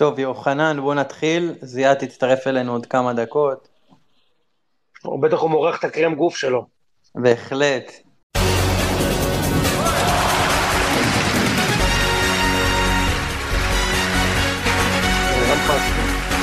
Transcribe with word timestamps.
טוב, 0.00 0.18
יוחנן, 0.18 0.80
בוא 0.80 0.94
נתחיל. 0.94 1.54
זיאת 1.60 1.98
תצטרף 1.98 2.46
אלינו 2.46 2.72
עוד 2.72 2.86
כמה 2.86 3.12
דקות. 3.12 3.68
הוא 5.02 5.22
בטח 5.22 5.38
הוא 5.38 5.50
מורח 5.50 5.78
את 5.78 5.84
הקרם 5.84 6.14
גוף 6.14 6.36
שלו. 6.36 6.66
בהחלט. 7.14 7.92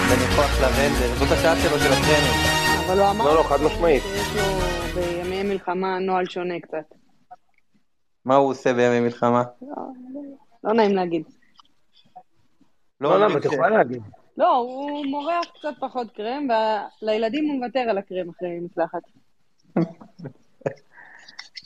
בניחוח 0.09 0.61
לבנדר, 0.61 1.15
זאת 1.19 1.31
השעה 1.31 1.55
שלו 1.55 1.79
של 1.79 1.91
הטרנינג. 1.91 2.87
אבל 2.87 2.99
הוא 2.99 3.09
אמר 3.09 3.25
לא, 3.25 3.35
לא, 3.35 3.43
חד 3.43 3.61
משמעית. 3.61 4.03
שיש 4.03 4.35
לו 4.35 4.43
בימי 4.95 5.43
מלחמה 5.43 5.99
נוהל 5.99 6.25
שונה 6.25 6.59
קצת. 6.59 6.95
מה 8.25 8.35
הוא 8.35 8.49
עושה 8.49 8.73
בימי 8.73 8.99
מלחמה? 8.99 9.43
לא 10.63 10.73
נעים 10.73 10.95
להגיד. 10.95 11.36
לא, 13.01 13.19
למה, 13.19 13.37
את 13.37 13.43
ש- 13.43 13.45
יכולה 13.45 13.69
להגיד. 13.69 14.01
לא, 14.37 14.55
הוא 14.55 15.05
מורח 15.05 15.45
קצת 15.59 15.73
פחות 15.79 16.07
קרם, 16.11 16.47
ולילדים 17.01 17.45
הוא 17.45 17.55
מוותר 17.59 17.79
על 17.79 17.97
הקרם 17.97 18.29
אחרי 18.29 18.59
מקלחת. 18.61 19.01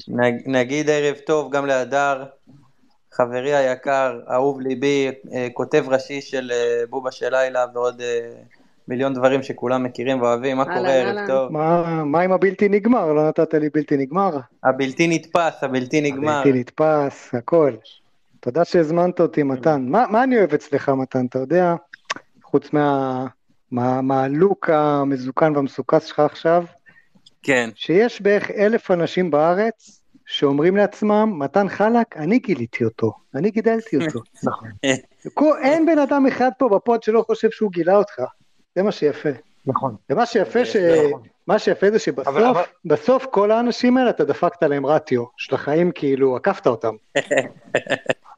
נג- 0.07 0.43
נגיד 0.45 0.89
ערב 0.89 1.15
טוב 1.15 1.51
גם 1.51 1.65
להדר, 1.65 2.23
חברי 3.11 3.55
היקר, 3.55 4.19
אהוב 4.31 4.61
ליבי, 4.61 5.07
אה, 5.33 5.47
כותב 5.53 5.83
ראשי 5.87 6.21
של 6.21 6.51
אה, 6.53 6.83
בובה 6.89 7.11
של 7.11 7.29
לילה 7.35 7.65
ועוד 7.73 8.01
אה, 8.01 8.33
מיליון 8.87 9.13
דברים 9.13 9.43
שכולם 9.43 9.83
מכירים 9.83 10.21
ואוהבים. 10.21 10.57
מה 10.57 10.65
קורה? 10.65 10.89
ערב. 10.89 11.27
טוב. 11.27 11.51
מה, 11.51 12.03
מה 12.03 12.21
עם 12.21 12.31
הבלתי 12.31 12.69
נגמר? 12.69 13.13
לא 13.13 13.27
נתת 13.27 13.53
לי 13.53 13.69
בלתי 13.69 13.97
נגמר? 13.97 14.29
הבלתי 14.63 15.07
נתפס, 15.07 15.63
הבלתי 15.63 16.01
נגמר. 16.01 16.41
בלתי 16.45 16.59
נתפס, 16.59 17.35
הכל. 17.35 17.71
תודה 18.41 18.65
שהזמנת 18.65 19.19
אותי, 19.21 19.43
מתן. 19.43 19.85
מה, 19.87 20.05
מה 20.09 20.23
אני 20.23 20.37
אוהב 20.37 20.53
אצלך, 20.53 20.89
מתן? 20.89 21.25
אתה 21.25 21.39
יודע, 21.39 21.75
חוץ 22.43 22.73
מה, 22.73 23.25
מה, 23.71 24.01
מהלוק 24.01 24.69
המזוקן 24.69 25.55
והמסוכס 25.55 26.05
שלך 26.05 26.19
עכשיו, 26.19 26.63
כן. 27.43 27.69
שיש 27.75 28.21
בערך 28.21 28.51
אלף 28.51 28.91
אנשים 28.91 29.31
בארץ 29.31 30.01
שאומרים 30.25 30.77
לעצמם, 30.77 31.39
מתן 31.39 31.69
חלק, 31.69 32.17
אני 32.17 32.39
גיליתי 32.39 32.83
אותו, 32.83 33.13
אני 33.35 33.51
גידלתי 33.51 33.97
אותו. 33.97 34.19
נכון. 34.47 35.57
אין 35.61 35.85
בן 35.85 35.99
אדם 35.99 36.27
אחד 36.27 36.49
פה 36.57 36.69
בפוד 36.69 37.03
שלא 37.03 37.23
חושב 37.27 37.51
שהוא 37.51 37.71
גילה 37.71 37.97
אותך. 37.97 38.21
זה 38.75 38.83
מה 38.83 38.91
שיפה. 38.91 39.29
נכון. 39.65 39.95
ומה 40.09 40.25
שיפה, 40.25 40.65
ש... 40.65 40.75
נכון. 40.75 41.21
מה 41.47 41.59
שיפה 41.59 41.91
זה 41.91 41.99
שבסוף, 41.99 42.27
אבל- 42.27 42.45
אבל- 42.45 42.61
בסוף 42.85 43.25
כל 43.25 43.51
האנשים 43.51 43.97
האלה 43.97 44.09
אתה 44.09 44.23
דפקת 44.25 44.63
להם 44.63 44.85
רטיו, 44.85 45.23
של 45.37 45.55
החיים 45.55 45.91
כאילו, 45.95 46.35
עקפת 46.35 46.67
אותם. 46.67 46.95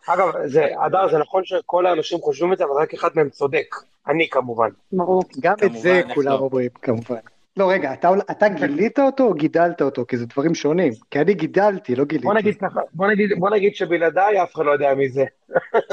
אגב, 0.07 0.31
זה, 0.45 0.65
הדר, 0.79 1.07
זה 1.11 1.17
נכון 1.17 1.45
שכל 1.45 1.85
האנשים 1.85 2.19
חושבים 2.19 2.53
את 2.53 2.57
זה, 2.57 2.63
אבל 2.63 2.73
רק 2.73 2.93
אחד 2.93 3.09
מהם 3.15 3.29
צודק. 3.29 3.75
אני 4.07 4.29
כמובן. 4.29 4.69
ברור. 4.91 5.23
גם 5.39 5.55
את 5.65 5.73
זה 5.73 6.01
כולם 6.13 6.31
לא. 6.31 6.37
אומרים, 6.37 6.69
כמובן. 6.81 7.19
לא, 7.57 7.71
רגע, 7.71 7.93
אתה, 7.93 8.09
אתה 8.31 8.49
גילית 8.49 8.99
אותו 8.99 9.23
או 9.23 9.33
גידלת 9.33 9.81
אותו? 9.81 10.05
כי 10.07 10.17
זה 10.17 10.25
דברים 10.25 10.55
שונים. 10.55 10.93
כי 11.11 11.19
אני 11.19 11.33
גידלתי, 11.33 11.95
לא 11.95 12.05
גיליתי. 12.05 12.25
בוא 12.25 12.33
נגיד 12.33 12.57
ככה, 12.57 12.79
בוא 12.93 13.07
נגיד, 13.07 13.29
בוא 13.39 13.49
נגיד 13.49 13.75
שבלעדיי 13.75 14.43
אף 14.43 14.55
אחד 14.55 14.65
לא 14.65 14.71
יודע 14.71 14.93
מי 14.93 15.09
זה. 15.09 15.25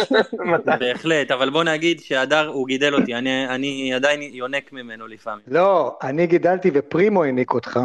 בהחלט, 0.80 1.30
אבל 1.30 1.50
בוא 1.50 1.64
נגיד 1.64 2.00
שהדר 2.00 2.46
הוא 2.46 2.66
גידל 2.66 2.94
אותי, 2.94 3.14
אני, 3.14 3.48
אני 3.48 3.94
עדיין 3.94 4.22
יונק 4.22 4.72
ממנו 4.72 5.06
לפעמים. 5.06 5.44
לא, 5.48 5.98
אני 6.02 6.26
גידלתי 6.26 6.70
ופרימו 6.74 7.24
העניק 7.24 7.54
אותך. 7.54 7.80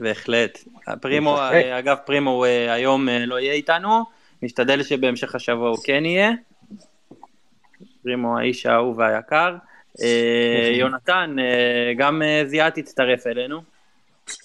בהחלט. 0.00 0.58
פרימו, 1.00 1.38
אגב, 1.78 1.96
פרימו 2.06 2.44
אה, 2.44 2.72
היום 2.72 3.08
אה, 3.08 3.26
לא 3.26 3.40
יהיה 3.40 3.52
איתנו, 3.52 4.04
נשתדל 4.42 4.82
שבהמשך 4.82 5.34
השבוע 5.34 5.68
הוא 5.68 5.78
כן 5.84 6.04
יהיה. 6.04 6.30
פרימו 8.02 8.38
האיש 8.38 8.66
האהוב 8.66 8.98
והיקר. 8.98 9.56
אה, 10.02 10.70
יונתן, 10.74 11.36
אה, 11.38 11.92
גם 11.98 12.22
אה, 12.22 12.42
זיאת 12.46 12.74
תצטרף 12.74 13.26
אלינו. 13.26 13.60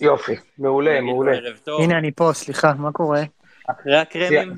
יופי, 0.02 0.36
מעולה, 0.60 1.02
מעולה. 1.02 1.32
הנה 1.80 1.98
אני 1.98 2.12
פה, 2.12 2.30
סליחה, 2.34 2.74
מה 2.74 2.92
קורה? 2.92 3.24
אחרי 3.68 3.98
הקרמים, 3.98 4.54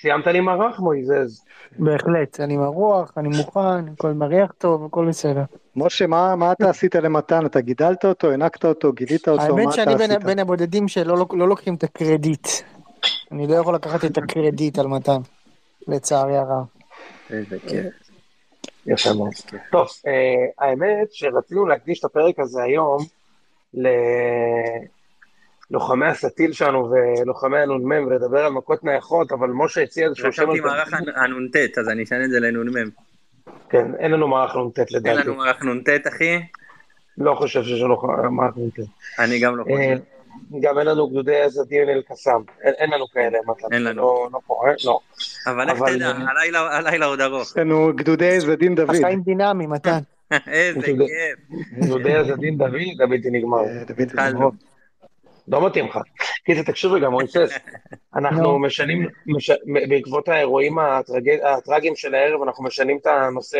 סיימת 0.00 0.26
לי 0.26 0.40
מרח 0.40 0.80
מויזז? 0.80 1.44
בהחלט, 1.78 2.40
אני 2.40 2.56
מרוח, 2.56 3.12
אני 3.16 3.28
מוכן, 3.28 3.88
הכל 3.92 4.12
מריח 4.12 4.52
טוב, 4.58 4.84
הכל 4.84 5.06
בסדר. 5.08 5.42
משה, 5.76 6.06
מה, 6.06 6.36
מה 6.36 6.52
אתה 6.52 6.70
עשית 6.70 6.94
למתן? 6.94 7.46
אתה 7.46 7.60
גידלת 7.60 8.04
אותו, 8.04 8.30
הענקת 8.30 8.64
אותו, 8.64 8.92
גילית 8.92 9.28
אותו, 9.28 9.42
האמת 9.42 9.64
מה 9.64 9.72
שאני 9.72 9.94
אתה 9.94 10.04
עשית? 10.04 10.24
בין 10.24 10.38
הבודדים 10.38 10.88
שלא 10.88 11.16
לוק- 11.18 11.34
לא 11.34 11.48
לוקחים 11.48 11.74
את 11.74 11.84
הקרדיט. 11.84 12.48
אני 13.34 13.46
לא 13.46 13.54
יכול 13.54 13.74
לקחת 13.74 14.04
את 14.04 14.18
הקרדיט 14.18 14.78
על 14.78 14.86
מתן, 14.86 15.20
לצערי 15.88 16.36
הרב. 16.36 16.64
איזה 17.30 17.58
כיף. 17.68 17.86
יפה 18.86 19.12
מאוד. 19.12 19.32
טוב, 19.70 19.86
אה, 20.06 20.66
האמת 20.66 21.12
שרצינו 21.12 21.66
להקדיש 21.66 22.00
את 22.00 22.04
הפרק 22.04 22.38
הזה 22.38 22.62
היום 22.62 22.98
ללוחמי 25.70 26.06
הסטיל 26.06 26.52
שלנו 26.52 26.90
ולוחמי 26.90 27.58
הנ"מ 27.58 28.06
ולדבר 28.06 28.44
על 28.44 28.52
מכות 28.52 28.84
נייחות, 28.84 29.32
אבל 29.32 29.48
משה 29.48 29.82
הציע 29.82 30.06
איזשהו 30.06 30.32
שם... 30.32 30.42
חשבתי 30.42 30.60
מערך 30.60 30.92
הנ"ט, 30.92 31.78
אז 31.78 31.88
אני 31.88 32.02
אשנה 32.02 32.24
את 32.24 32.30
זה 32.30 32.40
לנ"מ. 32.40 32.90
כן, 33.70 33.94
אין 33.98 34.10
לנו 34.10 34.28
מערך 34.28 34.56
נ"ט 34.56 34.78
אין 34.78 34.86
לדעתי. 34.90 35.28
לנו 35.28 35.34
מערך 35.34 35.62
נ"ט, 35.62 35.88
אחי? 36.08 36.40
לא 37.18 37.34
חושב 37.34 37.62
שיש 37.62 37.80
לנו 37.82 37.96
מערך 38.30 38.54
נ"ט. 38.56 38.78
אני 39.18 39.40
גם 39.40 39.56
לא 39.56 39.64
אה, 39.70 39.76
חושב. 39.76 40.13
גם 40.60 40.78
אין 40.78 40.86
לנו 40.86 41.08
גדודי 41.08 41.40
עזדין 41.40 41.88
אל-קסאם. 41.88 42.32
אין 42.62 42.74
אין 42.78 42.90
לנו 42.90 43.08
כאלה. 43.08 43.38
אין 43.72 43.84
לנו. 43.84 44.02
לא- 44.02 44.28
לא 44.32 44.38
קורה, 44.46 44.70
לא. 44.84 44.98
אבל 45.46 45.70
איך 45.70 45.78
תדע, 45.78 46.10
הלילה- 46.10 46.76
הלילה 46.76 47.06
עוד 47.06 47.20
ארוך. 47.20 47.42
יש 47.50 47.56
לנו 47.56 47.92
גדודי 47.94 48.40
זדין 48.40 48.74
דוד. 48.74 48.90
החיים 48.90 49.20
דינמיים, 49.22 49.70
מתן. 49.70 49.98
איזה. 50.46 50.80
כיף. 50.82 51.58
גדודי 51.84 52.14
עזדין 52.14 52.58
דוד, 52.58 52.72
הבלתי 53.02 53.30
נגמר. 53.30 53.58
אה, 53.64 53.84
דוד 53.84 54.00
התחלנו. 54.00 54.50
לא 55.48 55.66
מתאים 55.66 55.86
לך. 55.86 55.98
קיצר, 56.44 56.62
תקשיב 56.62 56.92
רגע, 56.92 57.08
מויסס, 57.08 57.50
אנחנו 58.16 58.42
נו. 58.42 58.58
משנים, 58.58 59.08
מש- 59.26 59.50
בעקבות 59.88 60.28
האירועים 60.28 60.78
הטרג- 60.78 61.44
הטרגיים 61.44 61.96
של 61.96 62.14
הערב, 62.14 62.42
אנחנו 62.42 62.64
משנים 62.64 62.96
את 62.96 63.06
הנושא 63.06 63.58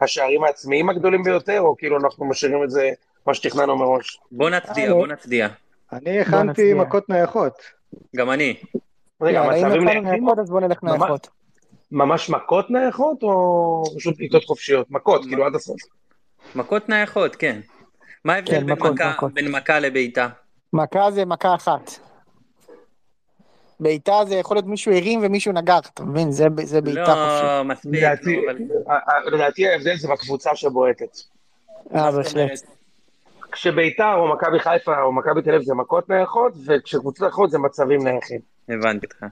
להשערים 0.00 0.44
העצמיים 0.44 0.88
הגדולים 0.90 1.22
ביותר, 1.22 1.60
או 1.60 1.76
כאילו 1.76 1.96
אנחנו 1.98 2.24
משאירים 2.26 2.64
את 2.64 2.70
זה, 2.70 2.90
מה 3.26 3.34
שתכננו 3.34 3.76
מראש? 3.76 4.18
בוא 4.32 4.50
נצדיע, 4.50 4.92
בוא 4.92 5.06
נצדיע. 5.06 5.48
אני 5.92 6.20
הכנתי. 6.20 6.74
מכות 6.74 7.08
נייחות. 7.08 7.52
גם 8.16 8.30
אני. 8.30 8.54
רגע, 9.22 9.42
מצבים 9.42 9.84
נייחים? 9.84 10.04
נייחות 10.04 10.38
אז 10.38 10.50
בוא 10.50 10.60
נלך 10.60 10.82
נייחות. 10.82 11.28
ממש 11.92 12.30
מכות 12.30 12.70
נייחות, 12.70 13.22
או 13.22 13.82
פשוט 13.96 14.18
בעיטות 14.18 14.44
חופשיות? 14.44 14.90
מכות, 14.90 15.24
כאילו 15.24 15.46
עד 15.46 15.54
הסוף. 15.54 15.76
מכות 16.54 16.88
נייחות, 16.88 17.36
כן. 17.36 17.60
מה 18.24 18.34
ההבדל 18.34 18.50
כן, 18.52 18.66
בין 19.34 19.48
מכה- 19.50 19.78
לבעיטה? 19.80 20.28
מכה 20.72 21.10
זה 21.10 21.24
מכה 21.24 21.54
אחת. 21.54 21.90
בעיטה 23.80 24.12
זה 24.28 24.34
יכול 24.34 24.56
להיות 24.56 24.66
מישהו 24.66 24.92
הרים 24.92 25.20
ומישהו 25.22 25.52
נגח, 25.52 25.90
אתה 25.94 26.04
מבין? 26.04 26.30
זה 26.30 26.44
זה 26.64 26.80
בעיטה 26.80 27.04
חופשית. 27.04 27.44
לא, 27.44 27.62
מספיק. 27.64 27.90
לדעתי- 27.94 28.40
אבל- 29.26 29.40
ההבדל 29.72 29.96
זה 29.96 30.08
בקבוצה 30.08 30.50
שבועטת. 30.56 31.16
אה, 31.94 32.10
בהחלט. 32.12 32.60
כשביתר 33.56 34.14
או 34.14 34.34
מכבי 34.34 34.60
חיפה 34.60 35.02
או 35.02 35.12
מכבי 35.12 35.42
תל 35.42 35.50
אביב 35.50 35.62
זה 35.62 35.74
מכות 35.74 36.08
נייחות, 36.08 36.52
וכשקבוצות 36.66 37.28
אחרות 37.28 37.50
זה 37.50 37.58
מצבים 37.58 38.04
נייחים. 38.04 38.40
הבנתי 38.68 39.06
אותך. 39.06 39.24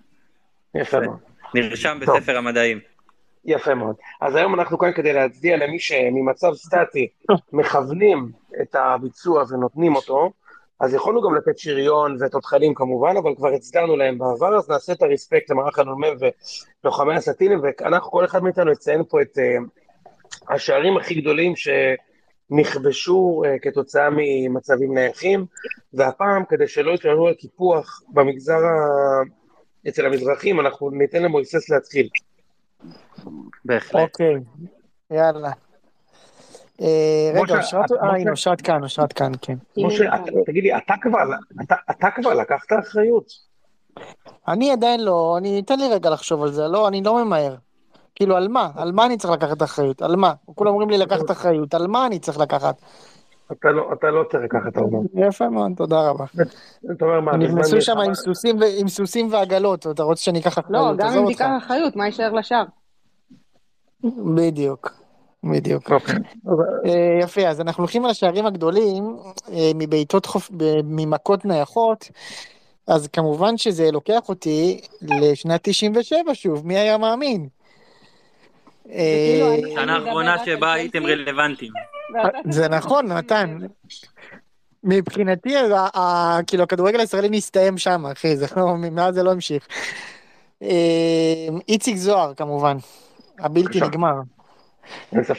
יפה 0.74 1.00
מאוד. 1.00 1.18
נרשם. 1.54 1.98
בספר 2.00 2.36
המדעים. 2.36 2.78
יפה 3.44 3.74
מאוד. 3.74 3.96
אז 4.20 4.34
היום 4.34 4.54
אנחנו 4.54 4.78
כאן 4.78 4.92
כדי 4.92 5.12
להצדיע 5.12 5.56
למי 5.56 5.78
שממצב 5.78 6.54
סטטי 6.54 7.08
מכוונים 7.52 8.30
את 8.62 8.74
הביצוע 8.74 9.44
ונותנים 9.48 9.96
אותו, 9.96 10.30
אז 10.80 10.94
יכולנו 10.94 11.22
גם 11.22 11.34
לתת 11.34 11.58
שריון 11.58 12.16
ותותחנים 12.20 12.74
כמובן, 12.74 13.16
אבל 13.16 13.34
כבר 13.36 13.48
הצדענו 13.48 13.96
להם 13.96 14.18
בעבר, 14.18 14.56
אז 14.56 14.70
נעשה 14.70 14.92
את 14.92 15.02
הרספקט 15.02 15.50
למערך 15.50 15.78
הנ"מ 15.78 16.02
ולוחמי 16.84 17.14
הסטינים, 17.14 17.60
ואנחנו, 17.62 18.10
כל 18.10 18.24
אחד 18.24 18.42
מאיתנו 18.42 18.72
יציין 18.72 19.02
פה 19.08 19.22
את 19.22 19.38
uh, 19.38 20.54
השערים 20.54 20.96
הכי 20.96 21.14
גדולים 21.14 21.52
שנכבשו 21.56 22.13
uh, 22.52 23.58
כתוצאה 23.62 24.08
ממצבים 24.12 24.94
נייחים, 24.94 25.46
והפעם, 25.94 26.44
כדי 26.44 26.68
שלא 26.68 26.92
יתלוננו 26.92 27.26
על 27.26 27.34
קיפוח 27.34 28.02
במגזר 28.08 28.58
ה... 28.58 29.88
אצל 29.88 30.06
המזרחים, 30.06 30.60
אנחנו 30.60 30.90
ניתן 30.90 31.22
למויסס 31.22 31.70
להתחיל. 31.70 32.08
בהחלט. 33.64 34.02
אוקיי, 34.02 34.34
יאללה. 35.10 35.50
אה, 36.80 37.32
רגע, 37.34 37.56
אושרת, 37.56 37.92
אה, 37.92 38.16
הנה 38.16 38.30
אושרת 38.30 38.60
כאן, 38.60 38.82
אושרת 38.82 39.12
כאן, 39.12 39.32
כן. 39.42 39.54
משה, 39.76 40.04
תגיד 40.46 40.64
לי, 40.64 40.76
אתה 40.76 40.94
כבר, 41.00 41.18
אתה, 41.62 41.74
אתה 41.90 42.08
כבר 42.16 42.34
לקחת 42.34 42.72
אחריות? 42.80 43.26
אני 44.48 44.72
עדיין 44.72 45.00
לא, 45.00 45.34
אני, 45.38 45.62
תן 45.62 45.78
לי 45.78 45.88
רגע 45.88 46.10
לחשוב 46.10 46.42
על 46.42 46.52
זה, 46.52 46.62
לא, 46.68 46.88
אני 46.88 47.02
לא 47.02 47.24
ממהר. 47.24 47.54
כאילו, 48.14 48.36
על 48.36 48.48
מה? 48.48 48.70
על 48.76 48.92
מה 48.92 49.06
אני 49.06 49.16
צריך 49.16 49.32
לקחת 49.32 49.62
אחריות? 49.62 50.02
על 50.02 50.16
מה? 50.16 50.32
כולם 50.54 50.70
אומרים 50.70 50.90
לי 50.90 50.98
לקחת 50.98 51.30
אחריות, 51.30 51.74
על 51.74 51.86
מה 51.86 52.06
אני 52.06 52.18
צריך 52.18 52.38
לקחת? 52.38 52.80
אתה 53.52 53.70
לא, 53.70 53.90
אתה 53.92 54.10
לא 54.10 54.24
צריך 54.30 54.44
לקחת, 54.44 54.76
אומר. 54.76 54.98
יפה 55.28 55.48
מאוד, 55.48 55.72
תודה 55.76 56.08
רבה. 56.08 56.24
אתה 56.92 57.04
אומר, 57.04 57.20
מה, 57.20 57.32
בזמן 57.32 57.44
נכנסו 57.44 57.80
שם 57.80 57.98
עם 57.98 58.14
סוסים 58.14 58.56
ו- 58.60 58.80
עם 58.80 58.88
סוסים 58.88 59.28
ועגלות, 59.32 59.86
אתה 59.86 60.02
רוצה 60.02 60.22
שאני 60.22 60.40
אקח 60.40 60.58
לא, 60.58 60.62
אחריות? 60.80 60.96
גם 60.96 61.06
עזוב 61.08 61.22
אם. 61.22 61.28
תיקח 61.32 61.48
אחריות, 61.58 61.96
מה 61.96 62.06
יישאר 62.06 62.32
לשאר? 62.32 62.64
בדיוק. 64.34 64.90
בדיוק. 65.44 65.92
אוקיי. 65.92 66.14
אה, 66.86 67.18
יפה, 67.22 67.40
אז 67.48 67.60
אנחנו 67.60 67.82
הולכים 67.82 68.04
על 68.04 68.10
השערים 68.10 68.46
הגדולים, 68.46 69.16
אה, 69.52 69.70
מבעיטות 69.74 70.26
חופ... 70.26 70.50
ב- 70.56 70.80
ממכות 70.84 71.44
נייחות, 71.44 72.08
אז 72.86 73.08
כמובן 73.08 73.56
שזה 73.56 73.90
לוקח 73.90 74.28
אותי 74.28 74.80
לשנת 75.02 75.60
97 75.62 76.34
שוב, 76.34 76.66
מי 76.66 76.78
היה 76.78 76.98
מאמין? 76.98 77.48
אה, 78.90 79.56
שנה 79.74 79.94
האחרונה 79.96 80.36
שבה 80.44 80.72
הייתם. 80.72 81.06
רלוונטיים. 81.06 81.72
זה 82.50 82.68
נכון. 82.68 83.06
צ'לסי. 83.22 83.66
מבחינתי, 84.84 85.54
כאילו, 86.46 86.62
הכדורגל 86.64 87.00
הישראלי 87.00 87.28
נסתיים 87.30 87.78
שם, 87.78 88.06
אחי, 88.06 88.36
זה 88.36 88.46
לא, 88.56 88.74
מאז 88.76 89.14
זה 89.14 89.22
לא 89.22 89.32
המשיך. 89.32 89.66
אה, 90.62 90.68
איציק 91.68 91.96
זוהר, 91.96 92.34
כמובן, 92.34 92.76
הבלתי. 93.38 93.80
נגמר. 93.80 94.14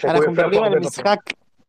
אנחנו 0.03 0.31
מדברים 0.31 0.63
על. 0.63 0.79
משחק, 0.79 1.19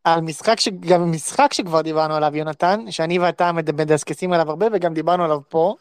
על 0.05 0.21
משחק, 0.21 0.61
ש... 0.61 0.69
גם 0.69 1.13
משחק 1.13 1.53
שכבר 1.53 1.81
דיברנו 1.81 2.15
עליו, 2.15 2.37
יונתן, 2.37 2.91
שאני 2.91 3.19
ואתה 3.19 3.53
מד- 3.53 3.81
מדסקסים 3.81 4.33
עליו 4.33 4.51
הרבה, 4.51 4.67
וגם 4.73 4.95
דיברנו 4.95 5.25
עליו 5.25 5.41
פה. 5.49 5.75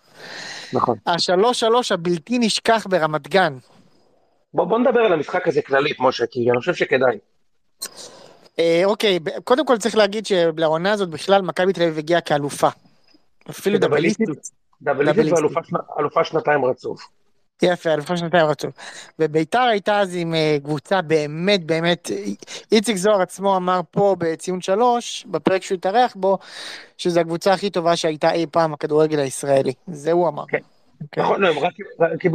נכון. 0.73 0.97
השלוש 1.07 1.59
שלוש 1.59 1.91
הבלתי 1.91 2.39
נשכח 2.39 2.87
ברמת 2.89 3.27
גן. 3.27 3.57
בוא 4.55 4.65
בוא 4.65 4.79
נדבר 4.79 4.99
על 4.99 5.13
המשחק 5.13 5.47
הזה 5.47 5.61
כללית, 5.61 5.97
משה, 5.99 6.25
כי 6.31 6.51
אני 6.51 6.59
חושב 6.59 6.73
שכדאי. 6.73 7.17
אה, 8.59 8.81
אוקיי, 8.85 9.19
קודם 9.43 9.65
כל 9.65 9.77
צריך 9.77 9.95
להגיד 9.95 10.25
שלעונה 10.25 10.91
הזאת 10.91 11.09
בכלל 11.09 11.41
מכבי 11.41 11.73
תל 11.73 11.83
אביב 11.83 11.97
הגיעה 11.97 12.21
כאלופה. 12.21 12.67
אפילו. 13.49 13.79
דאבליסטית 13.79 14.29
דאבליסטית. 14.81 15.33
ואלופה 15.97 16.23
שנתיים 16.23 16.65
רצוף. 16.65 17.07
יפה, 17.61 17.93
אלופה 17.93 18.17
שנתיים 18.17 18.45
רצוף. 18.45 18.73
וביתר 19.19 19.61
הייתה 19.61 19.99
אז 19.99 20.15
עם 20.15 20.35
אה, 20.35 20.57
קבוצה 20.63 21.01
באמת 21.01 21.65
באמת, 21.65 22.11
איציק 22.71 22.97
זוהר 22.97 23.21
עצמו 23.21 23.57
אמר 23.57 23.81
פה 23.91 24.15
בציון 24.19 24.61
שלוש, 24.61 25.25
בפרק 25.25 25.63
שהוא 25.63 25.75
התארח 25.75 26.15
בו, 26.15 26.37
שזו 26.97 27.19
הקבוצה 27.19 27.53
הכי 27.53 27.69
טובה 27.69 27.95
שהייתה 27.95 28.31
אי 28.31 28.45
פעם 28.51 28.71
בכדורגל 28.71 29.19
הישראלי. 29.19 29.73
זה 29.87 30.11
הוא 30.11 30.27
אמר. 30.27 30.43
כן. 30.47 30.59
אוקיי. 31.05 31.23
נכון, 31.23 31.41
לא, 31.41 31.47
הם 31.49 31.59
רק 31.59 31.73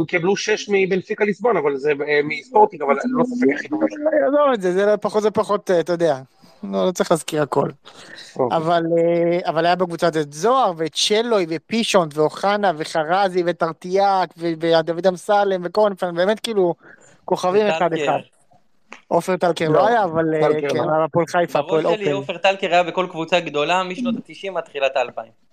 קיבלו- 0.07 0.35
שש 0.37 0.69
מבנפיקה 0.71 1.25
ליסבון, 1.25 1.57
אבל 1.57 1.75
זה 1.75 1.91
אה, 2.07 2.19
מספורטינג, 2.23 2.81
אבל 2.83 2.95
לא 3.03 3.23
ספק 3.23 3.47
הכי 3.55 3.67
טובה. 3.67 3.85
עזוב 4.27 4.53
את 4.53 4.61
זה, 4.61 4.73
זה 4.73 4.85
לא- 4.85 4.95
פחות 4.95 5.23
זה 5.23 5.31
פחות, 5.31 5.71
אה, 5.71 5.79
אתה 5.79 5.93
יודע. 5.93 6.19
לא, 6.63 6.85
לא 6.85 6.91
צריך 6.91 7.11
להזכיר 7.11 7.41
הכל. 7.41 7.69
אוקיי. 8.35 8.57
אבל, 8.57 8.83
אה, 8.97 9.49
אבל 9.49 9.65
היה 9.65 9.75
בקבוצה 9.75 10.07
הזאת 10.07 10.27
את 10.27 10.33
זוהר 10.33 10.73
ואת 10.77 10.95
שלוי 10.95 11.45
ופישונט 11.49 12.17
ואוחנה 12.17 12.71
וחרזי 12.77 13.43
וטרטיאק 13.45 14.29
ודוד 14.37 15.07
אמסלם 15.07 15.61
וקורנפלד, 15.63 16.15
באמת 16.15 16.39
כאילו 16.39 16.73
כוכבים 17.25 17.67
אחד 17.67 17.89
טלקר. 17.89 18.03
אחד. 18.03 18.19
עופר 19.07 19.37
טלקר 19.37 19.69
לא, 19.69 19.73
לא 19.73 19.87
היה, 19.87 20.03
אבל 20.03 20.25
כן, 20.69 20.75
לא. 20.75 20.83
היה 20.83 21.03
הפועל 21.03 21.25
חיפה, 21.27 21.61
בראש 21.61 21.85
הפועל 21.85 21.97
שלי. 21.97 22.11
עופר 22.11 22.37
טלקר 22.37 22.71
היה 22.71 22.83
בכל 22.83 23.07
קבוצה 23.11 23.39
גדולה 23.39 23.83
משנות 23.83 24.15
ה-90 24.15 24.57
עד 24.57 24.63
תחילת 24.63 24.97
ה-2000. 24.97 25.50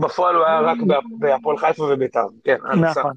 בפועל 0.00 0.34
הוא 0.36 0.44
היה 0.44 0.60
רק 0.60 0.76
בה- 0.86 0.98
בהפועל 1.18 1.56
חיפה 1.58 1.84
וביתר. 1.84 2.26
כן, 2.44 2.56
נכון. 2.80 3.12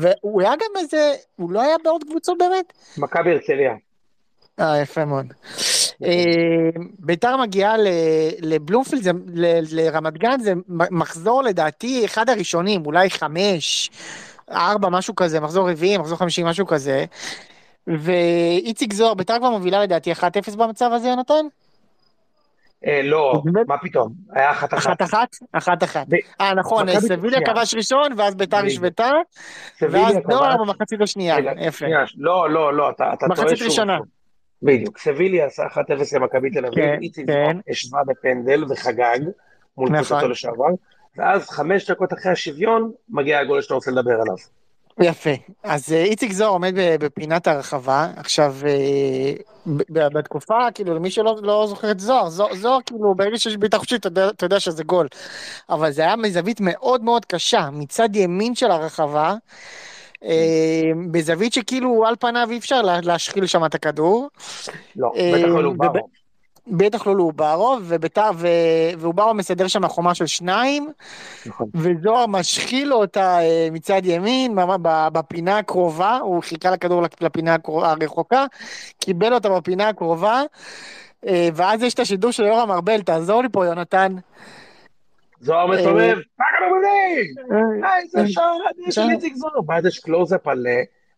והוא 0.00 0.42
היה 0.42 0.52
גם 0.56 0.80
איזה, 0.80 1.12
הוא 1.36 1.50
לא 1.52 1.62
היה 1.62 1.76
בעוד 1.84 2.04
קבוצות 2.04 2.38
באמת? 2.38 2.72
מכבי 2.98 3.30
הרצליה. 3.32 3.74
אה, 4.60 4.78
יפה 4.82 5.04
מאוד. 5.04 5.26
אה, 6.04 6.24
ביתר 6.98 7.36
מגיעה 7.36 7.74
לבלומפילד, 8.40 9.02
לרמת 9.72 10.18
גן, 10.18 10.40
זה 10.40 10.52
מחזור 10.68 11.42
לדעתי 11.42 12.04
אחד 12.04 12.28
הראשונים, 12.28 12.86
אולי 12.86 13.10
חמש, 13.10 13.90
ארבע, 14.50 14.88
משהו 14.88 15.14
כזה, 15.14 15.40
מחזור 15.40 15.70
רביעי, 15.70 15.98
מחזור 15.98 16.18
חמישי, 16.18 16.42
משהו 16.44 16.66
כזה. 16.66 17.04
ואיציק 17.86 18.92
זוהר, 18.92 19.14
ביתר 19.14 19.38
כבר 19.38 19.50
מובילה 19.50 19.82
לדעתי 19.82 20.12
1-0 20.12 20.16
במצב 20.56 20.90
הזה, 20.92 21.08
יונתן? 21.08 21.46
אה, 22.86 23.00
לא? 23.04 23.42
מה 23.68 23.78
פתאום? 23.78 24.12
היה 24.32 24.50
אחת 24.50 24.74
אחת. 24.74 24.86
אחת 24.86 25.02
אחת? 25.02 25.28
אחת 25.52 25.82
אחת. 25.82 26.06
אה 26.40 26.54
נכון, 26.54 26.88
מכבי- 26.88 27.00
סביליה. 27.00 27.40
כבש 27.46 27.74
ראשון, 27.74 28.08
ואז 28.16 28.34
ביתר. 28.34 28.56
השוותה, 28.66 29.10
ואז 29.82 30.16
נוער 30.28 30.56
במחצית 30.56 31.00
השנייה, 31.00 31.36
יפה. 31.60 31.86
לא, 32.16 32.50
לא, 32.50 32.74
לא, 32.74 32.90
אתה 32.90 33.12
טועה 33.20 33.30
מחצית 33.32 33.58
שוב. 33.58 33.68
ראשונה. 33.68 33.98
בדיוק, 34.62 34.98
סביליה 34.98 35.46
עשה 35.46 35.62
1-0 35.66 35.78
למכבי 36.16 36.50
תל 36.50 36.66
אביב, 36.66 36.84
כן, 36.84 36.98
איציק 37.02 37.26
כן. 37.26 37.56
השווה 37.70 38.00
בפנדל 38.06 38.64
וחגג 38.70 39.18
מול 39.78 39.88
נכון. 39.88 39.96
קבוצתו 40.04 40.28
לשעבר, 40.28 40.64
ואז 41.16 41.50
חמש 41.50 41.90
דקות 41.90 42.12
אחרי 42.12 42.32
השוויון 42.32 42.92
מגיע 43.08 43.38
הגול 43.38 43.60
שאתה 43.62 43.74
רוצה 43.74 43.90
לדבר 43.90 44.20
עליו. 44.20 44.36
יפה. 45.00 45.30
אז 45.62 45.92
אה, 45.92 46.02
איציק 46.02 46.32
זוהר 46.32 46.50
עומד 46.50 46.72
בפינת 47.00 47.46
הרחבה. 47.46 48.08
עכשיו, 48.16 48.54
אה, 48.66 49.32
בתקופה, 49.88 50.58
כאילו, 50.74 50.94
למי 50.94 51.10
שלא 51.10 51.36
לא 51.42 51.66
זוכר 51.68 51.90
את 51.90 52.00
זוהר, 52.00 52.28
זוהר, 52.28 52.78
כאילו, 52.86 53.14
ברגע 53.14 53.38
שיש 53.38 53.56
בעיטה 53.56 53.78
חופשית, 53.78 54.06
אתה 54.06 54.28
אתה 54.28 54.46
יודע 54.46 54.60
שזה 54.60 54.84
גול. 54.84 55.08
אבל 55.70 55.90
זה 55.90 56.02
היה 56.02 56.16
מזווית 56.16 56.60
מאוד 56.60 57.04
מאוד 57.04 57.24
קשה, 57.24 57.68
מצד 57.72 58.16
ימין 58.16 58.54
של 58.54 58.70
הרחבה, 58.70 59.34
אה, 60.24 60.82
בזווית 61.10 61.52
שכאילו 61.52 62.06
על 62.06 62.14
פניו 62.20 62.48
אי 62.50 62.58
אפשר 62.58 62.82
לה- 62.82 63.00
להשחיל 63.00 63.46
שם 63.46 63.64
את 63.64 63.74
הכדור. 63.74 64.28
לא, 64.96 65.12
בטח 65.34 65.46
לא 65.46 65.54
וב- 65.54 65.60
לוברוב. 65.60 65.96
בטח 66.66 67.06
לא 67.06 67.16
לאוברוב, 67.16 67.92
ואוברוב 68.98 69.32
מסדר 69.36 69.68
שם 69.68 69.88
חומה 69.88 70.14
של 70.14 70.26
שניים, 70.26 70.88
נכון. 71.46 71.68
וזוהר 71.74 72.26
משחיל 72.26 72.92
אותה 72.94 73.38
אה, 73.40 73.68
מצד 73.72 74.00
ימין, 74.04 74.58
בפינה 75.12 75.58
הקרובה, 75.58 76.18
הוא 76.22 76.42
חיכה 76.42 76.70
לכדור 76.70 77.02
לפ- 77.02 77.22
לפינה 77.22 77.56
הרחוקה, 77.66 78.44
קיבל 79.00 79.34
אותה 79.34 79.48
בפינה 79.48 79.88
הקרובה, 79.88 80.42
אה, 81.26 81.48
ואז 81.54 81.82
יש 81.82 81.94
את 81.94 81.98
השידור 81.98 82.30
של 82.30 82.44
יורם 82.44 82.70
ארבל, 82.70 83.02
תעזור 83.02 83.42
לי 83.42 83.48
פה 83.52 83.66
יונתן. 83.66 84.16
זוהר 85.40 85.72
אה, 85.72 85.78
מסובב, 85.78 86.16
פצצה 86.36 86.56
במוני! 86.66 87.84
אה, 87.86 87.98
איזה 87.98 88.32
שער 88.32 88.52
של 88.84 88.90
שער. 88.90 89.10
איציק 89.10 89.34
זוהר, 89.34 89.52
ואז 89.68 89.86
יש 89.86 89.98
קלוזאפ 89.98 90.46
על 90.48 90.66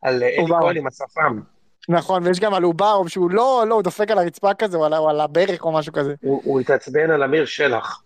על 0.03 0.23
אלי. 0.23 0.47
כהן 0.61 0.77
עם 0.77 0.87
השפם. 0.87 1.41
נכון, 1.89 2.27
ויש 2.27 2.41
גם 2.41 2.55
על 2.55 2.65
אוברוב 2.65 3.09
שהוא 3.09 3.31
לא, 3.31 3.65
לא, 3.69 3.75
הוא 3.75 3.83
דופק 3.83 4.11
על 4.11 4.19
הרצפה 4.19 4.55
כזה, 4.55 4.77
או 4.77 4.85
על, 4.85 4.93
ה- 4.93 4.99
או 4.99 5.09
על 5.11 5.21
הברך 5.21 5.65
או 5.65 5.73
משהו 5.73 5.93
כזה. 5.93 6.15
הוא 6.21 6.41
הוא 6.45 6.61
התעצבן 6.61 7.11
על 7.11 7.23
אמיר 7.23 7.45
שלח. 7.45 8.03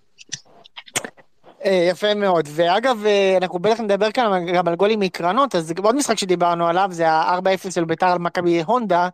אה, 1.65 1.87
יפה 1.91 2.15
מאוד, 2.15 2.49
ואגב, 2.51 3.07
אה, 3.07 3.39
אנחנו 3.43 3.59
בטח 3.59 3.81
נדבר 3.81 4.11
כאן 4.11 4.47
גם 4.55 4.69
על 4.69 4.75
גולים 4.75 5.01
מקרנות, 5.01 5.55
אז 5.55 5.73
עוד 5.83 5.97
משחק 5.97 6.19
שדיברנו 6.19 6.67
עליו, 6.69 6.89
זה 6.93 7.09
ה-4-0 7.11 7.71
של 7.71 7.85
ביתר 7.85 8.07
על 8.07 8.19
מכבי 8.19 8.63
הונדה, 8.63 9.09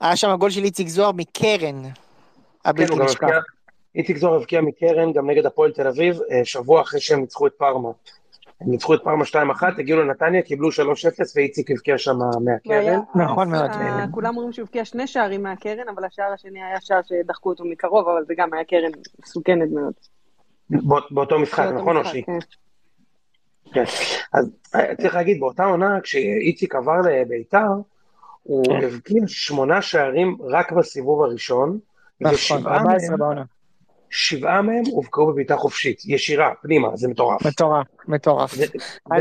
היה 0.00 0.16
שם 0.16 0.36
גול 0.36 0.50
של 0.50 0.64
איציק 0.64 0.88
זוהר 0.88 1.12
מקרן, 1.12 1.82
כן, 1.82 1.88
הבלתי 2.64 2.92
גם 2.96 3.02
נשכח. 3.02 3.26
איציק 3.94 4.16
זוהר 4.16 4.34
הבקיע 4.34 4.60
מקרן 4.60 5.12
גם 5.12 5.30
נגד 5.30 5.46
הפועל 5.46 5.72
תל 5.72 5.86
אביב, 5.86 6.18
אה, 6.30 6.40
שבוע 6.44 6.82
אחרי 6.82 7.00
שהם 7.00 7.20
ניצחו 7.20 7.46
את 7.46 7.52
פארמה. 7.58 7.88
הם 8.64 8.70
ניצחו 8.70 8.94
את 8.94 9.00
פארמה 9.04 9.24
2-1, 9.24 9.34
הגיעו 9.78 10.00
לנתניה, 10.00 10.42
קיבלו 10.42 10.68
3-0 10.68 10.72
ואיציק 11.36 11.70
הבקיע 11.70 11.98
שם 11.98 12.18
מהקרן. 12.44 13.00
נכון 13.14 13.50
מאוד. 13.50 13.70
אה, 13.70 14.04
כולם 14.10 14.36
אומרים 14.36 14.52
שהוא 14.52 14.62
הבקיע 14.62 14.84
שני 14.84 15.06
שערים 15.06 15.42
מהקרן, 15.42 15.88
אבל 15.94 16.04
השער 16.04 16.32
השני 16.32 16.62
היה 16.62 16.80
שער 16.80 17.00
שדחקו 17.02 17.48
אותו 17.48 17.64
מקרוב, 17.64 18.08
אבל 18.08 18.24
זה 18.26 18.34
גם 18.36 18.54
היה 18.54 18.64
קרן 18.64 18.90
מסוכנת 19.22 19.68
מאוד. 19.72 19.92
בא- 20.70 21.06
באותו 21.10 21.38
משחק, 21.38 21.64
נכון 21.76 21.96
אושי? 21.96 22.22
כן. 22.22 22.38
כן. 23.72 23.84
אז 24.32 24.50
אה, 24.74 24.96
צריך 24.96 25.14
להגיד, 25.14 25.40
באותה 25.40 25.64
עונה, 25.64 26.00
כשאיציק 26.00 26.74
עבר 26.74 27.00
לביתר, 27.10 27.66
הוא 28.42 28.64
כן. 28.64 28.86
הבקיע 28.86 29.22
שמונה 29.26 29.82
שערים 29.82 30.36
רק 30.50 30.72
בסיבוב 30.72 31.22
הראשון, 31.22 31.78
נכון, 32.20 32.34
ושבעה 32.34 32.76
14 32.76 33.08
מהם, 33.10 33.18
בעונה. 33.18 33.42
שבעה 34.12 34.62
מהם 34.62 34.82
הובקעו 34.90 35.26
בבעיטה 35.26 35.56
חופשית, 35.56 36.02
ישירה, 36.04 36.50
פנימה, 36.62 36.88
זה 36.94 37.08
מטורף. 37.08 37.46
מטורף, 37.46 37.86
מטורף. 38.08 38.54
זה. 38.54 38.66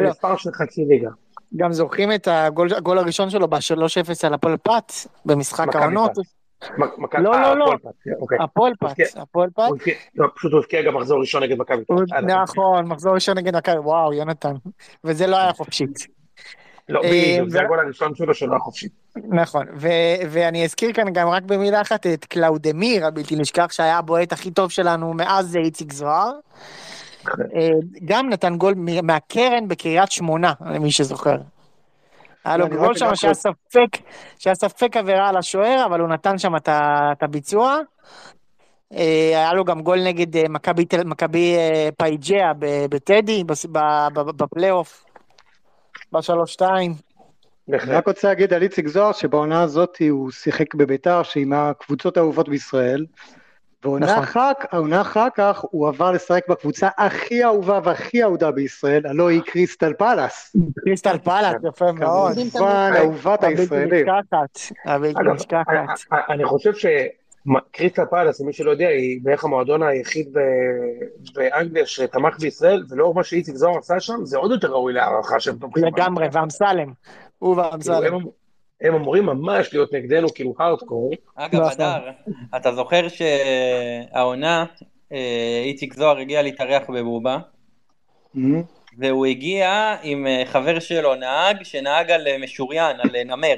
מספר 0.04 0.38
של 0.38 0.52
חצי 0.52 0.86
ליגה. 0.86 1.10
גם 1.56 1.72
זוכרים 1.74 2.12
את 2.12 2.28
הגול 2.32 2.74
הגול 2.74 2.98
הראשון 2.98 3.30
שלו 3.30 3.48
ב-3-0 3.48 4.28
על 4.28 4.34
הפועל 4.34 4.58
פת, 4.58 4.94
במשחק 5.26 5.76
העונות. 5.76 6.12
לא, 7.18 7.34
אה, 7.34 7.56
לא, 7.56 7.58
לא. 7.58 7.66
הפועל 8.40 8.74
פת, 8.80 8.88
אוקיי. 8.90 9.08
הפועל 9.22 9.50
פת, 9.56 9.64
לא, 10.16 10.28
פשוט 10.36 10.52
הוא 10.52 10.60
הבקיע 10.60 10.82
גם 10.82 10.98
מחזור 10.98 11.20
ראשון 11.20 11.44
נגד 11.44 11.58
מכבי. 11.58 11.86
פת. 11.86 11.96
הלאה. 12.12 12.44
נכון, 12.44 12.86
מחזור 12.86 13.14
ראשון 13.14 13.38
נגד 13.38 13.56
מכבי, 13.56 13.78
וואו, 13.78 14.14
יונתן. 14.14 14.54
וזה 15.04 15.28
לא 15.28 15.36
היה 15.36 15.54
חופשית. 15.54 16.08
לא, 16.90 17.04
אה, 17.04 17.10
בדיוק, 17.10 17.48
ו- 17.48 17.50
זה 17.50 17.62
הגול 17.62 17.80
הראשון 17.80 18.16
שלו 18.16 18.34
שלא 18.34 18.52
היה 18.52 18.60
חופשי. 18.60 18.88
נכון, 19.16 19.66
ו- 19.78 20.22
ואני 20.30 20.64
אזכיר 20.64 20.94
כאן 20.94 21.14
גם 21.14 21.28
רק 21.28 21.44
במילה 21.44 21.82
אחת 21.82 22.08
את 22.08 22.26
קלאודמיר 22.26 23.06
הבלתי 23.06 23.36
נשכח 23.36 23.72
שהיה 23.72 23.98
הבועט 23.98 24.34
הכי 24.34 24.52
טוב 24.52 24.72
שלנו 24.72 25.14
מאז 25.14 25.56
איציק 25.56 25.94
זוהר. 25.94 26.32
אה, 27.28 27.70
גם 28.06 28.30
נתן 28.30 28.58
גול 28.58 28.74
מהקרן 29.04 29.68
בקריית 29.68 30.12
שמונה, 30.12 30.54
למי 30.62 30.92
שזוכר. 30.92 31.38
היה 32.46 32.58
לו 32.58 32.66
אני 32.66 32.76
גול 32.76 32.96
שם 32.96 33.16
שהיה 33.16 33.34
ספק, 33.34 33.98
שהיה 34.40 34.56
ספק 34.56 34.98
עבירה 34.98 35.30
על 35.30 35.38
השוער, 35.38 35.86
אבל 35.86 36.00
הוא 36.00 36.10
נתן 36.10 36.38
שם 36.38 36.56
את 36.56 37.24
הביצוע. 37.24 37.78
אה, 38.94 39.32
היה 39.36 39.54
לו 39.54 39.66
גם 39.66 39.82
גול 39.82 40.04
נגד 40.04 40.38
אה, 40.38 40.44
מכבי 41.06 41.58
פייג'יה 41.98 42.52
בטדי, 42.90 43.44
בפלייאוף, 44.38 45.06
בשלוש 46.12 46.54
שתיים. 46.54 47.11
אני. 47.70 47.78
רק 47.92 48.08
רוצה 48.08 48.28
להגיד 48.28 48.54
על 48.54 48.62
איציק 48.62 48.88
זוהר 48.88 49.12
שבעונה 49.12 49.62
הזאת 49.62 49.98
הוא 50.10 50.32
שיחק 50.32 50.76
בביתר 50.76 51.24
שהיא 51.24 51.46
מהקבוצות 51.46 52.18
האהובות 52.18 52.50
בישראל. 52.50 53.06
ועונה 53.84 54.06
נכון. 54.06 54.24
אחר, 54.24 54.52
אחר 55.02 55.28
כך 55.36 55.66
הוא 55.72 55.88
עבר 55.88 56.12
לשחק 56.12 56.42
בקבוצה 56.50 56.90
הכי 56.98 57.44
אהובה 57.44 57.80
והכי 57.84 58.24
אהודה 58.24 58.52
בישראל, 58.52 59.08
הלוא 59.08 59.30
היא 59.30 59.42
קריסטל 59.46 59.94
פלאס. 59.94 60.56
קריסטל 60.84 61.18
פלאס, 61.18 61.56
יפה 61.68 61.92
מאוד. 61.92 62.34
כמובן 62.52 62.92
אהובת 62.98 63.44
הישראלים. 63.44 64.06
הבלתי 64.86 65.20
נשכחת. 65.34 65.68
אני- 66.30 66.46
חושב 66.46 66.72
שקריסטל 66.74 68.06
פלאס, 68.06 68.42
למי 68.42 68.54
שלא 68.54 68.72
יודע, 68.72 68.88
היא 68.88 69.20
בערך 69.24 69.44
המועדון 69.44 69.84
היחיד 69.84 70.38
באנגליה 71.36 71.86
שתמך 71.86 72.40
בישראל, 72.40 72.84
ולאור 72.90 73.16
מה 73.16 73.24
שאיציק 73.24 73.56
זוהר 73.56 73.78
עשה 73.78 74.00
שם, 74.00 74.26
זה 74.26 74.38
עוד 74.38 74.52
יותר 74.52 74.72
ראוי 74.72 74.94
להערכה 74.94 75.40
שהם 75.40 75.56
תומכים. 75.56 75.86
לגמרי, 75.86 76.28
ואמסלם. 76.32 76.94
הוא 77.42 77.56
כאילו, 77.56 77.72
ואמסלם. 77.72 78.14
הם- 78.14 78.28
הם 78.82 78.96
אמורים 78.96 79.26
ממש 79.26 79.74
להיות 79.74 79.94
נגדנו, 79.94 80.28
כאילו 80.34 80.54
הארדקור. 80.60 81.12
אגב. 81.36 81.62
אדר, 81.62 81.98
אתה 82.56 82.76
זוכר 82.76 83.08
שהעונה, 83.08 84.66
אה, 85.12 85.62
איציק 85.66 85.94
זוהר 85.94 86.18
הגיע 86.18 86.42
להתארח 86.42 86.90
בבובה, 86.90 87.38
Mhm. 88.36 88.40
והוא 88.98 89.26
הגיע 89.26 89.96
עם 90.04 90.28
אה, 90.28 90.44
חבר 90.46 90.80
שלו, 90.80 91.16
נהג, 91.16 91.64
שנהג 91.64 92.12
על 92.12 92.28
אה, 92.28 92.38
משוריין, 92.38 92.98
על 93.00 93.24
נמר. 93.26 93.56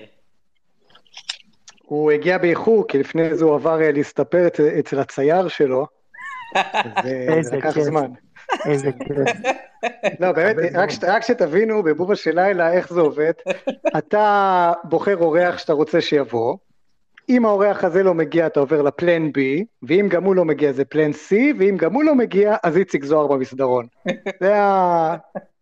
הוא 1.86 2.12
הגיע 2.12 2.38
באיחור, 2.38 2.86
כי 2.88 2.98
לפני 2.98 3.36
זה 3.36 3.46
הוא 3.46 3.56
עבר 3.56 3.78
להסתפר 3.94 4.48
אצל- 4.80 5.00
הצייר 5.00 5.48
שלו. 5.48 5.86
אז, 6.56 7.06
אה, 7.06 7.34
איזה 7.38 7.50
זה 7.50 7.58
לקח. 7.58 7.80
זמן. 7.80 8.12
איזה 8.66 8.92
כיף. 8.92 9.38
לא, 10.20 10.32
באמת, 10.32 10.72
רק, 10.76 10.90
רק 11.04 11.24
שתבינו 11.24 11.84
בבובה 11.84 12.16
של 12.16 12.36
לילה 12.36 12.74
איך 12.74 12.94
זה 12.94 13.00
עובד. 13.00 13.32
אתה 13.98 14.74
בוחר 14.84 15.18
אורח 15.18 15.58
שאתה 15.58 15.74
רוצה 15.74 16.02
שיבוא, 16.02 16.58
אם 17.30 17.46
האורח 17.46 17.84
הזה 17.84 18.04
לא 18.04 18.14
מגיע 18.14 18.48
אתה 18.48 18.60
עובר 18.60 18.82
לפלן 18.82 19.28
B, 19.28 19.40
ואם 19.84 20.08
גם 20.10 20.24
הוא 20.24 20.36
לא 20.36 20.46
מגיע 20.46 20.72
זה 20.72 20.86
פלן 20.86 21.12
C, 21.12 21.36
ואם 21.60 21.78
גם 21.78 21.94
הוא 21.94 22.04
לא 22.04 22.16
מגיע 22.16 22.56
אז 22.64 22.78
איציק 22.78 23.04
זוהר 23.04 23.28
במסדרון. 23.28 23.88
זה, 24.42 24.56
ה... 24.56 25.16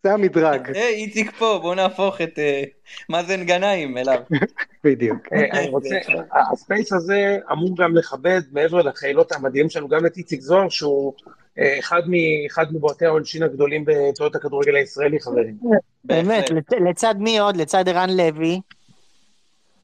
זה 0.04 0.12
המדרג, 0.12 0.70
היי, 0.74 0.94
איציק 0.94 1.30
פה, 1.38 1.58
בוא 1.62 1.74
נהפוך 1.74 2.20
את 2.20 2.38
אה, 2.38 2.62
מאזן 3.08 3.44
גנאים 3.44 3.98
אליו. 3.98 4.20
בדיוק. 4.84 5.32
אה, 5.32 5.58
אני 5.58 5.68
רוצה, 5.68 5.96
הספייס 6.52 6.92
הזה 6.92 7.38
אמור 7.52 7.76
גם 7.76 7.96
לכבד, 7.96 8.40
מעבר 8.52 8.82
לחילות 8.82 9.32
המדהים 9.32 9.70
שלנו, 9.70 9.88
גם 9.88 10.06
את 10.06 10.16
איציק 10.16 10.40
זוהר, 10.40 10.68
שהוא 10.68 11.12
אה, 11.26 11.32
אחד 11.78 12.02
מ- 12.06 12.46
אחד 12.46 12.66
מבועטי 12.74 13.06
העונשין 13.06 13.42
הגדולים 13.42 13.84
בתולדות 13.86 14.36
הכדורגל 14.36 14.74
הישראלי, 14.76 15.20
חברים. 15.20 15.56
באמת, 16.04 16.44
לצד 16.90 17.14
מי 17.18 17.38
עוד? 17.38 17.56
לצד 17.56 17.88
ערן 17.88 18.10
לוי. 18.10 18.60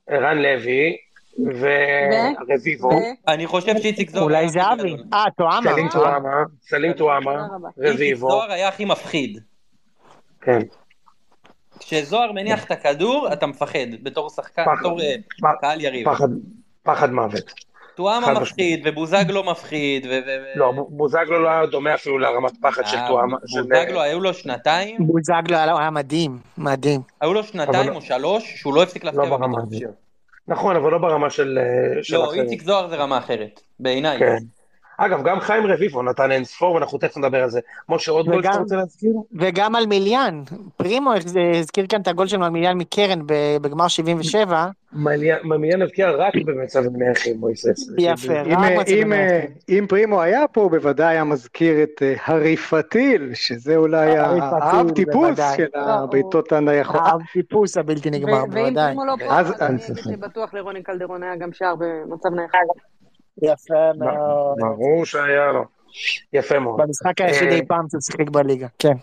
ערן 0.07 0.39
לוי 0.39 0.97
ורביבו, 1.39 2.91
אני 3.29 3.47
חושב 3.47 3.79
שאיציק 3.79 4.11
זוהר... 4.11 4.25
אולי 4.25 4.49
זהבי. 4.49 4.93
גדול. 4.95 5.05
אה, 5.13 5.25
טועמה. 5.37 5.71
סלים 5.73 5.89
טועמה, 5.89 6.31
סלים 6.63 6.93
טועמה, 6.93 7.31
רבה. 7.57 7.69
איציק 7.69 7.95
רביבו, 7.95 8.31
זוהר 8.31 8.53
היה 8.53 8.69
הכי 8.69 8.85
מפחיד. 8.85 9.39
כן. 10.41 10.59
כשזוהר 11.79 12.33
מניח 12.33 12.65
את 12.65 12.71
הכדור, 12.71 13.29
אתה 13.33 13.47
מפחד, 13.47 13.79
בתור 14.03 14.31
שחקן. 14.31 14.65
בתור 14.81 15.01
אה, 15.01 15.15
קהל 15.61 15.81
יריב. 15.81 16.13
פחד, 16.13 16.29
פחד 16.83 17.11
מוות. 17.13 17.53
טועמה 17.99 18.27
חד 18.27 18.33
מפחיד, 18.43 18.81
ובוזגלו 18.85 19.45
מפחיד, 19.45 20.07
ו... 20.11 20.21
לא, 20.55 20.73
בוזגלו 20.89 21.43
לא 21.43 21.49
היה 21.49 21.67
דומה 21.67 21.95
אפילו 21.95 22.19
לרמת 22.19 22.53
פחד 22.63 22.87
של 22.87 22.97
אה, 22.97 23.09
טועמה. 23.09 23.37
של- 23.47 23.63
בוזגלו, 23.63 24.01
היו 24.01 24.21
לו 24.21 24.35
שנתיים, 24.35 24.97
בוזגלו 25.07 25.57
היה 25.79 25.91
מדהים, 25.91 26.39
מדהים. 26.59 27.01
היו 27.21 27.35
לו 27.35 27.43
שנתיים 27.45 27.95
או 27.95 28.01
שלוש, 28.01 28.55
שהוא 28.57 28.75
לא 28.75 28.83
הפסיק 28.83 29.05
להפתיע 29.05 29.25
לא 29.25 29.31
ברמה 29.31 29.47
בבית"ר 29.47 29.61
הזאת. 29.61 29.73
חופשיות. 29.73 29.95
נכון, 30.49 30.77
אבל 30.77 30.91
לא 30.91 30.99
ברמה 30.99 31.31
של 31.31 31.59
אה, 31.59 32.01
לא. 32.19 32.33
איציק 32.33 32.63
זוהר 32.63 32.89
זה 32.89 32.97
רמה 32.97 33.19
אחרת, 33.19 33.61
בעיניי. 33.81 34.19
אגב, 35.01 35.23
גם 35.25 35.41
חיים 35.41 35.67
רביבו 35.67 36.03
נתן 36.03 36.33
אין 36.33 36.45
ספור, 36.45 36.75
ואנחנו 36.75 36.99
תכף 36.99 37.17
נדבר 37.17 37.43
על 37.43 37.51
זה. 37.51 37.61
משה, 37.89 38.13
עוד 38.13 38.27
גול 38.27 38.43
שאתה 38.43 38.59
רוצה 38.59 38.77
להזכיר? 38.77 39.13
וגם 39.33 39.75
על 39.75 39.87
מיליאן. 39.87 40.43
פרימו 40.77 41.13
הזכיר 41.61 41.87
כאן 41.87 42.01
את 42.01 42.09
הגול 42.09 42.27
של 42.27 42.49
מיליאן 42.49 42.79
מקרן 42.79 43.21
בגמר 43.63 43.89
77. 43.89 44.67
ממיין 45.45 45.83
הבקיע 45.83 46.11
רק 46.11 46.35
במצב 46.47 46.83
נייחים, 46.93 47.37
מויסס. 47.39 47.89
יפה. 47.99 48.43
רק 48.43 48.59
אה, 49.13 49.45
אם, 49.69 49.87
פרימו 49.89 50.23
היה 50.23 50.49
פה 50.49 50.61
הוא 50.61 50.71
בוודאי 50.71 51.15
היה 51.15 51.25
מזכיר 51.25 51.83
את 51.83 52.03
אה, 52.03 52.15
הריפתיל, 52.25 53.31
שזה 53.35 53.77
אולי 53.77 54.19
האב 54.19 54.91
טיפוס 54.91 55.15
בוודאי. 55.15 55.57
של 55.57 55.67
הבעיטות 55.75 56.53
הנייחות. 56.53 57.01
הטיפוס 57.31 57.77
הבלתי 57.77 58.11
נגמר, 58.11 58.33
ו- 58.33 58.53
ואם 58.53 58.65
בוודאי. 58.65 58.85
פרימו 58.85 59.05
לא 59.05 59.15
פה, 59.19 59.67
אני 59.67 59.79
שבטוח 60.13 60.55
לרוני 60.55 60.83
קלדרון 60.83 61.23
היה 61.23 61.37
גם 61.37 61.53
שער 61.53 61.75
במצב 61.79 62.29
נייח. 62.35 62.51
יפה 63.43 63.93
מאוד. 63.99 64.57
ברור 64.59 65.05
שהיה 65.05 65.53
לו. 65.53 65.65
יפה 66.33 66.59
מאוד. 66.59 66.81
במשחק 66.81 67.21
היחיד 67.21 67.49
אה, 67.49 67.55
אי 67.55 67.67
פעם 67.67 67.87
שהוא 67.91 68.01
שיחק 68.01 68.31
בליגה, 68.31 68.67
כן. 68.79 68.95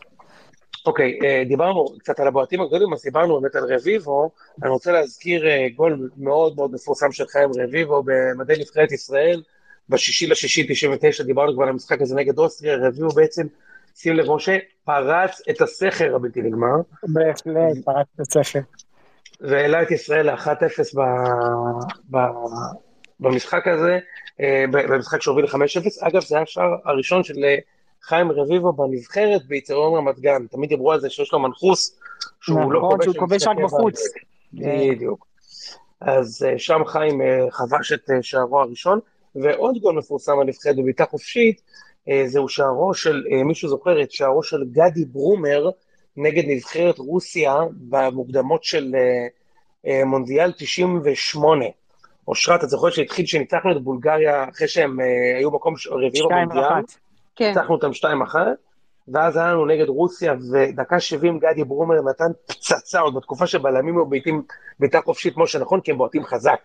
אוקיי, 0.86 1.20
אה, 1.24 1.44
דיברנו 1.48 1.86
קצת 2.00 2.20
על 2.20 2.28
הבועטים 2.28 2.62
הגדולים, 2.62 2.94
אז 2.94 3.04
דיברנו 3.04 3.42
באמת 3.42 3.56
על 3.56 3.64
רביבו. 3.74 4.32
אני 4.64 4.70
רוצה 4.70 4.92
להזכיר 4.92 5.48
אה, 5.48 5.68
גול 5.76 6.10
מאוד 6.18 6.56
מאוד 6.56 6.72
מפורסם 6.74 7.12
של 7.12 7.28
חיים 7.28 7.50
רביבו 7.64 8.04
במדי 8.06 8.54
נבחרת 8.60 8.92
ישראל. 8.92 9.42
בשישי 9.90 10.28
לשישי 10.28 10.66
99 10.70 11.24
דיברנו 11.24 11.54
כבר 11.54 11.64
על 11.64 11.70
המשחק 11.70 12.02
הזה 12.02 12.16
נגד 12.16 12.38
אוסטריה, 12.38 12.76
רביבו 12.76 13.10
בעצם, 13.10 13.48
שים 13.96 14.16
לב 14.16 14.32
משה, 14.32 14.58
פרץ 14.86 15.42
את 15.50 15.62
הסכר 15.62 16.16
הבלתי 16.16 16.42
נגמר. 16.42 16.76
בהחלט, 17.04 17.86
פרץ 17.86 18.08
את 18.16 18.20
הספר. 18.20 18.60
והעלה 19.42 19.82
את 19.82 19.92
ישראל 19.92 20.32
ל-1-0 20.32 20.98
ב... 20.98 21.02
ב... 22.12 22.18
במשחק 23.20 23.68
הזה, 23.68 24.00
במשחק 24.72 25.22
שהוביל 25.22 25.46
ל-5-0. 25.46 26.08
אגב, 26.08 26.22
זה 26.22 26.36
היה 26.36 26.44
השער 26.44 26.76
הראשון 26.86 27.24
של 27.24 27.44
אה, 27.44 27.56
חיים 28.02 28.32
רביבו 28.32 28.74
בנבחרת 28.74 29.46
ביצרון 29.48 29.98
רמת 29.98 30.20
גן. 30.20 30.48
תמיד 30.52 30.70
דיברו 30.70 30.92
על 30.92 31.00
זה 31.00 31.10
שיש 31.10 31.34
לו 31.34 31.40
מנחוס, 31.40 32.00
שהוא 32.42 32.72
לא 32.72 32.80
נכון, 32.80 32.92
כובש 32.92 33.06
שהוא 33.06 33.16
כובש 33.16 33.48
רק 33.48 33.58
בחוץ. 33.64 34.02
בדיוק. 34.54 35.28
אז 36.02 36.46
אה, 36.50 36.60
שם 36.60 36.82
חיים 36.86 37.22
אה, 37.22 37.52
חבש 37.52 37.92
את 37.94 38.10
אה, 38.10 38.24
שערו 38.24 38.62
הראשון, 38.62 39.00
ועוד 39.36 39.78
גול 39.78 39.96
מפורסם 39.96 40.34
בנבחרת 40.40 40.76
בבעיטה 40.76 41.06
חופשית, 41.06 41.62
אה, 42.10 42.24
זהו 42.28 42.50
שערו 42.50 42.94
של, 42.94 43.24
אה, 43.32 43.44
מישהו 43.44 43.70
זוכר 43.70 44.02
את 44.02 44.12
שערו 44.12 44.44
של 44.44 44.64
גדי 44.72 45.06
ברומר 45.06 45.70
נגד 46.18 46.44
נבחרת 46.48 47.00
רוסיה 47.00 47.56
במוקדמות 47.72 48.64
של 48.64 48.96
אה, 48.96 49.28
אה, 49.88 50.06
מונדיאל 50.06 50.52
98. 50.52 51.66
אושרת, 52.28 52.64
את 52.64 52.70
זוכרת 52.70 52.94
שהתחיל 52.94 53.26
שניצחנו 53.26 53.72
את 53.78 53.82
בולגריה 53.84 54.50
אחרי 54.50 54.68
שהם 54.68 55.00
אה, 55.02 55.06
היו 55.38 55.52
מקום 55.52 55.78
ש- 55.78 55.88
רביעי 55.88 56.12
במונדיאל? 56.30 56.64
כן. 57.36 57.48
ניצחנו 57.48 57.76
אותם 57.76 57.90
2-1, 57.94 58.36
ואז 59.08 59.38
היה 59.38 59.48
לנו 59.48 59.66
נגד 59.66 59.88
רוסיה, 59.90 60.34
ודקה 60.52 61.00
70 61.00 61.40
גדי 61.40 61.64
ברומר 61.64 61.96
נתן 62.10 62.32
פצצה, 62.46 63.00
עוד 63.00 63.16
בתקופה 63.16 63.48
שבלמים 63.48 63.98
היו 63.98 64.06
בעיטים 64.06 64.42
בעיטה 64.80 65.00
חופשית, 65.02 65.34
כמו 65.34 65.48
שנכון, 65.48 65.82
כי 65.82 65.92
הם 65.92 65.98
בועטים 65.98 66.24
חזק. 66.26 66.60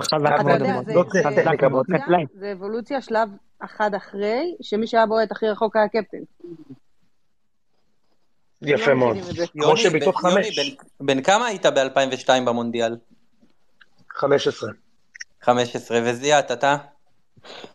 חזק 0.00 0.16
אתה 0.26 0.34
אתה 0.34 0.42
מאוד 0.42 0.60
יודע, 0.60 0.72
מאוד. 0.72 0.84
זה- 0.86 0.94
לא 0.94 1.02
צריך 1.02 1.28
זה. 1.34 1.66
אבולוציה- 1.66 1.98
קטלני. 1.98 2.24
זה 2.34 2.52
אבולוציה 2.52 3.00
שלב 3.00 3.28
אחד 3.60 3.94
אחרי, 3.94 4.54
שמי 4.62 4.86
שהיה 4.86 5.06
בועט 5.06 5.32
הכי 5.32 5.48
רחוק 5.48 5.76
היה 5.76 5.84
הקפטן. 5.84 6.18
יפה 8.62 8.94
מאוד. 8.94 9.16
יוני, 9.54 9.82
בן 11.00 11.22
כמה 11.22 11.46
היית 11.46 11.66
ב-2002 11.66 12.28
במונדיאל? 12.46 12.96
15. 14.14 14.70
15, 15.42 15.98
וזיאת, 16.04 16.50
אתה? 16.50 16.76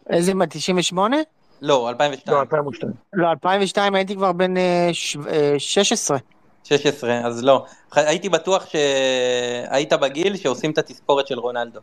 איזה 0.10 0.34
מה, 0.34 0.46
98? 0.48 1.18
לא, 1.62 1.90
2002. 1.90 2.38
לא, 2.38 2.42
2002. 2.42 2.92
לא, 3.14 3.30
2002 3.32 3.96
הייתי 3.96 4.16
כבר 4.16 4.32
בן 4.32 4.58
אה, 4.58 4.90
ש- 4.94 5.18
אה, 5.30 5.56
16. 5.58 6.18
16, 6.64 7.22
אז 7.26 7.44
לא. 7.44 7.66
הייתי 7.96 8.30
בטוח 8.30 8.66
שהיית 8.70 9.94
בגיל 9.94 10.38
שעושים 10.38 10.72
את 10.72 10.78
התספורת 10.78 11.28
של 11.28 11.40
רונלדו. 11.40 11.80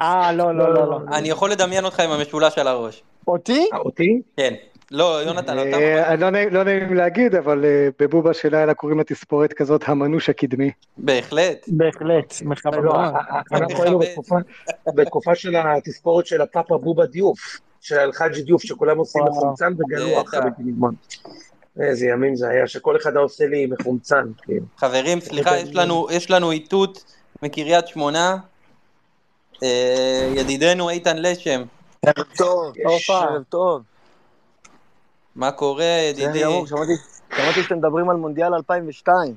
אה, 0.00 0.32
לא, 0.32 0.56
לא, 0.56 0.74
לא, 0.74 0.90
לא. 0.90 0.98
אני 1.12 1.28
יכול 1.28 1.50
לדמיין 1.50 1.84
אותך 1.84 2.00
עם 2.00 2.10
המשולש 2.10 2.58
על 2.58 2.68
הראש. 2.68 3.02
אותי? 3.28 3.68
אה, 3.72 3.78
אותי? 3.78 4.22
כן. 4.36 4.54
לא, 4.90 5.22
יונתן, 5.26 5.58
אתה... 5.58 5.76
אה, 5.76 6.16
לא 6.16 6.30
נעים- 6.30 6.54
לא 6.54 6.64
נעים 6.64 6.94
להגיד, 6.94 7.34
אבל 7.34 7.64
אה, 7.64 7.88
בבובה 7.98 8.34
של 8.34 8.56
לילה 8.56 8.74
קוראים 8.74 9.00
לתספורת 9.00 9.52
כזאת 9.52 9.82
המנוש 9.86 10.28
הקדמי. 10.28 10.70
בהחלט. 10.96 11.64
בהחלט, 11.68 12.34
מכבד 12.42 12.84
לא, 12.84 12.92
אנחנו 13.52 13.82
היינו 13.82 13.98
בתקופה- 14.94 15.34
של 15.34 15.56
התספורת 15.56 16.26
של 16.26 16.40
הפאפה 16.40 16.78
בובה 16.78 17.06
דיוף, 17.06 17.38
של 17.80 17.98
אלחאג'י 17.98 18.42
דיוף, 18.42 18.62
שכולם 18.62 18.98
עושים. 18.98 19.22
מחומצן 19.24 19.72
וגלוח. 19.72 20.34
איזה 21.80 22.06
ימים 22.06 22.36
זה 22.36 22.48
היה, 22.48 22.66
שכל 22.66 22.96
אחד 22.96 23.10
היה 23.10 23.20
עושה 23.22 23.46
לי 23.46 23.66
מחומצן. 23.66 24.24
כאילו. 24.42 24.66
חברים, 24.78 25.20
סליחה, 25.20 25.58
יש 25.58 25.74
לנו, 25.74 26.06
יש 26.10 26.30
לנו 26.30 26.50
איתות 26.50 27.04
מקריית 27.42 27.86
שמונה. 27.88 28.36
אה, 29.62 30.32
ידידנו 30.36 30.90
איתן 30.90 31.16
לשם, 31.22 31.62
ערב 32.06 32.24
טוב, 32.36 32.72
ערב 33.10 33.42
טוב. 33.48 33.82
מה 35.36 35.50
קורה, 35.50 35.84
בסדר 36.12 36.22
ידידי? 36.22 36.44
שמעתי 37.36 37.62
שאתם 37.62 37.76
מדברים 37.76 38.10
על 38.10 38.16
מונדיאל 38.16 38.54
2002. 38.54 39.34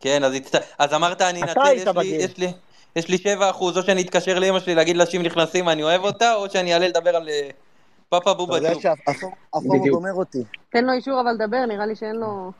כן, 0.00 0.24
אז, 0.24 0.34
הצט... 0.34 0.54
אז 0.78 0.94
אמרת 0.94 1.22
אני 1.22 1.42
אתה 1.42 1.52
אנצל, 1.52 1.72
יש 1.74 1.86
לי. 1.96 2.14
יש, 2.16 2.38
לי, 2.38 2.52
יש 2.96 3.08
לי 3.08 3.18
7 3.18 3.50
אחוז, 3.50 3.78
או 3.78 3.82
שאני 3.82 4.02
אתקשר 4.02 4.38
לאמא 4.38 4.60
שלי 4.60 4.74
להגיד 4.74 4.96
לה 4.96 5.06
שאם 5.06 5.22
נכנסים 5.22 5.68
אני 5.68 5.82
אוהב 5.82 6.04
אותה, 6.04 6.34
או 6.34 6.50
שאני 6.50 6.74
אעלה 6.74 6.88
לדבר 6.88 7.16
על 7.16 7.28
אה, 7.28 7.48
פאפה 8.08 8.30
אתה 8.30 8.38
בובה 8.38 8.56
יודע 8.56 8.74
ג'ו. 8.74 8.80
שהפורום. 8.80 9.88
גומר 9.88 10.14
אותי. 10.14 10.44
תן 10.70 10.84
לו 10.84 10.92
אישור 10.92 11.20
אבל 11.20 11.30
לדבר, 11.30 11.66
נראה 11.66 11.86
לי 11.86 11.96
שאין 11.96 12.16
לו... 12.16 12.52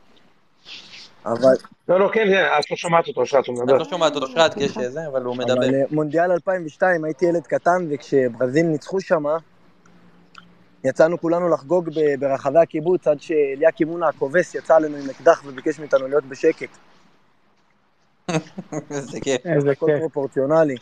אבל 1.27 1.55
לא, 1.89 2.01
לא, 2.01 2.11
כן, 2.13 2.27
כן, 2.31 2.45
את 2.61 2.71
לא 2.71 2.77
שומעת 2.77 3.09
אותו, 3.09 3.21
אושרת, 3.21 3.47
הוא 3.47 3.57
את 3.57 3.63
מדבר. 3.63 3.79
לא 3.79 3.85
שומעת 3.85 4.15
אותו 4.15 4.27
שחט, 4.27 4.55
כי 4.55 4.65
יש 4.65 4.79
זה, 4.79 5.07
אבל 5.07 5.23
הוא 5.23 5.37
מדבר. 5.37 5.53
אבל 5.53 5.75
אה, 5.75 5.83
מונדיאל 5.91 6.33
2002 6.33 7.05
הייתי 7.05 7.27
ילד 7.27 7.47
קטן 7.47 7.87
וכשברזיל 7.91 8.67
ניצחו 8.67 9.01
שמה 9.01 9.37
יצאנו 10.85 11.21
כולנו 11.21 11.49
לחגוג 11.49 11.91
ברחבי 12.19 12.59
הקיבוץ 12.59 13.07
עד 13.07 13.21
שאליאקים 13.21 13.89
מונה 13.89 14.09
הכובס 14.09 14.55
יצא 14.55 14.77
עלינו 14.77 14.97
עם 14.97 15.11
אקדח 15.11 15.43
וביקש 15.47 15.81
מאיתנו 15.81 16.09
להיות 16.09 16.25
בשקט. 16.25 16.69
איזה 18.91 19.21
כיף. 19.21 19.47
איזה 19.47 19.71
הכל 19.71 19.87
כיף. 19.87 19.99
פרופורציונלי. 20.01 20.75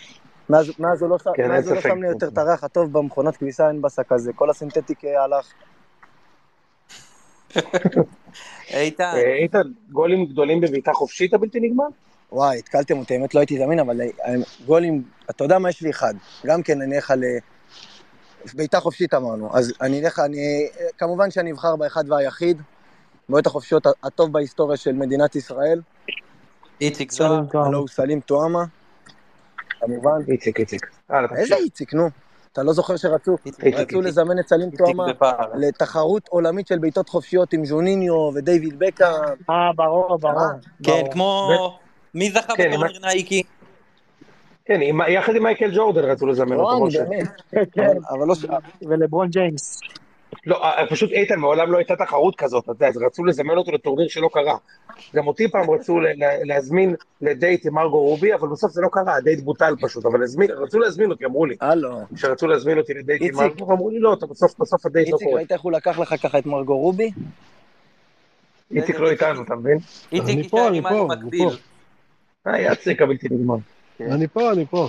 מאז 0.51 1.03
הוא 1.03 1.11
לא 1.11 1.19
שם- 1.19 1.31
כן, 1.35 1.43
הוא 1.51 1.75
לא 1.85 1.95
לי 1.95 2.09
יותר 2.09 2.29
את 2.29 2.39
הריח 2.39 2.65
הטוב 2.65 2.93
במכונת 2.93 3.37
כביסה 3.37 3.69
אין 3.69 3.83
בסק 3.83 4.13
הזה, 4.13 4.33
כל 4.33 4.51
הסינתטיק 4.51 5.05
אה, 5.05 5.25
הלך. 5.25 5.53
איתן, 8.71 9.13
אה, 9.17 9.35
איתן, 9.35 9.63
גולים 9.91 10.27
גדולים 10.27 10.61
בבעיטה 10.61 10.93
חופשית 10.93 11.35
הבלתי 11.35 11.61
נגמר? 11.61 11.85
וואי, 12.33 12.59
התקלתם 12.59 12.99
אותי, 12.99 13.15
האמת 13.15 13.35
לא 13.35 13.41
הייתי 13.41 13.59
זמין, 13.59 13.79
אבל 13.79 14.01
אה, 14.01 14.07
גולים, 14.67 15.03
אתה 15.31 15.45
יודע 15.45 15.59
מה, 15.59 15.69
יש 15.69 15.83
לי 15.83 15.91
אחד. 15.91 16.15
גם 16.47 16.63
כן 16.63 16.83
אני 16.83 16.97
אלך 16.97 17.11
על... 17.11 17.23
אה, 18.47 18.51
בעיטה 18.55 18.81
חופשית 18.81 19.15
אמרנו, 19.15 19.57
אז 19.57 19.73
אני 19.81 20.01
אלך, 20.01 20.19
אני... 20.19 20.39
אה, 20.81 20.87
כמובן 20.99 21.31
שאני 21.31 21.53
אבחר 21.53 21.77
באחד 21.77 22.11
והיחיד, 22.11 22.63
בעיטות 23.29 23.47
החופשיות 23.47 23.87
הטוב 24.03 24.33
בהיסטוריה 24.33 24.77
של 24.77 24.93
מדינת 24.93 25.37
ישראל, 25.37 25.81
איציק 26.81 27.13
זוהר. 27.13 27.43
הלו 27.55 27.79
הוא 27.79 27.89
סלים 27.89 28.21
טועמה, 28.21 28.65
כמובן. 29.81 30.21
איציק, 30.29 30.61
איציק. 30.61 30.87
איזה. 31.37 31.55
איציק, 31.55 31.95
נו? 31.95 32.09
אתה 32.53 32.63
לא 32.63 32.73
זוכר 32.73 32.97
שרצו 32.97 33.37
רצו. 33.63 34.03
לזמן 34.03 34.39
את 34.39 34.49
סלים 34.49 34.71
טועמה. 34.71 35.07
לתחרות 35.55 36.29
עולמית 36.29 36.67
של 36.67 36.79
בעיטות 36.79 37.09
חופשיות 37.09 37.53
עם 37.53 37.65
ז'וניניו 37.65 38.31
ודייוויד 38.35 38.79
בקאם. 38.79 39.07
אה, 39.51 39.73
ברור, 39.77 40.19
ברור. 40.19 40.43
כן, 40.83 40.93
ברור. 40.93 41.13
כמו... 41.13 41.79
מי 42.15 42.31
זכה 42.31 42.55
כן, 42.57 42.71
בטורניר 42.71 43.01
נייקי? 43.01 43.43
כן, 44.69 44.81
יחד 45.09 45.37
עם 45.37 45.43
מייקל 45.43 45.71
ג'ורדן 45.75 46.05
רצו 46.05 46.27
לזמן 46.27 46.57
לא, 46.57 46.63
אותו, 46.63 46.85
משה. 46.85 47.05
באמת. 47.05 47.29
כן, 47.73 47.97
אבל- 48.11 48.27
לא... 48.29 48.35
ש- 48.35 48.45
ולברון 48.83 49.29
ג'יימס. 49.29 49.81
לא, 50.47 50.65
אה, 50.65 50.87
פשוט 50.91 51.11
איתן, 51.11 51.39
מעולם 51.41 51.73
לא 51.73 51.79
הייתה 51.79 51.97
תחרות 51.97 52.37
כזאת, 52.37 52.65
אתה 52.65 52.73
יודע, 52.73 52.89
אז 52.89 52.97
רצו 52.97 53.25
לזמן 53.25 53.57
אותו 53.57 53.73
לטורניר 53.73 54.09
שלא 54.09 54.29
קרה. 54.33 54.57
גם 55.17 55.27
אותי 55.27 55.49
פעם 55.51 55.71
רצו 55.71 55.99
להזמין 56.45 56.95
לדייט 57.21 57.67
עם 57.67 57.75
מרגו 57.75 57.99
רובי, 58.01 58.35
אבל 58.35 58.49
בסוף 58.49 58.73
זה 58.73 58.81
לא 58.83 58.89
קרה, 58.93 59.15
הדייט 59.17 59.41
בוטל 59.41 59.75
פשוט, 59.81 60.07
אבל 60.07 60.21
רצו 60.63 60.79
להזמין 60.79 61.11
אותי, 61.11 61.25
אמרו 61.25 61.47
לי. 61.47 61.57
הלו. 61.61 62.01
כשרצו 62.15 62.47
להזמין 62.47 62.79
אותי 62.79 62.95
לדייט 62.95 63.23
עם 63.23 63.27
איציק. 63.29 63.41
מרגו, 63.61 63.73
אמרו 63.73 63.91
לי 63.91 63.99
לא, 63.99 64.17
בסוף 64.31 64.59
בסוף 64.61 64.87
הדייט 64.87 65.09
לא 65.09 65.13
איציק, 65.15 65.27
קורה. 65.29 65.39
ראית 65.39 65.53
איך 65.53 65.61
הוא 65.61 65.73
לקח 65.73 65.99
לך 65.99 66.15
ככה 66.23 66.39
את 66.39 66.47
מרגו 66.47 66.77
רובי? 66.79 67.11
איציק 68.75 69.01
לא 69.01 69.11
איתנו, 69.11 69.43
אתה 69.43 69.55
מבין? 69.55 69.79
איציק 70.13 70.35
אני 70.35 70.49
פה, 70.49 70.57
יישאר 70.59 70.69
אני 70.69 70.83
פה, 70.83 70.89
אני 71.13 71.23
מקביל. 71.23 71.51
פה. 72.45 72.51
אה, 72.51 72.61
איציק 72.61 73.03
הבלתי 73.03 73.29
נגמר. 73.31 73.57
אני 74.01 74.29
פה, 74.29 74.53
אני 74.53 74.67
פה. 74.67 74.89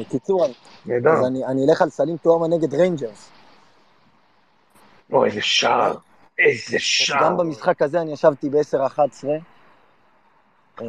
בקיצור. 0.00 0.44
אז 0.44 1.26
אני 1.26 1.44
אני 1.46 1.66
אלך 1.70 1.82
על 1.82 1.90
סלים 1.90 2.16
טועמה 2.16 2.48
נגד 2.48 2.74
ריינג'רס. 2.74 3.30
אוי, 5.12 5.28
איזה 5.28 5.40
שער. 5.42 5.94
איזה 6.38 6.76
שער. 6.78 7.24
גם 7.24 7.36
במשחק 7.36 7.82
הזה 7.82 8.00
אני 8.00 8.12
ישבתי 8.12 8.50
ב-10-11. 8.50 8.98
אה, 10.80 10.86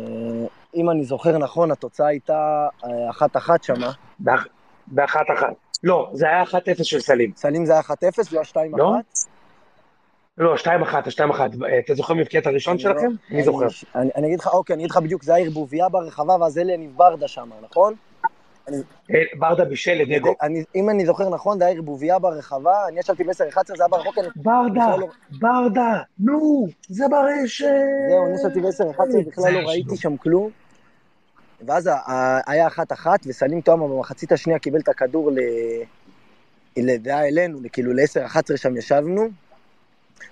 אם 0.76 0.90
אני 0.90 1.04
זוכר 1.04 1.38
נכון, 1.38 1.72
התוצאה 1.72 2.08
הייתה 2.08 2.68
אה, 2.84 3.10
אחת-אחת 3.10 3.64
שמה. 3.64 3.92
באח- 4.20 4.48
באחת 4.88 5.26
אחת. 5.38 5.54
לא, 5.84 6.10
זה 6.14 6.26
היה 6.26 6.44
1-0 6.44 6.48
של 6.84 7.00
סלים. 7.00 7.32
סלים 7.36 7.66
זה 7.66 7.72
היה 7.74 7.82
1-0, 7.82 7.94
לא 8.32 8.42
2-1. 8.42 8.56
לא? 10.38 10.46
לא, 10.46 10.56
2-1, 10.56 10.66
2-1. 11.10 11.42
אתה 11.86 11.94
זוכר 11.96 12.14
מי 12.14 12.22
הבקיע 12.22 12.40
את 12.42 12.48
הראשון 12.48 12.78
שלכם? 12.80 13.08
מי 13.30 13.44
זוכר? 13.44 13.66
אני 13.96 14.28
אגיד 14.28 14.40
לך, 14.40 14.48
אוקיי, 14.48 14.74
אני 14.74 14.84
אגיד 14.84 14.92
לך 14.92 14.98
בדיוק, 14.98 15.24
זה 15.24 15.36
היה 15.36 15.46
ערבוביה 15.46 15.90
ברחבה, 15.90 16.36
ואז 16.42 16.58
אלי 16.58 16.74
יניב 16.74 16.92
ברדה 16.98 17.28
שמה, 17.28 17.56
נכון? 17.62 17.94
ברדה 19.40 19.66
בישל 19.66 19.94
לדגו. 19.94 20.34
אני- 20.42 20.64
אם 20.76 20.90
אני 20.90 21.06
זוכר 21.06 21.30
נכון, 21.30 21.58
זה 21.60 21.66
היה 21.66 21.76
ערבוביה 21.76 22.20
ברחבה, 22.20 22.88
אני 22.88 23.00
ישבתי 23.00 23.24
ב-10-11, 23.24 23.34
זה 23.68 23.84
היה 23.84 23.88
ברחוק. 23.88 24.16
ברדה, 24.36 24.96
לא- 24.98 25.08
ברדה, 25.40 26.00
נו, 26.20 26.68
זה 26.90 27.06
ברשת. 27.12 27.66
זהו, 28.10 28.26
אני 28.26 28.36
ישבתי 28.36 28.60
ב-10-11, 28.62 29.04
בכלל 29.28 29.44
זה 29.44 29.52
לא 29.52 29.60
ראיתי. 29.60 29.98
שם 29.98 30.18
כלום. 30.18 30.50
ואז 31.68 31.90
היה 32.48 32.68
אחת-אחת, 32.68 33.20
וסלים 33.28 33.62
תואמה 33.62 33.88
במחצית 33.88 34.32
השנייה 34.32 34.60
קיבל 34.60 34.80
את 34.80 34.90
הכדור 34.90 35.32
ל... 35.32 35.38
לדעה 36.78 37.28
אלינו, 37.28 37.60
כאילו 37.74 37.94
ל-10-11 37.94 38.40
שם 38.58 38.78
ישבנו, 38.78 39.28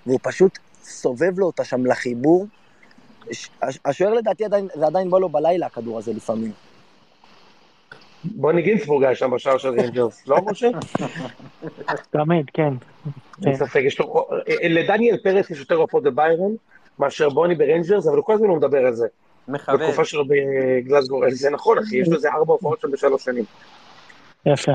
והוא 0.05 0.19
פשוט 0.23 0.57
סובב 0.83 1.39
לו 1.39 1.45
אותה 1.45 1.63
שם 1.63 1.85
לחיבור. 1.85 2.47
השוער 3.85 4.13
לדעתי 4.13 4.45
עדיין, 4.45 4.67
זה 4.75 4.85
עדיין 4.85 5.09
בא 5.09 5.19
לו 5.19 5.29
בלילה 5.29 5.65
הכדור 5.65 5.97
הזה 5.97 6.13
לפעמים. 6.13 6.51
בוני 8.23 8.61
גינסבורג 8.61 9.03
היה 9.03 9.15
שם 9.15 9.31
בשער 9.31 9.57
של 9.57 9.69
רינג'רס, 9.69 10.27
לא 10.27 10.37
משה? 10.45 10.67
תמיד, 12.09 12.45
כן. 12.53 12.73
אין 13.45 13.55
ספק, 13.55 13.81
יש 13.85 13.99
לו... 13.99 14.27
לדניאל 14.63 15.17
פרץ 15.17 15.49
יש 15.49 15.59
יותר 15.59 15.75
הופעות 15.75 16.03
בביירן 16.03 16.51
מאשר 16.99 17.29
בוני 17.29 17.55
ברינג'רס, 17.55 18.07
אבל 18.07 18.17
הוא 18.17 18.25
כל 18.25 18.33
הזמן 18.33 18.47
הוא 18.47 18.57
מדבר 18.57 18.85
על 18.85 18.93
זה. 18.93 19.07
מכבד. 19.47 19.75
בתקופה 19.75 20.05
שלו 20.05 20.23
בגלסגו, 20.27 21.21
זה 21.29 21.49
נכון 21.49 21.77
אחי, 21.77 21.97
יש 21.97 22.07
לו 22.07 22.15
איזה 22.15 22.29
ארבע 22.29 22.53
הופעות 22.53 22.81
שם 22.81 22.91
בשלוש 22.91 23.23
שנים. 23.23 23.43
יפה. 24.45 24.71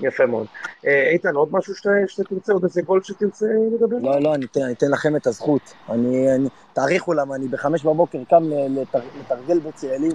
יפה 0.00 0.26
מאוד. 0.26 0.46
אה, 0.86 1.10
איתן, 1.10 1.34
עוד 1.34 1.48
משהו 1.52 1.74
שאתה 1.74 1.90
שאתה 2.06 2.28
תרצה, 2.28 2.52
עוד 2.52 2.64
איזה 2.64 2.82
גול 2.82 3.02
שתרצה 3.02 3.46
לדבר? 3.74 3.96
לא, 4.02 4.20
לא, 4.20 4.34
אני 4.34 4.44
אתן, 4.44 4.60
אני 4.62 4.72
אתן 4.72 4.90
לכם 4.90 5.16
את 5.16 5.26
הזכות. 5.26 5.74
אני, 5.88 6.34
אני, 6.34 6.48
תעריכו 6.72 7.12
למה, 7.12 7.36
אני 7.36 7.48
בחמש 7.48 7.84
בבוקר 7.84 8.18
קם 8.30 8.42
לתר, 8.50 8.98
לתרגל 9.20 9.58
בצאלים. 9.58 10.12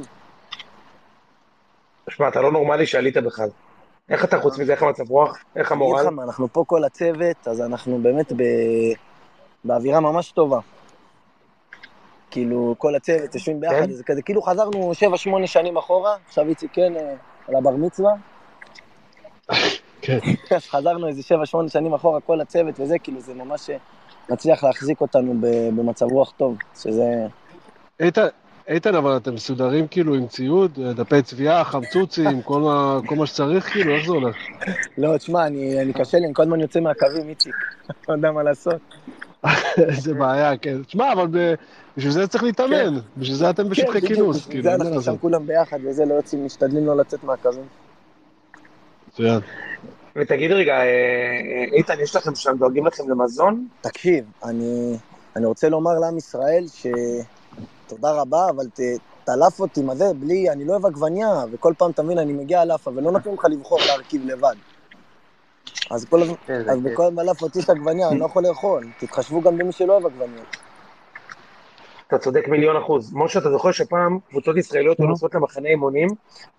שמע, 2.09 2.27
אתה 2.27 2.41
לא 2.41 2.51
נורמלי 2.51 2.85
שעלית 2.85 3.17
בכלל. 3.17 3.49
איך 4.09 4.25
אתה 4.25 4.39
חוץ 4.41 4.59
מזה, 4.59 4.71
איך 4.71 4.83
המצב 4.83 5.09
רוח? 5.09 5.37
איך 5.55 5.71
אני 5.71 5.79
אגיד 5.79 5.87
המורל? 5.87 6.01
לך 6.01 6.07
מה, 6.07 6.23
אנחנו 6.23 6.47
פה 6.53 6.63
כל 6.67 6.83
הצוות, 6.83 7.47
אז 7.47 7.61
אנחנו 7.61 7.99
באמת 7.99 8.31
ב... 8.31 8.43
באווירה 9.63 9.99
ממש 9.99 10.31
טובה. 10.31 10.59
כאילו, 12.31 12.75
כל 12.77 12.95
הצוות 12.95 13.35
יושבים 13.35 13.59
ביחד, 13.59 13.75
כן? 13.75 13.91
זה 13.91 14.03
כזה, 14.03 14.21
כאילו 14.21 14.41
חזרנו 14.41 14.91
7-8 15.43 15.47
שנים 15.47 15.77
אחורה, 15.77 16.15
עכשיו 16.27 16.47
איציק 16.47 16.71
כן 16.73 16.95
אה, 16.95 17.13
על 17.47 17.55
הבר 17.55 17.75
מצווה, 17.75 18.11
כן. 20.01 20.19
אז 20.51 20.65
חזרנו 20.71 21.07
איזה 21.07 21.21
7-8 21.65 21.69
שנים 21.69 21.93
אחורה, 21.93 22.21
כל 22.21 22.41
הצוות 22.41 22.79
וזה, 22.79 22.99
כאילו 22.99 23.21
זה 23.21 23.33
ממש 23.33 23.69
אה, 23.69 23.77
מצליח 24.29 24.63
להחזיק 24.63 25.01
אותנו 25.01 25.33
במצב 25.75 26.05
רוח 26.05 26.33
טוב, 26.37 26.57
שזה... 26.81 27.27
איתן, 27.99 28.27
איתן, 28.67 28.95
אבל 28.95 29.17
אתם 29.17 29.33
מסודרים 29.33 29.87
כאילו 29.87 30.15
עם 30.15 30.27
ציוד, 30.27 30.79
דפי 30.95 31.21
צביעה, 31.21 31.63
חמצוצים, 31.63 32.41
כל 32.41 32.61
מה, 32.61 32.99
כל 33.05 33.15
מה 33.15 33.25
שצריך, 33.25 33.71
כאילו, 33.71 33.95
איך 33.95 34.05
זה 34.05 34.11
הולך? 34.11 34.35
לא, 34.97 35.17
תשמע, 35.17 35.47
אני, 35.47 35.81
אני 35.81 35.93
קשה 35.93 36.17
לי, 36.17 36.25
אני 36.25 36.33
כל 36.33 36.43
הזמן 36.43 36.59
יוצא 36.59 36.79
מהקווים, 36.79 37.29
איציק, 37.29 37.55
לא 38.09 38.13
יודע 38.13 38.31
מה 38.31 38.43
לעשות. 38.43 38.81
איזה 39.89 40.13
בעיה, 40.13 40.57
כן. 40.57 40.83
תשמע, 40.83 41.13
אבל 41.13 41.27
בשביל 41.97 42.11
זה 42.11 42.27
צריך 42.27 42.43
להתאמן, 42.43 42.99
בשביל 43.17 43.37
זה 43.37 43.49
אתם 43.49 43.69
בשטחי 43.69 43.91
כן, 43.91 43.99
בדיוק, 43.99 44.13
כינוס, 44.13 44.37
בשביל 44.37 44.51
כאילו, 44.51 44.63
זה 44.63 44.75
אנחנו. 44.75 45.01
שם 45.01 45.17
כולם 45.17 45.47
ביחד 45.47 45.79
וזה, 45.83 46.05
לא 46.05 46.13
יוצאים, 46.13 46.45
משתדלים 46.45 46.85
לא 46.85 46.97
לצאת 46.97 47.23
מהקווים. 47.23 47.84
מצוין. 49.15 49.39
ותגיד 50.15 50.51
רגע, 50.51 50.73
אה, 50.73 50.81
אה, 50.81 51.77
איתן, 51.77 51.99
יש 51.99 52.15
לכם 52.15 52.35
שם, 52.35 52.57
דואגים 52.57 52.87
לכם 52.87 53.09
למזון? 53.09 53.67
תקשיב, 53.81 54.25
אני, 54.43 54.97
אני 55.35 55.45
רוצה 55.45 55.69
לומר 55.69 55.99
לעם 55.99 56.17
ישראל 56.17 56.65
שתודה 56.67 58.11
רבה, 58.11 58.49
אבל 58.49 58.65
ת, 58.67 58.79
תלף 59.25 59.59
אותי, 59.59 59.81
מה 59.81 59.95
זה, 59.95 60.05
בלי, 60.19 60.49
אני 60.49 60.65
לא 60.65 60.71
אוהב 60.71 60.85
עגבניה, 60.85 61.29
וכל 61.51 61.73
פעם, 61.77 61.91
אתה 61.91 62.03
מבין, 62.03 62.17
אני 62.17 62.33
מגיע 62.33 62.61
על 62.61 62.71
אפה, 62.71 62.91
ולא 62.95 63.11
נותנים 63.11 63.35
לך 63.35 63.45
לבחור 63.51 63.79
להרכיב 63.87 64.21
לבד. 64.25 64.55
אז, 65.91 66.05
כל, 66.05 66.21
הזמן- 66.21 66.35
איזה 66.49 66.71
אז 66.71 66.77
כיף. 66.83 66.91
בכל 66.93 67.03
אלף 67.19 67.41
אותי 67.41 67.59
יש 67.59 67.69
עגבניה, 67.69 68.09
אני 68.09 68.19
לא 68.19 68.25
יכול 68.25 68.43
לאכול. 68.43 68.83
תתחשבו 68.99 69.41
גם 69.41 69.57
במי 69.57 69.71
שלא 69.71 69.93
אוהב 69.93 70.05
עגבניה. 70.05 70.43
אתה 72.07 72.17
צודק 72.17 72.47
מיליון 72.47 72.77
אחוז. 72.77 73.11
משה, 73.13 73.39
אתה 73.39 73.51
זוכר 73.51 73.71
שפעם 73.71 74.19
קבוצות 74.29 74.57
ישראליות 74.57 74.99
היו 74.99 75.07
נוסעות 75.07 75.35
למחנה 75.35 75.69
אימונים, 75.69 76.07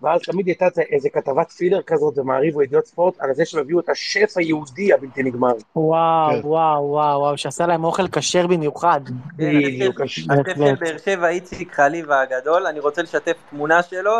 ואז 0.01 0.21
תמיד 0.21 0.47
הייתה 0.47 0.65
איזה- 0.91 1.09
כתבת 1.09 1.51
פילר 1.51 1.81
כזאת 1.81 2.15
במעריב 2.15 2.55
או 2.55 2.61
ידיעות 2.63 2.85
ספורט, 2.85 3.13
על 3.19 3.33
זה 3.33 3.45
שהם 3.45 3.61
הביאו 3.61 3.79
את 3.79 3.89
השף 3.89 4.33
היהודי 4.37 4.93
הבלתי 4.93 5.23
נגמר. 5.23 5.51
וואו, 5.75 6.31
כן. 6.31 6.39
וואו, 6.47 6.83
וואו, 6.89 7.19
וואו, 7.19 7.37
שעשה 7.37 7.65
להם 7.67 7.83
אוכל 7.83 8.07
כשר 8.07 8.47
במיוחד. 8.47 9.01
כן, 9.37 9.59
בדיוק. 9.63 10.01
השף 10.01 10.21
של- 10.55 10.75
באר 10.79 10.97
שבע, 11.05 11.27
איציק 11.29 11.73
חליבה 11.75 12.21
הגדול, 12.21 12.67
אני 12.67 12.79
רוצה 12.79 13.01
לשתף 13.01 13.35
תמונה 13.49 13.83
שלו 13.83 14.11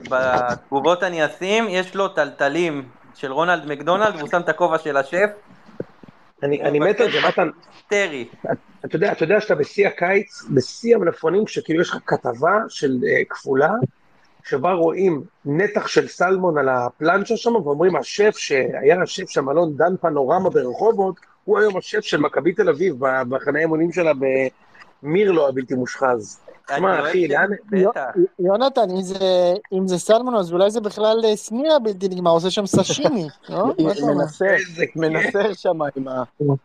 בתגובות 0.00 1.02
אני 1.02 1.26
אשים, 1.26 1.64
יש 1.68 1.94
לו 1.94 2.08
טלטלים 2.08 2.82
של 3.14 3.32
רונלד 3.32 3.66
מקדונלד, 3.66 4.14
והוא 4.16 4.28
שם 4.28 4.40
את 4.40 4.48
הכובע 4.48 4.78
של 4.78 4.96
השף, 4.96 5.26
אני 6.42 6.62
אני 6.62 6.78
מת 6.78 7.00
על 7.00 7.12
זה, 7.12 7.18
מתן, 7.28 7.48
טרי. 7.88 8.28
אתה 8.84 8.96
יודע, 8.96 9.12
אתה 9.12 9.24
יודע 9.24 9.40
שאתה 9.40 9.54
בשיא 9.54 9.88
הקיץ, 9.88 10.42
בשיא 10.54 10.96
המלפפונים, 10.96 11.46
שכאילו 11.46 11.80
יש 11.80 11.90
לך 11.90 11.98
כתבה 12.06 12.58
של 12.68 12.98
אה, 13.08 13.22
כפולה, 13.28 13.72
שבה 14.44 14.72
רואים 14.72 15.22
נתח 15.44 15.86
של 15.86 16.08
סלמון 16.08 16.58
על 16.58 16.68
הפלנצ'ה 16.68 17.36
שם, 17.36 17.54
ואומרים, 17.54 17.96
השף 17.96 18.36
שהיה 18.36 19.02
השף 19.02 19.28
של 19.28 19.40
מלון 19.40 19.76
דן 19.76 19.96
פנורמה 20.00 20.50
ברחובות, 20.50 21.16
הוא 21.44 21.58
היום 21.58 21.76
השף 21.76 22.00
של 22.00 22.20
מכבי 22.20 22.52
תל 22.52 22.68
אביב, 22.68 22.94
בחני 23.28 23.58
האימונים 23.58 23.92
שלה 23.92 24.12
במירלו 25.02 25.48
הבלתי 25.48 25.74
מושחז. 25.74 26.40
שמע, 26.76 27.00
אחי, 27.08 27.28
לאן... 27.28 27.48
בטח. 27.70 28.00
יונתן, 28.38 28.90
אם 28.90 29.02
זה- 29.02 29.18
אם 29.72 29.88
זה 29.88 29.98
סלמון, 29.98 30.34
אז 30.34 30.52
אולי 30.52 30.70
זה 30.70 30.80
בכלל 30.80 31.20
אה, 31.24 31.36
סנירה 31.36 31.78
בלתי 31.78 32.08
נגמר, 32.08 32.30
עושה 32.30 32.50
שם 32.50 32.66
סשימי, 32.66 33.28
לא? 33.48 33.64
מנסר, 34.96 35.52
שם 35.52 35.78
עם 35.96 36.08
ה... 36.08 36.22
הוא 36.38 36.56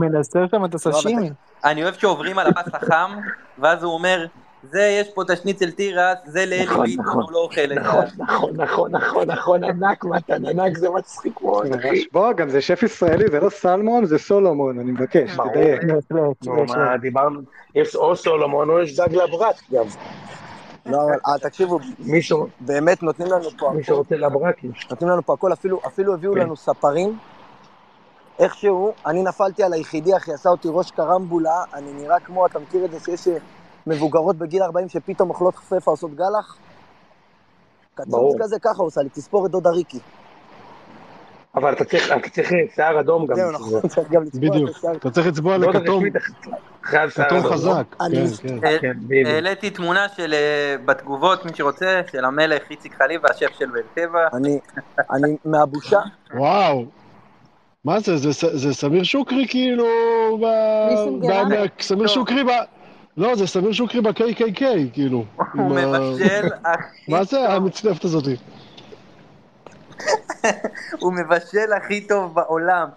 מנסר 0.00 0.46
שם 0.50 0.64
את 0.64 0.74
הסשימי. 0.74 1.30
אני 1.64 1.82
אוהב 1.82 1.94
שעוברים 1.94 2.38
על 2.38 2.46
הפס 2.46 2.74
החם, 2.74 3.10
ואז 3.58 3.82
הוא 3.82 3.92
אומר, 3.94 4.26
זה, 4.70 4.98
יש 5.00 5.08
פה 5.14 5.22
את 5.22 5.30
השניצל 5.30 5.70
תירס, 5.70 6.18
זה 6.26 6.46
לאלי 6.46 6.64
נכון, 6.64 6.86
ביטון, 6.86 7.04
נכון. 7.04 7.22
הוא 7.22 7.32
לא 7.32 7.38
אוכל 7.38 7.72
את 7.72 7.78
נכון, 7.78 8.06
זה. 8.06 8.22
נכון, 8.22 8.50
נכון, 8.56 8.90
נכון, 8.90 9.30
נכון, 9.30 9.64
ענק 9.64 10.04
מתן, 10.04 10.46
ענק, 10.46 10.78
זה 10.78 10.90
מצחיק 10.90 11.40
מאוד, 11.40 11.66
בוא, 12.12 12.32
גם 12.32 12.48
זה 12.48 12.60
שף 12.60 12.82
ישראלי, 12.82 13.24
זה 13.30 13.40
לא 13.40 13.50
סלמון, 13.50 14.04
זה 14.04 14.18
סולומון, 14.18 14.78
אני 14.78 14.92
מבקש. 14.92 15.36
תדייק. 15.50 15.80
דיברנו, 17.00 17.40
יש 17.74 17.96
או 17.96 18.16
סולומון 18.16 18.70
או 18.70 18.80
יש 18.80 18.96
דג 19.00 19.14
לברק, 19.14 19.56
גם. 19.72 19.84
לא, 20.86 21.02
אבל 21.02 21.12
אה, 21.26 21.38
תקשיבו, 21.38 21.78
מישהו 21.98 22.46
באמת 22.60 23.02
נותנים 23.02 23.28
לנו 23.28 23.50
פה 23.58 23.70
מי 23.70 23.80
הכל. 23.80 23.82
שרוצה 23.82 24.16
לברק, 24.16 24.64
יש. 24.64 24.86
נותנים 24.90 25.10
לנו 25.10 25.22
פה 25.22 25.34
הכל, 25.34 25.52
אפילו, 25.52 25.80
אפילו 25.86 26.14
הביאו 26.14 26.32
כן. 26.32 26.38
לנו 26.38 26.56
ספרים. 26.56 27.18
איכשהו, 28.38 28.92
אני 29.06 29.22
נפלתי 29.22 29.62
על 29.62 29.72
היחידי, 29.72 30.16
אחי, 30.16 30.32
עשה 30.32 30.48
אותי 30.48 30.68
ראש 30.70 30.90
קרמבולה, 30.90 31.64
אני 31.74 31.92
נראה 31.92 32.20
כמו, 32.20 32.46
אתה 32.46 32.58
מכיר 32.58 32.84
את 32.84 32.90
זה 32.90 33.00
שיש 33.00 33.28
אה, 33.28 33.36
מבוגרות 33.86 34.36
בגיל 34.36 34.62
40 34.62 34.88
שפתאום 34.88 35.30
אוכלות 35.30 35.56
חפפה, 35.56 35.90
עושות 35.90 36.14
גלח? 36.14 36.56
קצוץ. 37.94 38.36
כזה, 38.40 38.56
ככה 38.58 38.82
עושה 38.82 39.02
לי, 39.02 39.08
תספור 39.08 39.46
את 39.46 39.50
דודה 39.50 39.70
ריקי. 39.70 39.98
אבל 41.54 41.72
אתה 41.72 41.84
צריך, 41.84 42.12
אתה 42.12 42.28
צריך 42.28 42.50
שיער 42.74 43.00
אדום 43.00 43.26
גם. 43.26 43.36
זהו, 43.36 43.52
נכון. 43.52 43.88
צריך 43.88 44.10
גם 44.10 44.22
לצפור 44.22 44.40
בדיוק. 44.40 44.70
את 44.70 44.76
השיער. 44.76 44.94
אתה 44.96 45.10
צריך 45.10 45.26
לצבוע 45.26 45.58
לא, 45.58 45.72
לכתום, 45.72 46.04
שיער 46.90 47.10
כתום 47.10 47.38
אדום. 47.38 47.44
לא? 47.44 47.50
חזק. 47.52 47.94
כן, 47.98 48.48
כן. 48.48 48.66
אה, 48.66 48.78
כן. 48.80 48.96
העליתי 49.26 49.70
תמונה 49.70 50.08
של, 50.08 50.34
אה, 50.34 50.76
בתגובות, 50.84 51.44
מי 51.44 51.50
שרוצה, 51.54 52.00
של 52.12 52.24
המלך 52.24 52.62
איציק 52.70 52.94
חליב 52.94 53.20
והשף 53.24 53.52
של 53.58 53.66
באר 53.70 53.82
שבע. 53.94 54.28
אני, 54.32 54.58
אני 55.10 55.36
מהבושה, 55.44 56.00
וואו. 56.34 56.84
מה 57.84 58.00
זה, 58.00 58.16
זה, 58.32 58.74
סמיר 58.74 59.02
שוקרי 59.02 59.46
כאילו, 59.48 59.84
סמיר 61.80 62.02
לא. 62.02 62.08
שוקרי. 62.08 62.42
לא, 63.16 63.34
זה 63.34 63.46
סמיר 63.46 63.72
שוקרי 63.72 64.00
ב-KKK, 64.00 64.62
כאילו. 64.92 65.24
הוא 65.52 65.70
מבשל 65.70 66.48
הכי 66.64 67.10
מה 67.12 67.24
זה 67.24 67.30
טוב, 67.36 67.50
המצטרפת 67.50 68.04
הזאתי? 68.04 68.36
הוא 71.00 71.12
מבשל 71.12 71.72
הכי 71.76 72.06
טוב 72.06 72.34
בעולם. 72.34 72.88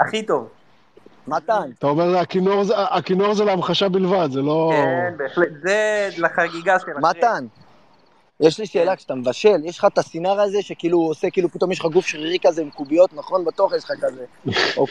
הכי 0.00 0.22
טוב. 0.22 0.48
מתן, 1.28 1.70
אתה 1.78 1.86
אומר, 1.86 2.18
הכינור 2.90 3.34
זה- 3.34 3.44
להמחשה 3.44 3.88
בלבד, 3.88 4.28
זה 4.32 4.42
לא... 4.42 4.70
כן, 4.72 5.14
בהחלט. 5.16 5.48
זה 5.62 6.08
לחגיגה 6.18 6.78
של 6.78 6.86
אחרי. 6.90 7.10
מתן, 7.10 7.46
יש 8.40 8.58
לי 8.60 8.66
שאלה, 8.66 8.96
כשאתה 8.96 9.14
מבשל, 9.14 9.56
יש 9.64 9.78
לך 9.78 9.84
את 9.84 9.98
הסינר 9.98 10.40
הזה 10.40 10.62
שכאילו 10.62 10.98
הוא 10.98 11.10
עושה, 11.10 11.30
כאילו 11.30 11.48
פתאום 11.48 11.72
יש 11.72 11.80
לך 11.80 11.86
גוף 11.86 12.06
שרירי 12.06 12.38
כזה 12.46 12.62
עם 12.62 12.70
קוביות, 12.70 13.10
נכון? 13.14 13.44
בתוך 13.44 13.72
יש 13.74 13.84
לך 13.84 13.92
כזה. 14.00 14.24
או-. 14.76 14.86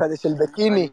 כזה 0.00 0.16
של 0.16 0.28
בקיני. 0.40 0.88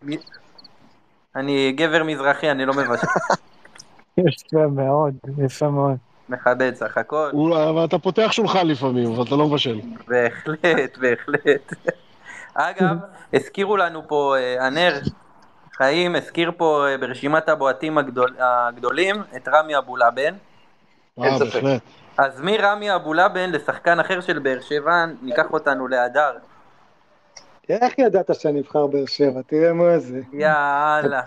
אני- 1.36 1.72
גבר 1.72 2.04
מזרחי, 2.04 2.52
אני 2.52 2.66
לא 2.66 2.74
מבשל. 2.74 3.08
יפה 4.18 4.68
מאוד, 4.72 5.14
יפה 5.46 5.70
מאוד. 5.70 5.96
מכבד 6.30 6.76
סך 6.76 6.98
הכל. 6.98 7.30
אבל 7.70 7.86
אתה 7.86 8.00
פותח 8.00 8.32
שולחן 8.32 8.68
לפעמים, 8.68 9.12
אבל 9.14 9.24
אתה 9.24 9.36
לא 9.36 9.48
מבשל. 9.48 9.80
בהחלט, 10.08 10.98
בהחלט. 11.02 11.74
אגב, 12.54 12.96
הזכירו 13.34 13.78
לנו 13.78 14.08
פה, 14.08 14.36
אה, 14.38 14.66
הנר 14.66 15.00
חיים 15.78 16.16
הזכיר 16.16 16.52
פה 16.58 16.86
אה, 16.88 16.98
ברשימת 16.98 17.50
הבועטים 17.50 17.98
הגדול, 17.98 18.36
הגדולים 18.40 19.16
את 19.36 19.48
רמי 19.48 19.78
אבולאבן. 19.78 20.34
אה, 21.24 21.38
ספק. 21.40 21.54
בהחלט. 21.54 21.82
אז 22.18 22.42
מרמי 22.42 22.96
אבולאבן 22.96 23.50
לשחקן 23.52 24.00
אחר 24.00 24.22
של 24.22 24.40
באר 24.40 24.60
שבע, 24.62 24.92
ניקח 25.22 25.46
אותנו 25.54 25.88
להדר. 25.88 26.32
איך 27.70 28.00
ידעת 28.00 28.36
שאני 28.36 28.60
אבחר 28.60 28.88
באר 28.88 29.06
שבע? 29.06 29.42
תראה 29.48 29.74
מה 29.74 30.00
זה. 30.00 30.20
יאללה. 30.34 31.22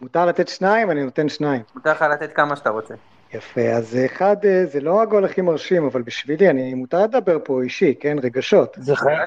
מותר 0.00 0.26
לתת 0.26 0.48
שניים? 0.48 0.90
אני 0.90 1.04
נותן 1.04 1.28
שניים. 1.28 1.62
מותר 1.74 1.90
לך 1.90 2.02
לתת 2.02 2.32
כמה 2.32 2.56
שאתה 2.56 2.70
רוצה. 2.70 2.94
יפה, 3.34 3.60
אז 3.60 3.98
אחד, 4.06 4.36
אה, 4.44 4.66
זה 4.66 4.80
לא 4.80 5.02
הגול 5.02 5.24
הכי 5.24 5.40
מרשים, 5.40 5.84
אבל 5.84 6.02
בשבילי, 6.02 6.50
אני 6.50 6.74
מותר 6.74 7.02
לדבר 7.02 7.38
פה 7.44 7.62
אישי, 7.62 7.94
כן? 8.00 8.16
רגשות. 8.22 8.76
זה 8.80 8.96
חייב, 8.96 9.18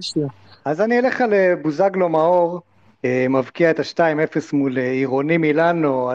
שיר. 0.00 0.26
אז 0.64 0.80
אני 0.80 0.98
אלך 0.98 1.20
על 1.20 1.34
אה, 1.34 1.54
בוזגלו 1.62 2.08
מאור, 2.08 2.60
אה, 3.04 3.26
מבקיע 3.28 3.70
את 3.70 3.80
ה-2-0 3.80 4.40
מול 4.52 4.78
אה, 4.78 4.90
עירוני 4.90 5.36
מילאנו, 5.36 6.10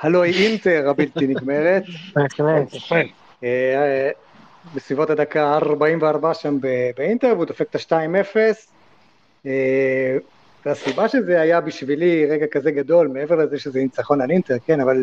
הלא 0.00 0.22
היא 0.22 0.48
אינטר 0.48 0.90
הבלתי 0.90 1.26
נגמרת. 1.26 1.82
בהחלט. 2.14 2.68
בסביבות 4.74 5.10
הדקה 5.10 5.54
44 5.54 6.34
שם 6.34 6.58
באינטר, 6.96 7.32
והוא 7.34 7.44
דופק 7.44 7.76
את 7.76 7.92
ה-2-0. 7.92 8.36
אה, 9.46 10.16
והסיבה 10.66 11.08
שזה 11.08 11.40
היה 11.40 11.60
בשבילי 11.60 12.26
רגע 12.26 12.46
כזה 12.46 12.70
גדול, 12.70 13.08
מעבר 13.08 13.36
לזה 13.36 13.58
שזה 13.58 13.78
ניצחון 13.78 14.20
על 14.20 14.30
אינטר, 14.30 14.56
כן, 14.66 14.80
אבל 14.80 15.02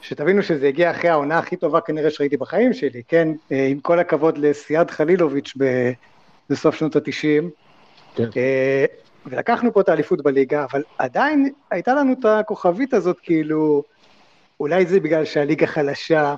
שתבינו 0.00 0.42
שזה 0.42 0.68
הגיע 0.68 0.90
אחרי 0.90 1.10
העונה 1.10 1.38
הכי 1.38 1.56
טובה 1.56 1.80
כנראה 1.80 2.10
שראיתי 2.10 2.36
בחיים 2.36 2.72
שלי, 2.72 3.02
כן, 3.08 3.28
אה, 3.52 3.66
עם 3.66 3.80
כל 3.80 3.98
הכבוד 3.98 4.38
לסיאד 4.38 4.90
חלילוביץ' 4.90 5.54
ב- 5.58 5.92
בסוף 6.50 6.74
שנות 6.74 6.96
התשעים. 6.96 7.50
כן. 8.14 8.28
אה, 8.36 8.84
ולקחנו 9.26 9.72
פה 9.72 9.80
את 9.80 9.88
האליפות 9.88 10.22
בליגה, 10.22 10.64
אבל 10.70 10.82
עדיין 10.98 11.50
הייתה 11.70 11.94
לנו 11.94 12.12
את 12.12 12.24
הכוכבית 12.24 12.94
הזאת, 12.94 13.20
כאילו, 13.22 13.82
אולי 14.60 14.86
זה 14.86 15.00
בגלל 15.00 15.24
שהליגה 15.24 15.66
חלשה, 15.66 16.34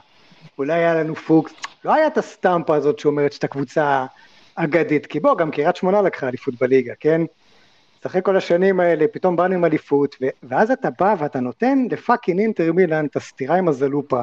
אולי 0.59 0.73
היה 0.73 0.95
לנו 0.95 1.15
פוקס, 1.15 1.53
לא 1.85 1.95
היה 1.95 2.07
את 2.07 2.19
הסטמפה 2.19 2.77
הזאת 2.77 2.99
שאומרת 2.99 3.33
שאתה 3.33 3.49
קבוצה 3.49 4.07
אגדית, 4.55 5.07
כי 5.07 5.21
בוא, 5.21 5.37
גם 5.37 5.51
קריית 5.51 5.77
שמונה 5.77 6.03
לקחה 6.03 6.29
אליפות 6.29 6.55
בליגה, 6.61 6.93
כן? 7.01 7.21
אחרי 8.07 8.21
כל 8.25 8.37
השנים 8.37 8.81
האלה, 8.81 9.05
פתאום 9.13 9.37
באנו 9.37 9.55
עם 9.55 9.65
אליפות, 9.65 10.17
ו- 10.23 10.27
ואז 10.43 10.71
אתה 10.71 10.89
בא 10.99 11.15
ואתה 11.19 11.41
נותן 11.41 11.87
ל 11.91 11.97
fucking 11.97 12.41
אינטר 12.41 12.73
מילאן 12.73 13.07
את 13.07 13.17
הסטירה 13.17 13.57
עם 13.57 13.69
הזלופה, 13.69 14.23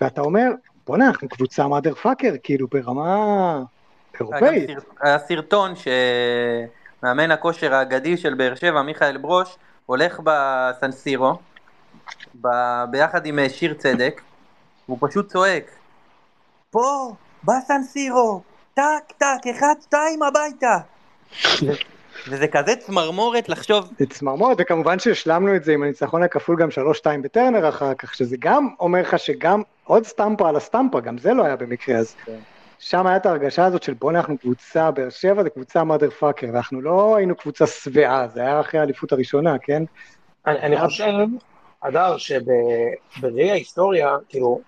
ואתה 0.00 0.20
אומר, 0.20 0.50
בואנה, 0.86 1.08
אנחנו 1.08 1.28
קבוצה 1.28 1.68
motherfucker, 1.68 2.34
כאילו, 2.42 2.68
ברמה 2.68 3.62
אירופאית. 4.20 4.70
היה 5.00 5.18
סרטון 5.18 5.72
שמאמן 7.02 7.30
הכושר 7.30 7.74
האגדי 7.74 8.16
של 8.16 8.34
באר 8.34 8.54
שבע, 8.54 8.82
מיכאל 8.82 9.16
ברוש, 9.16 9.56
הולך 9.86 10.20
בסנסירו, 10.24 11.32
ב- 12.40 12.84
ביחד 12.90 13.26
עם 13.26 13.38
אה, 13.38 13.48
שיר 13.48 13.74
צדק, 13.74 14.20
והוא 14.88 14.98
פשוט 15.00 15.28
צועק, 15.28 15.70
פה, 16.70 17.14
בסנסירו, 17.44 18.42
טק 18.74 19.12
טק, 19.18 19.46
אחד 19.50 19.74
שתיים 19.82 20.22
הביתה. 20.22 20.78
וזה 22.28 22.48
כזה 22.48 22.76
צמרמורת 22.76 23.48
לחשוב, 23.48 23.90
זה 23.98 24.06
צמרמורת, 24.06 24.56
וכמובן 24.60 24.98
שהשלמנו 24.98 25.56
את 25.56 25.64
זה 25.64 25.72
עם 25.72 25.82
הניצחון 25.82 26.22
הכפול 26.22 26.56
גם 26.56 26.68
3-2 26.68 27.06
בטרנר 27.22 27.68
אחר 27.68 27.94
כך, 27.94 28.14
שזה 28.14 28.36
גם 28.38 28.68
אומר 28.80 29.00
לך 29.00 29.18
שגם 29.18 29.62
עוד 29.84 30.04
סטמפה 30.04 30.48
על 30.48 30.56
הסטמפה, 30.56 31.00
גם 31.00 31.18
זה 31.18 31.34
לא 31.34 31.44
היה 31.44 31.56
במקרה, 31.56 31.98
אז 31.98 32.16
שם 32.78 33.06
היה 33.06 33.16
את 33.16 33.26
ההרגשה 33.26 33.64
הזאת 33.64 33.82
של 33.82 33.94
בוא'נה 33.94 34.18
אנחנו 34.18 34.38
קבוצה, 34.38 34.90
באר 34.90 35.10
שבע 35.10 35.42
זה 35.42 35.50
קבוצה 35.50 35.84
מאדר 35.84 36.10
פאקר, 36.10 36.46
ואנחנו 36.52 36.80
לא 36.80 37.16
היינו 37.16 37.34
קבוצה 37.34 37.66
שבעה, 37.66 38.28
זה 38.28 38.40
היה 38.40 38.60
אחרי 38.60 38.80
האליפות 38.80 39.12
הראשונה, 39.12 39.58
כן? 39.58 39.82
אני, 40.46 40.58
אני 40.58 40.80
חושב, 40.80 41.04
אדר, 41.80 42.16
שבראי 42.16 43.50
ההיסטוריה, 43.50 44.16
כאילו, 44.28 44.60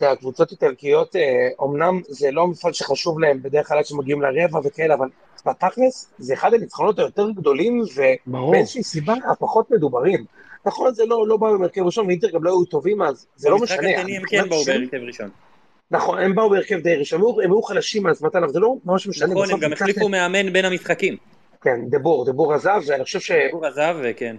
הקבוצות 0.00 0.50
איטלקיות, 0.50 1.16
אה, 1.16 1.48
אמנם 1.62 2.00
זה 2.08 2.30
לא 2.30 2.46
מפעל 2.46 2.72
שחשוב 2.72 3.20
להם 3.20 3.42
בדרך 3.42 3.68
כלל 3.68 3.78
עד 3.78 3.86
שמגיעים 3.86 4.22
לרבע 4.22 4.60
וכאלה, 4.64 4.94
אבל 4.94 5.08
בתכלס 5.46 6.10
זה 6.18 6.34
אחד 6.34 6.54
הניצחונות 6.54 6.98
היותר 6.98 7.30
גדולים. 7.30 7.82
ובאיזושהי 8.26 8.82
סיבה 8.82 9.14
הפחות 9.30 9.70
מדוברים. 9.70 10.24
נכון, 10.66 10.94
זה 10.94 11.04
לא, 11.06 11.28
לא 11.28 11.36
באו 11.36 11.52
במרכב 11.52 11.82
ראשון, 11.82 12.06
ואינטר 12.06 12.30
גם 12.30 12.44
לא 12.44 12.50
היו 12.50 12.64
טובים 12.64 13.02
אז, 13.02 13.26
זה 13.36 13.50
לא 13.50 13.58
במשחק 13.58 13.78
משנה. 13.78 13.98
השני 13.98 14.16
הם 14.16 14.22
כן 14.26 14.48
באו 14.48 14.64
בהרכב 14.64 14.96
ראשון. 15.06 15.30
נכון, 15.90 16.18
הם 16.18 16.34
באו 16.34 16.50
בהרכב 16.50 16.78
די 16.78 16.94
ראשון, 16.94 17.20
הם 17.44 17.50
היו- 17.52 17.62
חלשים 17.62 18.06
אז, 18.06 18.22
מתן, 18.22 18.42
אבל 18.42 18.52
זה 18.52 18.60
לא 18.60 18.74
ממש 18.84 19.06
משנה. 19.06 19.26
נכון, 19.26 19.50
הם 19.50 19.58
גם 19.58 19.72
החליפו 19.72 20.08
מאמן 20.08 20.52
בין 20.52 20.64
המשחקים. 20.64 21.16
כן, 21.62 21.80
דבור, 21.90 22.24
דבור 22.26 22.54
עזב, 22.54 22.80
ואני 22.86 23.04
חושב 23.04 23.20
ש... 23.20 23.30
הוא 23.52 23.66
עזב 23.66 23.96
וכן. 24.02 24.36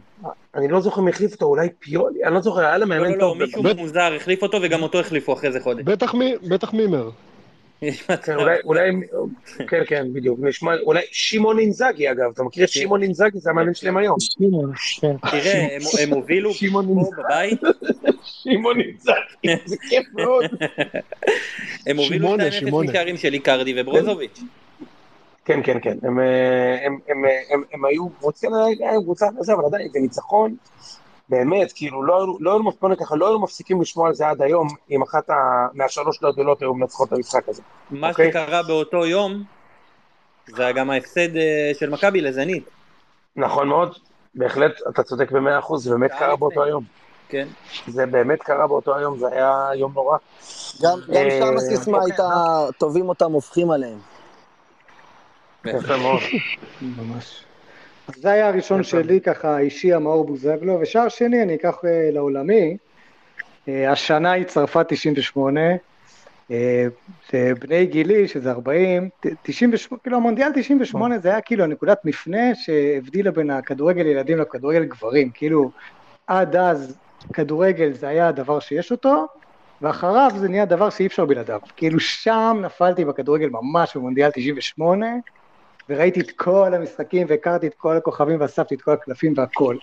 אני 0.55 0.67
לא 0.67 0.81
זוכר 0.81 1.01
מי 1.01 1.09
החליף 1.12 1.33
אותו, 1.33 1.45
אולי 1.45 1.67
פיולי, 1.79 2.23
אני 2.25 2.33
לא 2.33 2.41
זוכר, 2.41 2.59
היה 2.59 2.77
להם 2.77 2.91
לא, 2.91 2.95
מאמן 2.97 3.09
לא, 3.12 3.15
לא, 3.15 3.19
טוב. 3.19 3.38
מישהו 3.43 3.63
בטח. 3.63 3.77
מוזר 3.79 4.13
החליף 4.15 4.43
אותו 4.43 4.57
וגם 4.62 4.83
אותו 4.83 4.99
החליפו 4.99 5.33
אחרי 5.33 5.51
זה 5.51 5.59
חודש. 5.59 5.83
בטח 5.83 6.13
מי- 6.13 6.36
בטח 6.47 6.73
מימר. 6.73 7.09
כן, 8.25 8.36
אולי, 8.36 8.55
אולי, 8.65 8.89
כן, 9.67 9.81
כן, 9.88 10.05
בדיוק, 10.13 10.39
נשמע, 10.41 10.71
אולי 10.86 11.01
שמעון 11.12 11.59
אינזאגי 11.59 12.12
אגב, 12.12 12.31
אתה 12.33 12.43
מכיר 12.43 12.63
את 12.63 12.69
כן. 12.69 12.79
שמעון 12.79 13.03
אינזאגי? 13.03 13.39
זה 13.39 13.49
המאמן 13.49 13.73
שלהם 13.73 13.97
היום. 13.97 14.15
שמעון, 14.19 14.71
כן. 15.01 15.15
תראה, 15.31 15.67
הם- 16.03 16.13
הובילו 16.13 16.53
שמעון 16.53 16.86
פה. 16.86 17.09
בבית, 17.23 17.59
שמעון 18.23 18.79
אינזאגי, 18.79 19.62
זה 19.65 19.75
כיף 19.89 20.05
מאוד. 20.13 20.45
הם 21.88 21.97
הובילו 21.97 22.27
שמונה, 22.27 22.47
2-0 22.47 22.51
שמונה. 22.51 22.89
משערים 22.91 23.17
של 23.17 23.33
איקרדי 23.33 23.81
וברוזוביץ'. 23.81 24.39
כן, 25.45 25.60
כן, 25.63 25.77
כן, 25.82 25.97
הם, 26.03 26.19
אה, 26.19 26.86
הם, 26.86 26.99
הם, 27.08 27.25
אה, 27.25 27.39
הם, 27.53 27.63
הם 27.73 27.86
היו 27.86 28.10
קבוצה, 28.10 28.47
היה 28.79 29.01
קבוצה 29.01 29.25
כזה, 29.39 29.53
אבל 29.53 29.65
עדיין, 29.65 29.88
זה 29.93 29.99
ניצחון, 29.99 30.56
באמת, 31.29 31.71
כאילו, 31.75 32.03
לא, 32.03 32.17
היו- 32.23 32.38
לא 32.39 32.51
היו 32.51 32.63
מפסיקים 32.63 32.95
ככה, 32.95 33.15
לא 33.15 33.27
היו 33.27 33.39
מפסיקים 33.39 33.82
לשמוע 33.82 34.08
על 34.08 34.13
זה 34.13 34.29
עד 34.29 34.41
היום, 34.41 34.67
אם 34.91 35.01
אחת 35.01 35.29
ה- 35.29 35.67
מהשלוש 35.73 36.23
לא 36.23 36.32
גדולות 36.32 36.62
היו 36.62 36.73
מנצחות 36.73 37.08
את 37.08 37.13
המשחק 37.13 37.49
הזה. 37.49 37.62
מה 37.91 38.10
אוקיי. 38.10 38.29
שקרה 38.29 38.63
באותו 38.63 39.06
יום, 39.06 39.43
זה 40.47 40.71
גם 40.75 40.89
ההפסד 40.89 41.36
אה, 41.38 41.71
של 41.79 41.89
מכבי 41.89 42.21
לזנית. 42.21 42.63
נכון 43.36 43.67
מאוד, 43.67 43.97
בהחלט, 44.36 44.71
אתה 44.89 45.03
צודק 45.03 45.32
במאה 45.32 45.60
אחוז, 45.60 45.84
זה 45.84 45.89
באמת 45.91 46.12
קרה. 46.12 46.36
באותו 46.36 46.63
היום. 46.63 46.84
כן. 47.29 47.47
זה 47.88 48.06
באמת 48.06 48.43
קרה 48.43 48.67
באותו 48.67 48.95
היום, 48.95 49.17
זה 49.19 49.27
היה 49.27 49.69
יום 49.75 49.91
נורא. 49.95 50.17
גם 50.82 50.99
גם 51.08 51.15
אה, 51.15 51.39
שם 51.39 51.58
הסיסמה 51.58 51.97
אוקיי, 51.97 52.12
הייתה, 52.12 52.23
טובים 52.77 53.10
אותם, 53.10 53.32
הופכים 53.32 53.71
עליהם. 53.71 54.12
יפה 55.65 55.97
מאוד. 55.97 56.21
ממש. 56.82 57.45
אז 58.08 58.13
זה 58.21 58.32
היה 58.32 58.47
הראשון. 58.47 58.84
שלי 58.84 59.21
ככה 59.21 59.60
אישי 59.60 59.93
המאור 59.93 60.26
בוזגלו, 60.26 60.80
ושער 60.82 61.10
שני 61.10 61.43
אני 61.43 61.56
אקח 61.56 61.76
אה, 61.86 62.10
לעולמי. 62.12 62.78
אה, 63.67 63.91
השנה 63.91 64.32
היא 64.32 64.45
צרפת 64.45 64.86
98, 64.89 65.62
אה, 66.52 66.88
בני 67.60 67.86
גילי 67.86 68.28
שזה 68.28 68.52
40, 68.52 69.10
ת- 69.19 69.28
98, 69.43 69.99
כאילו 70.04 70.17
המונדיאל 70.17 70.52
98 70.56 71.19
זה 71.19 71.30
היה 71.30 71.41
כאילו 71.41 71.63
הנקודת 71.63 72.06
מפנה 72.06 72.56
שהבדילה 72.56 73.32
בין 73.32 73.49
הכדורגל 73.49 74.06
ילדים 74.06 74.38
לכדורגל 74.38 74.84
גברים, 74.84 75.30
כאילו 75.34 75.71
עד 76.28 76.56
אז 76.56 76.97
כדורגל 77.34 77.93
זה 77.93 78.08
היה 78.08 78.28
הדבר 78.28 78.60
שיש 78.60 78.91
אותו, 78.91 79.28
ואחריו 79.82 80.32
זה 80.38 80.49
נהיה 80.49 80.65
דבר 80.65 80.89
שאי 80.89 81.08
אפשר 81.08 81.26
בלעדיו, 81.26 81.60
כאילו 81.76 81.99
שם 81.99 82.58
נפלתי 82.62 83.06
בכדורגל 83.06 83.49
ממש 83.49 83.97
במונדיאל 83.97 84.32
98, 84.32 85.08
וראיתי 85.89 86.19
את 86.19 86.31
כל 86.31 86.73
המשחקים 86.73 87.27
והכרתי 87.29 87.67
את 87.67 87.73
כל 87.77 87.97
הכוכבים 87.97 88.41
ואספתי 88.41 88.75
את 88.75 88.81
כל 88.81 88.91
הקלפים 88.91 89.33
והכל. 89.37 89.77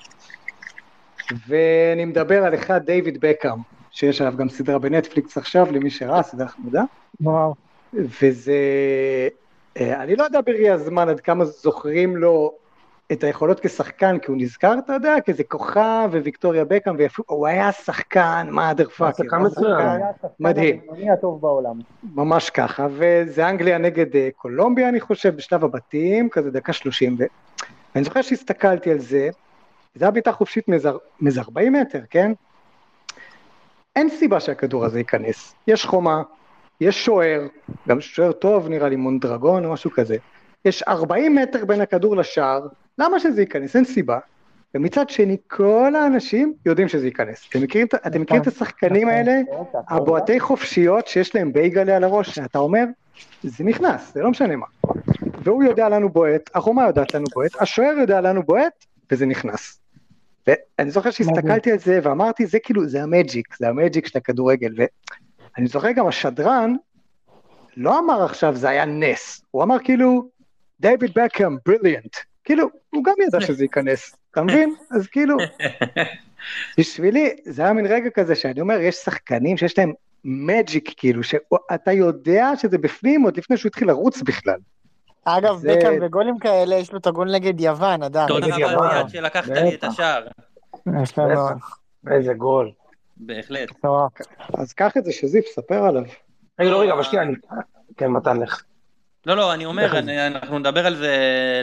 ואני 1.49 2.05
מדבר 2.05 2.45
על 2.45 2.55
אחד, 2.55 2.81
דיוויד 2.87 3.19
בקאם, 3.21 3.59
שיש 3.91 4.21
עליו 4.21 4.37
גם 4.37 4.49
סדרה 4.49 4.79
בנטפליקס 4.79 5.37
עכשיו, 5.37 5.67
למי 5.73 5.91
שראה, 5.91 6.23
סדרה 6.23 6.49
חמודה. 6.49 6.83
וואו. 7.21 7.55
וזה, 7.93 8.59
אה, 9.77 10.03
אני 10.03 10.17
לא 10.17 10.25
יודע 10.25 10.41
בראי 10.47 10.71
הזמן 10.71 11.09
עד 11.09 11.21
כמה 11.21 11.45
זוכרים 11.45 12.17
לו 12.17 12.53
את 13.13 13.25
היכולות 13.25 13.61
כשחקן, 13.61 14.19
כי 14.19 14.31
הוא 14.31 14.37
נזכר, 14.41 14.75
אתה 14.85 14.93
יודע, 14.93 15.15
כאיזה 15.25 15.45
כוכב 15.45 16.09
וויקטוריה 16.13 16.65
בקאם, 16.65 16.97
והוא 17.29 17.47
היה 17.47 17.73
שחקן, 17.73 18.49
מאדר 18.51 18.89
פאקר, 18.89 19.25
שחקן 19.25 19.43
מצוין. 19.43 20.01
מדהים. 20.41 20.81
הטוב 21.13 21.41
בעולם. 21.41 21.79
ממש 22.15 22.51
ככה, 22.51 22.87
וזה 22.91 23.49
אנגליה 23.49 23.79
נגד 23.79 24.17
אה, 24.17 24.29
קולומביה, 24.37 24.89
אני 24.89 25.01
חושב, 25.01 25.37
בשלב 25.37 25.65
הבתים, 25.65 26.29
כזה 26.29 26.51
דקה 26.51 26.73
שלושים, 26.73 27.17
ואני 27.95 28.05
זוכר 28.05 28.23
שהסתכלתי 28.23 28.91
על 28.91 28.99
זה, 28.99 29.29
זה 29.95 30.05
היה 30.05 30.11
בעיטה 30.11 30.33
חופשית 30.33 30.69
מאיזה 31.21 31.41
40 31.41 31.73
מטר, 31.73 32.01
כן? 32.11 32.33
אין 33.97 34.11
סיבה 34.11 34.41
שהכדור 34.41 34.85
הזה 34.85 34.99
ייכנס. 34.99 35.55
יש 35.67 35.87
חומה, 35.87 36.23
יש 36.81 37.05
שוער, 37.05 37.47
גם 37.89 38.01
שוער 38.01 38.33
טוב 38.33 38.69
נראה 38.69 38.89
לי, 38.89 38.97
מונדרגון 38.97 39.65
או 39.65 39.73
משהו 39.73 39.91
כזה. 39.91 40.17
יש 40.65 40.83
40 40.83 41.35
מטר 41.35 41.65
בין 41.65 41.81
הכדור 41.81 42.17
לשער, 42.17 42.67
למה 43.01 43.21
שזה 43.21 43.41
ייכנס? 43.43 43.77
אין 43.77 43.85
סיבה. 43.85 44.19
ומצד 44.75 45.11
שני, 45.11 45.37
כל 45.49 45.95
האנשים 45.97 46.55
יודעים 46.67 46.89
שזה 46.89 47.07
ייכנס. 47.07 47.47
אתם 47.51 47.63
מכירים, 47.63 47.87
את- 47.87 47.95
אתם 48.07 48.21
מכירים 48.21 48.43
את 48.43 48.57
השחקנים 48.57 49.09
האלה? 49.09 49.33
הבועטי 49.89 50.41
חופשיות 50.41 51.07
שיש 51.07 51.35
להם 51.35 51.53
בייגלה 51.53 51.97
על 51.97 52.05
הראש, 52.05 52.31
שאתה 52.31 52.59
אומר, 52.59 52.85
זה 53.43 53.65
נכנס, 53.65 54.15
זה 54.15 54.23
לא 54.23 54.31
משנה 54.31 54.57
מה. 54.57 54.67
והוא 55.45 55.65
יודע 55.65 55.89
לנו 55.89 56.09
בועט, 56.09 56.51
החומה 56.55 56.87
יודעת 56.87 57.15
לנו 57.15 57.25
בועט, 57.35 57.51
השוער 57.61 57.93
יודע 58.01 58.21
לנו 58.21 58.43
בועט, 58.43 58.85
וזה 59.13 59.27
נכנס. 59.27 59.81
ואני 60.47 60.91
זוכר 60.91 61.11
שהסתכלתי 61.11 61.73
על 61.73 61.79
זה 61.79 62.01
ואמרתי, 62.03 62.47
זה 62.47 62.59
כאילו, 62.63 62.89
זה 62.89 63.03
המג'יק, 63.03 63.57
זה 63.59 63.69
המג'יק 63.69 64.07
של 64.07 64.19
הכדורגל. 64.19 64.73
ואני 65.57 65.67
זוכר 65.67 65.91
גם 65.91 66.07
השדרן, 66.07 66.75
לא 67.77 67.99
אמר 67.99 68.25
עכשיו 68.25 68.57
זה 68.57 68.69
היה 68.69 68.85
נס, 68.85 69.43
הוא 69.51 69.63
אמר 69.63 69.77
כאילו, 69.85 70.29
דייוויד 70.81 71.11
בקאם, 71.15 71.57
בריליאנט. 71.67 72.17
כאילו, 72.45 72.67
הוא 72.91 73.05
גם 73.05 73.15
ידע 73.27 73.41
שזה 73.41 73.65
ייכנס, 73.65 74.17
אתה 74.31 74.43
מבין? 74.43 74.75
אז 74.97 75.07
כאילו, 75.07 75.37
בשבילי 76.79 77.37
זה 77.45 77.63
היה 77.63 77.73
מין 77.73 77.87
רגע 77.87 78.11
כזה 78.11 78.35
שאני 78.35 78.61
אומר, 78.61 78.81
יש 78.81 78.95
שחקנים 78.95 79.57
שיש 79.57 79.79
להם 79.79 79.93
מג'יק 80.25 80.91
כאילו, 80.97 81.23
שאתה 81.23 81.93
יודע 81.93 82.51
שזה 82.57 82.79
בפנים 82.79 83.23
עוד 83.23 83.37
לפני 83.37 83.57
שהוא 83.57 83.69
התחיל 83.71 83.89
לרוץ 83.89 84.23
בכלל. 84.23 84.59
אגב, 85.25 85.57
זה- 85.57 85.77
בקאם 85.79 86.01
בגולים 86.01 86.39
כאלה, 86.39 86.75
יש 86.75 86.93
לו 86.93 86.99
את 86.99 87.07
הגול 87.07 87.33
נגד 87.35 87.61
יוון, 87.61 88.03
אדם. 88.03 88.29
תודה 88.29 88.47
רבה 88.47 88.59
יוון. 88.61 88.95
ליד 88.97 89.09
שלקחת 89.09 89.49
לי 89.49 89.75
את. 89.75 89.85
השער. 89.85 90.27
מאוד. 90.87 91.57
בטח. 91.57 91.79
איזה 92.11 92.35
גול. 92.35 92.71
בהחלט. 93.17 93.69
אז 94.59 94.73
קח 94.73 94.97
את 94.97 95.05
זה 95.05 95.13
שזיף, 95.13 95.45
ספר 95.47 95.85
עליו. 95.85 96.03
רגע, 96.61 96.71
לא, 96.71 96.81
רגע, 96.81 96.93
אבל 96.93 97.03
שנייה, 97.03 97.23
אני... 97.25 97.35
כן, 97.97 98.07
מתן, 98.07 98.37
לך. 98.41 98.63
לא, 99.27 99.37
לא, 99.37 99.55
אני 99.55 99.65
אומר, 99.65 99.87
לך. 99.87 99.95
אני- 99.95 100.27
אנחנו 100.27 100.59
נדבר 100.59 100.87
על 100.87 100.97
זה 100.97 101.15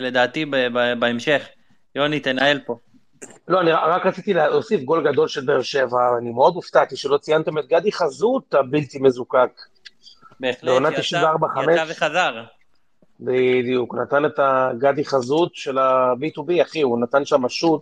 לדעתי 0.02 0.46
ב- 0.46 0.56
ב- 0.74 0.93
בהמשך. 1.00 1.48
יוני, 1.96 2.20
תנהל 2.20 2.60
פה. 2.65 2.78
לא, 3.48 3.62
אני 3.62 3.72
רק 3.72 4.06
רציתי 4.06 4.34
להוסיף 4.34 4.82
גול 4.82 5.12
גדול 5.12 5.28
של 5.28 5.41
באר 5.46 5.62
שבע, 5.62 6.00
אני 6.22 6.30
מאוד 6.32 6.56
הופתעתי 6.56 6.96
שלא 6.98 7.17
ציינתם 7.17 7.58
את 7.58 7.65
גדי 7.67 7.91
חזות 7.91 8.54
הבלתי 8.54 9.00
מזוקק. 9.00 9.50
בהחלט, 10.39 10.93
יצא 10.98 11.02
94-5. 11.02 11.72
יצא 11.72 11.86
וחזר. 11.88 12.43
בדיוק, 13.20 13.96
נתן 13.96 14.26
את 14.26 14.39
הגדי 14.39 15.06
חזות 15.06 15.56
של 15.56 15.78
ה-B2B, 15.78 16.62
אחי, 16.62 16.82
הוא 16.82 17.00
נתן 17.00 17.26
שם 17.26 17.50
שוט 17.50 17.82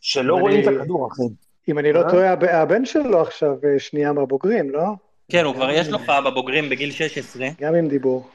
שלא 0.00 0.34
אני- 0.34 0.40
רואים 0.42 0.60
את 0.60 0.80
הכדור, 0.80 1.08
אחי. 1.12 1.22
אם 1.68 1.78
אני 1.78 1.92
לא 1.92 2.00
אה? 2.02 2.10
טועה, 2.10 2.32
הב- 2.32 2.44
הבן 2.44 2.84
שלו 2.84 3.20
עכשיו 3.22 3.48
אה, 3.64 3.78
שנייה 3.78 4.12
מהבוגרים, 4.12 4.70
לא? 4.70 4.82
כן, 5.30 5.44
הוא 5.44 5.54
כבר 5.54 5.70
יש 5.70 5.88
לו 5.88 5.98
הופעה 5.98 6.20
בבוגרים 6.20 6.68
בגיל 6.68 6.90
16. 6.90 7.46
גם 7.60 7.74
עם 7.74 7.88
דיבור. 7.88 8.28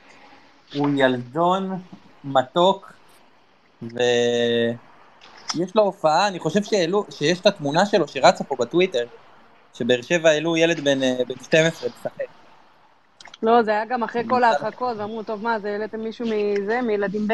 הוא 0.74 0.90
ילדון, 0.98 1.82
מתוק, 2.24 2.94
ויש 3.82 5.76
לו 5.76 5.84
הופעה, 5.84 6.28
אני 6.28 6.40
חושב 6.40 6.64
שהעלו, 6.64 7.06
שיש 7.10 7.42
את 7.42 7.46
התמונה 7.46 7.86
שלו 7.86 8.08
שרצה 8.08 8.44
פה 8.44 8.56
בטוויטר, 8.60 9.06
שבאר 9.74 10.02
שבע 10.02 10.30
העלו 10.30 10.58
ילד 10.58 10.80
בן, 10.80 11.04
אה, 11.04 11.18
בן 11.28 11.44
12 11.44 11.90
לשחק. 11.90 12.26
לא, 13.44 13.64
זה 13.64 13.72
היה 13.72 13.86
גם 13.86 14.04
אחרי 14.04 14.24
כל 14.30 14.44
ההרחקות, 14.44 14.98
ואמרו, 14.98 15.24
טוב, 15.24 15.44
מה, 15.44 15.60
זה 15.60 15.72
העליתם 15.72 16.00
מישהו 16.00 16.26
מזה, 16.26 16.82
מילדים 16.82 17.28
ב'? 17.28 17.34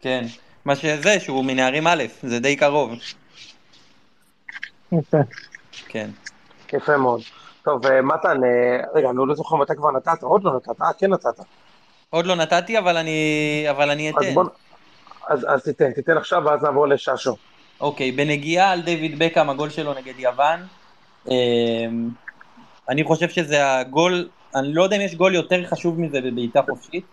כן. 0.00 0.24
מה 0.64 0.76
שזה, 0.76 1.20
שהוא 1.20 1.44
מנערים 1.44 1.86
א', 1.86 2.04
זה 2.22 2.40
די 2.40 2.56
קרוב. 2.56 2.92
יפה. 4.92 5.18
כן. 5.88 6.10
יפה 6.72 6.96
מאוד. 6.96 7.20
טוב, 7.62 7.86
אה, 7.86 8.02
מתן, 8.02 8.44
אה, 8.44 8.80
רגע, 8.94 9.10
אני 9.10 9.16
לא 9.26 9.34
זוכר 9.34 9.56
מתי 9.56 9.72
כבר 9.76 9.90
נתת, 9.90 10.22
עוד 10.22 10.44
לא 10.44 10.56
נתת, 10.56 10.82
אה, 10.82 10.92
כן 10.98 11.12
נתת. 11.12 11.40
עוד 12.14 12.26
לא 12.26 12.36
נתתי, 12.36 12.78
אבל 12.78 12.96
אני, 12.96 13.66
אבל 13.70 13.90
אני 13.90 14.08
אז 14.10 14.14
אתן. 14.18 14.34
בוא, 14.34 14.44
נ- 14.44 14.48
אז 15.28 15.46
אז 15.48 15.62
תיתן, 15.62 15.92
תיתן 15.92 16.16
עכשיו 16.16 16.42
ואז 16.46 16.62
נעבור 16.62 16.88
לששו. 16.88 17.36
אוקיי, 17.80 18.12
בנגיעה 18.12 18.72
על 18.72 18.82
דיוויד 18.82 19.18
בקאם, 19.18 19.50
הגול 19.50 19.70
שלו 19.70 19.94
נגד 19.94 20.18
יוון. 20.18 20.60
אמ, 21.30 22.08
אני 22.88 23.04
חושב 23.04 23.28
שזה 23.28 23.78
הגול, 23.78 24.28
אני 24.54 24.74
לא 24.74 24.82
יודע 24.82 24.96
אם 24.96 25.00
יש 25.00 25.14
גול 25.14 25.34
יותר 25.34 25.66
חשוב 25.66 26.00
מזה 26.00 26.18
בבעיטה 26.20 26.62
חופשית. 26.62 27.06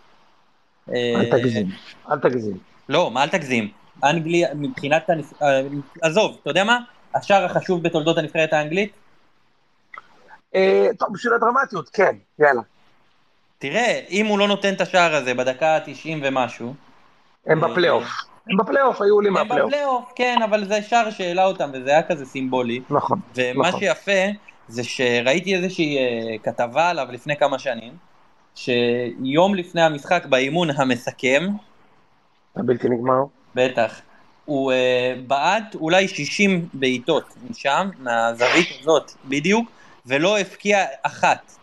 אל 0.88 0.94
אה, 0.94 1.38
תגזים, 1.38 1.66
אל 2.10 2.18
תגזים. 2.18 2.56
לא, 2.88 3.10
מה 3.10 3.22
אל 3.22 3.28
תגזים. 3.28 3.70
אנגליה, 4.04 4.48
מבחינת, 4.54 5.10
הנס- 5.10 5.42
אה, 5.42 5.62
עזוב, 6.02 6.38
אתה 6.42 6.50
יודע 6.50 6.64
מה? 6.64 6.78
השער 7.14 7.44
החשוב 7.44 7.82
בתולדות 7.82 8.18
הנבחרת 8.18 8.52
האנגלית? 8.52 8.92
אה, 10.54 10.86
טוב, 10.98 11.08
בשביל 11.14 11.32
הדרמטיות, 11.34 11.88
כן, 11.88 12.16
יאללה. 12.38 12.71
תראה, 13.62 14.00
אם 14.10 14.26
הוא 14.26 14.38
לא 14.38 14.48
נותן 14.48 14.74
את 14.74 14.80
השער 14.80 15.14
הזה 15.14 15.34
בדקה 15.34 15.76
ה-90 15.76 16.08
ומשהו, 16.22 16.74
הם 17.46 17.64
אה, 17.64 17.68
בפלייאוף. 17.68 18.04
הם 18.50 18.56
בפלייאוף, 18.56 19.02
היו 19.02 19.14
עולים 19.14 19.36
הם 19.36 19.42
מהפלייאוף. 19.42 19.68
בפלייאוף, 19.70 20.12
כן, 20.16 20.36
אבל 20.44 20.64
זה 20.64 20.82
שער 20.82 21.10
שהעלה 21.10 21.44
אותם, 21.44 21.70
וזה 21.74 21.90
היה 21.90 22.02
כזה 22.02 22.26
סימבולי. 22.26 22.80
נכון. 22.90 23.20
ומה 23.34 23.68
נכון. 23.68 23.80
שיפה 23.80 24.20
זה 24.68 24.84
שראיתי 24.84 25.56
איזושהי 25.56 25.98
אה, 25.98 26.38
כתבה 26.42 26.88
עליו 26.88 27.06
לפני 27.10 27.36
כמה 27.36 27.58
שנים, 27.58 27.92
שיום 28.54 29.54
לפני 29.54 29.82
המשחק 29.82 30.26
באימון 30.26 30.70
המסכם, 30.70 31.48
הבלתי 32.56 32.88
נגמר. 32.88 33.22
בטח, 33.54 34.00
הוא 34.44 34.72
אה, 34.72 35.14
בעט 35.26 35.74
אולי 35.74 36.08
60 36.08 36.68
בעיטות 36.72 37.34
משם, 37.50 37.88
מהזווית 37.98 38.68
הזאת 38.80 39.12
בדיוק, 39.24 39.70
ולא 40.06 40.38
הבקיע 40.38 40.84
אחת. 41.02 41.61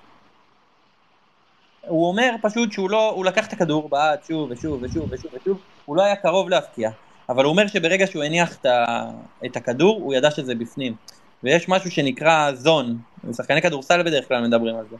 הוא 1.88 2.08
אומר 2.08 2.36
פשוט 2.42 2.72
שהוא 2.72 2.90
לא, 2.90 3.10
הוא 3.10 3.26
לקח 3.26 3.48
את 3.48 3.54
הכדור, 3.54 3.90
בעט 3.90 4.26
שוב 4.26 4.52
ושוב 4.52 4.84
ושוב 4.84 5.08
ושוב 5.12 5.32
ושוב, 5.34 5.60
הוא 5.86 5.96
לא 5.96 6.02
היה 6.02 6.16
קרוב 6.16 6.50
להפקיע. 6.50 6.90
אבל 7.30 7.44
הוא 7.44 7.52
אומר 7.52 7.68
שברגע 7.68 8.08
שהוא 8.08 8.24
הניח 8.24 8.58
את, 8.58 8.66
ה, 8.66 9.06
את 9.46 9.56
הכדור, 9.56 10.00
הוא 10.02 10.14
ידע 10.14 10.32
שזה 10.32 10.56
בפנים. 10.56 10.96
ויש 11.44 11.70
משהו 11.70 11.92
שנקרא 11.92 12.52
זון, 12.52 12.98
שחקני 13.34 13.62
כדורסל 13.62 14.04
בדרך 14.04 14.28
כלל 14.28 14.48
מדברים 14.48 14.76
על 14.76 14.86
זה. 14.92 14.96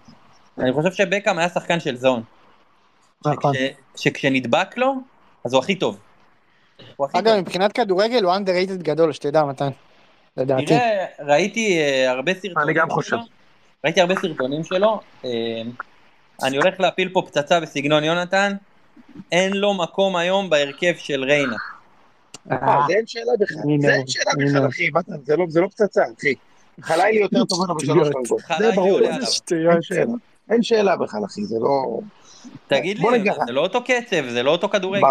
אני 0.58 0.74
חושב 0.74 0.92
שבקאם 0.92 1.38
היה 1.38 1.50
שחקן 1.50 1.80
של 1.80 1.96
זון. 1.96 2.24
נכון. 3.26 3.54
שכש, 3.54 3.64
שכשנדבק 3.96 4.78
לו, 4.78 4.96
אז 5.46 5.54
הוא 5.54 5.64
הכי 5.64 5.76
טוב. 5.76 6.00
הוא 6.96 7.08
הכי 7.08 7.18
אגב, 7.20 7.32
טוב. 7.32 7.40
מבחינת 7.40 7.72
כדורגל 7.72 8.24
הוא 8.24 8.34
underrated 8.34 8.84
גדול, 8.84 9.12
שתדע 9.14 9.44
מתן. 9.44 9.70
לדעתי. 10.38 10.66
תראה, 10.66 11.06
ראיתי 11.20 11.80
אה, 11.80 12.12
הרבה 12.12 12.34
סרטונים 12.34 12.58
אני 12.58 12.74
גם 12.74 12.88
שלו, 12.88 12.96
חושב. 12.96 13.18
ראיתי 13.84 14.02
הרבה 14.02 14.16
סרטונים 14.16 14.64
שלו, 14.64 15.00
אה, 15.26 15.30
אני 16.44 16.58
הולך 16.58 16.80
להפיל 16.80 17.10
פה 17.14 17.22
פצצה 17.28 17.60
בסגנון 17.60 18.04
יונתן, 18.04 18.54
אין 19.32 19.54
לו 19.54 19.74
מקום 19.74 20.16
היום 20.16 20.50
בהרכב 20.50 20.94
של 20.98 21.24
ריינה. 21.24 21.56
אה, 22.52 22.82
זה 22.88 22.94
אין 22.94 23.08
שאלה 23.08 23.32
בכלל, 23.40 23.58
זה 23.82 23.94
אין 23.94 24.08
שאלה 24.08 24.32
בכלל. 24.38 24.68
אחי, 24.68 24.90
זה 25.24 25.38
לא- 25.38 25.46
זה 25.50 25.62
לא 25.62 25.68
פצצה, 25.68 26.02
אחי. 26.20 26.34
חלילי 26.82 27.20
יותר 27.20 27.46
טוב 27.46 27.60
ממנו 27.62 27.76
בשלוש. 27.76 28.08
דרגות, 28.08 28.42
זה 28.60 28.72
ברור, 28.76 29.00
אין. 29.02 29.22
שאלה. 29.82 30.14
אין 30.50 30.64
שאלה 30.64 30.96
בכלל, 30.98 31.26
אחי, 31.26 31.46
זה 31.46 31.56
לא... 31.60 32.00
תגיד 32.68 33.00
לי. 33.00 33.24
זה 33.46 33.52
לא 33.52 33.62
אותו 33.62 33.84
קצב, 33.84 34.30
זה 34.30 34.44
לא 34.44 34.52
אותו 34.52 34.70
כדורגל. 34.70 35.08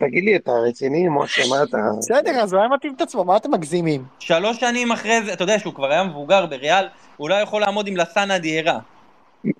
תגיד 0.00 0.24
לי, 0.24 0.36
אתה 0.36 0.52
רציני, 0.52 1.06
משה, 1.10 1.42
מה 1.50 1.62
אתה... 1.62 1.76
בסדר, 1.98 2.30
אז 2.30 2.52
הוא 2.52 2.60
היה 2.60 2.68
מתאים 2.68 2.94
את 2.96 3.00
עצמו, 3.00 3.24
מה 3.24 3.36
אתם 3.36 3.50
מגזימים? 3.50 4.04
שלוש 4.18 4.60
שנים 4.60 4.92
אחרי 4.92 5.22
זה, 5.22 5.32
אתה 5.32 5.44
יודע 5.44 5.58
שהוא 5.58 5.74
כבר 5.74 5.90
היה 5.90 6.04
מבוגר 6.04 6.46
בריאל, 6.46 6.84
הוא 7.16 7.28
לא 7.30 7.34
יכול 7.34 7.60
לעמוד 7.60 7.86
עם 7.86 7.96
לסאנה 7.96 8.38
דיירה. 8.38 8.78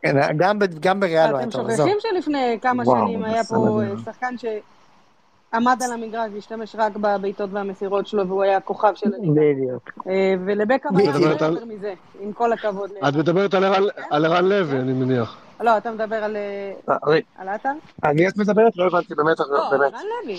כן, 0.03 0.17
גם 0.37 0.59
גם 0.81 1.01
בריאל 1.01 1.29
הוא 1.31 1.39
היה 1.39 1.49
אתם 1.49 1.51
טוב, 1.59 1.71
עזוב. 1.71 1.89
שוכחים 1.89 1.97
שלפני 2.01 2.59
כמה 2.63 2.83
וואו, 2.87 3.07
שנים 3.07 3.25
היה. 3.25 3.45
פה 3.45 3.81
אה, 3.83 3.89
שחקן 4.05 4.35
שעמד 4.39 5.83
על 5.83 5.93
המגרש 5.93 6.31
והשתמש 6.35 6.77
רק 6.79 6.97
בבעיטות 6.97 7.51
והמסירות 7.53 8.07
שלו 8.07 8.29
והוא 8.29 8.43
היה 8.43 8.57
הכוכב 8.57 8.93
של 8.95 9.11
הליגה. 9.15 9.33
בדיוק. 9.41 9.91
אה, 10.09 10.35
ולבקאם 10.47 10.97
היה 10.97 11.15
על- 11.15 11.23
יותר 11.23 11.65
מזה, 11.65 11.95
עם 12.21 12.33
כל 12.33 12.53
הכבוד. 12.53 12.91
את 13.09 13.15
מדברת 13.15 13.55
על 13.55 13.65
ערן- 13.65 13.89
על 14.11 14.25
ערן 14.25 14.45
לוי, 14.45 14.79
אני 14.81 14.93
מניח. 14.93 15.37
לא, 15.61 15.77
אתה 15.77 15.91
מדבר 15.91 16.25
על 16.25 16.37
אה, 16.37 16.73
הרי, 17.03 17.23
על 17.39 17.49
עטר? 17.49 17.73
מי 18.15 18.29
את 18.29 18.37
מדברת? 18.37 18.77
לא 18.77 18.87
הבנתי, 18.87 19.15
באמת, 19.15 19.39
לא, 19.41 19.71
באמת. 19.71 19.95
רן 19.95 20.01
לוי. 20.25 20.39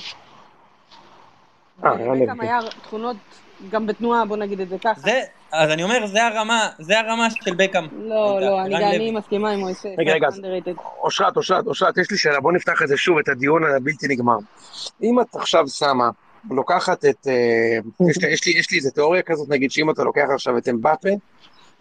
אה, 1.83 1.91
רן 1.91 1.99
לוי. 1.99 2.19
לבקאם 2.21 2.41
היה 2.41 2.59
תכונות 2.83 3.15
גם 3.69 3.87
בתנועה, 3.87 4.25
בוא 4.25 4.37
נגיד 4.37 4.59
את 4.61 4.69
זה 4.69 4.75
ככה. 4.83 5.01
זה, 5.01 5.19
אז 5.53 5.69
אני 5.71 5.83
אומר, 5.83 6.05
זה 6.07 6.25
הרמה, 6.25 6.69
זה 6.79 6.99
הרמה 6.99 7.27
של 7.29 7.55
בקאם. 7.55 7.87
לא, 7.91 8.41
לא, 8.41 8.61
אני 8.61 9.11
מסכימה 9.11 9.51
עם 9.51 9.59
מויסס. 9.59 9.85
רגע, 9.97 10.13
רגע. 10.13 10.27
אושרת, 11.03 11.37
אושרת, 11.37 11.67
אושרת, 11.67 11.97
יש 11.97 12.11
לי 12.11 12.17
שאלה, 12.17 12.39
בוא 12.39 12.51
נפתח 12.51 12.81
את 12.83 12.87
זה 12.87 12.97
שוב, 12.97 13.17
את 13.17 13.29
הדיון 13.29 13.63
הבלתי 13.63 14.07
נגמר. 14.09 14.37
אם 15.03 15.19
את 15.21 15.35
עכשיו 15.35 15.67
שמה, 15.67 16.09
לוקחת 16.51 17.05
את... 17.05 17.27
אה, 17.27 17.77
יש 18.09 18.17
לי- 18.23 18.29
יש 18.29 18.45
לי- 18.47 18.53
יש 18.59 18.71
לי 18.71 18.77
איזה 18.77 18.91
תיאוריה 18.91 19.21
כזאת, 19.21 19.49
נגיד 19.49 19.71
שאם 19.71 19.89
אתה 19.89 20.03
לוקח 20.03 20.25
עכשיו 20.33 20.57
את 20.57 20.67
אמבפה, 20.67 21.09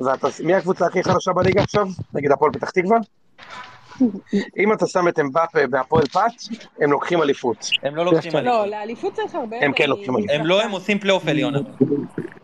ואתה... 0.01 0.29
מי 0.45 0.55
הקבוצה 0.55 0.87
הכי 0.87 1.03
חלשה 1.03 1.33
בליגה 1.33 1.63
עכשיו? 1.63 1.87
נגיד 2.15 2.33
הפועל 2.33 2.53
פתח 2.53 2.71
תקווה? 2.71 2.99
אם 4.59 4.73
אתה 4.73 4.87
שם 4.87 5.09
את 5.09 5.19
אמבפה 5.19 5.67
בהפועל 5.71 6.05
פת, 6.07 6.21
הם 6.81 6.91
לוקחים 6.93 7.23
אליפות. 7.23 7.69
הם 7.83 7.97
לא 7.97 8.05
לוקחים 8.05 8.33
לא, 8.33 8.39
אליפות. 8.39 8.67
לאליפות 8.71 9.13
צריך 9.15 9.35
הרבה 9.35 9.57
הם 9.61 9.73
כן 9.73 9.89
לוקחים 9.89 10.17
אליפות. 10.17 10.35
הם 10.37 10.47
לא, 10.47 10.63
הם 10.63 10.71
עושים 10.71 10.99
פלייאוף 10.99 11.27
עליון. 11.29 11.55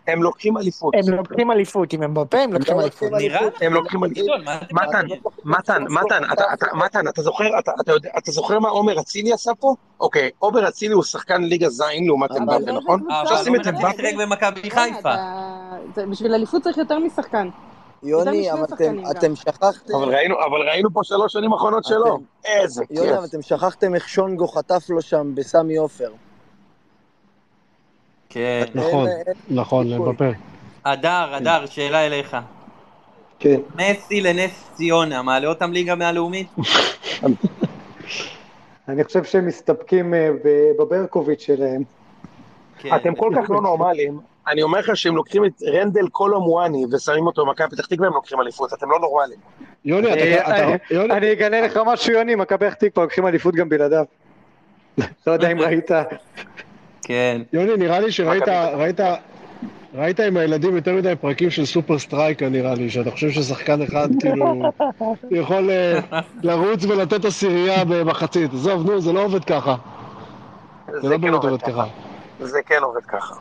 הם 0.07 0.23
לוקחים 0.23 0.57
אליפות. 0.57 0.93
הם 0.95 1.13
לוקחים 1.13 1.51
אליפות, 1.51 1.93
אם 1.93 2.03
הם 2.03 2.13
בפה 2.13 2.37
הם 2.37 2.53
לוקחים 2.53 2.77
לא 2.77 2.81
אליפות. 2.81 3.11
נראה. 3.11 3.39
הם 3.61 3.73
לוקחים 3.73 4.03
אליפות. 4.03 4.25
מתן? 4.71 5.05
מתן, 5.45 5.83
מתן, 5.89 6.21
אתה- 6.33 6.43
אתה- 6.53 6.65
מתן, 6.75 7.07
אתה 7.07 7.21
זוכר, 7.21 7.59
אתה- 7.59 7.71
זוכר 8.31 8.59
מה 8.59 8.69
עומר 8.69 8.99
אצילי 8.99 9.33
עשה 9.33 9.51
פה? 9.59 9.75
אוקיי, 9.99 10.29
עומר 10.39 10.67
אצילי 10.67 10.93
הוא 10.93 11.03
שחקן 11.03 11.41
ליגה 11.43 11.69
ז' 11.69 11.81
לעומת 12.07 12.31
אבל 12.31 12.39
אמבפה, 12.39 12.71
נכון? 12.71 13.01
עכשיו 13.09 13.37
שים 13.43 13.55
את 13.55 13.67
אבל 13.67 13.75
אמבפה, 13.75 13.97
כן, 13.97 14.17
בשביל 16.11 16.33
אליפות 16.33 16.61
צריך 16.63 16.77
יותר 16.77 16.99
משחקן. 16.99 17.49
יוני, 18.03 18.51
אבל 18.51 18.63
אתם- 19.11 19.35
שכחתם... 19.35 19.93
אבל 19.95 20.15
ראינו, 20.15 20.35
אבל 20.35 20.69
ראינו 20.69 20.89
פה 20.93 20.99
שלוש 21.03 21.33
שנים 21.33 21.53
אחרונות 21.53 21.83
שלו. 21.83 22.15
אתם- 22.15 22.23
איזה 22.45 22.83
יוני, 22.89 23.07
כיף. 23.09 23.17
אבל 23.17 23.25
אתם 23.25 23.41
שכחתם 23.41 23.95
איך 23.95 24.09
שונגו 24.09 24.47
חטף 24.47 24.85
לו 24.89 25.01
שם 25.01 25.35
בסמי 25.35 25.75
עופר. 25.77 26.11
כן. 28.29 28.63
נכון, 28.75 29.07
נכון. 29.49 29.87
לבפה. 29.87 30.25
הדר, 30.85 31.29
הדר, 31.35 31.65
שאלה 31.65 32.05
אליך. 32.05 32.37
כן. 33.39 33.59
מסי 33.75 34.21
לנס 34.21 34.69
ציונה, 34.73 35.21
מעלה 35.21 35.47
אותם 35.47 35.71
ליגה 35.71 35.95
מהלאומית? 35.95 36.47
אני 38.87 39.03
חושב 39.03 39.23
שהם 39.23 39.47
מסתפקים 39.47 40.13
אה, 40.13 40.29
בברקוביץ' 40.79 41.41
שלהם. 41.41 41.83
כן. 42.79 42.95
אתם 42.95 43.15
כל 43.15 43.31
כך 43.35 43.49
לא 43.49 43.61
נורמליים. 43.61 44.19
אני 44.47 44.61
אומר 44.63 44.79
לך 44.79 44.97
שהם 44.97 45.15
לוקחים 45.15 45.45
את 45.45 45.51
רנדל 45.73 46.07
קולומואני 46.07 46.85
ושמים 46.91 47.27
אותו 47.27 47.45
במכבי 47.45 47.67
פתח 47.75 47.85
תקווה, 47.85 48.07
הם 48.07 48.13
לוקחים 48.13 48.41
אליפות. 48.41 48.73
אתם 48.73 48.91
לא 48.91 48.99
נורמליים. 48.99 49.39
יוני, 49.85 50.13
אתה- 50.39 50.51
אה, 50.91 51.17
אני 51.17 51.31
אגלה 51.31 51.61
לך 51.61 51.79
משהו, 51.85 52.13
יוני, 52.13 52.35
מכבי 52.35 52.65
פתח 52.69 52.73
תקווה 52.73 53.03
לוקחים 53.03 53.27
אליפות 53.27 53.55
גם 53.55 53.69
בלעדיו. 53.69 54.03
לא 55.27 55.31
יודע 55.31 55.51
אם 55.51 55.59
ראית. 55.59 55.91
כן. 57.03 57.41
יוני, 57.53 57.77
נראה 57.77 57.99
לי 57.99 58.11
שראית, 58.11 58.47
ראית, 58.73 58.99
ראית 59.95 60.19
עם 60.19 60.37
הילדים 60.37 60.75
יותר 60.75 60.93
מדי 60.95 61.13
פרקים 61.21 61.49
של 61.49 61.65
סופר 61.65 61.99
סטרייקר 61.99 62.49
נראה 62.49 62.73
לי, 62.75 62.89
שאתה 62.89 63.11
חושב 63.11 63.29
ששחקן 63.29 63.81
אחד 63.81 64.07
כאילו 64.19 64.61
יכול 65.31 65.69
אה, 65.71 65.99
לרוץ 66.43 66.85
ולתת 66.85 67.25
עשירייה 67.25 67.85
במחצית. 67.85 68.53
עזוב, 68.53 68.91
נו, 68.91 69.01
זה 69.01 69.13
לא 69.13 69.23
עובד 69.25 69.43
ככה. 69.45 69.75
זה 70.91 70.99
זה 71.01 71.09
לא 71.09 71.15
כן 71.15 71.21
באמת 71.21 71.43
עובד 71.43 71.61
ככה. 71.61 71.83
זה 72.39 72.59
כן 72.65 72.79
עובד 72.83 73.05
ככה. 73.05 73.35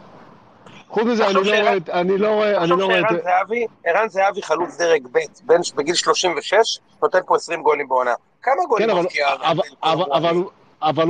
חוץ 0.97 1.05
מזה, 1.07 1.27
אני 1.27 1.35
לא 1.35 1.45
שערן- 1.45 1.61
רואה, 1.63 1.77
את- 1.77 1.89
אני 1.91 2.19
לא 2.19 2.29
רואה, 2.29 2.59
אני 2.63 2.71
לא 2.71 2.85
רואה 2.85 3.01
את... 3.01 3.05
זהבי, 3.25 3.67
ערן 3.85 4.09
זהבי 4.09 4.43
חלוץ 4.43 4.77
דרג 4.79 5.07
ב', 5.13 5.19
בן 5.43 5.61
בגיל 5.77 5.95
36, 5.95 6.79
נותן 7.03 7.19
פה 7.27 7.37
20 7.37 7.63
גולים 7.63 7.89
בעונה. 7.89 8.15
כמה 8.43 8.55
גולים 8.69 8.87
כן, 8.87 8.93
אבל- 8.93 9.03
מבקיע 9.03 9.29
אבל- 9.35 9.63
רנדל 9.85 10.13
אבל- 10.13 10.35
הוא- 10.37 10.51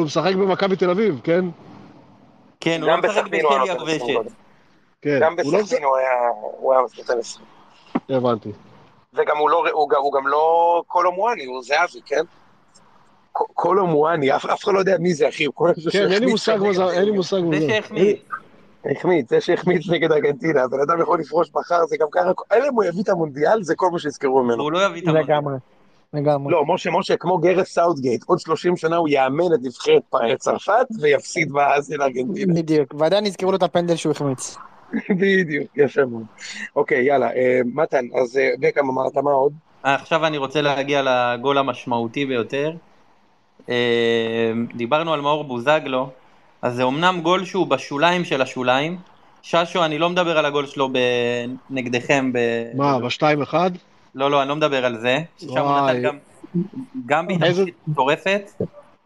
משחק 0.04 0.34
במכבי 0.34 0.76
תל 0.76 0.90
אביב, 0.90 1.20
כן? 1.24 1.44
כן, 2.60 2.82
הוא 2.82 2.90
לא 2.90 2.96
משחק 2.96 3.22
בסכנין 3.22 3.44
הוא 3.44 3.52
היה 3.52 3.62
בשליה 3.62 3.74
נותן 3.74 3.84
20 3.86 3.98
גבשת. 4.00 4.14
גולים. 4.14 4.30
כן. 5.02 5.18
גם 5.22 5.34
הוא 5.42 5.52
לא 5.52 5.58
בסכנין 5.58 5.84
הוא 5.84 5.96
היה- 5.96 6.18
נותן 6.98 7.18
20. 7.18 7.44
משחק- 8.08 8.10
הבנתי. 8.10 8.52
וגם 9.14 9.36
הוא 9.38 9.50
לא, 9.50 9.64
הוא 9.72 9.90
גם, 9.90 10.26
לא 10.28 10.82
קולומואני, 10.86 11.44
הוא 11.44 11.62
זהבי, 11.62 12.00
כן? 12.06 12.22
קולומואני, 13.32 14.36
אף, 14.36 14.44
אחד 14.44 14.72
לא 14.72 14.78
יודע 14.78 14.96
מי 14.98 15.14
זה, 15.14 15.28
אחי. 15.28 15.46
כן, 15.92 16.12
אין 16.12 16.24
לי 16.24 16.30
מושג 16.30 16.56
מה 16.56 16.72
זה, 16.72 16.90
אין 16.90 17.04
לי 17.04 17.10
מושג 17.10 17.36
מה 17.40 17.56
זה 17.58 17.66
זה. 17.66 17.68
שהחמיץ. 17.72 18.16
החמיץ, 18.90 19.30
זה 19.30 19.40
שהחמיץ 19.40 19.88
נגד 19.88 20.12
ארגנטינה, 20.12 20.62
הבן 20.62 20.80
אדם 20.80 21.00
יכול 21.00 21.20
לפרוש 21.20 21.50
מחר, 21.54 21.86
זה 21.86 21.96
גם 22.00 22.06
ככה, 22.12 22.30
אלא 22.52 22.68
אם 22.68 22.74
הוא 22.74 22.84
יביא 22.84 23.02
את 23.02 23.08
המונדיאל, 23.08 23.62
זה 23.62 23.74
כל 23.76 23.90
מה 23.90 23.98
שיזכרו 23.98 24.42
ממנו. 24.42 24.58
והוא 24.58 24.72
לא 24.72 24.86
יביא 24.86 25.02
את 25.02 25.08
המונדיאל. 25.08 25.36
לגמרי. 25.36 25.56
לגמרי. 26.14 26.52
לא, 26.52 26.64
משה, 26.66 26.90
משה, 26.90 27.16
כמו 27.16 27.38
גארת' 27.38 27.68
סאותגייט, 27.68 28.24
עוד 28.26 28.40
30 28.40 28.76
שנה 28.76 28.96
הוא 28.96 29.08
יאמן 29.08 29.54
את 29.54 29.58
נבחרת 29.62 30.02
צרפת 30.38 30.86
ויפסיד 31.00 31.52
באסיה 31.52 31.96
לארגנטינה. 31.96 32.54
בדיוק. 32.54 32.94
ועדיין 32.98 33.26
יזכרו 33.26 33.50
לו 33.50 33.56
את 33.56 33.62
הפנדל 33.62 33.96
שהוא 33.96 34.10
החמיץ. 34.10 34.56
בדיוק, 35.20 35.76
יפה 35.76 36.04
מאוד. 36.04 36.24
אוקיי, 36.76 37.04
יאללה, 37.04 37.32
אה, 37.32 37.60
מתן, 37.74 38.04
אז 38.22 38.38
אה, 38.38 38.50
בקאם 38.60 38.88
אמרת 38.88 39.16
מה 39.16 39.30
עוד? 39.30 39.52
עכשיו 39.82 40.26
אני 40.26 40.38
רוצה 40.38 40.60
להגיע 40.60 41.02
לגול 41.04 41.58
המשמעותי 41.58 42.26
ביותר. 42.26 42.72
אה, 43.68 44.52
דיברנו 44.74 45.12
על 45.14 45.20
מאור 45.20 45.44
בוזגלו, 45.44 46.10
אז 46.66 46.74
זה 46.74 46.84
אמנם 46.84 47.20
גול 47.22 47.44
שהוא 47.44 47.66
בשוליים 47.66 48.24
של 48.24 48.42
השוליים. 48.42 48.96
ששו, 49.42 49.84
אני 49.84 49.98
לא 49.98 50.10
מדבר 50.10 50.38
על 50.38 50.46
הגול 50.46 50.66
שלו 50.66 50.88
נגדכם. 51.70 52.32
ב... 52.32 52.38
מה, 52.74 52.98
בשתיים 52.98 53.42
אחד? 53.42 53.70
לא, 54.14 54.30
לא, 54.30 54.42
אני 54.42 54.48
לא 54.48 54.56
מדבר 54.56 54.84
על 54.84 54.98
זה. 54.98 55.18
ששם 55.38 55.58
הוא. 55.58 55.80
נתן 55.80 56.02
גם, 56.02 56.16
גם 57.06 57.26
בהתעקשות 57.26 57.68
מטורפת. 57.88 58.50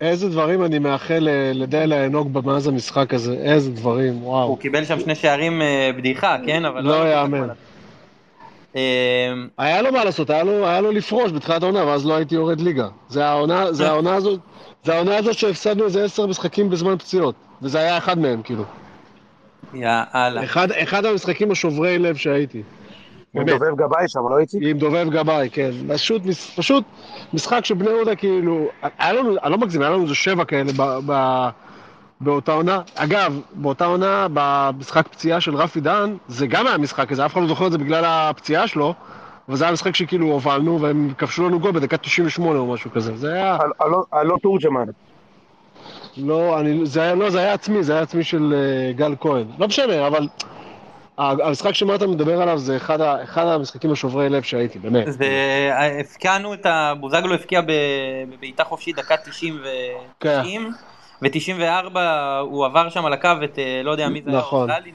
איזה 0.01 0.29
דברים 0.29 0.65
אני 0.65 0.79
מאחל 0.79 1.29
אה, 1.29 1.53
לדלה 1.55 2.07
אנוג 2.07 2.39
מאז 2.45 2.67
המשחק 2.67 3.15
הזה, 3.15 3.33
איזה 3.33 3.71
דברים, 3.71 4.25
וואו. 4.25 4.49
הוא 4.49 4.59
קיבל 4.59 4.85
שם 4.85 5.01
שני 5.01 5.15
שערים 5.15 5.63
אה, 5.63 5.91
בדיחה, 5.97 6.37
כן? 6.47 6.65
אבל 6.65 6.81
לא 6.81 7.05
לו 7.05 7.11
יאמן. 7.11 7.49
אה, 8.77 9.33
היה 9.59 9.83
לו 9.83 9.93
מה 9.93 10.05
לעשות, 10.05 10.31
היה 10.31 10.43
לו, 10.43 10.67
היה 10.67 10.81
לו 10.81 10.93
לפרוש 10.93 11.33
בתחילת 11.33 11.63
העונה, 11.63 11.85
ואז 11.85 12.07
לא 12.07 12.15
הייתי 12.15 12.35
יורד 12.35 12.61
ליגה. 12.61 12.89
זה 13.09 13.27
העונה, 13.27 13.73
זה 13.73 13.89
העונה 13.89 14.15
הזאת, 14.15 14.41
זה 14.85 14.95
העונה 14.95 15.17
הזאת 15.17 15.35
שהפסדנו 15.35 15.85
איזה 15.85 16.05
עשר 16.05 16.27
משחקים 16.27 16.71
בזמן 16.71 16.99
פציעות, 16.99 17.35
וזה 17.63 17.79
היה 17.79 17.99
אחד 17.99 18.19
מהם, 18.19 18.43
כאילו. 18.43 18.65
יאללה. 19.75 20.45
אחד, 20.45 20.73
אחד 20.73 21.05
המשחקים 21.05 21.51
השוברי 21.51 21.99
לב 21.99 22.17
שהייתי. 22.17 22.63
עם 23.35 23.45
באמת. 23.45 23.61
דובב 23.61 23.77
גבאי 23.77 24.09
שם, 24.09 24.21
לא 24.31 24.39
איציק? 24.39 24.63
עם 24.65 24.79
דובב 24.79 25.11
גבאי, 25.11 25.51
כן. 25.53 25.71
פשוט, 25.89 26.23
פשוט 26.57 26.85
משחק 27.33 27.65
שבני 27.65 27.91
יהודה 27.91 28.17
כאילו, 28.17 28.69
היה 28.99 29.13
לנו, 29.13 29.37
אני 29.43 29.53
לא 29.53 29.59
מגזים, 29.59 29.83
היה 29.83 29.91
לנו 29.91 30.03
איזה 30.03 30.15
שבע 30.15 30.45
כאלה 30.45 30.73
ב, 30.77 30.99
ב, 31.07 31.49
באותה 32.21 32.53
עונה. 32.53 32.81
אגב, 32.95 33.41
באותה 33.55 33.85
עונה, 33.85 34.27
במשחק 34.33 35.09
פציעה 35.09 35.41
של 35.41 35.57
רפי 35.57 35.81
דהן, 35.81 36.17
זה 36.29 36.47
גם 36.47 36.67
היה 36.67 36.79
משחק 36.79 37.09
כזה, 37.09 37.27
אף 37.27 37.33
אחד 37.33 37.41
לא 37.41 37.49
זוכר 37.49 37.67
את 37.67 37.73
זה 37.73 37.79
בגלל 37.79 38.05
הפציעה 38.07 38.67
שלו, 38.67 38.95
אבל 39.51 39.57
זה 39.59 39.65
היה 39.65 39.73
משחק 39.73 39.95
שכאילו 39.95 40.27
הובלנו, 40.27 40.81
והם 40.81 41.13
כבשו 41.19 41.49
לנו 41.49 41.61
גול 41.61 41.73
בדקה 41.73 41.97
98 41.97 42.59
או 42.59 42.67
משהו 42.67 42.91
כזה. 42.91 43.17
זה 43.17 43.33
היה... 43.33 43.59
הלא- 44.13 44.37
תורג'מן. 44.43 44.85
לא, 46.17 46.61
אני, 46.61 46.87
זה 46.87 47.03
היה, 47.03 47.15
לא, 47.15 47.31
זה 47.31 47.39
היה 47.39 47.53
עצמי, 47.53 47.83
זה 47.83 47.93
היה 47.93 48.03
עצמי 48.03 48.25
של 48.25 48.55
אה, 48.57 48.93
גל 48.93 49.15
כהן. 49.21 49.45
לא 49.59 49.67
משנה, 49.69 50.07
אבל 50.07 50.29
המשחק 51.19 51.73
שמרתה 51.75 52.07
מדבר 52.07 52.43
עליו 52.43 52.59
זה 52.59 52.77
אחד, 52.77 53.01
ה- 53.01 53.23
אחד 53.23 53.47
המשחקים 53.47 53.93
השוברי 53.93 54.29
לב 54.29 54.43
שהייתי, 54.43 54.79
באמת. 54.79 55.13
זה, 55.13 55.29
הפקענו 56.01 56.55
את 56.55 56.67
ה... 56.67 56.93
בוזגלו 57.01 57.35
הפקיע 57.35 57.61
בבעיטה 58.31 58.65
חופשית 58.65 58.97
דקה 58.97 59.17
90 59.17 59.59
כן. 60.21 60.41
ו-90, 61.23 61.27
ו-94 61.59 61.99
הוא 62.41 62.67
עבר 62.67 62.89
שם 62.89 63.07
על 63.07 63.13
הקו 63.13 63.29
את, 63.45 63.59
אה, 63.59 63.81
לא 63.85 63.91
יודע 63.91 64.09
מי 64.09 64.23
זה 64.25 64.31
היה, 64.31 64.39
נכון. 64.39 64.71
לי, 64.85 64.93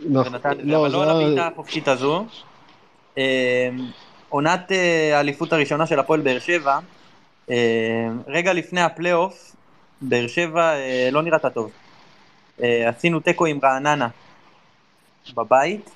נכון. 0.00 0.32
לא, 0.64 0.80
אבל 0.80 0.90
זה 0.90 0.96
לא 0.96 1.02
על 1.02 1.08
היה- 1.08 1.20
הבעיטה 1.26 1.48
החופשית 1.52 1.88
הזו. 1.88 2.24
אה, 3.18 3.68
עונת 4.28 4.72
אה, 4.72 5.16
האליפות 5.16 5.52
הראשונה 5.52 5.86
של 5.86 5.98
הפועל 5.98 6.20
באר 6.20 6.38
שבע, 6.38 6.78
אה, 7.50 8.08
רגע 8.26 8.52
לפני 8.52 8.80
הפלייאוף, 8.80 9.56
באר 10.00 10.26
שבע 10.26 10.74
אה, 10.74 11.08
לא 11.12 11.22
נראתה 11.22 11.50
טוב. 11.50 11.70
אה, 12.62 12.88
עשינו 12.88 13.20
תיקו 13.20 13.46
עם 13.46 13.58
רעננה 13.62 14.08
בבית, 15.34 15.90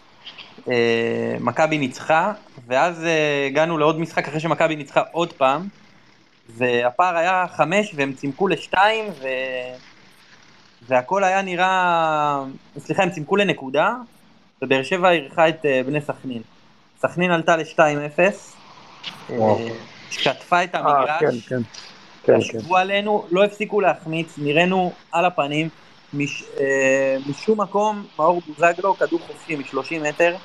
אה, 0.68 1.36
מכבי 1.40 1.78
ניצחה, 1.78 2.32
ואז 2.66 3.04
אה, 3.04 3.46
הגענו 3.46 3.78
לעוד 3.78 4.00
משחק 4.00 4.28
אחרי 4.28 4.40
שמכבי 4.40 4.76
ניצחה 4.76 5.02
עוד 5.12 5.32
פעם, 5.32 5.68
והפער 6.48 7.16
היה 7.16 7.46
חמש 7.56 7.92
והם 7.94 8.12
צימקו 8.12 8.48
לשתיים, 8.48 9.04
ו... 9.20 9.26
והכל 10.88 11.24
היה 11.24 11.42
נראה, 11.42 12.42
סליחה, 12.78 13.02
הם 13.02 13.10
צימקו 13.10 13.36
לנקודה, 13.36 13.94
ובאר 14.62 14.82
שבע 14.82 15.10
אירחה 15.10 15.48
את 15.48 15.66
אה, 15.66 15.80
בני 15.86 16.00
סכנין. 16.00 16.42
סכנין 17.00 17.30
עלתה 17.30 17.56
ל-2-0, 17.56 18.20
וואו. 19.30 19.58
שטפה 20.10 20.64
את 20.64 20.74
אה, 20.74 20.80
המגרש, 20.80 21.20
כן, 21.20 21.56
כן. 21.56 21.62
כן, 22.22 22.32
כן. 22.32 22.58
ישבו 22.58 22.76
עלינו, 22.76 23.26
לא 23.30 23.44
הפסיקו 23.44 23.80
להחמיץ, 23.80 24.34
נראינו 24.38 24.92
על 25.12 25.24
הפנים. 25.24 25.68
מש, 26.14 26.44
אה, 26.60 27.16
משום 27.26 27.60
מקום, 27.60 28.06
מאור 28.18 28.42
בוזגלו, 28.46 28.94
כדור 28.94 29.20
חופשי 29.26 29.56
מ-30 29.56 30.08
מטר, 30.08 30.36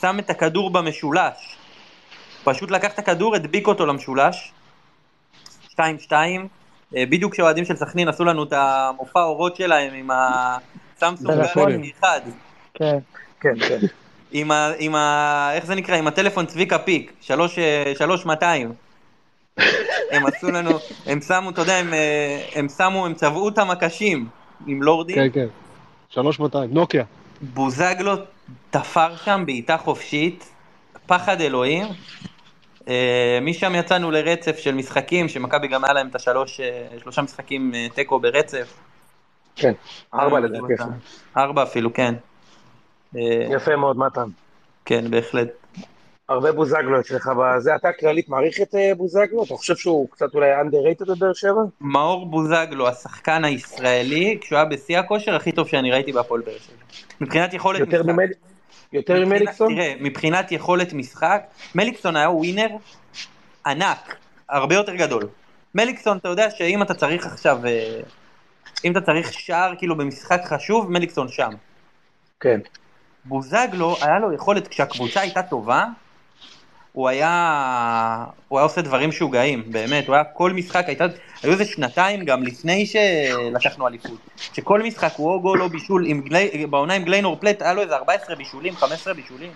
שם 0.00 0.18
את 0.18 0.30
הכדור 0.30 0.70
במשולש. 0.70 1.56
פשוט 2.44 2.70
לקח 2.70 2.92
את 2.92 2.98
הכדור, 2.98 3.34
הדביק 3.34 3.66
אותו 3.66 3.86
למשולש. 3.86 4.52
2-2. 5.70 5.78
אה, 6.96 7.04
בדיוק 7.06 7.32
כשאוהדים 7.32 7.64
של 7.64 7.76
סכנין 7.76 8.08
עשו 8.08 8.24
לנו 8.24 8.44
את 8.44 8.52
המופע 8.52 9.22
אורות 9.22 9.56
שלהם 9.56 9.94
עם 9.94 10.10
הסמסונג. 10.10 11.38
גלקסי 11.56 11.92
1. 12.00 12.22
כן. 12.74 12.98
כן, 13.40 13.54
כן. 13.68 13.78
עם 14.32 14.50
ה... 14.50 14.72
עם 14.78 14.94
ה... 14.94 15.50
איך 15.52 15.66
זה 15.66 15.74
נקרא? 15.74 15.96
עם 15.96 16.06
הטלפון 16.06 16.46
צביקה 16.46 16.78
פיק, 16.78 17.12
שלוש, 17.20 17.58
אה, 17.58 17.92
שלוש 17.98 18.26
200. 18.26 18.72
הם 20.12 20.26
עשו 20.26 20.50
לנו, 20.50 20.70
הם 21.06 21.20
שמו, 21.20 21.50
אתה 21.50 21.60
יודע, 21.60 21.76
הם, 21.76 21.94
אה, 21.94 22.44
הם 22.54 22.68
שמו, 22.68 23.06
הם 23.06 23.14
צבעו 23.14 23.48
את 23.48 23.58
המקשים 23.58 24.28
עם 24.66 24.82
לורדים. 24.82 25.16
כן, 25.16 25.28
כן. 25.32 25.46
שלוש 26.08 26.40
מאתיים, 26.40 26.70
נוקיה. 26.72 27.04
בוזגלו 27.40 28.12
תפר 28.70 29.16
שם 29.16 29.42
בעיטה 29.46 29.76
חופשית, 29.76 30.50
פחד 31.06 31.40
אלוהים. 31.40 31.86
אה, 32.88 33.38
משם 33.42 33.74
יצאנו 33.74 34.10
לרצף 34.10 34.58
של 34.58 34.74
משחקים, 34.74 35.28
שמכבי 35.28 35.68
גם 35.68 35.84
היה 35.84 35.92
להם 35.92 36.08
את 36.08 36.14
השלוש, 36.14 36.60
שלושה 36.98 37.22
משחקים 37.22 37.72
תיקו 37.94 38.20
ברצף. 38.20 38.74
כן. 39.56 39.72
ארבע 40.14 40.40
לדעתי. 40.40 40.72
ארבע 41.36 41.62
אפילו, 41.62 41.92
כן. 41.92 42.14
אה, 43.16 43.46
יפה 43.50 43.76
מאוד, 43.76 43.98
מתן. 43.98 44.28
כן, 44.84 45.10
בהחלט. 45.10 45.48
הרבה 46.28 46.52
בוזגלו 46.52 47.00
אצלך 47.00 47.30
בזה. 47.38 47.74
אתה 47.74 47.88
כללית 48.00 48.28
מעריך 48.28 48.60
את 48.60 48.74
אה, 48.74 48.94
בוזגלו? 48.96 49.44
אתה 49.44 49.54
חושב 49.54 49.76
שהוא 49.76 50.08
קצת 50.10 50.34
אולי 50.34 50.60
underrated 50.60 51.04
בבאר 51.16 51.32
שבע? 51.32 51.60
מאור 51.80 52.26
בוזגלו, 52.26 52.88
השחקן 52.88 53.44
הישראלי, 53.44 54.38
כשהוא 54.40 54.56
היה 54.56 54.64
בשיא 54.64 54.98
הכושר, 54.98 55.34
הכי 55.34 55.52
טוב 55.52 55.68
שאני 55.68 55.90
ראיתי 55.90 56.12
בהפועל 56.12 56.40
באר 56.40 56.58
שבע. 56.58 56.76
מבחינת 57.20 57.54
יכולת 57.54 57.80
יותר 57.80 58.02
משחק. 58.02 58.14
ממל- 58.14 58.32
יותר 58.92 59.24
ממליקסון? 59.24 59.74
תראה, 59.74 59.94
מבחינת 60.00 60.52
יכולת 60.52 60.92
משחק, 60.92 61.42
מליקסון 61.74 62.16
היה 62.16 62.30
ווינר 62.30 62.68
ענק, 63.66 64.16
הרבה 64.48 64.74
יותר 64.74 64.94
גדול. 64.94 65.28
מליקסון, 65.74 66.16
אתה 66.16 66.28
יודע 66.28 66.50
שאם 66.50 66.82
אתה 66.82 66.94
צריך 66.94 67.26
עכשיו, 67.26 67.58
אה, 67.66 68.00
אם 68.84 68.92
אתה 68.92 69.00
צריך 69.00 69.32
שער 69.32 69.74
כאילו 69.78 69.96
במשחק 69.96 70.40
חשוב, 70.44 70.90
מליקסון 70.90 71.28
שם. 71.28 71.50
כן. 72.40 72.60
בוזגלו, 73.28 73.96
היה 74.00 74.18
לו 74.18 74.32
יכולת, 74.32 74.68
כשהקבוצה 74.68 75.20
הייתה 75.20 75.42
טובה, 75.42 75.84
הוא 76.92 77.08
היה, 77.08 78.24
הוא 78.48 78.58
היה 78.58 78.64
עושה 78.64 78.82
דברים 78.82 79.08
משוגעים, 79.08 79.62
באמת, 79.66 80.06
הוא 80.06 80.14
היה 80.14 80.24
כל 80.24 80.52
משחק, 80.52 80.84
הייתה, 80.86 81.04
היו 81.42 81.52
איזה 81.52 81.64
שנתיים 81.64 82.24
גם 82.24 82.42
לפני 82.42 82.86
שלקחנו 82.86 83.86
אליפות, 83.88 84.18
שכל 84.36 84.82
משחק 84.82 85.12
הוא 85.16 85.30
או 85.32 85.40
גול 85.40 85.62
או 85.62 85.68
בישול, 85.68 86.06
עם 86.06 86.20
גלי, 86.20 86.66
בעונה 86.66 86.94
עם 86.94 87.04
גליינור 87.04 87.36
פלט, 87.40 87.62
היה 87.62 87.72
לו 87.74 87.82
איזה 87.82 87.96
14 87.96 88.36
בישולים, 88.36 88.76
15 88.76 89.14
בישולים, 89.14 89.50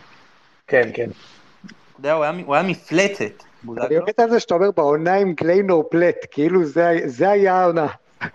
כן, 0.67 0.91
כן. 0.95 1.11
אתה 1.67 2.01
יודע, 2.01 2.13
הוא 2.13 2.25
היה, 2.25 2.33
הוא 2.47 2.55
היה 2.55 2.65
מפלצת, 2.65 3.43
אני. 3.65 3.97
אוהב 3.97 4.09
את 4.09 4.31
זה 4.31 4.41
שאתה 4.41 4.55
אומר 4.55 4.71
בעונה 4.71 5.15
עם 5.15 5.33
גליינור 5.33 5.85
פלט, 5.91 6.17
כאילו 6.31 6.65
זה 6.65 6.99
זה 7.05 7.31
היה 7.31 7.61
העונה. 7.63 7.87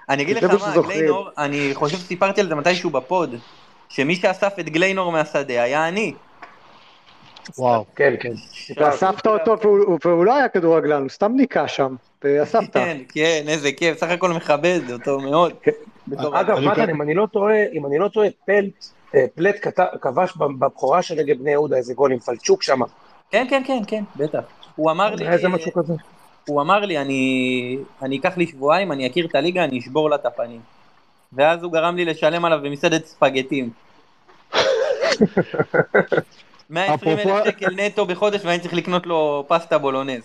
אני 0.10 0.24
אגיד 0.24 0.38
לך 0.38 0.44
מה. 0.44 0.82
גליינור, 0.82 1.30
אני 1.38 1.72
חושב 1.74 1.98
שסיפרתי 1.98 2.42
על 2.42 2.48
זה 2.48 2.56
מתישהו 2.56 2.90
בפוד, 2.90 3.36
שמי 3.90 4.16
שאסף 4.16 4.60
את 4.60 4.70
גליינור 4.70 5.12
מהשדה 5.12 5.64
היה 5.64 5.88
אני. 5.88 6.14
וואו. 7.58 7.86
כן, 7.96 8.14
כן. 8.20 8.32
ואספת 8.78 9.28
אותו 9.28 9.56
והוא- 10.04 10.26
לא 10.26 10.36
היה 10.36 10.50
כדורגלן, 10.50 11.02
הוא 11.02 11.10
סתם 11.10 11.32
ניקה 11.36 11.68
שם, 11.68 11.96
ואספת. 12.24 12.74
כן, 12.74 12.98
כן, 13.10 13.44
איזה 13.48 13.72
כיף, 13.72 13.98
סך 13.98 14.10
הכל 14.10 14.30
מכבד 14.30 14.80
אותו 14.92 15.20
מאוד. 15.20 15.54
בתור 16.08 16.40
אגב, 16.40 16.58
אני 16.58 16.68
מתן, 16.68 16.90
אם 16.90 17.02
אני 17.02 17.14
לא 17.14 17.28
טועה, 17.34 17.64
אם 17.74 17.86
אני 17.86 17.98
לא 17.98 18.08
טועה, 18.08 18.28
פלט, 18.46 18.86
אה, 19.16 19.26
פלט 19.36 19.56
כבש 20.02 20.38
בבכורה 20.38 21.02
של 21.02 21.16
נגד 21.16 21.40
בני 21.40 21.52
יהודה 21.52 21.78
איזה 21.78 21.94
גול 21.94 22.12
עם 22.12 22.20
פלצ'וק 22.20 22.64
שם. 22.64 22.80
כן, 23.32 23.48
כן, 23.50 23.62
כן, 23.68 23.80
כן, 23.88 24.04
בטח. 24.16 24.40
הוא 24.76 24.92
אמר 24.92 25.16
לי, 25.16 25.28
איזה 25.30 25.48
משהו 25.48 25.74
כזה. 25.74 25.94
הוא 26.48 26.62
אמר 26.62 26.80
לי, 26.80 26.98
אני 28.02 28.18
אקח 28.20 28.38
לי 28.38 28.48
שבועיים, 28.48 28.92
אני 28.92 29.08
אכיר 29.08 29.26
את 29.26 29.36
הליגה, 29.36 29.64
אני 29.64 29.80
אשבור 29.80 30.10
לה 30.10 30.16
את 30.16 30.26
הפנים. 30.26 30.62
ואז 31.34 31.64
הוא 31.64 31.72
גרם 31.72 31.96
לי 31.96 32.06
לשלם 32.06 32.46
עליו 32.46 32.60
במסעדת 32.64 33.06
ספגטים. 33.06 33.70
120 36.70 37.18
אלף 37.20 37.46
שקל 37.46 37.76
נטו 37.76 38.06
בחודש 38.06 38.42
ואני 38.46 38.60
צריך 38.60 38.74
לקנות 38.74 39.06
לו 39.06 39.46
פסטה 39.48 39.78
בולונז. 39.78 40.22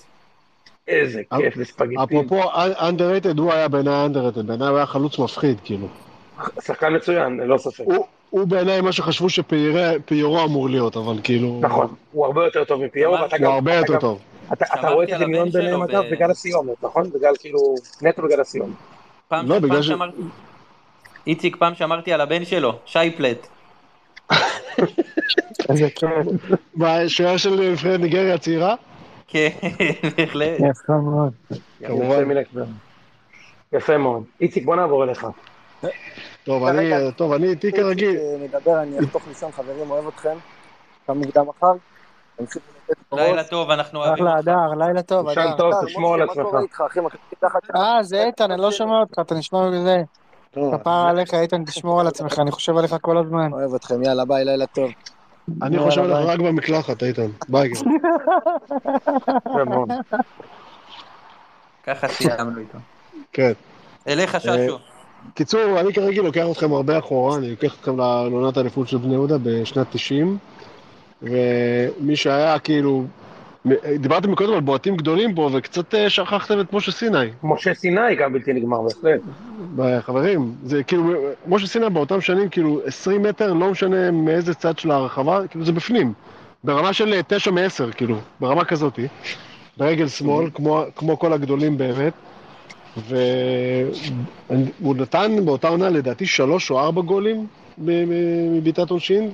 איזה 0.88 1.22
כיף, 1.36 1.56
לספגטים. 1.56 1.98
אפרופו 1.98 2.42
underrated, 2.78 3.38
הוא 3.38 3.52
היה 3.52 3.68
בעיניי 3.68 4.06
underrated, 4.06 4.42
בעיניי 4.42 4.68
הוא 4.68 4.76
היה 4.76 4.86
חלוץ 4.86 5.18
מפחיד, 5.18 5.58
כאילו. 5.64 5.86
שחקן 6.60 6.94
מצוין, 6.96 7.36
ללא 7.40 7.58
ספק. 7.58 7.84
הוא- 7.84 8.06
הוא 8.30 8.46
בעיניי 8.46 8.80
מה 8.80 8.92
שחשבו 8.92 9.30
שפיירו 9.30 10.44
אמור 10.44 10.68
להיות, 10.68 10.96
אבל 10.96 11.14
כאילו... 11.24 11.58
נכון, 11.62 11.94
הוא 12.12 12.26
הרבה 12.26 12.44
יותר 12.44 12.64
טוב 12.64 12.84
מפיירו, 12.84 13.12
ואתה 13.14 13.36
הוא 13.36 13.44
גם... 13.44 13.52
הרבה 13.52 13.80
אתה 13.80 13.92
יותר 13.92 14.00
טוב. 14.00 14.20
אתה 14.52 14.88
רואה 14.90 15.04
את 15.04 15.12
הדמיון 15.12 15.50
ביניהם, 15.50 15.82
אגב, 15.82 16.02
בגלל 16.10 16.30
הסיומת, 16.30 16.82
נכון? 16.82 17.10
בגלל 17.10 17.32
כאילו... 17.40 17.74
נטו 18.02 18.22
בגלל 18.22 18.40
הסיומת. 18.40 18.74
פעם, 19.28 19.48
לא, 19.48 19.54
פעם 19.54 19.62
בגלל 19.68 19.82
ש- 19.82 19.86
שאמרתי, 19.86 20.16
איציק, 21.26 21.56
פעם 21.56 21.74
שאמרתי 21.74 22.12
על 22.12 22.20
הבן 22.20 22.44
שלו, 22.44 22.78
שייפלט. 22.84 23.46
איזה 25.68 25.88
כיף. 25.94 26.10
בשוער 26.76 27.36
של 27.36 27.70
נבחרת 27.70 28.00
ניגריה 28.00 28.34
הצעירה? 28.34 28.74
כן, 29.28 29.48
בהחלט. 30.16 30.58
יפה 30.70 30.92
מאוד. 30.92 31.32
כמובן. 31.86 32.32
יפה. 33.72 33.92
איציק, 34.40 34.64
בוא 34.64 34.76
נעבור 34.76 35.04
אליך. 35.04 35.26
טוב, 36.44 36.64
אני, 36.64 36.90
טוב, 37.16 37.32
אני 37.32 37.46
איתי 37.46 37.72
כרגיל. 37.72 38.16
מדבר, 38.40 38.82
אני 38.82 38.98
אחתוך 38.98 39.28
לישון, 39.28 39.52
חברים, 39.52 39.90
אוהב 39.90 40.06
אתכם. 40.06 40.36
קם 41.06 41.18
מוקדם 41.18 41.44
מחר. 41.48 41.72
לילה 43.12 43.44
טוב, 43.44 43.70
אנחנו 43.70 43.98
אוהבים 43.98 44.26
אחלה 44.26 44.36
אותך. 44.36 44.48
הדר, 44.48 44.86
לילה 44.86 45.02
טוב, 45.02 45.28
הדר. 45.28 45.56
טוב, 45.56 45.72
תשמור 45.86 46.14
על 46.14 46.24
מה 46.24 46.32
עצמך. 46.32 47.44
אה, 47.76 48.02
זה 48.02 48.24
איתן, 48.24 48.50
אני 48.50 48.62
לא 48.62 48.70
שומע 48.70 49.00
אותך, 49.00 49.18
אתה 49.18 49.34
נשמע 49.34 49.70
בזה. 49.70 50.02
כפרה 50.52 51.10
עליך, 51.10 51.34
איתן, 51.34 51.64
תשמור 51.64 52.00
על 52.00 52.06
עצמך, 52.06 52.38
אני 52.38 52.50
חושב 52.50 52.76
עליך 52.76 52.96
כל 53.00 53.18
הזמן. 53.18 53.52
אוהב 53.52 53.74
אתכם, 53.74 54.02
יאללה, 54.02 54.24
ביי, 54.24 54.44
לילה 54.44 54.66
טוב. 54.66 54.90
אני 55.62 55.78
חושב 55.78 56.00
עליך 56.00 56.28
רק 56.28 56.40
במקלחת, 56.40 57.02
איתן. 57.02 57.30
ביי. 57.48 57.70
גם. 59.58 59.84
ככה 61.86 62.08
סיימנו 62.08 62.60
איתו. 62.60 62.78
כן. 63.32 63.52
אליך 64.08 64.40
ששו. 64.40 64.78
קיצור, 65.34 65.80
אני 65.80 65.92
כרגיל 65.92 66.22
לוקח 66.22 66.46
אתכם 66.50 66.72
הרבה 66.72 66.98
אחורה, 66.98 67.38
אני 67.38 67.50
לוקח 67.50 67.74
אתכם 67.74 67.96
לעונת 67.96 68.56
האליפות 68.56 68.88
של 68.88 68.96
בני 68.96 69.12
יהודה 69.12 69.36
בשנת 69.42 69.86
90, 69.90 70.38
ומי 71.22 72.16
שהיה 72.16 72.58
כאילו, 72.58 73.04
דיברתם 73.98 74.32
מקודם 74.32 74.52
על 74.52 74.60
בועטים 74.60 74.96
גדולים 74.96 75.34
פה, 75.34 75.50
וקצת 75.52 75.94
אה, 75.94 76.10
שכחתם 76.10 76.60
את 76.60 76.72
משה 76.72 76.92
סיני. 76.92 77.30
משה 77.42 77.74
סיני 77.74 78.14
גם 78.18 78.32
בלתי 78.32 78.52
נגמר, 78.52 78.78
בהחלט. 78.82 79.20
חברים, 80.00 80.54
זה 80.64 80.82
כאילו, 80.82 81.14
משה 81.46 81.66
סיני 81.66 81.90
באותם 81.90 82.20
שנים, 82.20 82.48
כאילו 82.48 82.80
20 82.86 83.22
מטר, 83.22 83.52
לא 83.52 83.70
משנה 83.70 84.10
מאיזה 84.10 84.54
צד 84.54 84.78
של 84.78 84.90
הרחבה, 84.90 85.48
כאילו 85.48 85.64
זה 85.64 85.72
בפנים. 85.72 86.12
ברמה 86.64 86.92
של 86.92 87.20
9 87.26 87.50
מ-10, 87.50 87.92
כאילו, 87.96 88.16
ברמה 88.40 88.64
כזאתי. 88.64 89.08
ברגל 89.76 90.08
שמאל, 90.08 90.50
כמו, 90.54 90.82
כמו 90.96 91.18
כל 91.18 91.32
הגדולים 91.32 91.78
באמת. 91.78 92.12
והוא 92.96 93.86
נתן 94.96 95.44
באותה 95.44 95.68
עונה 95.68 95.90
לדעתי 95.90 96.26
שלוש 96.26 96.70
או 96.70 96.80
ארבע 96.80 97.02
גולים 97.02 97.46
מ- 97.78 98.08
מ- 98.08 98.56
מבעיטת 98.56 98.90
עונשין, 98.90 99.30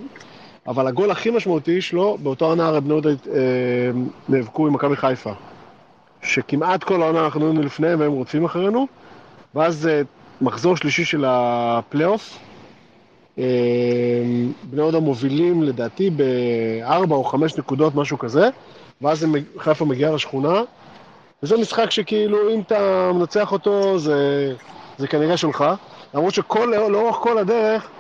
אבל 0.69 0.87
הגול 0.87 1.11
הכי 1.11 1.31
משמעותי 1.31 1.81
שלו, 1.81 2.19
באותה 2.23 2.45
עונה 2.45 2.67
הרי 2.67 2.81
בני 2.81 2.93
יהודה 2.93 3.11
אה, 3.11 3.91
נאבקו 4.29 4.67
עם 4.67 4.73
מכבי 4.73 4.97
חיפה. 4.97 5.33
שכמעט 6.23 6.85
כל 6.85 7.03
העונה 7.03 7.25
אנחנו 7.25 7.47
היינו 7.47 7.63
לפניהם 7.63 8.01
והם 8.01 8.13
רודפים 8.13 8.45
אחרינו, 8.45 8.87
ואז 9.55 9.89
מחזור 10.41 10.77
שלישי 10.77 11.05
של 11.05 11.25
הפלייאוף, 11.27 12.39
אה, 13.39 13.45
בני 14.63 14.81
יהודה 14.81 15.01
מובילים 15.01 15.63
לדעתי 15.63 16.11
בארבע 16.11 17.17
או 17.17 17.25
חמש 17.25 17.59
נקודות, 17.59 17.95
משהו 17.95 18.19
כזה, 18.19 18.49
ואז 19.03 19.27
חיפה 19.59 19.85
מגיעה 19.85 20.13
לשכונה, 20.13 20.63
וזה 21.43 21.57
משחק 21.57 21.91
שכאילו 21.91 22.51
אם 22.55 22.61
אתה 22.61 23.11
מנצח 23.15 23.53
אותו 23.53 23.99
זה, 23.99 24.53
זה 24.99 25.09
כנראה 25.09 25.37
שלך, 25.37 25.65
למרות 26.15 26.35
שכל, 26.35 26.73
לאורך 26.91 27.17
כל 27.17 27.39
הדרך, 27.39 27.91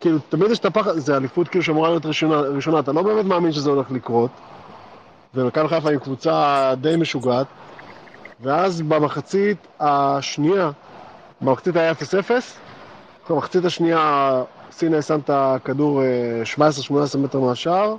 כאילו 0.00 0.18
תמיד 0.28 0.50
יש 0.50 0.58
את 0.58 0.64
הפחד, 0.64 0.98
זה 0.98 1.16
אליפות 1.16 1.48
כאילו 1.48 1.64
שאמורה 1.64 1.88
להיות 1.88 2.06
ראשונה, 2.06 2.40
ראשונה, 2.40 2.78
אתה 2.80 2.92
לא 2.92 3.02
באמת 3.02 3.24
מאמין 3.24 3.52
שזה 3.52 3.70
הולך 3.70 3.90
לקרות, 3.90 4.30
ומכבי 5.34 5.68
חיפה 5.68 5.90
עם 5.90 5.98
קבוצה 5.98 6.74
די 6.80 6.96
משוגעת, 6.96 7.46
ואז 8.40 8.82
במחצית 8.82 9.56
השנייה, 9.80 10.70
במחצית 11.40 11.76
היה 11.76 11.92
0-0, 11.92 11.94
במחצית 13.30 13.64
השנייה 13.64 14.42
סיני 14.70 15.02
שם 15.02 15.18
את 15.18 15.30
הכדור 15.32 16.02
אה, 16.02 16.42
17-18 17.14 17.18
מטר 17.18 17.40
מהשער, 17.40 17.96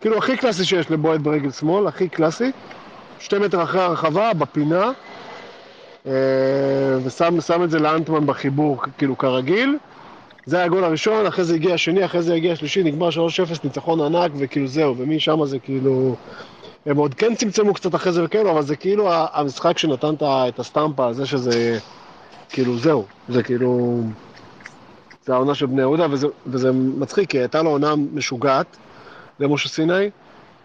כאילו 0.00 0.18
הכי 0.18 0.36
קלאסי 0.36 0.64
שיש 0.64 0.90
לבועט 0.90 1.20
ברגל 1.20 1.50
שמאל, 1.50 1.86
הכי 1.86 2.08
קלאסי, 2.08 2.52
שתי 3.18 3.38
מטר 3.38 3.62
אחרי 3.62 3.80
הרחבה, 3.80 4.34
בפינה, 4.34 4.90
אה, 6.06 6.12
ושם 7.04 7.40
שם 7.40 7.62
את 7.62 7.70
זה 7.70 7.78
לאנטמן 7.78 8.26
בחיבור, 8.26 8.82
כאילו 8.98 9.18
כרגיל. 9.18 9.78
זה 10.48 10.56
היה 10.56 10.64
הגול 10.64 10.84
הראשון, 10.84 11.26
אחרי 11.26 11.44
זה 11.44 11.54
הגיע 11.54 11.74
השני, 11.74 12.04
אחרי 12.04 12.22
זה 12.22 12.34
הגיע 12.34 12.52
השלישי, 12.52 12.82
נגמר 12.82 13.08
3-0, 13.08 13.10
ניצחון 13.64 14.00
ענק, 14.00 14.32
וכאילו 14.38 14.66
זהו, 14.66 14.94
ומשם 14.98 15.44
זה 15.44 15.58
כאילו... 15.58 16.16
הם 16.86 16.96
עוד 16.96 17.14
כן 17.14 17.34
צמצמו 17.34 17.74
קצת 17.74 17.94
אחרי 17.94 18.12
זה 18.12 18.24
וכאילו, 18.24 18.50
אבל 18.50 18.62
זה 18.62 18.76
כאילו 18.76 19.08
המשחק 19.10 19.78
שנתן 19.78 20.14
את 20.22 20.58
הסטמפה 20.58 21.06
הזה 21.06 21.26
שזה... 21.26 21.78
כאילו 22.48 22.78
זהו, 22.78 23.04
זה 23.28 23.42
כאילו... 23.42 24.00
זה 25.24 25.34
העונה 25.34 25.54
של 25.54 25.66
בני 25.66 25.80
יהודה, 25.80 26.06
וזה, 26.10 26.26
וזה 26.46 26.72
מצחיק, 26.72 27.30
כי 27.30 27.38
הייתה 27.38 27.62
לו 27.62 27.70
עונה 27.70 27.94
משוגעת 27.96 28.76
למשה 29.40 29.68
סיני, 29.68 30.10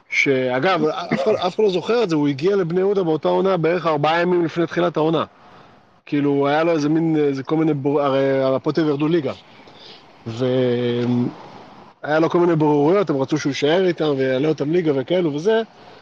שאגב, 0.09 0.85
אף 0.85 1.27
אחד 1.27 1.63
לא 1.63 1.69
זוכר 1.69 2.03
את 2.03 2.09
זה, 2.09 2.15
הוא 2.15 2.27
הגיע 2.27 2.55
לבני 2.55 2.79
יהודה 2.79 3.03
באותה 3.03 3.29
עונה 3.29 3.57
בערך 3.57 3.87
ארבעה 3.87 4.21
ימים 4.21 4.45
לפני 4.45 4.67
תחילת 4.67 4.97
העונה. 4.97 5.23
כאילו, 6.05 6.47
היה 6.47 6.63
לו 6.63 6.71
איזה 6.71 6.89
מין, 6.89 7.15
איזה 7.15 7.43
כל 7.43 7.55
מיני, 7.55 7.73
בור... 7.73 8.01
הרי 8.01 8.43
הפוטר 8.55 8.87
ירדו 8.87 9.07
ליגה. 9.07 9.33
והיה 10.27 12.19
לו 12.19 12.29
כל 12.29 12.39
מיני 12.39 12.55
בוררויות, 12.55 13.09
הם 13.09 13.21
רצו 13.21 13.37
שהוא 13.37 13.49
יישאר 13.49 13.85
איתם 13.87 14.13
ויעלה 14.17 14.47
אותם 14.47 14.71
ליגה 14.71 14.91
וכאלו 14.95 15.33
וזה. 15.33 15.61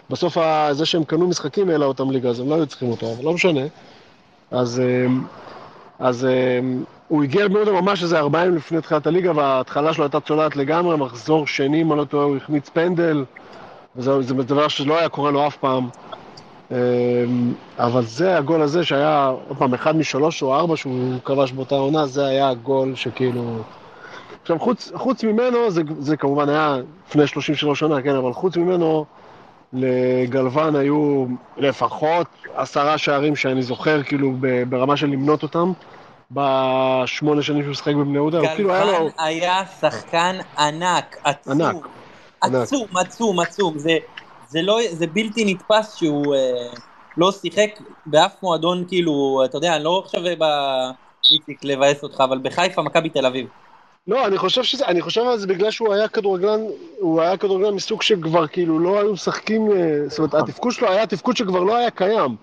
בסוף 0.09 0.37
ה- 0.37 0.69
זה 0.71 0.85
שהם 0.85 1.03
קנו 1.03 1.27
משחקים 1.27 1.69
העלה 1.69 1.85
אותם 1.85 2.11
ליגה, 2.11 2.29
אז 2.29 2.39
הם 2.39 2.49
לא 2.49 2.55
היו 2.55 2.65
צריכים 2.67 2.89
אותו, 2.89 3.13
אבל 3.13 3.25
לא 3.25 3.33
משנה. 3.33 3.61
אז, 4.51 4.79
אמ, 4.79 5.23
אז 5.99 6.25
אמ, 6.25 6.83
הוא 7.07 7.23
הגיע 7.23 7.41
יהודה 7.41 7.71
ממש 7.71 8.03
איזה 8.03 8.19
ארבעה 8.19 8.45
ימים 8.45 8.55
לפני 8.57 8.81
תחילת 8.81 9.07
הליגה, 9.07 9.31
וההתחלה 9.35 9.93
שלו 9.93 10.03
הייתה 10.03 10.19
צולעת 10.19 10.55
לגמרי, 10.55 10.97
מחזור 10.97 11.47
שני, 11.47 11.81
אם 11.81 11.91
אני 11.91 11.99
לא 11.99 12.05
טועה, 12.05 12.25
הוא 12.25 12.37
החמיץ 12.37 12.69
פנדל, 12.69 13.25
וזה 13.95 14.21
זה 14.21 14.33
דבר 14.33 14.67
שלא 14.67 14.99
היה 14.99 15.09
קורה 15.09 15.31
לו 15.31 15.47
אף 15.47 15.57
פעם. 15.57 15.89
אמ, 16.71 16.75
אבל 17.79 18.05
זה 18.05 18.37
הגול 18.37 18.61
הזה 18.61 18.83
שהיה, 18.83 19.33
עוד 19.47 19.57
פעם, 19.57 19.73
אחד 19.73 19.95
משלוש 19.95 20.41
או 20.41 20.55
ארבע 20.55 20.77
שהוא 20.77 21.21
כבש 21.25 21.51
באותה 21.51 21.75
עונה, 21.75 22.05
זה 22.07 22.25
היה 22.25 22.49
הגול 22.49 22.95
שכאילו... 22.95 23.63
עכשיו, 24.41 24.59
חוץ, 24.59 24.91
חוץ 24.95 25.23
ממנו, 25.23 25.71
זה, 25.71 25.81
זה 25.99 26.17
כמובן 26.17 26.49
היה 26.49 26.77
לפני 27.07 27.27
33 27.27 27.79
שנה, 27.79 28.01
כן, 28.01 28.15
אבל 28.15 28.33
חוץ 28.33 28.57
ממנו, 28.57 29.05
לגלוון 29.73 30.75
היו 30.75 31.25
לפחות 31.57 32.27
עשרה 32.53 32.97
שערים 32.97 33.35
שאני 33.35 33.63
זוכר, 33.63 34.03
כאילו, 34.03 34.33
ברמה 34.69 34.97
של 34.97 35.07
למנות 35.07 35.43
אותם, 35.43 35.71
בשמונה 36.31 37.41
שנים 37.41 37.61
שהוא 37.61 37.71
משחק 37.71 37.93
בבני 37.93 38.13
יהודה, 38.13 38.39
הוא 38.39 38.47
כאילו 38.55 38.73
היה 38.73 38.85
לו... 38.85 38.91
גלוון 38.91 39.11
היה 39.17 39.63
שחקן 39.81 40.37
ענק, 40.57 41.17
עצום. 41.23 41.61
ענק, 41.61 41.87
ענק. 42.43 42.55
עצום, 42.55 42.97
עצום, 42.97 43.39
עצום. 43.39 43.79
זה, 43.79 43.97
זה, 44.47 44.61
לא, 44.61 44.79
זה 44.91 45.07
בלתי 45.07 45.53
נתפס 45.53 45.95
שהוא 45.95 46.35
אה, 46.35 46.39
לא 47.17 47.31
שיחק 47.31 47.69
באף 48.05 48.43
מועדון, 48.43 48.85
כאילו, 48.87 49.41
אתה 49.45 49.57
יודע, 49.57 49.75
אני 49.75 49.83
לא 49.83 50.01
עכשיו. 50.05 50.21
איציק 51.31 51.63
לבאס 51.63 52.03
אותך, 52.03 52.21
אבל 52.21 52.39
בחיפה, 52.39 52.81
מכבי 52.81 53.09
תל 53.09 53.25
אביב. 53.25 53.47
לא, 54.07 54.27
אני 54.27 54.37
חושב 54.37 54.63
שזה, 54.63 54.85
אני 54.85 55.01
חושב 55.01 55.21
על 55.21 55.37
זה 55.37 55.47
בגלל 55.47 55.71
שהוא 55.71 55.93
היה 55.93 56.07
כדורגלן, 56.07 56.59
הוא 56.99 57.21
היה 57.21 57.37
כדורגלן 57.37 57.73
מסוג 57.73 58.01
שכבר 58.01 58.47
כאילו 58.47 58.79
לא 58.79 58.99
היו 58.99 59.13
משחקים, 59.13 59.71
אה, 59.71 59.77
זאת 60.07 60.19
אומרת, 60.19 60.33
התפקוד 60.33 60.71
שלו 60.71 60.89
היה 60.89 61.07
תפקוד 61.07 61.37
שכבר 61.37 61.59
לא 61.59 61.75
היה 61.75 61.91
קיים. 61.91 62.35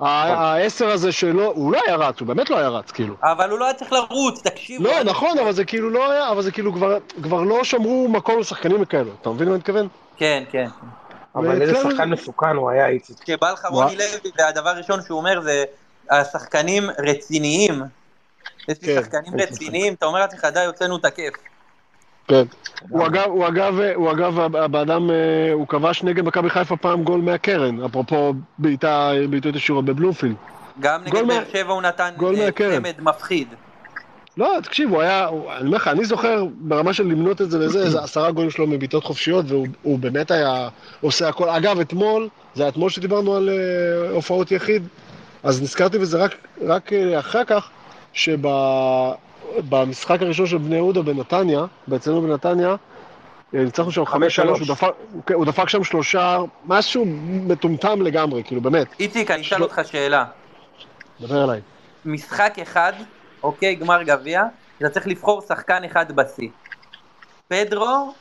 העשר 0.00 0.88
הזה 0.88 1.12
שלו, 1.12 1.52
הוא 1.52 1.72
לא 1.72 1.80
היה 1.86 1.96
רץ, 1.96 2.20
הוא 2.20 2.28
באמת 2.28 2.50
לא 2.50 2.58
היה 2.58 2.68
רץ, 2.68 2.90
כאילו. 2.90 3.14
אבל 3.22 3.50
הוא 3.50 3.58
לא 3.58 3.64
היה 3.64 3.74
צריך 3.74 3.92
לרוץ, 3.92 4.42
תקשיב. 4.42 4.82
לא, 4.82 5.02
נכון, 5.02 5.38
אבל 5.38 5.52
זה 5.52 5.64
כאילו 5.64 5.90
לא 5.90 6.10
היה, 6.12 6.30
אבל 6.30 6.42
זה 6.42 6.52
כאילו 6.52 6.72
כבר, 7.22 7.42
לא 7.42 7.64
שמרו 7.64 8.08
מקום 8.08 8.38
לשחקנים 8.40 8.84
כאלו, 8.84 9.10
אתה 9.20 9.30
מבין 9.30 9.48
מה 9.48 9.54
אני 9.54 9.58
מתכוון? 9.58 9.88
כן, 10.16 10.42
כן. 10.50 10.66
אבל 11.34 11.62
איזה 11.62 11.74
שחקן 11.74 12.10
מסוכן 12.10 12.56
הוא 12.56 12.70
היה, 12.70 12.88
איציק. 12.88 13.16
כשבא 13.20 13.52
לך 13.52 13.66
רוני 13.70 13.96
לוי, 13.96 14.30
והדבר 14.38 14.68
הראשון 14.68 15.00
שהוא 15.06 15.18
אומר 15.18 15.40
זה, 15.40 15.64
השחקנים 16.10 16.90
רציניים. 16.98 17.82
יש 18.68 18.82
לי 18.82 18.88
כן. 18.88 19.02
שחקנים 19.02 19.40
רציניים, 19.40 19.94
אתה 19.94 20.06
אומר 20.06 20.20
לעצמך, 20.20 20.44
די, 20.44 20.64
הוצאנו 20.64 20.98
תקף. 20.98 21.32
כן. 22.28 22.42
הוא 22.88 23.06
אגב, 23.06 23.26
הוא 23.26 23.48
אגב, 23.48 23.78
הוא 23.94 24.10
אגב, 24.12 24.56
הבאדם, 24.56 25.10
אה, 25.10 25.52
הוא 25.52 25.68
כבש 25.68 26.02
נגד 26.02 26.24
מכבי 26.24 26.50
חיפה 26.50 26.76
פעם 26.76 27.04
גול 27.04 27.20
מהקרן, 27.20 27.84
אפרופו 27.84 28.34
בעיטה, 28.58 29.12
בעיטות 29.30 29.56
ישירות 29.56 29.84
בבלומפילד. 29.84 30.34
גם 30.80 31.04
נגד 31.04 31.26
באר 31.28 31.44
שבע 31.52 31.72
הוא 31.72 31.82
נתן 31.82 32.10
גול 32.16 32.36
אה. 32.40 32.50
צמד 32.52 32.94
מפחיד. 33.00 33.48
לא, 34.36 34.58
תקשיב, 34.62 34.90
הוא 34.90 35.00
היה, 35.00 35.28
אני 35.28 35.66
אומר 35.66 35.76
לך, 35.76 35.88
אני 35.88 36.04
זוכר 36.04 36.44
ברמה 36.60 36.92
של 36.92 37.06
למנות 37.06 37.40
את 37.40 37.50
זה 37.50 37.58
לזה, 37.58 37.84
איזה 37.84 38.00
עשרה 38.04 38.30
גולים 38.30 38.50
שלו 38.50 38.66
מבעיטות 38.66 39.04
חופשיות, 39.04 39.44
והוא 39.48 39.66
הוא 39.82 39.98
באמת 39.98 40.30
היה 40.30 40.68
עושה 41.00 41.28
הכל. 41.28 41.48
אגב, 41.48 41.80
אתמול, 41.80 42.28
זה 42.54 42.62
היה 42.62 42.70
אתמול 42.70 42.90
שדיברנו 42.90 43.36
על 43.36 43.48
אה, 43.48 44.10
הופעות 44.10 44.52
יחיד, 44.52 44.82
אז 45.42 45.62
נזכרתי 45.62 45.98
בזה 45.98 46.18
רק, 46.24 46.34
רק 46.66 46.92
אחר 47.18 47.44
כך, 47.44 47.70
שבמשחק 48.12 49.72
הראשון 50.22 50.46
של 50.46 50.58
בני 50.58 50.76
יהודה 50.76 51.02
בנתניה, 51.02 51.64
אצלנו 51.96 52.22
בנתניה, 52.22 52.68
אה, 53.54 53.64
ניצחנו 53.64 53.90
שם 53.92 54.04
חמש 54.06 54.36
שלוש, 54.36 54.60
הוא 54.60 54.68
דפק- 54.68 54.94
כן, 55.26 55.34
הוא 55.34 55.46
דפק 55.46 55.68
שם 55.68 55.84
שלושה, 55.84 56.38
משהו 56.64 57.04
מטומטם 57.26 58.02
לגמרי, 58.02 58.44
כאילו, 58.44 58.60
באמת. 58.60 58.86
איציק, 59.00 59.30
אני 59.30 59.42
אשאל 59.42 59.62
אותך 59.62 59.80
שאלה. 59.84 60.24
דבר 61.20 61.44
אליי. 61.44 61.60
משחק 62.04 62.54
אחד, 62.62 62.92
אוקיי, 63.42 63.74
גמר 63.74 64.02
גביע, 64.02 64.42
אתה 64.78 64.88
צריך 64.88 65.06
לבחור 65.08 65.42
שחקן 65.48 65.84
אחד 65.84 66.12
בשיא. 66.12 66.48
פדרו 67.48 68.14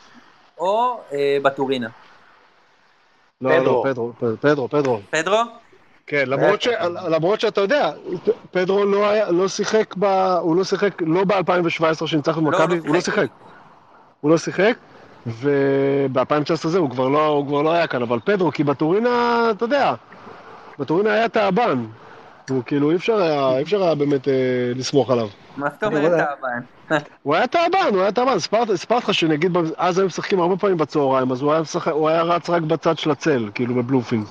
או 0.57 0.99
אה, 1.13 1.37
בטורינה? 1.43 1.87
לא, 3.41 3.49
פדרו. 3.59 3.83
לא, 3.85 3.91
פדרו, 3.91 4.13
פדרו, 4.39 4.69
פדרו. 4.69 4.99
פדרו? 5.09 5.37
כן, 6.11 6.23
למרות, 6.27 6.61
ש, 6.61 6.67
למרות 7.09 7.39
שאתה 7.39 7.61
יודע, 7.61 7.91
פדרו 8.51 8.85
לא, 8.85 9.09
היה, 9.09 9.31
לא 9.31 9.47
שיחק, 9.47 9.95
ב, 9.99 10.05
הוא 10.41 10.55
לא 10.55 10.63
שיחק 10.63 11.01
לא 11.01 11.23
ב-2017 11.23 12.07
שניצחנו 12.07 12.51
לא, 12.51 12.59
במכבי, 12.59 12.75
לא 12.77 12.81
הוא 12.85 12.95
לא 12.95 13.01
שיחק. 13.01 13.15
שיחק. 13.15 13.27
הוא 14.21 14.31
לא 14.31 14.37
שיחק, 14.37 14.73
וב-2019 15.27 16.67
זה, 16.67 16.77
הוא 16.77 16.89
כבר, 16.89 17.09
לא, 17.09 17.25
הוא 17.25 17.47
כבר 17.47 17.61
לא 17.61 17.71
היה 17.71 17.87
כאן, 17.87 18.01
אבל 18.01 18.19
פדרו, 18.25 18.51
כי 18.51 18.63
בטורינה, 18.63 19.47
אתה 19.51 19.65
יודע, 19.65 19.93
בטורינה 20.79 21.13
היה 21.13 21.29
תאבן. 21.29 21.85
הוא 22.49 22.63
כאילו, 22.65 22.91
אי 22.91 22.95
אפשר 22.95 23.15
היה, 23.21 23.57
אי 23.57 23.63
אפשר 23.63 23.83
היה 23.83 23.95
באמת 23.95 24.27
אה, 24.27 24.33
לסמוך 24.75 25.11
עליו. 25.11 25.27
מה 25.57 25.69
זאת 25.73 25.83
אומרת 25.83 26.11
תאבן? 26.11 26.99
הוא 27.23 27.35
היה 27.35 27.47
תאבן, 27.47 27.89
הוא 27.93 28.01
היה 28.01 28.11
תאבן, 28.11 28.39
סיפרתי 28.39 28.73
לך 28.97 29.13
שנגיד, 29.13 29.57
ב- 29.57 29.71
אז 29.77 29.97
היו 29.97 30.07
משחקים 30.07 30.39
הרבה 30.39 30.57
פעמים 30.57 30.77
בצהריים, 30.77 31.31
אז 31.31 31.41
הוא 31.41 31.51
היה, 31.51 31.61
משחק, 31.61 31.91
הוא 31.91 32.09
היה 32.09 32.23
רץ 32.23 32.49
רק 32.49 32.61
בצד 32.61 32.97
של 32.97 33.11
הצל, 33.11 33.49
כאילו 33.53 33.75
בבלומפילד. 33.75 34.25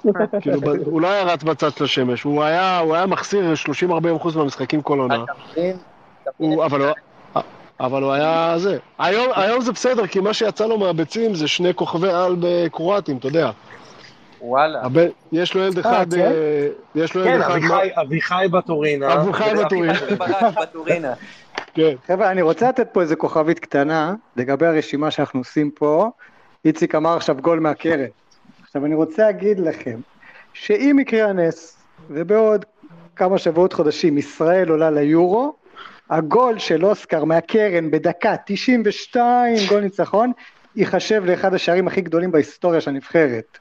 כאילו, 0.40 0.60
הוא 0.84 1.00
לא 1.00 1.10
היה 1.10 1.24
רץ 1.24 1.42
בצד 1.42 1.70
של 1.70 1.84
השמש, 1.84 2.22
הוא 2.22 2.42
היה, 2.42 2.78
הוא 2.78 2.94
היה 2.94 3.06
מחסיר 3.06 3.52
30-40% 3.82 4.36
מהמשחקים 4.36 4.82
כל 4.82 4.98
עונה. 4.98 5.24
אבל, 7.80 8.02
הוא, 8.02 8.12
היה 8.12 8.54
זה. 8.58 8.78
היום, 8.98 9.28
היום 9.34 9.60
זה 9.60 9.72
בסדר, 9.72 10.06
כי 10.06 10.20
מה 10.20 10.34
שיצא 10.34 10.66
לו 10.66 10.78
מהביצים 10.78 11.34
זה 11.34 11.48
שני 11.48 11.74
כוכבי 11.74 12.10
על 12.10 12.36
בקרואטים, 12.40 13.16
אתה 13.16 13.26
יודע. 13.26 13.50
וואלה. 14.46 14.82
הבן, 14.82 15.06
יש 15.32 15.54
לו 15.54 15.60
ילד 15.62 15.78
אחד, 15.78 16.06
כן? 16.14 16.20
אה, 16.20 16.68
יש 16.94 17.14
לו 17.14 17.20
ילד 17.20 17.30
כן, 17.30 17.40
אחד, 17.40 17.50
אביחי- 17.56 18.00
אביחי 18.00 18.46
בטורינה. 18.52 19.14
אביחי 19.14 19.50
בטורינה. 19.64 19.92
ברק 20.18 20.58
בטורינה. 20.62 21.12
כן, 21.74 21.94
חבר'ה, 22.06 22.30
אני 22.30 22.42
רוצה 22.42 22.68
לתת 22.68 22.88
פה 22.92 23.00
איזה 23.00 23.16
כוכבית 23.16 23.58
קטנה 23.58 24.14
לגבי 24.36 24.66
הרשימה 24.66 25.10
שאנחנו 25.10 25.40
עושים 25.40 25.70
פה. 25.70 26.10
איציק 26.64 26.94
אמר 26.94 27.16
עכשיו 27.16 27.36
גול 27.40 27.60
מהקרן. 27.60 28.04
עכשיו 28.62 28.86
אני 28.86 28.94
רוצה 28.94 29.22
להגיד 29.22 29.60
לכם, 29.60 29.98
שאם 30.52 30.98
יקרה 31.00 31.28
הנס, 31.30 31.76
ובעוד 32.10 32.64
כמה 33.16 33.38
שבועות 33.38 33.72
חודשים 33.72 34.18
ישראל 34.18 34.68
עולה 34.68 34.90
ליורו, 34.90 35.54
הגול 36.10 36.58
של 36.58 36.84
אוסקר 36.84 37.24
מהקרן 37.24 37.90
בדקה 37.90 38.34
92 38.46 39.56
גול 39.68 39.80
ניצחון, 39.80 40.32
ייחשב 40.76 41.22
לאחד 41.26 41.54
השערים 41.54 41.86
הכי 41.86 42.00
גדולים 42.00 42.32
בהיסטוריה 42.32 42.80
של 42.80 42.90
הנבחרת. 42.90 43.58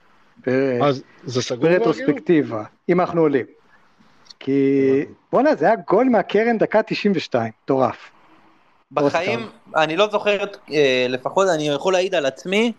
ב- 0.48 0.80
אז 0.84 1.04
זה 1.26 1.42
סגור? 1.42 1.70
ברטרוספקטיבה, 1.70 2.64
אם 2.90 3.02
אנחנו 3.02 3.22
עולים. 3.22 3.46
כי 4.40 4.82
בואנה 5.32 5.56
זה 5.56 5.66
היה 5.66 5.76
גול 5.88 6.10
מהקרן 6.10 6.58
דקה 6.58 6.84
92, 6.84 7.52
מטורף. 7.64 8.12
בחיים, 8.92 9.48
אני 9.76 9.98
לא 9.98 10.08
זוכר, 10.12 10.38
אה, 10.72 11.06
לפחות 11.10 11.48
אני 11.56 11.68
יכול 11.68 11.94
להעיד 11.94 12.16
על 12.16 12.26
עצמי, 12.26 12.72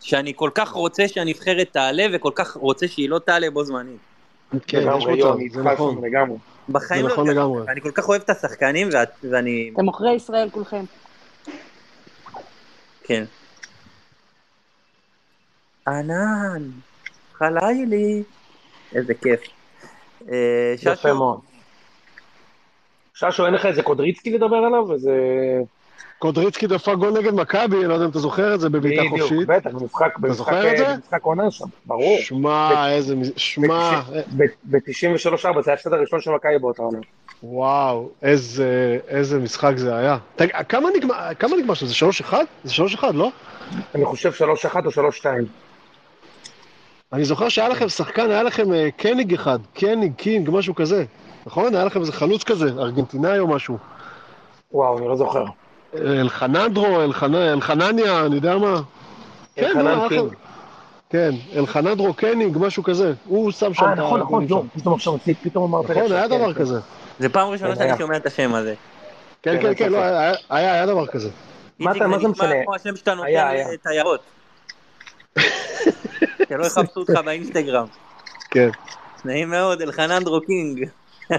שאני 0.00 0.32
כל 0.36 0.50
כך 0.54 0.70
רוצה 0.70 1.08
שהנבחרת 1.08 1.68
תעלה 1.72 2.06
וכל 2.12 2.30
כך 2.34 2.56
רוצה 2.56 2.88
שהיא 2.88 3.08
לא 3.10 3.18
תעלה 3.18 3.50
בו 3.50 3.64
זמנית. 3.64 3.98
כן, 4.66 4.78
יש 4.98 5.06
מצב, 5.06 5.34
זה 5.52 5.62
נכון. 5.62 6.02
בחיים 6.68 7.06
לא 7.06 7.12
נכון 7.12 7.30
לגמרי. 7.30 7.64
אני 7.68 7.80
כל 7.80 7.90
כך 7.90 8.08
אוהב 8.08 8.22
את 8.22 8.30
השחקנים 8.30 8.88
ואני... 9.30 9.70
אתם 9.74 9.86
עוכרי 9.86 10.14
ישראל 10.14 10.50
כולכם. 10.50 10.84
כן. 13.04 13.24
ענן, 15.88 16.70
חלילי. 17.42 18.22
איזה 18.94 19.14
כיף. 19.14 19.40
אה, 20.32 20.74
יפה 20.92 21.12
מאוד. 21.12 21.40
ששו, 23.14 23.46
אין 23.46 23.54
לך 23.54 23.66
איזה 23.66 23.82
קודריצקי 23.82 24.30
לדבר 24.30 24.56
עליו? 24.56 24.92
איזה... 24.92 25.12
קודריצקי 26.18 26.66
דפק 26.66 26.92
גול 26.92 27.18
נגד 27.18 27.34
מכבי, 27.34 27.84
לא 27.84 27.92
יודע 27.92 28.04
אם 28.04 28.10
אתה 28.10 28.18
זוכר 28.18 28.54
את 28.54 28.60
זה 28.60 28.68
בבעיטה 28.68 29.02
בדיוק, 29.02 29.20
חופשית. 29.20 29.46
בטח, 29.46 29.70
במשחק, 29.70 30.18
במשחק, 30.18 30.36
זוכר 30.36 30.72
את 30.72 30.78
זה? 30.78 30.84
במשחק 30.94 31.22
עונה 31.22 31.50
שם, 31.50 31.64
ברור. 31.86 32.18
שמע, 32.20 32.90
איזה, 32.92 33.14
שמע, 33.36 34.00
ב-93-4 34.70 35.36
זה 35.36 35.48
היה 35.48 35.60
ההפסד 35.66 35.92
הראשון 35.92 36.20
של 36.20 36.30
מכבי 36.30 36.58
באותה 36.58 36.82
עונה. 36.82 36.98
וואו, 37.42 38.08
איזה, 38.22 38.98
איזה 39.08 39.38
משחק 39.38 39.72
זה 39.76 39.96
היה. 39.96 40.18
תג, 40.36 40.46
כמה 40.68 40.88
נגמר, 40.96 41.34
כמה 41.38 41.56
נגמר 41.56 41.74
שם? 41.74 41.86
זה 41.86 41.94
3-1? 42.30 42.34
זה 42.64 42.72
3-1, 43.00 43.12
לא? 43.12 43.30
אני 43.94 44.04
חושב 44.04 44.32
3-1 44.32 44.76
או 44.84 45.10
3-2. 45.10 45.26
אני 47.12 47.24
זוכר 47.24 47.48
שהיה 47.48 47.68
לכם 47.68 47.88
שחקן, 47.88 48.30
היה 48.30 48.42
לכם 48.42 48.72
אה, 48.72 48.88
קניג 48.96 49.34
אחד, 49.34 49.58
קניג, 49.74 50.12
קינג, 50.16 50.50
משהו 50.52 50.74
כזה. 50.74 51.04
נכון? 51.46 51.74
היה 51.74 51.84
לכם 51.84 52.00
איזה 52.00 52.12
חלוץ 52.12 52.44
כזה, 52.44 52.66
ארגנטינאי 52.78 53.38
או 53.38 53.46
משהו. 53.48 53.78
וואו, 54.72 54.98
אני 54.98 55.08
לא 55.08 55.16
זוכר. 55.16 55.44
אלחנדרו, 55.96 56.86
אלחנ- 57.04 57.34
אלחנניה, 57.52 58.26
אני 58.26 58.34
יודע 58.34 58.56
מה. 58.58 58.80
כן, 59.54 59.64
אלחנן 59.64 60.08
קינג. 60.08 60.34
כן, 61.10 61.30
אלחנדרו 61.56 62.14
קניג, 62.14 62.58
משהו 62.60 62.82
כזה. 62.82 63.12
הוא 63.26 63.50
שם 63.50 63.74
שם 63.74 63.84
אה, 63.84 63.94
נכון, 63.94 64.20
נכון, 64.20 64.46
לא. 64.50 64.62
פתאום 64.74 64.94
עכשיו 64.94 65.12
מצליק, 65.14 65.36
פתאום 65.42 65.64
אמרת 65.74 65.90
נכון, 65.90 66.12
היה 66.12 66.28
כן, 66.28 66.36
דבר 66.36 66.52
כן. 66.52 66.60
כזה. 66.60 66.80
זה 67.18 67.28
פעם 67.28 67.48
ראשונה 67.48 67.76
כן, 67.76 67.88
שאני. 67.88 67.98
שומע 67.98 68.16
את 68.16 68.26
השם 68.26 68.54
הזה. 68.54 68.74
כן, 69.42 69.56
כן, 69.56 69.62
כן, 69.62 69.74
כן, 69.74 69.92
לא. 69.92 69.98
היה- 70.50 70.86
דבר 70.86 71.06
כזה. 71.06 71.30
מה 71.78 71.90
איציק, 71.90 72.02
אתה- 72.02 72.10
מה 72.10 72.16
זה 72.18 72.22
זה 72.22 72.28
נשמע 72.28 72.46
משנה? 72.46 72.64
כמו 72.64 72.74
השם 72.74 72.96
שאתה 72.96 73.14
נותן. 73.14 73.28
לתיירות. 73.74 74.20
שלא 76.48 76.64
יחפשו 76.66 77.00
אותך 77.00 77.14
באינסטגרם. 77.24 77.86
כן. 78.50 78.68
נעים 79.24 79.50
מאוד, 79.50 79.82
אלחננדרו 79.82 80.40
קינג. 80.40 80.88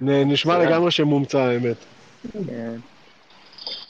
נ- 0.00 0.32
נשמע 0.32 0.54
כן. 0.60 0.66
לגמרי 0.68 0.90
שמומצא 0.90 1.38
האמת. 1.38 1.76
כן. 2.32 2.74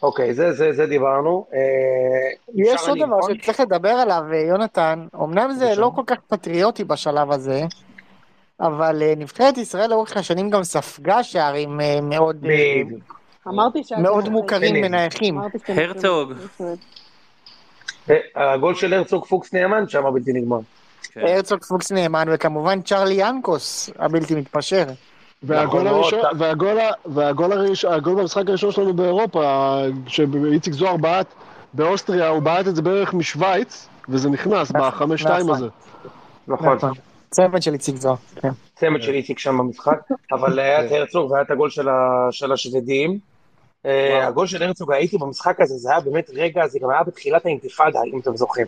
אוקיי, 0.03 0.34
זה, 0.34 0.53
זה, 0.53 0.72
זה 0.72 0.86
דיברנו. 0.86 1.47
אה, 1.55 1.59
יש 2.55 2.88
עוד 2.88 2.99
דבר? 2.99 3.34
שצריך 3.34 3.61
לדבר 3.61 3.88
עליו, 3.88 4.22
אה, 4.32 4.38
יונתן, 4.38 5.07
אמנם 5.22 5.53
זה. 5.53 5.74
לא 5.76 5.93
כל 5.95 6.03
כך 6.07 6.16
פטריוטי 6.28 6.84
בשלב 6.84 7.30
הזה, 7.32 7.62
אבל 8.61 9.03
אה, 9.03 9.14
נבחרת 9.16 9.59
ישראל 9.59 9.90
לאורך 9.90 10.16
השנים 10.16 10.51
גם 10.51 10.64
ספגה 10.64 11.22
שערים 11.22 11.80
מאוד 12.03 12.47
מאוד 13.99 14.28
מוכרים. 14.28 14.84
ונייחים. 14.84 15.38
הרצוג. 15.68 16.32
הגול 18.36 18.74
של 18.74 18.94
הרצוג 18.94 19.24
פוקס 19.24 19.53
נאמן 19.53 19.88
שם 19.88 20.03
בלתי 20.14 20.32
נגמר. 20.32 20.59
כן. 21.12 21.20
הרצוג 21.20 21.64
פוקס 21.64 21.92
נאמן, 21.92 22.24
וכמובן 22.32 22.82
צ'רלי 22.82 23.14
ינקוס 23.14 23.90
הבלתי 23.98 24.34
מתפשר. 24.34 24.84
והגול 25.42 25.64
נכון 25.64 25.86
הראשון, 25.86 26.20
מאוד. 26.20 26.42
והגול, 27.07 27.53
הראשון, 27.53 27.92
הגול 27.92 28.14
במשחק 28.14 28.48
הראשון 28.48 28.72
שלנו 28.72 28.94
באירופה, 28.94 29.76
שאיציק 30.07 30.72
זוהר 30.72 30.96
בעט 30.96 31.26
באוסטריה, 31.74 32.28
הוא 32.28 32.42
בעט 32.42 32.68
את 32.68 32.76
זה 32.76 32.82
בערך 32.82 33.14
משוויץ, 33.14 33.88
וזה 34.09 34.30
נכנס 34.30 34.70
בחמש-שתיים 34.70 35.46
נכון. 35.46 35.55
הזה. 35.57 35.66
נכון. 36.48 36.76
נכון. 36.76 36.92
צוות 37.30 37.62
של 37.62 37.72
איציק 37.72 37.96
זוהר. 37.96 38.16
כן. 38.36 38.48
צמד 38.76 39.03
של 39.03 39.12
איציק 39.12 39.38
שם 39.38 39.59
במשחק, 39.59 39.98
אבל 40.32 40.59
היה 40.59 40.86
את 40.86 40.92
הרצוג 40.92 41.30
והיה 41.30 41.42
את 41.42 41.50
הגול 41.50 41.70
של 42.30 42.53
השודדים. 42.53 43.18
הגול 44.22 44.47
של 44.47 44.62
הרצוג, 44.62 44.93
הייתי 44.93 45.18
במשחק 45.18 45.61
הזה, 45.61 45.74
זה 45.74 45.91
היה 45.91 46.01
באמת 46.01 46.30
רגע, 46.35 46.66
זה 46.66 46.78
גם 46.83 46.91
היה 46.91 47.03
בתחילת 47.03 47.47
האינתיפאדה, 47.47 48.01
אם 48.14 48.18
אתם 48.18 48.37
זוכרים. 48.37 48.66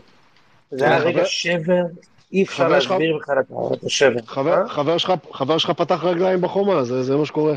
זה 0.71 0.85
היה 0.85 1.01
כן, 1.01 1.07
רגע 1.07 1.19
חבר- 1.19 1.25
שבר, 1.27 1.83
אי 2.33 2.43
אפשר 2.43 2.69
להסביר 2.69 3.17
בכלל 3.21 3.39
את 3.73 3.85
השבר. 3.85 4.21
חבר, 4.27 4.63
אה? 4.63 4.69
חבר, 5.33 5.59
שלך, 5.59 5.71
פתח 5.71 6.05
רגליים 6.05 6.41
בחומה, 6.41 6.85
זה, 6.85 7.17
מה 7.17 7.27
שקורה. 7.27 7.55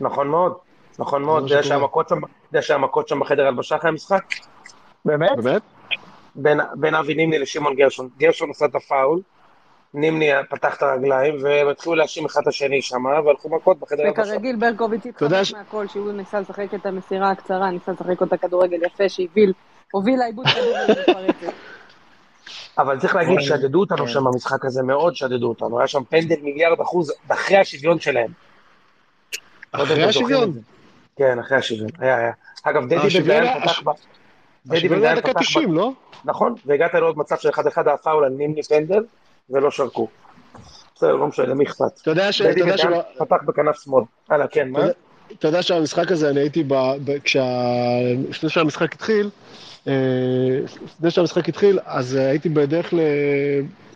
נכון 0.00 0.28
מאוד, 0.28 0.54
נכון 0.98 1.22
מאוד, 1.22 1.44
אתה 1.44 1.54
יודע. 1.54 2.62
שהמכות 2.62 3.08
שם, 3.08 3.20
בחדר 3.20 3.46
הלבשה 3.46 3.76
אחרי 3.76 3.90
המשחק? 3.90 4.22
באמת? 5.04 5.30
באמת? 5.36 5.62
בין 6.74 6.94
אבי 6.94 7.14
נימני 7.14 7.38
לשמעון 7.38 7.74
גרשון. 7.74 8.08
גרשון 8.18 8.50
עשה 8.50 8.64
את 8.66 8.74
הפאול, 8.74 9.20
נימני 9.94 10.30
פתח 10.50 10.76
את 10.76 10.82
הרגליים, 10.82 11.34
והם 11.42 11.68
התחילו 11.68 11.94
להאשים 11.94 12.24
אחד 12.24 12.40
את 12.42 12.48
השני 12.48 12.82
שם, 12.82 13.04
והלכו 13.04 13.56
מכות 13.56 13.78
בחדר 13.78 14.02
הלבשה. 14.02 14.22
וכרגיל 14.22 14.56
ברקוביץ' 14.56 15.02
ש- 15.42 15.52
מהכל, 15.52 15.88
שהוא 15.88 16.12
ניסה 16.12 16.40
לשחק 16.40 16.74
את 16.74 16.86
המסירה 16.86 17.30
הקצרה, 17.30 17.70
ניסה 17.70 17.92
לשחק 17.92 18.20
אותה 18.20 18.36
כדורגל 18.36 18.82
יפה, 18.82 19.08
שהוביל, 19.08 19.52
הוביל 19.92 20.18
לעיבוד 20.18 20.46
כדורגל 20.46 21.00
מתפרצת. 21.00 21.54
אבל 22.78 23.00
צריך 23.00 23.14
להגיד, 23.14 23.40
שדדו 23.40 23.80
אותנו 23.80 24.08
שם 24.08 24.24
במשחק 24.24 24.64
הזה, 24.64 24.82
מאוד 24.82 25.16
שדדו 25.16 25.48
אותנו. 25.48 25.78
היה 25.78 25.88
שם 25.88 26.04
פנדל 26.08 26.36
מיליארד 26.42 26.80
אחוז 26.80 27.12
אחרי 27.28 27.56
השוויון 27.56 28.00
שלהם. 28.00 28.30
לא 29.74 29.82
אחרי 29.82 30.04
השוויון? 30.04 30.52
כן, 31.16 31.38
אחרי 31.38 31.58
השוויון, 31.58 31.90
היה, 31.98 32.16
היה. 32.16 32.32
אגב, 32.62 32.86
דדי 32.86 33.22
דיין 33.22 33.60
פתח 33.60 33.82
ב... 33.84 33.90
דדי 34.66 34.88
דקה 34.88 35.20
פתח 35.22 35.40
ב... 35.40 35.42
90, 35.42 35.74
לא? 35.74 35.92
נכון, 36.24 36.54
והגעת 36.66 36.94
לעוד 36.94 37.18
מצב 37.18 37.36
של 37.38 37.48
אחד 37.48 37.66
אחד 37.66 37.88
הפאול 37.88 38.24
על 38.24 38.32
נימני 38.32 38.62
פנדל, 38.62 39.04
ולא 39.50 39.70
שרקו. 39.70 40.08
בסדר, 40.96 41.12
לא 41.16 41.26
משנה, 41.26 41.46
למי 41.46 41.64
אכפת. 41.64 42.00
אתה 42.02 42.10
יודע 42.10 42.32
ש... 42.32 42.42
פתח 43.18 43.36
בכנף 43.46 43.82
שמאל. 43.84 44.04
הלאה, 44.28 44.46
כן, 44.46 44.68
מה? 44.68 44.80
אתה 45.38 45.48
יודע- 45.48 45.62
שהמשחק 45.62 46.12
הזה, 46.12 46.30
אני 46.30 46.40
הייתי 46.40 46.64
ב... 46.68 46.74
לפני 48.30 48.50
שהמשחק 48.50 48.92
התחיל, 48.94 49.30
אה, 49.88 49.92
לפני 50.84 51.10
שהמשחק 51.10 51.48
התחיל, 51.48 51.78
אז 51.84 52.14
הייתי 52.14 52.48
בדרך. 52.48 52.94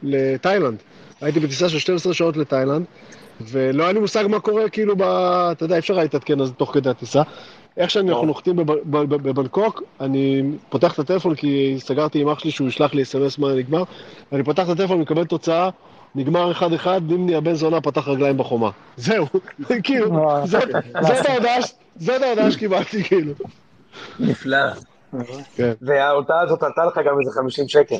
לתאילנד. 0.03 0.77
הייתי 1.21 1.41
בטיסה 1.41 1.69
של 1.69 1.79
12 1.79 2.15
שעות 2.15 2.37
לתאילנד, 2.37 2.85
ולא 3.41 3.83
היה 3.83 3.93
לי 3.93 4.01
מושג 4.01 4.25
מה 4.29 4.41
קורה, 4.41 4.69
כאילו, 4.69 4.97
ב... 4.97 5.03
אתה 5.03 5.65
יודע, 5.65 5.75
אי 5.75 5.79
אפשר 5.81 5.95
להתעדכן 5.95 6.41
אז 6.41 6.53
תוך 6.57 6.75
כדי 6.75 6.91
הטיסה. 6.91 7.23
איך 7.79 7.91
שאנחנו 7.91 8.21
לא. 8.23 8.27
נוחתים 8.27 8.57
בב- 8.57 8.73
בב- 8.91 9.29
בבנקוק, 9.29 9.83
אני 10.01 10.43
פותח 10.69 10.95
את 10.95 10.99
הטלפון 10.99 11.35
כי 11.35 11.77
סגרתי 11.79 12.21
עם 12.21 12.29
אח 12.29 12.39
שלי 12.39 12.51
שהוא 12.51 12.69
ישלח 12.69 12.95
לי 12.95 13.03
אס.אם.אס 13.03 13.39
מה 13.39 13.55
נגמר, 13.55 13.83
אני 14.33 14.45
פותח 14.45 14.63
את 14.65 14.69
הטלפון, 14.69 15.01
מקבל 15.01 15.25
תוצאה, 15.25 15.69
נגמר 16.15 16.53
1-1, 16.53 16.63
נימני 17.03 17.35
הבן 17.35 17.55
זונה 17.55 17.81
פתח 17.81 18.09
רגליים 18.09 18.37
בחומה. 18.39 18.71
זהו, 18.97 19.27
כאילו. 19.85 20.25
זאת 20.45 21.27
ההודעה 21.29 21.63
ש- 21.63 21.73
זאת 21.97 22.23
ההודעה 22.23 22.51
שקיבלתי, 22.51 23.05
כאילו. 23.05 23.33
נפלא. 24.21 24.59
כן. 25.57 25.73
וההודעה 25.83 26.41
הזאת 26.41 26.63
עלתה 26.63 26.85
לך 26.85 27.01
גם 27.07 27.21
איזה 27.21 27.31
50 27.33 27.69
שקל. 27.69 27.97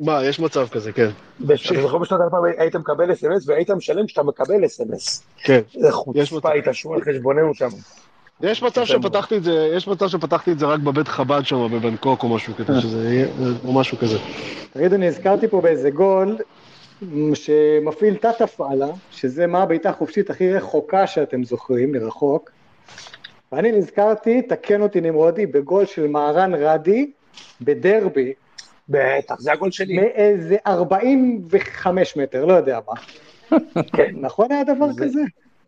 מה, 0.00 0.24
יש 0.24 0.40
מצב 0.40 0.68
כזה, 0.68 0.92
כן. 0.92 1.08
בש- 1.40 1.72
אתה 1.72 1.82
זוכר 1.82 1.98
בשנת 1.98 2.20
2000 2.20 2.42
היית 2.58 2.76
מקבל 2.76 3.12
אס.אם.אס 3.12 3.48
והיית 3.48 3.70
משלם 3.70 4.06
כשאתה 4.06 4.22
מקבל 4.22 4.64
אס.אם.אס. 4.66 5.22
כן. 5.42 5.60
יש 5.74 5.76
מצב. 5.82 5.90
חוצפה 5.90 6.52
התעשרו 6.52 6.94
על 6.94 7.00
חשבוננו 7.04 7.54
שם. 7.54 7.68
יש 8.42 8.62
מצב. 8.62 8.84
שפתחתי 8.84 9.36
את 9.36 9.44
זה, 9.44 9.70
יש 9.76 9.88
מצב 9.88 10.08
שפתחתי 10.08 10.52
את 10.52 10.58
זה 10.58 10.66
רק 10.66 10.80
בבית 10.80 11.08
חב"ד 11.08 11.40
שם 11.44 11.68
בבנקוק 11.72 12.22
או 12.22 12.28
משהו 12.28 12.54
כזה, 12.54 12.80
שזה 12.80 13.10
יהיה, 13.14 13.26
או 13.64 13.72
משהו 13.72 13.98
כזה. 13.98 14.18
תגידו, 14.72 14.96
נזכרתי 14.96 15.48
פה 15.48 15.60
באיזה 15.60 15.90
גול 15.90 16.36
שמפעיל 17.34 18.14
תת 18.16 18.40
הפעלה, 18.40 18.86
שזה 19.10 19.46
מה 19.46 19.62
הבעיטה 19.62 19.90
החופשית 19.90 20.30
הכי 20.30 20.52
רחוקה 20.52 21.06
שאתם 21.06 21.44
זוכרים, 21.44 21.92
מרחוק. 21.92 22.50
ואני 23.52 23.72
נזכרתי, 23.72 24.42
תקן 24.42 24.82
אותי 24.82 25.00
נמרודי, 25.00 25.46
בגול 25.46 25.84
של 25.86 26.06
מהרן 26.06 26.54
רדי 26.54 27.10
בדרבי, 27.60 28.32
בטח, 28.88 29.34
זה 29.40 29.52
הגול 29.52 29.70
שלי. 29.70 29.96
מאיזה 29.96 30.56
45 30.66 32.16
מטר, 32.16 32.44
לא 32.44 32.52
יודע 32.52 32.78
מה. 32.88 32.94
כן. 33.96 34.10
נכון 34.20 34.52
היה 34.52 34.64
דבר 34.64 34.92
זה- 34.92 35.04
כזה? 35.04 35.20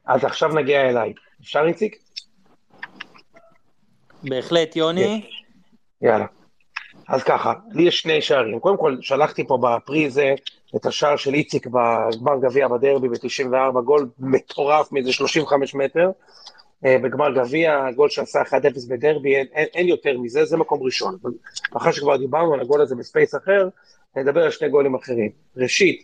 אז 0.07 0.25
עכשיו 0.25 0.55
נגיע 0.55 0.89
אליי. 0.91 1.13
אפשר 1.43 1.65
איציק? 1.67 1.97
בהחלט, 4.25 4.77
יוני. 4.77 5.27
יאללה. 6.03 6.27
אז 7.09 7.23
ככה, 7.23 7.53
לי 7.71 7.83
יש 7.83 8.01
שני 8.01 8.23
שערים. 8.23 8.61
קודם 8.61 8.77
כל, 8.77 8.97
שלחתי 9.01 9.47
פה 9.47 9.59
בפרי 9.63 10.11
זה 10.11 10.35
את 10.77 10.87
השער 10.87 11.17
של 11.17 11.35
איציק 11.35 11.67
בגמר 11.67 12.39
גביע 12.43 12.69
בדרבי 12.69 13.09
ב-94, 13.09 13.81
גול 13.81 14.09
מטורף 14.19 14.93
מאיזה 14.93 15.13
35 15.13 15.75
מטר. 15.75 16.11
אה, 16.85 16.97
בגמר 17.03 17.31
גביע, 17.35 17.87
גול 17.97 18.09
שעשה 18.09 18.43
1-0 18.43 18.55
בדרבי, 18.89 19.37
אין, 19.37 19.47
אין, 19.53 19.67
אין 19.75 19.89
יותר 19.89 20.19
מזה, 20.19 20.45
זה 20.45 20.57
מקום 20.57 20.83
ראשון. 20.83 21.17
אחרי 21.77 21.93
שכבר 21.93 22.17
דיברנו 22.17 22.55
על 22.55 22.61
הגול 22.61 22.81
הזה 22.83 22.95
ב 22.97 23.03
space 23.03 23.35
אחר, 23.35 23.69
נדבר 24.17 24.43
על 24.45 24.51
שני 24.51 24.69
גולים 24.69 24.95
אחרים. 24.95 25.31
ראשית, 25.57 26.03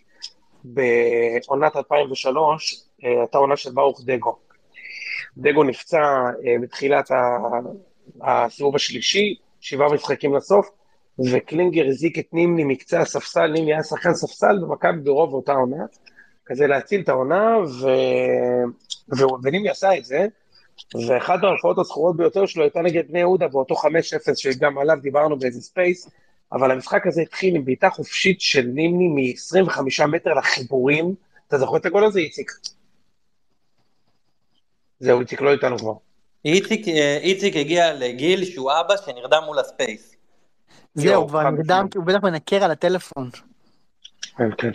בעונת 0.65 1.77
2003, 1.77 2.83
אה, 3.05 3.11
הייתה 3.21 3.39
עונה 3.39 3.57
של 3.57 3.71
ברוך 3.73 4.01
דגו. 4.05 4.37
דגו 5.37 5.63
נפצע 5.65 5.99
אה, 6.47 6.55
בתחילת 6.63 7.11
ה- 7.11 7.39
הסיבוב 8.23 8.77
השלישי, 8.77 9.35
שבעה 9.61 9.93
משחקים 9.93 10.35
לסוף, 10.37 10.69
וקלינגר 11.33 11.87
הזניק 11.89 12.19
את 12.19 12.27
נימני 12.33 12.65
מקצה 12.65 13.01
הספסל, 13.01 13.47
נימני 13.47 13.75
היה 13.75 13.83
שחקן 13.83 14.15
ספסל 14.15 14.59
במכבי 14.63 15.01
ברוב 15.05 15.35
אותה 15.35 15.53
עונה, 15.53 15.85
כזה 16.47 16.67
להציל 16.67 17.01
את 17.01 17.09
העונה, 17.09 17.57
ו... 17.59 17.87
ו... 19.19 19.23
ונימני 19.43 19.71
עשה 19.71 19.97
את 19.97 20.05
זה, 20.05 20.27
ואחת 21.09 21.45
ההופעות 21.45 21.79
הזכורות 21.79 22.17
ביותר 22.17 22.47
שלו 22.47 22.63
הייתה 22.63 22.81
נגד 22.81 23.09
בני 23.09 23.19
יהודה 23.19 23.49
באותו 23.49 23.75
5-0 23.75 23.79
שגם 24.35 24.79
עליו 24.79 24.97
דיברנו 25.03 25.39
באיזה 25.39 25.61
space, 25.61 26.11
אבל 26.53 26.71
המשחק 26.71 27.07
הזה 27.07 27.23
התחיל 27.23 27.57
עם 27.57 27.65
בעיטה 27.65 27.91
חופשית 27.91 28.41
של 28.41 28.63
נימני 28.63 29.09
מ-25 29.09 30.07
מטר 30.07 30.35
לחיבורים. 30.35 31.15
אתה 31.49 31.59
זוכר 31.59 31.77
את 31.77 31.87
הגול 31.87 32.05
הזה, 32.05 32.21
איציק? 32.21 32.53
זהו, 35.01 35.21
איציק 35.21 35.41
לא 35.41 35.53
איתנו 35.53 35.79
כבר. 35.79 36.08
איציק, 36.45 36.89
אה, 36.89 37.19
איציק 37.23 37.57
הגיע 37.57 37.95
לגיל 37.95 38.45
שהוא 38.45 38.71
אבא 38.81 38.95
שנרדם 38.97 39.43
מול 39.47 39.59
הספייס. 39.59 40.15
זהו, 40.95 41.29
כבר 41.29 41.51
נרדם. 41.51 41.87
כי 41.91 41.99
הוא 41.99 42.07
בטח 42.07 42.23
מנקר 42.23 42.65
על 42.65 42.71
הטלפון. 42.71 43.31
כן, 44.37 44.51
כן. 44.59 44.71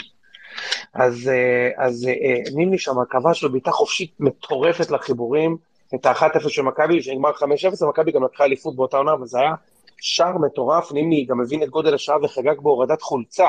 אז, 0.93 1.27
אה, 1.27 1.85
אז 1.85 2.07
אה, 2.07 2.51
נימני 2.55 2.77
שם 2.77 2.95
כבש 3.09 3.43
לו 3.43 3.51
בעיטה 3.51 3.71
חופשית 3.71 4.11
מטורפת 4.19 4.91
לחיבורים, 4.91 5.57
את 5.95 6.05
ה-1-0 6.05 6.49
של 6.49 6.61
מכבי, 6.61 7.01
שנגמר 7.01 7.31
5-0, 7.31 7.83
ומכבי 7.83 8.11
גם 8.11 8.23
לקחה 8.23 8.43
אליפות 8.43 8.75
באותה 8.75 8.97
עונה, 8.97 9.15
וזה 9.21 9.39
היה 9.39 9.53
שער 10.01 10.37
מטורף, 10.37 10.91
נימני 10.91 11.25
גם 11.25 11.41
הבין 11.41 11.63
את 11.63 11.69
גודל 11.69 11.93
השעה 11.93 12.17
וחגג 12.23 12.59
בהורדת 12.61 13.01
חולצה, 13.01 13.47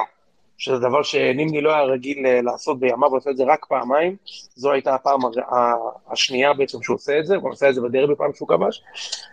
שזה 0.59 0.79
דבר 0.79 1.03
שנימני 1.03 1.61
לא 1.61 1.75
היה 1.75 1.83
רגיל 1.83 2.27
אה, 2.27 2.43
לעשות 2.43 2.81
בימיו, 2.81 3.09
הוא 3.09 3.17
עושה 3.17 3.31
את 3.31 3.37
זה 3.37 3.45
רק 3.45 3.67
פעמיים, 3.69 4.17
זו 4.55 4.73
הייתה 4.73 4.95
הפעם 4.95 5.21
השנייה 6.11 6.53
בעצם 6.53 6.83
שהוא 6.83 6.95
עושה 6.95 7.19
את 7.19 7.27
זה, 7.27 7.37
הוא 7.37 7.51
עושה 7.51 7.69
את 7.69 7.75
זה 7.75 7.81
בדרבי 7.81 8.15
פעם 8.15 8.31
שהוא 8.35 8.49
כבש, 8.49 8.83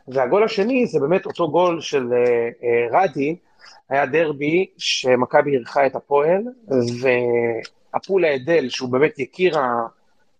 והגול 0.07 0.43
השני 0.43 0.85
זה 0.85 0.99
באמת 0.99 1.25
אותו 1.25 1.51
גול 1.51 1.81
של 1.81 2.13
אה, 2.13 2.49
אה, 2.63 3.01
רדי, 3.03 3.35
היה 3.89 4.05
דרבי 4.05 4.65
שמכבי 4.77 5.51
אירחה 5.51 5.85
את 5.85 5.95
הפועל, 5.95 6.41
והפועל 7.93 8.25
האדל, 8.25 8.69
שהוא 8.69 8.89
באמת 8.89 9.19
יקיר, 9.19 9.59
ה... 9.59 9.87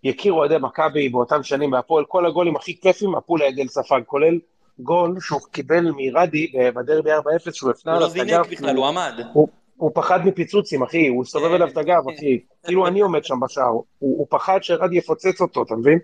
יקיר 0.04 0.34
אוהדי 0.34 0.56
מכבי 0.62 1.10
באותם 1.10 1.44
שנים 1.44 1.72
בהפועל, 1.72 2.06
כל 2.06 2.26
הגולים 2.26 2.56
הכי 2.56 2.80
כיפים, 2.80 3.16
הפועל 3.16 3.42
האדל 3.42 3.68
ספג, 3.68 4.02
כולל 4.06 4.40
גול 4.80 5.20
שהוא 5.20 5.42
קיבל 5.52 5.92
מרדי 5.98 6.52
בדרבי 6.76 7.14
4-0, 7.14 7.18
שהוא 7.52 7.72
הפנה 7.72 7.94
הוא 7.94 7.98
עליו 7.98 8.16
לא 8.16 8.22
את 8.22 8.28
הגב. 8.28 8.44
זינק 8.44 8.60
בכלל, 8.60 8.76
הוא 8.76 8.88
עמד. 8.88 9.14
הוא, 9.34 9.48
הוא 9.82 9.92
פחד 9.94 10.26
מפיצוצים, 10.26 10.84
אחי, 10.84 11.08
הוא 11.08 11.24
הסתובב 11.24 11.54
אליו 11.54 11.68
את 11.68 11.78
הגב, 11.78 12.04
אחי. 12.16 12.40
כאילו 12.66 12.88
אני 12.88 13.00
עומד 13.02 13.24
שם 13.24 13.40
בשער, 13.40 13.68
הוא, 13.68 13.86
הוא 14.00 14.28
פחד 14.30 14.60
שרדי 14.62 14.98
יפוצץ 14.98 15.42
אותו, 15.42 15.64
אתה 15.64 15.76
מבין? 15.76 16.00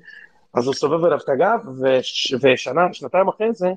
אז 0.53 0.67
הוא 0.67 0.73
סובב 0.73 1.05
אליו 1.05 1.17
את 1.17 1.29
הגב, 1.29 1.59
וש, 1.81 2.33
ושנה, 2.41 2.93
שנתיים 2.93 3.27
אחרי 3.27 3.53
זה, 3.53 3.67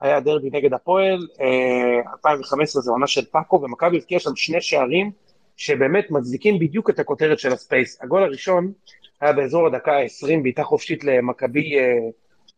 היה 0.00 0.20
דרבי 0.20 0.50
נגד 0.52 0.72
הפועל, 0.72 1.26
אה, 1.40 2.12
2015 2.12 2.82
זו 2.82 2.92
עונה 2.92 3.06
של 3.06 3.24
פאקו, 3.24 3.60
ומכבי 3.62 3.96
הבקיעה 3.96 4.20
שם 4.20 4.36
שני 4.36 4.60
שערים, 4.60 5.10
שבאמת 5.56 6.10
מצדיקים 6.10 6.58
בדיוק 6.58 6.90
את 6.90 6.98
הכותרת 6.98 7.38
של 7.38 7.52
הספייס. 7.52 7.98
הגול 8.02 8.22
הראשון 8.22 8.72
היה 9.20 9.32
באזור 9.32 9.66
הדקה 9.66 9.92
ה-20, 9.92 10.42
בעיטה 10.42 10.64
חופשית 10.64 11.04
למכבי 11.04 11.78
אה, 11.78 11.98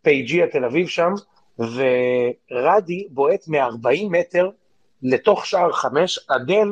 פייג'יה 0.03 0.47
תל 0.47 0.65
אביב 0.65 0.89
שם, 0.89 1.13
ורדי 1.59 3.07
בועט 3.11 3.49
מ-40 3.49 4.09
מטר 4.11 4.51
לתוך 5.05 5.47
שער 5.47 5.73
חמש, 5.73 6.19
אדל 6.29 6.69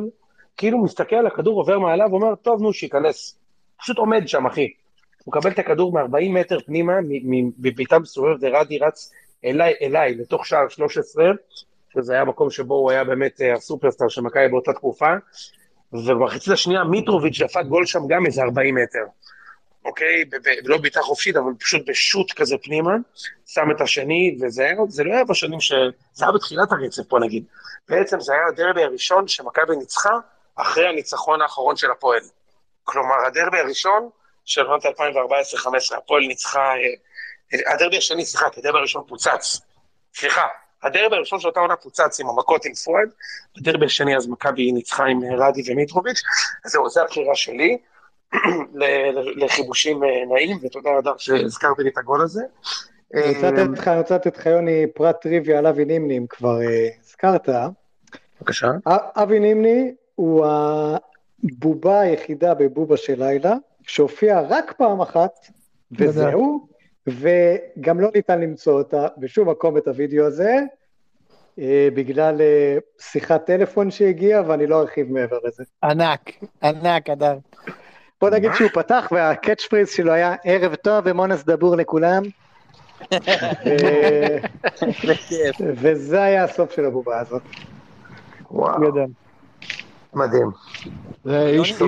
כאילו 0.56 0.78
מסתכל 0.84 1.16
על 1.16 1.26
הכדור 1.26 1.58
עובר 1.58 1.78
מעליו, 1.78 2.08
אומר, 2.12 2.34
טוב, 2.34 2.62
נו, 2.62 2.72
שייכנס. 2.72 3.38
פשוט 3.78 3.98
עומד 3.98 4.28
שם, 4.28 4.46
אחי. 4.46 4.68
הוא 5.24 5.34
מקבל 5.36 5.50
את 5.50 5.58
הכדור 5.58 5.92
מ-40 5.92 6.28
מטר 6.30 6.60
פנימה, 6.60 7.00
מ- 7.00 7.30
מ- 7.30 7.50
בבעיטה 7.58 7.98
מסובבת, 7.98 8.38
ורדי 8.40 8.78
רץ 8.78 9.12
אליי, 9.44 9.74
אליי, 9.82 10.14
לתוך 10.14 10.46
שער 10.46 10.68
13, 10.68 11.30
שזה 11.94 12.12
היה 12.12 12.24
מקום 12.24 12.50
שבו 12.50 12.74
הוא 12.74 12.90
היה 12.90 13.04
באמת 13.04 13.40
אה, 13.40 13.54
הסופרסטאר 13.54 14.08
של 14.08 14.22
מכבי 14.22 14.48
באותה 14.48 14.72
תקופה, 14.72 15.14
ובמחצית 15.92 16.52
השנייה 16.52 16.84
מיטרוביץ' 16.84 17.42
דפק 17.42 17.64
גול 17.68 17.86
שם 17.86 18.00
גם 18.08 18.26
איזה 18.26 18.42
40 18.42 18.74
מטר. 18.74 19.04
אוקיי? 19.84 20.24
ב- 20.24 20.36
ב- 20.36 20.68
לא 20.68 20.78
בעיטה 20.78 21.02
חופשית, 21.02 21.36
אבל 21.36 21.52
פשוט 21.58 21.82
בשוט 21.88 22.32
כזה 22.32 22.56
פנימה, 22.62 22.92
שם 23.46 23.70
את 23.76 23.80
השני, 23.80 24.38
וזה 24.40 24.72
זה 24.88 25.04
לא 25.04 25.12
היה 25.12 25.24
בשנים 25.24 25.60
ש... 25.60 25.72
זה 26.12 26.24
היה 26.24 26.32
בתחילת 26.32 26.72
הרצף, 26.72 27.02
בוא 27.08 27.20
נגיד. 27.20 27.44
בעצם 27.88 28.20
זה 28.20 28.32
היה 28.32 28.46
הדרבי 28.46 28.82
הראשון 28.82 29.28
שמכבי 29.28 29.76
ניצחה 29.76 30.12
אחרי 30.54 30.88
הניצחון 30.88 31.42
האחרון 31.42 31.76
של 31.76 31.90
הפועל. 31.90 32.20
כלומר, 32.84 33.14
הדרבי 33.26 33.58
הראשון 33.58 34.08
של 34.44 34.66
עונת 34.66 34.84
2014-2015, 34.84 35.96
הפועל 35.96 36.22
ניצחה, 36.22 36.72
אה, 37.54 37.74
הדרבי 37.74 37.96
השני, 37.96 38.24
סליחה, 38.24 38.50
כי 38.50 38.60
הדרבי 38.60 38.78
הראשון 38.78 39.04
פוצץ. 39.08 39.60
סליחה, 40.14 40.46
הדרבי 40.82 41.16
הראשון 41.16 41.40
של 41.40 41.48
אותה 41.48 41.60
עונה 41.60 41.76
פוצץ 41.76 42.20
עם 42.20 42.28
המכות 42.28 42.64
עם 42.64 42.74
פואד, 42.74 43.08
בדרבי 43.56 43.86
השני 43.86 44.16
אז 44.16 44.26
מכבי 44.28 44.72
ניצחה 44.72 45.04
עם 45.04 45.20
אה, 45.24 45.48
רדי 45.48 45.72
ומיטרוביץ', 45.72 46.22
אז 46.64 46.70
זהו, 46.70 46.90
זו 46.90 47.00
הבחירה 47.00 47.34
שלי. 47.34 47.78
לחיבושים 49.36 50.04
אה, 50.04 50.08
נעים, 50.34 50.58
ותודה 50.62 50.90
אדר 50.98 51.16
שהזכרת 51.18 51.78
לי 51.78 51.88
את 51.88 51.98
הגול 51.98 52.20
הזה. 52.20 52.42
אני 53.14 53.34
רוצה 53.34 53.50
לתת 53.50 53.78
לך, 53.78 53.88
אני 53.88 53.98
רוצה 53.98 54.14
לתת 54.14 54.36
לך, 54.36 54.46
יוני, 54.46 54.86
פרט 54.94 55.20
טריוויה 55.20 55.58
על 55.58 55.66
אבי 55.66 55.84
נימני, 55.84 56.18
אם 56.18 56.26
כבר 56.28 56.62
אה, 56.62 56.88
הזכרת. 57.04 57.48
בבקשה. 58.40 58.70
אבי 58.86 59.40
נימני 59.40 59.94
הוא 60.14 60.46
הבובה 60.46 62.00
היחידה 62.00 62.54
בבובה 62.54 62.96
של 62.96 63.24
לילה, 63.24 63.54
שהופיע 63.82 64.40
רק 64.48 64.72
פעם 64.72 65.00
אחת, 65.00 65.32
וזהו, 65.92 66.66
וגם 67.06 68.00
לא 68.00 68.08
ניתן 68.14 68.40
למצוא 68.40 68.78
אותה 68.78 69.06
בשום 69.18 69.48
מקום 69.48 69.76
את 69.76 69.88
הוידאו 69.88 70.26
הזה, 70.26 70.58
אה, 71.58 71.88
בגלל 71.94 72.40
שיחת 72.98 73.46
טלפון 73.46 73.90
שהגיעה, 73.90 74.42
ואני 74.48 74.66
לא 74.66 74.80
ארחיב 74.80 75.12
מעבר 75.12 75.38
לזה. 75.44 75.64
ענק, 75.84 76.30
ענק, 76.62 77.10
אדר. 77.10 77.38
בוא 78.22 78.30
נגיד 78.30 78.50
שהוא 78.54 78.70
פתח 78.72 79.08
והקאץ' 79.12 79.64
פריז 79.66 79.90
שלו 79.90 80.12
היה 80.12 80.34
ערב 80.44 80.74
טוב 80.74 81.02
ומונס 81.04 81.44
דבור 81.44 81.76
לכולם. 81.76 82.22
וזה 85.82 86.22
היה 86.22 86.44
הסוף 86.44 86.72
של 86.76 86.84
הבובה 86.84 87.20
הזאת. 87.20 87.42
וואו. 88.50 88.92
מדהים. 90.14 90.50
זה 91.24 91.46
איש- 91.46 91.82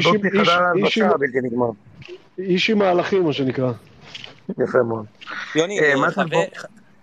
איש 2.39 2.71
עם- 2.71 2.79
מהלכים, 2.79 3.23
מה 3.25 3.33
שנקרא. 3.33 3.73
יפה 4.59 4.83
מאוד. 4.83 5.05
יוני, 5.55 5.81
אה, 5.81 5.95
אה, 6.33 6.45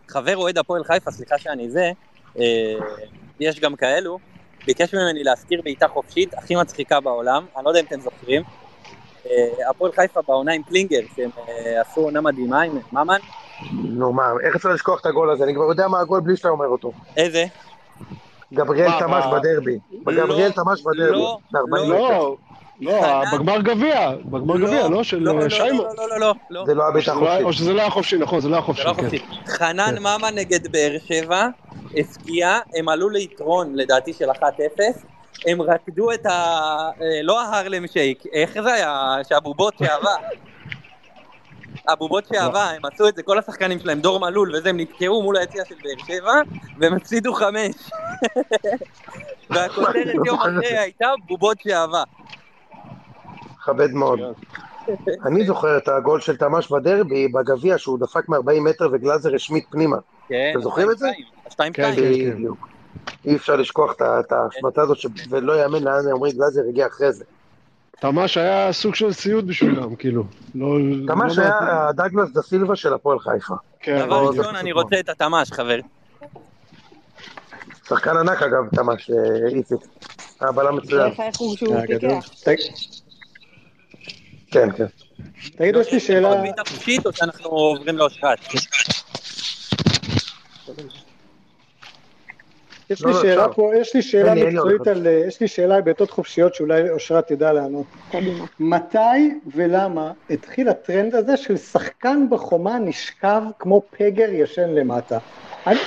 חבר 0.07 0.37
אוהד 0.37 0.57
הפועל 0.57 0.83
חיפה, 0.83 1.11
סליחה 1.11 1.37
שאני 1.37 1.69
זה, 1.69 1.91
אה, 2.39 2.73
יש 3.39 3.59
גם 3.59 3.75
כאלו, 3.75 4.19
ביקש 4.65 4.93
ממני 4.95 5.23
להזכיר 5.23 5.61
בעיטה 5.63 5.87
חופשית 5.87 6.33
הכי 6.37 6.55
מצחיקה 6.55 6.99
בעולם, 6.99 7.45
אני 7.57 7.65
לא 7.65 7.69
יודע 7.69 7.79
אם 7.79 7.85
אתם 7.85 7.99
זוכרים. 7.99 8.41
אה, 9.29 9.69
הפועל 9.69 9.91
חיפה 9.91 10.19
בעונה 10.27 10.53
עם 10.53 10.63
קלינגר, 10.63 10.99
שהם 11.15 11.29
אה, 11.49 11.81
עשו 11.81 12.01
עונה 12.01 12.21
מדהימה 12.21 12.61
עם 12.61 12.77
ממן. 12.91 13.17
נו 13.73 14.13
מה, 14.13 14.23
איך 14.43 14.55
אפשר 14.55 14.69
לשכוח 14.69 15.01
את 15.01 15.05
הגול 15.05 15.31
הזה? 15.31 15.43
אני 15.43 15.53
כבר 15.55 15.63
יודע 15.63 15.87
מה 15.87 15.99
הגול 15.99 16.19
בלי 16.21 16.37
שאתה 16.37 16.49
אומר 16.49 16.67
אותו. 16.67 16.91
איזה? 17.17 17.45
גבריאל 18.53 18.91
תמש? 18.99 19.25
בדרבי. 19.25 19.79
גבריאל 20.03 20.51
תמש 20.51 20.81
בדרבי. 20.81 21.11
לא, 21.19 21.37
ב-40 21.51 21.59
לא. 21.89 22.37
לא, 22.81 22.91
לא? 22.91 23.23
בגמר 23.33 23.61
גביע, 23.61 24.11
בגמר 24.25 24.57
גביע, 24.57 24.87
לא? 24.87 25.03
של 25.03 25.17
לא, 25.19 25.33
לא, 25.33 25.37
אה, 25.39 25.43
לא, 25.43 25.49
שיימון. 25.49 25.85
לא, 25.97 26.09
לא, 26.09 26.19
לא, 26.19 26.33
לא, 26.49 26.65
זה 26.65 26.73
לא 26.73 26.83
היה 26.83 27.13
לא 27.15 27.29
היה- 27.31 27.43
או. 27.43 27.53
שזה 27.53 27.73
לא 27.73 27.81
היה 27.81 27.89
חופשי, 27.89 28.17
נכון, 28.17 28.39
זה 28.41 28.49
לא 28.49 28.55
היה 28.55 28.61
חופשי, 28.61 28.83
לא 28.85 28.93
כן. 28.93 29.01
חופשי. 29.03 29.25
חנן 29.47 29.95
ממן 29.99 30.31
נגד 30.35 30.71
באר 30.71 30.95
שבע, 31.07 31.47
הפקיע, 31.97 32.59
הם 32.75 32.89
עלו 32.89 33.09
ליתרון 33.09 33.75
לדעתי 33.75 34.13
של 34.13 34.29
1-0, 34.29 34.39
הם 35.47 35.61
רקדו 35.61 36.11
את 36.11 36.25
ה... 36.25 36.31
אה, 37.01 37.21
לא 37.23 37.41
ההרלם 37.41 37.87
שייק, 37.87 38.23
איך 38.33 38.61
זה 38.61 38.73
היה? 38.73 39.17
שהבובות 39.29 39.77
שעבה. 39.77 40.15
הבובות 41.87 42.27
שעבה, 42.33 42.69
הם 42.69 42.81
עשו 42.85 43.07
את 43.07 43.15
זה, 43.15 43.23
כל 43.23 43.39
השחקנים 43.39 43.79
שלהם, 43.79 43.99
דור 43.99 44.19
מלול 44.19 44.55
וזה, 44.55 44.69
הם 44.69 44.79
נתקעו 44.79 45.21
מול 45.21 45.37
היציאה 45.37 45.65
של 45.65 45.75
באר 45.83 46.05
שבע, 46.07 46.33
והם 46.77 46.93
הפסידו 46.93 47.33
חמש. 47.33 47.75
והכותרת 49.49 50.15
יום 50.25 50.39
אחרי 50.39 50.77
הייתה 50.77 51.07
בובות 51.27 51.57
שעבה. 51.61 52.03
מכבד 53.55 53.91
מאוד. 53.91 54.19
אני 55.27 55.45
זוכר 55.45 55.77
את 55.77 55.87
הגול 55.87 56.21
של 56.21 56.37
תמש 56.37 56.71
בדרבי, 56.71 57.27
בגביע, 57.27 57.77
שהוא 57.77 57.99
דפק 57.99 58.29
מ-40 58.29 58.59
מטר 58.61 58.89
וגלאזר 58.91 59.35
השמיט 59.35 59.65
פנימה. 59.71 59.97
כן, 60.29 60.51
אתם 60.51 60.61
זוכרים 60.61 60.91
את 60.91 60.97
זה? 60.97 61.07
שתיים, 61.49 61.73
כן, 61.73 61.91
שתיים. 61.93 62.29
כן. 62.29 62.35
בדיוק. 62.35 62.71
אי 63.25 63.35
אפשר 63.35 63.55
לשכוח 63.55 63.93
את 64.01 64.31
ההשמטה 64.31 64.81
הזאת, 64.81 64.97
ולא 65.29 65.61
יאמן 65.61 65.83
לאן 65.83 66.07
עמרי 66.11 66.31
גלאזר 66.31 66.61
הגיע 66.69 66.87
אחרי 66.87 67.13
זה. 67.13 67.23
תמ"ש 67.99 68.37
היה 68.37 68.73
סוג 68.73 68.95
של 68.95 69.13
סיוט 69.13 69.45
בשבילם, 69.45 69.95
כאילו. 69.95 70.23
לא... 70.55 70.67
תמ"ש 71.07 71.37
לא 71.37 71.43
היה 71.43 71.87
הדגלס 71.87 72.31
דה 72.33 72.41
סילבה 72.41 72.75
של 72.75 72.93
הפועל 72.93 73.19
חיפה. 73.19 73.55
כן, 73.79 74.05
דבר. 74.05 74.27
ראשון, 74.27 74.55
אני 74.55 74.71
רוצה 74.71 74.99
את 74.99 75.09
התמ"ש, 75.09 75.51
חברים. 75.51 75.83
שחקן 77.87 78.17
ענק 78.17 78.41
אגב, 78.41 78.67
תמ"ש, 78.75 79.11
אה, 79.11 79.47
איציק. 79.47 79.79
היה 80.39 80.51
בלם 80.51 80.75
מצוין. 80.75 81.11
כן, 84.51 84.71
כן. 84.71 84.85
תגידו, 85.55 85.79
יש 85.79 85.93
לי 85.93 85.99
שאלה, 85.99 86.27
עוד 86.27 86.37
בעיטה 86.37 86.61
חופשית 86.67 87.05
או 87.05 87.13
שאנחנו 87.13 87.49
עוברים 87.49 87.97
לאושרת? 87.97 88.39
יש 92.91 93.01
לא, 93.01 93.09
לי 93.09 93.15
לא, 93.15 93.21
שאלה. 93.21 93.53
פה, 93.53 93.71
יש 93.75 93.95
לי 93.95 94.01
שאלה 94.01 94.35
מקצועית 94.35 94.87
על, 94.87 95.07
אה, 95.07 95.23
יש 95.27 95.41
לי 95.41 95.47
שאלה 95.47 95.75
על 95.75 95.81
בעיטות 95.81 96.11
חופשיות 96.11 96.55
שאולי 96.55 96.89
אושרת 96.89 97.27
תדע 97.27 97.53
לענות. 97.53 97.85
מתי 98.59 99.33
ולמה 99.55 100.11
התחיל 100.29 100.69
הטרנד 100.69 101.15
הזה 101.15 101.37
של 101.37 101.57
שחקן 101.57 102.27
בחומה 102.29 102.79
נשכב 102.79 103.41
כמו 103.59 103.81
פגר 103.97 104.29
ישן 104.31 104.69
למטה? 104.69 105.17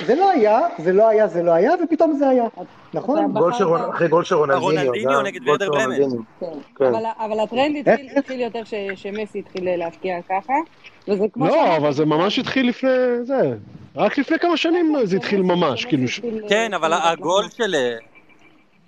זה 0.05 0.15
לא 0.15 0.29
היה, 0.31 0.59
זה 0.77 0.93
לא 0.93 1.07
היה, 1.07 1.27
זה 1.27 1.43
לא 1.43 1.51
היה, 1.51 1.71
ופתאום 1.83 2.13
זה 2.13 2.29
היה, 2.29 2.43
נכון? 2.93 3.33
רונ- 3.35 3.89
אחרי 3.89 4.07
גול 4.07 4.23
של 4.23 4.35
רונלדיניו. 4.35 4.61
רונלדיניו 4.61 5.21
נגד 5.21 5.41
של 5.59 5.69
ברמן. 5.69 5.95
כן. 6.39 6.45
כן. 6.75 6.85
אבל, 7.19 7.39
הטרנד 7.39 7.89
התחיל, 8.17 8.39
יותר 8.39 8.63
ש, 8.63 8.73
שמסי 8.95 9.39
התחיל 9.39 9.75
להפקיע 9.77 10.15
ככה, 10.29 10.53
וזה 11.07 11.25
כמו 11.33 11.47
לא, 11.47 11.77
אבל 11.77 11.93
זה 11.93 12.05
ממש 12.05 12.39
התחיל 12.39 12.69
לפני 12.69 12.89
זה. 13.23 13.53
רק 13.95 14.17
לפני 14.17 14.39
כמה 14.39 14.57
שנים 14.57 14.95
זה 15.03 15.15
התחיל 15.15 15.41
ממש, 15.41 15.85
כאילו. 15.85 16.07
כן, 16.49 16.73
אבל 16.73 16.93
הגול 16.93 17.45
של... 17.57 17.75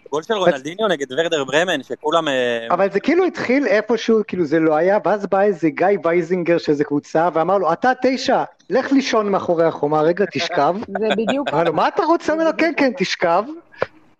הגול 0.05 0.23
של 0.23 0.33
רונלדיניו 0.33 0.87
נגד 0.87 1.11
ורדר 1.11 1.43
ברמן, 1.43 1.83
שכולם... 1.83 2.27
אה, 2.27 2.67
אבל 2.69 2.91
זה 2.91 2.99
כאילו 2.99 3.25
התחיל 3.25 3.67
איפשהו, 3.67 4.21
כאילו 4.27 4.45
זה 4.45 4.59
לא 4.59 4.75
היה, 4.75 4.97
ואז 5.05 5.25
בא 5.25 5.41
איזה 5.41 5.69
גיא 5.69 5.87
וייזינגר 6.03 6.57
של 6.57 6.71
איזה 6.71 6.83
קבוצה, 6.83 7.29
ואמר 7.33 7.57
לו, 7.57 7.73
אתה 7.73 7.91
תשע, 8.01 8.43
לך 8.69 8.91
לישון 8.91 9.31
מאחורי 9.31 9.65
החומה, 9.65 10.01
רגע, 10.01 10.25
תשכב. 10.33 10.75
זה 10.99 11.07
בדיוק, 11.17 11.49
אמר 11.53 11.63
לו, 11.63 11.73
מה 11.73 11.87
אתה 11.87 12.03
רוצה 12.03 12.35
ממנו? 12.35 12.49
כן, 12.57 12.73
כן, 12.77 12.91
תשכב. 12.97 13.43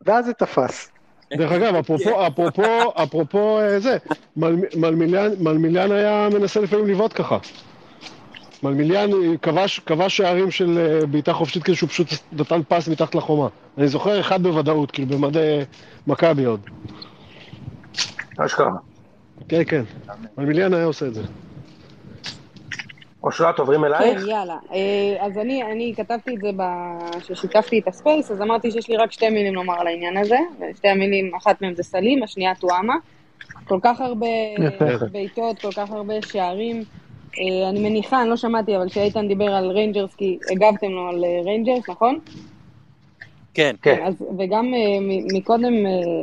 ואז 0.02 0.26
זה 0.26 0.34
תפס. 0.34 0.92
דרך 1.34 1.52
אגב, 1.52 1.76
אפרופו, 1.76 2.10
אפרופו, 2.28 2.92
אפרופו 3.04 3.60
אה, 3.60 3.80
זה, 3.80 3.98
מל- 4.38 4.56
מלמיליאן 4.76 5.32
מלמיליאן 5.40 5.92
היה 5.92 6.30
מנסה 6.34 6.60
לפעמים 6.60 6.88
לבעוט 6.88 7.14
ככה. 7.16 7.38
מלמיליאן 8.64 9.14
אה, 9.14 9.38
כבש, 9.42 9.80
כבש 9.80 10.18
שערים 10.18 10.52
של 10.52 10.78
אה, 10.78 11.06
בעיטה 11.06 11.34
חופשית 11.34 11.64
כאילו 11.64 11.76
שהוא 11.76 11.90
פשוט 11.90 12.08
נתן 12.32 12.62
פס 12.68 12.88
מתחת 12.88 13.16
לחומה. 13.16 13.48
אני 13.78 13.88
זוכר 13.88 14.20
אחד 14.20 14.44
בוודאות, 14.44 14.92
כאילו 14.92 15.08
במדי 15.08 15.60
מכבי 16.08 16.46
עוד. 16.46 16.60
אשכרה. 18.38 18.72
כן, 19.50 19.64
כן. 19.68 19.84
מלמיליאן 20.38 20.74
היה 20.74 20.86
עושה 20.86 21.06
את 21.06 21.14
זה. 21.14 21.22
אושרת, 23.24 23.60
עוברים 23.60 23.80
כן, 23.80 23.86
אלייך? 23.86 24.28
יאללה. 24.28 24.58
אה, 24.74 25.26
אז 25.26 25.38
אני, 25.38 25.64
אני 25.64 25.94
כתבתי 25.98 26.36
את 26.36 26.42
זה 26.42 26.50
כששיתפתי 27.20 27.80
את 27.80 27.88
ה 27.88 27.94
space, 27.94 28.32
אז 28.32 28.42
אמרתי 28.42 28.72
שיש 28.72 28.90
לי 28.90 28.98
רק 28.98 29.12
שתי 29.12 29.30
מילים 29.30 29.56
לומר 29.56 29.80
על 29.80 29.88
העניין 29.88 30.18
הזה, 30.18 30.38
ושתי 30.60 30.88
המילים, 30.88 31.36
אחת 31.36 31.62
מהן 31.62 31.76
זה 31.76 31.84
סלים, 31.84 32.24
השנייה 32.24 32.56
טועמה. 32.56 32.96
כל 33.68 33.80
כך 33.84 34.02
הרבה. 34.02 34.28
בעיטות, 35.12 35.60
כל 35.60 35.72
כך 35.72 35.92
הרבה 35.92 36.14
שערים. 36.22 36.84
אה, 37.40 37.70
אני 37.70 37.80
מניחה, 37.90 38.22
אני 38.22 38.30
לא 38.30 38.36
שמעתי, 38.38 38.78
אבל 38.78 38.90
שאיתן 38.90 39.28
דיבר 39.28 39.46
על 39.46 39.72
ריינג'רס, 39.72 40.16
כי 40.16 40.38
הגבתם 40.52 40.92
לו 40.92 41.08
על 41.08 41.24
אה, 41.24 41.42
ריינג'רס, 41.46 41.90
נכון? 41.90 42.20
כן. 43.54 43.76
כן. 43.82 44.04
אז, 44.04 44.26
וגם 44.40 44.74
אה, 44.74 45.00
מ- 45.02 45.38
מקודם 45.38 45.74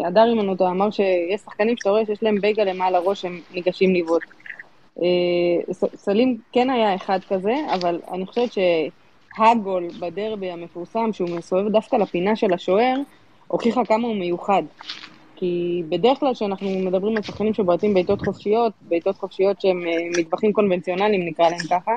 הדר 0.07 0.25
אימנוטו 0.25 0.69
אמר 0.69 0.91
שיש 0.91 1.41
שחקנים 1.45 1.77
שאתה 1.77 1.91
רואה 1.91 2.07
שיש 2.07 2.23
להם 2.23 2.41
בייגה 2.41 2.65
למעל 2.65 2.95
הראש 2.95 3.21
שהם 3.21 3.41
ניגשים 3.51 3.95
לבעוט. 3.95 4.23
סלים 5.97 6.39
כן 6.53 6.71
היה 6.71 6.95
אחד 6.95 7.19
כזה, 7.29 7.55
אבל 7.75 8.01
אני 8.13 8.27
חושבת 8.27 8.51
שהגול 8.53 9.89
בדרבי 10.01 10.51
המפורסם, 10.51 11.11
שהוא 11.13 11.31
מסובב 11.31 11.69
דווקא 11.69 11.97
לפינה 11.97 12.37
של 12.37 12.53
השוער, 12.53 12.97
הוכיחה 13.47 13.85
כמה 13.85 14.09
הוא 14.09 14.17
מיוחד. 14.17 14.63
כי 15.37 15.83
בדרך 15.89 16.21
כלל 16.21 16.35
כשאנחנו 16.35 16.71
מדברים 16.71 17.17
על 17.17 17.23
שחקנים 17.23 17.55
שבועטים 17.55 17.95
בעיטות 17.95 18.21
חופשיות, 18.21 18.73
בעיטות 18.81 19.17
חופשיות 19.19 19.61
שהם 19.61 19.87
אה, 19.87 20.21
מטבחים 20.21 20.53
קונבנציונליים 20.53 21.29
נקרא 21.29 21.49
להם 21.49 21.67
ככה, 21.71 21.93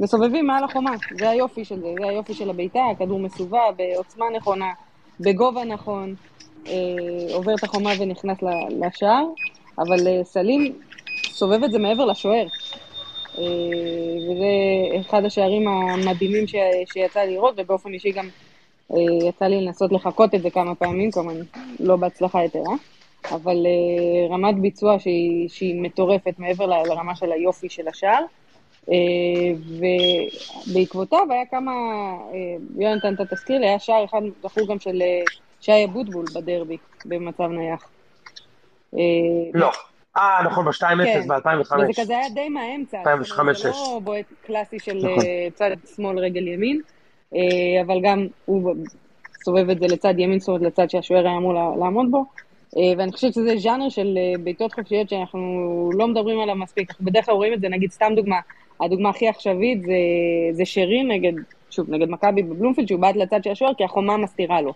מסובבים 0.00 0.46
מעל 0.46 0.64
החומה, 0.64 0.94
זה 1.10 1.30
היופי 1.30 1.64
של 1.64 1.76
זה, 1.80 1.88
זה 1.98 2.06
היופי 2.06 2.34
של 2.34 2.50
הבעיטה, 2.50 2.80
הכדור 2.92 3.20
מסובב, 3.20 3.58
בעוצמה 3.76 4.26
נכונה, 4.36 4.72
בגובה 5.20 5.64
נכון, 5.64 6.14
אה, 6.66 7.34
עובר 7.34 7.54
את 7.54 7.64
החומה 7.64 7.94
ונכנס 7.98 8.38
לשער, 8.86 9.24
אבל 9.78 10.08
אה, 10.08 10.24
סלים 10.24 10.72
סובב 11.28 11.64
את 11.64 11.72
זה 11.72 11.78
מעבר 11.78 12.04
לשוער. 12.04 12.46
אה, 13.38 13.42
וזה 14.24 14.52
אחד 15.00 15.24
השערים 15.24 15.68
המדהימים 15.68 16.46
ש, 16.46 16.54
שיצא 16.86 17.20
לראות, 17.20 17.54
ובאופן 17.58 17.92
אישי 17.92 18.12
גם 18.12 18.28
יצא 19.00 19.44
לי 19.44 19.60
לנסות 19.60 19.92
לחקות 19.92 20.34
את 20.34 20.42
זה 20.42 20.50
כמה 20.50 20.74
פעמים, 20.74 21.10
כמובן 21.10 21.34
לא 21.80 21.96
בהצלחה 21.96 22.44
יתרה, 22.44 22.74
אבל 23.30 23.66
אה, 23.66 24.34
רמת 24.34 24.58
ביצוע 24.58 24.98
שהיא, 24.98 25.48
שהיא 25.48 25.82
מטורפת 25.82 26.34
מעבר 26.38 26.66
לרמה 26.66 27.16
של 27.16 27.32
היופי 27.32 27.68
של 27.68 27.88
השער. 27.88 28.24
אה, 28.90 28.96
ובעקבותיו 30.66 31.26
היה 31.30 31.46
כמה, 31.50 31.72
אה, 32.32 32.56
יונתן, 32.78 33.14
אתה 33.14 33.24
תזכיר 33.24 33.58
לי, 33.58 33.68
היה 33.68 33.78
שער 33.78 34.04
אחד 34.04 34.20
זכור 34.42 34.68
גם 34.68 34.78
של 34.78 35.02
אה, 35.02 35.22
שי 35.60 35.84
אבוטבול 35.84 36.24
בדרבי, 36.34 36.76
במצב 37.04 37.44
נייח. 37.44 37.88
אה, 38.94 39.00
לא. 39.54 39.70
אה, 40.16 40.42
נכון, 40.44 40.64
ב-2-0 40.64 41.04
כן. 41.04 41.28
ב-2005. 41.28 41.74
וזה 41.82 42.02
כזה 42.02 42.18
היה 42.18 42.28
די 42.34 42.48
מהאמצע. 42.48 42.98
2005, 42.98 43.26
זאת 43.26 43.38
אומרת, 43.38 43.56
זה 43.56 43.68
לא 43.68 44.00
בועט 44.04 44.26
קלאסי 44.46 44.78
של 44.78 44.96
נכון. 44.96 45.24
אה, 45.24 45.48
צד 45.54 45.70
שמאל 45.96 46.18
רגל 46.18 46.48
ימין, 46.48 46.76
אה, 46.76 47.01
אבל 47.80 48.00
גם 48.02 48.26
הוא 48.44 48.74
סובב 49.44 49.70
את 49.70 49.78
זה 49.78 49.86
לצד 49.86 50.14
ימין, 50.18 50.38
זאת 50.38 50.48
אומרת 50.48 50.62
לצד 50.62 50.90
שהשוער 50.90 51.26
היה 51.26 51.36
אמור 51.36 51.54
לעמוד 51.54 52.10
בו. 52.10 52.24
אה, 52.76 52.92
ואני 52.98 53.12
חושבת 53.12 53.34
שזה 53.34 53.56
ז'אנר 53.58 53.88
של 53.88 54.18
אה, 54.18 54.38
בעיטות 54.44 54.72
חופשיות 54.72 55.08
שאנחנו 55.08 55.40
לא 55.94 56.08
מדברים 56.08 56.40
עליו 56.40 56.54
מספיק. 56.54 56.90
אנחנו 56.90 57.04
בדרך 57.04 57.26
כלל 57.26 57.34
רואים 57.34 57.52
את 57.52 57.60
זה, 57.60 57.68
נגיד 57.68 57.90
סתם 57.90 58.12
דוגמה, 58.16 58.36
הדוגמה 58.80 59.08
הכי 59.08 59.28
עכשווית 59.28 59.82
זה, 59.82 59.92
זה 60.52 60.64
שרי 60.64 61.02
נגד, 61.02 61.32
שוב, 61.70 61.90
נגד 61.90 62.10
מכבי 62.10 62.42
בבלומפילד, 62.42 62.88
שהוא 62.88 63.00
בעט 63.00 63.16
לצד 63.16 63.44
של 63.44 63.50
השוער 63.50 63.74
כי 63.74 63.84
החומה 63.84 64.16
מסתירה 64.16 64.60
לו. 64.60 64.72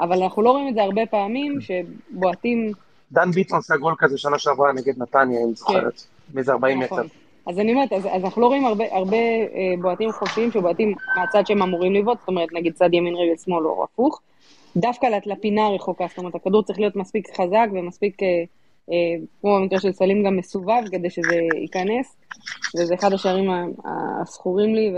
אבל 0.00 0.22
אנחנו 0.22 0.42
לא 0.42 0.50
רואים 0.50 0.68
את 0.68 0.74
זה 0.74 0.82
הרבה 0.82 1.06
פעמים, 1.06 1.58
שבועטים 1.60 2.72
דן 3.12 3.30
ביטון 3.30 3.58
עשה 3.58 3.76
גול 3.76 3.94
כזה 3.98 4.18
שנה 4.18 4.38
שעברה 4.38 4.72
נגד 4.72 5.02
נתניה, 5.02 5.40
אם 5.44 5.54
זוכרת. 5.54 6.02
מאיזה 6.34 6.52
40 6.52 6.78
מטר. 6.78 7.02
אז 7.48 7.58
אני 7.58 7.72
אומרת, 7.72 7.92
אז, 7.92 8.06
אז 8.06 8.24
אנחנו 8.24 8.42
לא 8.42 8.46
רואים 8.46 8.66
הרבה, 8.66 8.84
הרבה 8.90 9.16
אה, 9.16 9.74
בועטים 9.82 10.12
חופשיים 10.12 10.50
שבועטים 10.52 10.94
מהצד 11.16 11.46
שהם 11.46 11.62
אמורים 11.62 11.94
לבעוט, 11.94 12.18
זאת 12.18 12.28
אומרת, 12.28 12.48
נגיד 12.52 12.74
צד 12.74 12.94
ימין 12.94 13.14
רגל 13.14 13.36
שמאל 13.44 13.66
או 13.66 13.84
הפוך, 13.84 14.20
דווקא 14.76 15.06
לפינה 15.26 15.66
הרחוקה, 15.66 16.06
זאת 16.08 16.18
אומרת, 16.18 16.34
הכדור 16.34 16.62
צריך 16.62 16.78
להיות 16.78 16.96
מספיק 16.96 17.36
חזק 17.36 17.68
ומספיק, 17.72 18.22
אה, 18.22 18.28
אה, 18.90 19.24
כמו 19.40 19.56
במקרה 19.56 19.80
של 19.80 19.92
סלים, 19.92 20.24
גם 20.24 20.36
מסובב 20.36 20.82
כדי 20.90 21.10
שזה 21.10 21.36
ייכנס, 21.62 22.16
וזה 22.78 22.94
אחד 22.94 23.12
השערים 23.12 23.50
הזכורים 24.22 24.74
לי, 24.74 24.92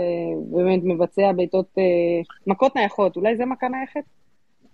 ובאמת 0.51 0.79
מבצע 0.83 1.31
בעיטות, 1.35 1.65
אה, 1.77 1.83
מכות 2.47 2.75
נייחות, 2.75 3.15
אולי 3.15 3.35
זה 3.35 3.45
מכה 3.45 3.67
נייחת? 3.67 4.09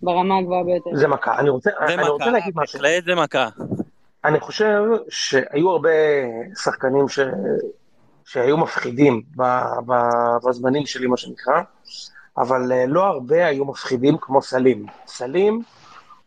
ברמה 0.01 0.38
הגבוהה 0.38 0.63
ביותר. 0.63 0.89
זה 0.93 1.07
מכה. 1.07 1.39
אני 1.39 1.49
רוצה, 1.49 1.69
זה 1.88 1.93
אני 1.93 2.09
רוצה 2.09 2.23
מכה, 2.23 2.32
להגיד 2.32 2.53
משהו. 2.55 2.80
בהחלט 2.80 3.03
זה 3.03 3.15
מכה. 3.15 3.49
אני 4.26 4.39
חושב 4.39 4.82
שהיו 5.09 5.70
הרבה 5.70 5.89
שחקנים 6.63 7.09
ש... 7.09 7.20
שהיו 8.26 8.57
מפחידים 8.57 9.22
ב... 9.36 9.43
ב... 9.86 9.93
בזמנים 10.47 10.86
שלי, 10.86 11.07
מה 11.07 11.18
שנקרא, 11.18 11.61
אבל 12.38 12.72
אה, 12.72 12.86
לא 12.86 13.03
הרבה 13.05 13.45
היו 13.45 13.65
מפחידים 13.65 14.18
כמו 14.22 14.41
סלים. 14.41 14.86
סלים, 15.07 15.61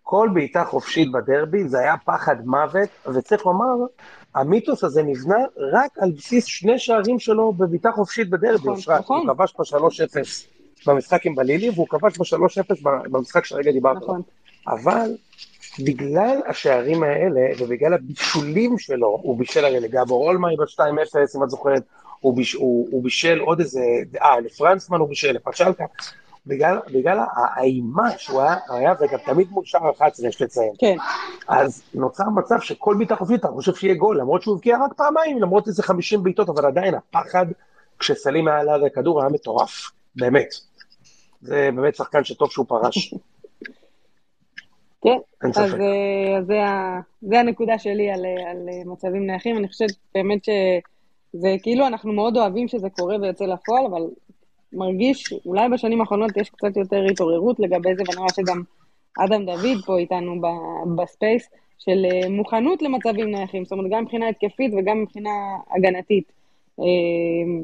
כל 0.03 0.29
בעיטה 0.35 0.65
חופשית 0.65 1.13
בדרבי 1.13 1.69
זה 1.69 1.79
היה 1.79 1.95
פחד 2.05 2.37
מוות, 2.47 2.89
וצריך 3.15 3.47
לומר, 3.47 3.87
המיתוס 4.35 4.85
הזה 4.85 5.03
נבנה 5.03 5.37
רק 5.73 5.91
על 5.99 6.11
בסיס 6.11 6.45
שני 6.45 6.79
שערים 6.79 7.19
שלו 7.19 7.53
בבעיטה 7.53 7.93
חופשית 7.93 8.31
בדרבי, 8.31 8.59
נכון, 8.59 8.73
אושרת. 8.73 9.01
נכון. 9.01 9.29
הוא 9.29 9.37
כבש 9.37 9.55
ב-3-0 9.59 10.87
במשחק 10.87 11.27
עם 11.27 11.35
בלילי, 11.35 11.71
והוא 11.71 11.87
כבש 11.89 12.19
ב-3-0 12.19 12.75
במשחק 12.85 13.45
שהרגע 13.45 13.73
דיברת 13.73 13.97
עליו. 13.97 14.09
נכון. 14.09 14.23
אבל 14.69 15.11
בגלל 15.85 16.41
השערים 16.47 17.03
האלה 17.03 17.41
ובגלל 17.59 17.95
הבישולים 17.95 18.79
שלו, 18.79 19.19
הוא 19.23 19.39
בישל 19.39 19.65
הרי 19.65 19.81
לגבור 19.81 20.27
אולמאי 20.27 20.57
ב-2-0, 20.57 21.37
אם 21.37 21.45
את 21.45 21.51
זוכרת, 21.51 21.83
הוא, 22.21 22.37
ביש, 22.37 22.53
הוא, 22.53 22.89
הוא 22.91 23.03
בישל 23.03 23.39
עוד 23.39 23.61
איזה, 23.61 23.81
אה, 24.23 24.41
לפרנסמן 24.41 24.99
הוא 24.99 25.09
בישל, 25.09 25.33
לפצ'לקה, 25.33 25.85
בגלל, 26.47 26.79
בגלל 26.95 27.19
האימה 27.57 28.11
שהוא 28.19 28.41
היה, 28.41 28.57
היה 28.69 28.95
וגם 29.01 29.19
תמיד 29.27 29.51
מול 29.51 29.65
שער 29.65 29.91
11, 29.91 30.29
יש 30.29 30.43
לציין. 30.43 30.73
כן, 30.79 30.97
אז 31.49 31.83
נוצר 31.95 32.25
מצב 32.29 32.61
שכל 32.61 32.95
בעיטה 32.99 33.17
חופשית, 33.17 33.41
אתה 33.41 33.49
חושב 33.49 33.75
שיהיה 33.75 33.95
גול, 33.95 34.21
למרות 34.21 34.43
שהוא 34.43 34.55
הבקיע 34.55 34.79
רק 34.85 34.93
פעמיים, 34.93 35.43
למרות 35.43 35.69
איזה 35.69 35.83
50 35.83 36.23
בעיטות, 36.23 36.49
אבל 36.49 36.67
עדיין 36.67 36.95
הפחד 36.95 37.47
כשסלים 37.99 38.49
היה 38.49 38.63
ליד 38.65 38.85
הכדור 38.87 39.21
היה 39.21 39.31
מטורף, 39.31 39.91
באמת. 40.17 40.49
זה 41.43 41.71
באמת 41.75 41.95
שחקן 41.95 42.25
שטוב 42.25 42.51
שהוא 42.51 42.67
פרש. 42.69 43.15
כן, 45.03 45.19
אז. 45.43 45.75
אה, 45.81 46.39
אז 46.39 46.47
זה, 46.47 46.55
זה 47.21 47.41
הנקודה 47.41 47.79
שלי 47.79 48.11
על, 48.11 48.25
אה, 48.27 48.51
על 48.51 48.69
אה, 48.69 48.93
מצבים 48.93 49.27
נייחים. 49.27 49.59
אני 49.59 49.69
חושבת 49.69 49.91
באמת 50.15 50.45
שזה 50.45 51.57
כאילו 51.63 51.87
אנחנו 51.87 52.13
מאוד 52.13 52.37
אוהבים 52.37 52.69
שזה 52.69 52.91
קורה 52.91 53.17
ויוצא 53.23 53.45
לפועל, 53.45 53.87
אבל 53.87 54.03
מרגיש, 54.73 55.35
אולי 55.47 55.69
בשנים 55.69 56.01
האחרונות 56.01 56.37
יש 56.37 56.51
קצת 56.51 56.77
יותר 56.77 57.05
התעוררות 57.11 57.61
לגבי 57.61 57.95
זה, 57.95 58.03
ואני 58.09 58.19
רואה 58.19 58.33
שגם 58.33 58.63
אדם 59.19 59.47
דוד 59.47 59.85
פה 59.87 59.99
איתנו 59.99 60.41
ב- 60.41 61.01
ב 61.03 61.10
space, 61.10 61.49
של 61.79 62.07
מוכנות 62.31 62.83
למצבים 62.83 63.31
נייחים, 63.31 63.65
זאת 63.65 63.73
אומרת 63.73 63.91
גם 63.91 64.03
מבחינה 64.03 64.29
התקפית 64.29 64.73
וגם 64.79 65.03
מבחינה 65.03 65.31
הגנתית. 65.77 66.33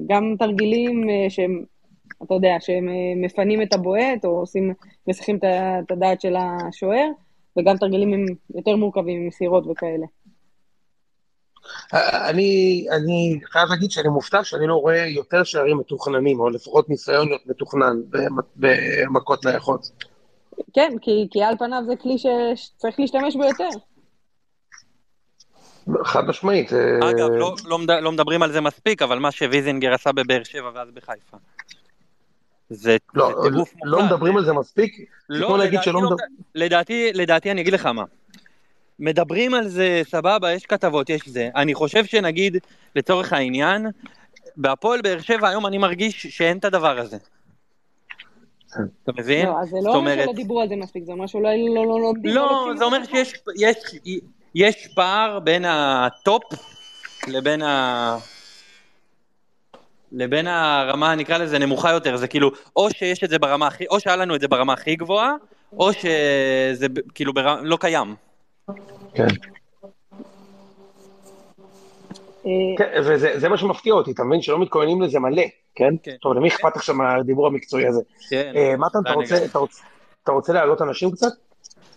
גם 0.07 0.34
תרגילים 0.39 1.05
שהם, 1.28 1.64
אתה 2.22 2.34
יודע, 2.34 2.57
שהם 2.61 2.89
מפנים 3.16 3.62
את 3.62 3.72
הבועט, 3.74 4.24
או 4.24 4.30
עושים, 4.30 4.74
מסיחים 5.07 5.39
ה- 5.43 5.80
את 5.80 5.91
הדעת 5.91 6.20
של 6.20 6.34
השוער, 6.37 7.09
וגם 7.57 7.76
תרגילים 7.76 8.12
הם 8.14 8.26
יותר 8.54 8.76
מורכבים, 8.76 9.20
עם 9.20 9.26
מסירות 9.26 9.66
וכאלה. 9.66 10.07
אני, 12.28 12.86
אני 12.96 13.40
חייב 13.44 13.68
להגיד 13.68 13.90
שאני 13.90 14.09
מופתע 14.09 14.44
שאני 14.44 14.66
לא 14.66 14.74
רואה 14.74 15.07
יותר 15.07 15.44
שערים 15.44 15.78
מתוכננים, 15.78 16.40
או 16.40 16.50
לפחות 16.50 16.88
ניסיון 16.88 17.28
להיות 17.28 17.46
מתוכנן 17.46 17.96
במ- 18.11 18.42
במכות 18.57 19.46
נייחות. 19.46 19.90
כן, 20.74 20.92
כי, 21.00 21.28
כי 21.30 21.42
על 21.42 21.54
פניו 21.59 21.82
זה 21.86 21.92
כלי 22.02 22.16
שצריך 22.18 23.00
להשתמש 23.00 23.36
בו 23.36 23.44
יותר. 23.44 23.68
חד 26.04 26.24
משמעית. 26.26 26.72
אה, 26.72 27.11
אגב, 27.11 27.28
לא, 27.30 27.54
לא, 27.64 27.78
מד- 27.78 27.90
לא 27.90 28.12
מדברים 28.12 28.42
על 28.42 28.52
זה 28.52 28.61
מספיק, 28.61 29.02
אבל 29.02 29.18
מה 29.18 29.30
שוויזינגר 29.32 29.94
עשה 29.94 30.12
בבאר 30.12 30.42
שבע 30.44 30.70
ואז 30.74 30.88
בחיפה. 30.90 31.36
זה, 32.70 32.96
לא, 33.14 33.28
זה 33.42 33.50
טירוף 33.50 33.74
לא 33.84 33.98
מוחלט. 33.98 34.12
מדברים 34.12 34.36
על 34.36 34.44
זה 34.44 34.52
מספיק, 34.52 34.92
לא, 35.28 35.46
כמו 35.46 35.56
להגיד 35.56 35.72
לדעתי, 35.72 35.84
שלא 35.84 36.02
לא, 36.02 36.10
מדברים... 36.10 36.28
לדעתי, 36.54 37.10
לדעתי, 37.14 37.50
אני 37.50 37.60
אגיד 37.60 37.72
לך 37.72 37.86
מה. 37.86 38.04
מדברים 38.98 39.54
על 39.54 39.68
זה, 39.68 40.02
סבבה, 40.08 40.52
יש 40.52 40.66
כתבות, 40.66 41.10
יש 41.10 41.28
זה. 41.28 41.48
אני 41.56 41.74
חושב 41.74 42.04
שנגיד, 42.04 42.56
לצורך 42.96 43.32
העניין, 43.32 43.86
בהפועל 44.56 45.00
באר 45.02 45.20
שבע 45.20 45.48
היום 45.48 45.66
אני 45.66 45.78
מרגיש 45.78 46.26
שאין 46.26 46.58
את 46.58 46.64
הדבר 46.64 46.98
הזה. 46.98 47.16
אתה 49.02 49.12
מבין? 49.18 49.46
לא, 49.46 49.60
אז 49.62 49.68
זה 49.68 49.76
לא 49.82 49.88
אומר 49.88 49.96
אומרת- 49.98 50.24
שלא 50.24 50.32
דיברו 50.32 50.60
על 50.60 50.68
זה 50.68 50.76
מספיק, 50.76 51.04
זה 51.04 51.12
אומר 51.12 51.26
שאולי 51.26 51.64
לא 51.74 51.86
לא 51.86 52.00
לומדים. 52.00 52.34
לא, 52.34 52.68
זה 52.78 52.84
אומר 52.84 53.04
שיש 53.04 53.34
יש, 53.58 53.76
יש 54.54 54.88
פער 54.94 55.38
בין 55.40 55.64
הטופ 55.64 56.42
לבין 57.28 57.62
ה... 57.62 58.16
לבין 60.16 60.46
הרמה, 60.46 61.14
נקרא 61.14 61.38
לזה, 61.38 61.58
נמוכה 61.58 61.90
יותר, 61.90 62.16
זה 62.16 62.28
כאילו, 62.28 62.50
או 62.76 62.90
שיש 62.90 63.24
את 63.24 63.30
זה 63.30 63.38
ברמה 63.38 63.66
הכי, 63.66 63.84
או 63.90 64.00
שהיה 64.00 64.16
לנו 64.16 64.34
את 64.34 64.40
זה 64.40 64.48
ברמה 64.48 64.72
הכי 64.72 64.96
גבוהה, 64.96 65.34
או 65.72 65.92
שזה 65.92 66.86
כאילו 67.14 67.34
בר... 67.34 67.60
לא 67.62 67.76
קיים. 67.80 68.14
כן. 69.14 69.26
אה, 72.46 72.50
כן, 72.78 73.00
וזה 73.04 73.38
זה 73.38 73.48
מה 73.48 73.56
שמפתיע 73.56 73.94
אותי, 73.94 74.10
אתה 74.10 74.24
מבין? 74.24 74.42
שלא 74.42 74.58
מתכוננים 74.58 75.02
לזה 75.02 75.18
מלא, 75.18 75.42
כן? 75.74 75.94
כן. 76.02 76.16
טוב, 76.20 76.32
למי 76.32 76.48
אכפת 76.48 76.76
עכשיו 76.76 76.94
מהדיבור 76.94 77.46
המקצועי 77.46 77.86
הזה? 77.86 78.00
כן, 78.30 78.52
אה, 78.56 78.74
מתן, 78.76 78.98
אתה 80.22 80.32
רוצה 80.32 80.52
להעלות 80.52 80.82
אנשים 80.82 81.10
קצת? 81.10 81.32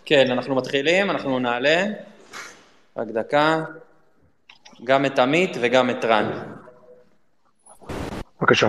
כן, 0.06 0.32
אנחנו 0.32 0.56
מתחילים, 0.56 1.10
אנחנו 1.10 1.40
נעלה. 1.40 1.86
רק 2.98 3.08
דקה. 3.08 3.64
גם 4.84 5.06
את 5.06 5.20
עמית 5.20 5.58
וגם 5.62 5.90
את 5.90 6.06
רן. 6.06 6.59
בבקשה. 8.42 8.68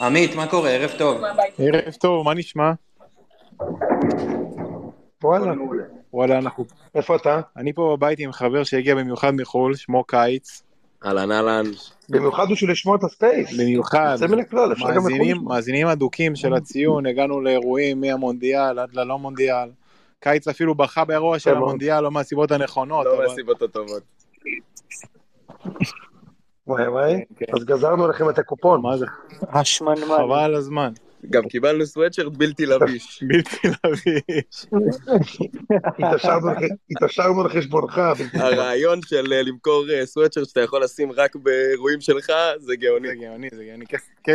עמית, 0.00 0.34
מה 0.34 0.46
קורה? 0.46 0.70
ערב 0.70 0.90
טוב. 0.98 1.22
ערב 1.58 1.94
טוב, 2.00 2.24
מה 2.24 2.34
נשמע? 2.34 2.72
וואלה. 5.22 5.52
וואלה, 6.12 6.38
אנחנו... 6.38 6.64
איפה 6.94 7.16
אתה? 7.16 7.40
אני 7.56 7.72
פה 7.72 7.96
בבית 7.96 8.18
עם 8.18 8.32
חבר 8.32 8.64
שהגיע 8.64 8.94
במיוחד 8.94 9.30
מחו"ל, 9.30 9.74
שמו 9.74 10.04
קיץ. 10.04 10.62
אהלן 11.06 11.32
אהלן. 11.32 11.64
במיוחד 12.08 12.46
בשביל 12.50 12.70
לשמוע 12.70 12.96
את 12.96 13.04
הספייס. 13.04 13.52
במיוחד. 13.60 14.12
יוצא 14.12 14.26
מן 14.26 14.38
הכלל, 14.38 14.72
אפשר 14.72 14.90
גם 14.94 15.08
לחו"ל 15.08 15.38
מאזינים, 15.42 15.86
אדוקים 15.86 16.36
של 16.36 16.54
הציון, 16.54 17.06
הגענו 17.06 17.40
לאירועים 17.40 18.00
מהמונדיאל 18.00 18.78
עד 18.78 18.94
ללא 18.94 19.18
מונדיאל. 19.18 19.68
קיץ 20.20 20.48
אפילו 20.48 20.74
בכה 20.74 21.04
באירוע 21.04 21.38
של. 21.38 21.54
המונדיאל, 21.56 22.00
לא 22.00 22.10
מהסיבות 22.10 22.52
הנכונות. 22.52 23.06
לא 23.06 23.18
מהסיבות 23.22 23.62
הטובות. 23.62 24.02
וואי 26.66 26.88
וואי, 26.88 27.24
כן. 27.36 27.46
אז 27.56 27.64
גזרנו 27.64 28.08
לכם 28.08 28.28
את 28.30 28.38
הקופון. 28.38 28.82
מה 28.82 28.96
זה? 28.96 29.06
השמנמן. 29.48 30.16
חבל 30.16 30.38
על 30.38 30.54
הזמן. 30.54 30.92
גם 31.30 31.42
קיבלנו 31.48 31.86
סוואטשרט 31.86 32.32
בלתי 32.36 32.66
לביש. 32.66 33.22
בלתי 33.28 33.56
לביש. 33.84 34.66
התעשרנו 35.98 36.50
לח- 36.52 36.58
התעשרנו 36.90 37.44
לחשבונך. 37.44 38.00
הרעיון 38.34 39.00
של 39.06 39.32
אה, 39.32 39.42
למכור 39.42 39.84
אה, 39.90 40.06
סוואטשרט 40.06 40.48
שאתה 40.48 40.60
יכול 40.60 40.82
לשים 40.84 41.12
רק 41.12 41.36
באירועים 41.36 42.00
שלך, 42.00 42.32
זה 42.58 42.76
גאוני. 42.76 43.08
זה 43.08 43.14
גאוני, 43.14 43.48
זה 43.56 43.64
גאוני. 43.64 43.84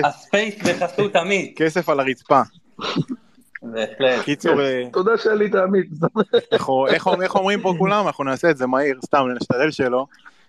הספייס 0.07 0.55
בחסות 0.63 1.15
עמית. 1.15 1.57
כסף 1.57 1.89
על 1.89 1.99
הרצפה. 1.99 2.41
בהחלט. 3.63 4.25
קיצור, 4.25 4.61
אה, 4.61 4.83
תודה 4.93 5.17
שעלית 5.17 5.55
עמית. 5.55 5.89
איך 6.91 7.35
אומרים 7.35 7.61
פה 7.61 7.73
כולם? 7.77 8.07
אנחנו 8.07 8.23
נעשה 8.23 8.49
את 8.49 8.57
זה 8.57 8.67
מהיר, 8.67 8.99
סתם, 9.05 9.25
נשתדל 9.41 9.71
שלא. 9.71 10.05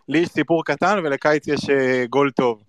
לי 0.09 0.19
יש 0.19 0.29
סיפור 0.29 0.65
קטן 0.65 0.99
ולקיץ 1.05 1.49
יש 1.49 1.71
אה, 1.71 2.05
גול 2.11 2.31
טוב. 2.31 2.63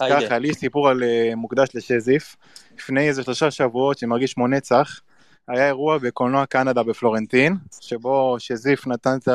היידה. 0.00 0.26
ככה, 0.26 0.38
לי 0.38 0.48
יש 0.48 0.56
סיפור 0.56 0.88
על 0.88 1.02
אה, 1.02 1.32
מוקדש 1.36 1.68
לשזיף. 1.74 2.36
לפני 2.78 3.08
איזה 3.08 3.22
שלושה 3.22 3.50
שבועות, 3.50 3.98
שמרגיש 3.98 4.34
כמו 4.34 4.48
נצח, 4.48 5.00
היה 5.48 5.66
אירוע 5.66 5.98
בקולנוע 5.98 6.46
קנדה 6.46 6.82
בפלורנטין, 6.82 7.56
שבו 7.80 8.36
שזיף 8.38 8.86
נתן 8.86 9.16
את 9.16 9.28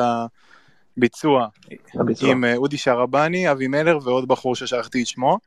הביצוע 0.96 1.46
הביצוע. 1.94 2.30
עם 2.30 2.44
אה, 2.44 2.56
אודי 2.56 2.76
שרבני, 2.76 3.50
אבי 3.50 3.66
מלר 3.68 3.98
ועוד 4.02 4.28
בחור 4.28 4.56
ששכחתי 4.56 5.02
את 5.02 5.06
שמו. 5.06 5.38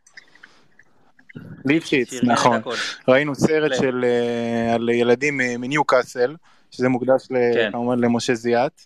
ליפשיץ, 1.65 2.13
נכון. 2.23 2.61
ראינו 3.07 3.35
סרט. 3.35 3.71
של, 3.75 4.05
אה, 4.07 4.73
על 4.73 4.89
ילדים 4.89 5.41
אה, 5.41 5.57
מניו 5.57 5.83
קאסל, 5.83 6.35
שזה 6.71 6.89
מוקדש 6.89 7.27
כן. 7.53 7.69
כמובן 7.71 7.99
למשה 7.99 8.35
זיאת, 8.35 8.81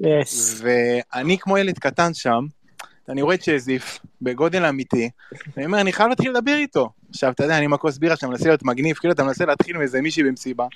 יס. 0.00 0.62
ואני 0.62 1.38
כמו 1.38 1.58
ילד 1.58 1.78
קטן 1.78 2.14
שם, 2.14 2.46
אני 3.08 3.22
רואה 3.22 3.34
את 3.34 3.42
שזיף 3.42 3.98
בגודל 4.22 4.64
אמיתי, 4.64 5.10
ואני 5.56 5.66
אומר, 5.66 5.80
אני 5.80 5.92
חייב 5.92 6.08
להתחיל 6.08 6.30
לדבר 6.30 6.54
איתו. 6.54 6.90
עכשיו, 7.10 7.32
אתה 7.32 7.44
יודע, 7.44 7.56
אני 7.56 7.64
עם 7.64 7.72
הכוס 7.72 7.98
בירה 7.98 8.16
שאתה 8.16 8.26
מנסה 8.26 8.48
להיות 8.48 8.62
מגניב, 8.62 8.96
כאילו 8.96 9.14
אתה 9.14 9.24
מנסה 9.24 9.44
להתחיל 9.44 9.76
עם 9.76 9.82
איזה 9.82 10.00
מישהי 10.00 10.22
במסיבה. 10.22 10.66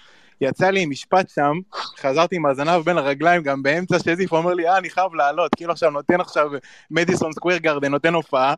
יצא 0.40 0.70
לי 0.70 0.80
עם 0.82 0.90
משפט 0.90 1.28
שם, 1.28 1.52
חזרתי 1.98 2.36
עם 2.36 2.46
הזנב 2.46 2.82
בין 2.84 2.98
הרגליים, 2.98 3.42
גם 3.42 3.62
באמצע 3.62 3.98
שזיף 3.98 4.32
אומר 4.32 4.54
לי, 4.54 4.68
אה, 4.68 4.78
אני 4.78 4.90
חייב 4.90 5.14
לעלות, 5.14 5.54
כאילו 5.54 5.72
עכשיו 5.72 5.90
נותן 5.90 6.20
עכשיו 6.20 6.50
מדיסון 6.90 7.32
סקוויר 7.32 7.56
גרדן, 7.56 7.90
נותן 7.90 8.14
הופעה. 8.14 8.54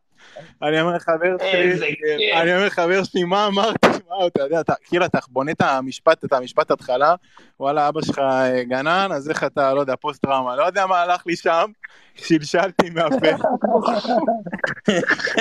אני 0.63 0.81
אומר 0.81 0.97
לחבר 0.97 1.37
שלי. 1.53 1.95
אני 2.41 2.55
אומר 2.55 2.67
לחבר 2.67 3.05
שלי, 3.05 3.25
מה 3.25 3.47
אמרתי? 3.47 3.87
מה, 4.09 4.27
אתה 4.27 4.43
יודע, 4.43 4.61
אתה, 4.61 4.73
כאילו 4.85 5.05
אתה 5.05 5.19
בונה 5.29 5.51
את 5.51 5.61
המשפט, 5.61 6.25
את 6.25 6.33
המשפט 6.33 6.71
התחלה, 6.71 7.15
וואלה, 7.61 7.89
אבא 7.89 8.03
שלך 8.03 8.19
אה, 8.19 8.65
גנן, 8.65 9.09
אז 9.13 9.31
איך 9.31 9.45
אתה, 9.45 9.75
לא 9.75 9.81
יודע, 9.81 9.97
פוסט 9.97 10.23
טראומה, 10.23 10.57
לא 10.57 10.63
יודע 10.63 10.87
מה 10.87 11.01
הלך 11.01 11.23
לי 11.27 11.37
שם, 11.37 11.71
שלשלתי 12.15 12.91
מהפה, 12.91 13.27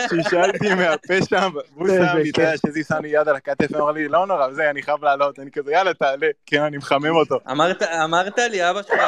שלשלתי 0.09 0.75
מהפה 0.75 1.13
שם, 1.29 1.51
והוא 1.75 1.87
שם 1.87 2.17
לי, 2.17 2.29
אתה 2.29 2.41
יודע, 2.41 2.57
שזי 2.67 2.83
שם 2.83 3.01
לי 3.01 3.09
יד 3.09 3.27
על 3.27 3.35
הכתף, 3.35 3.75
אמר 3.75 3.91
לי, 3.91 4.07
לא 4.07 4.27
נורא, 4.27 4.51
זה, 4.51 4.69
אני 4.69 4.81
חייב 4.81 5.03
לעלות, 5.03 5.39
אני 5.39 5.51
כזה, 5.51 5.71
יאללה, 5.71 5.93
תעלה, 5.93 6.27
כן, 6.45 6.61
אני 6.61 6.77
מחמם 6.77 7.15
אותו. 7.15 7.39
אמרת, 7.51 7.83
אמרת 7.83 8.37
לי, 8.37 8.69
אבא 8.69 8.81
שלך, 8.81 8.99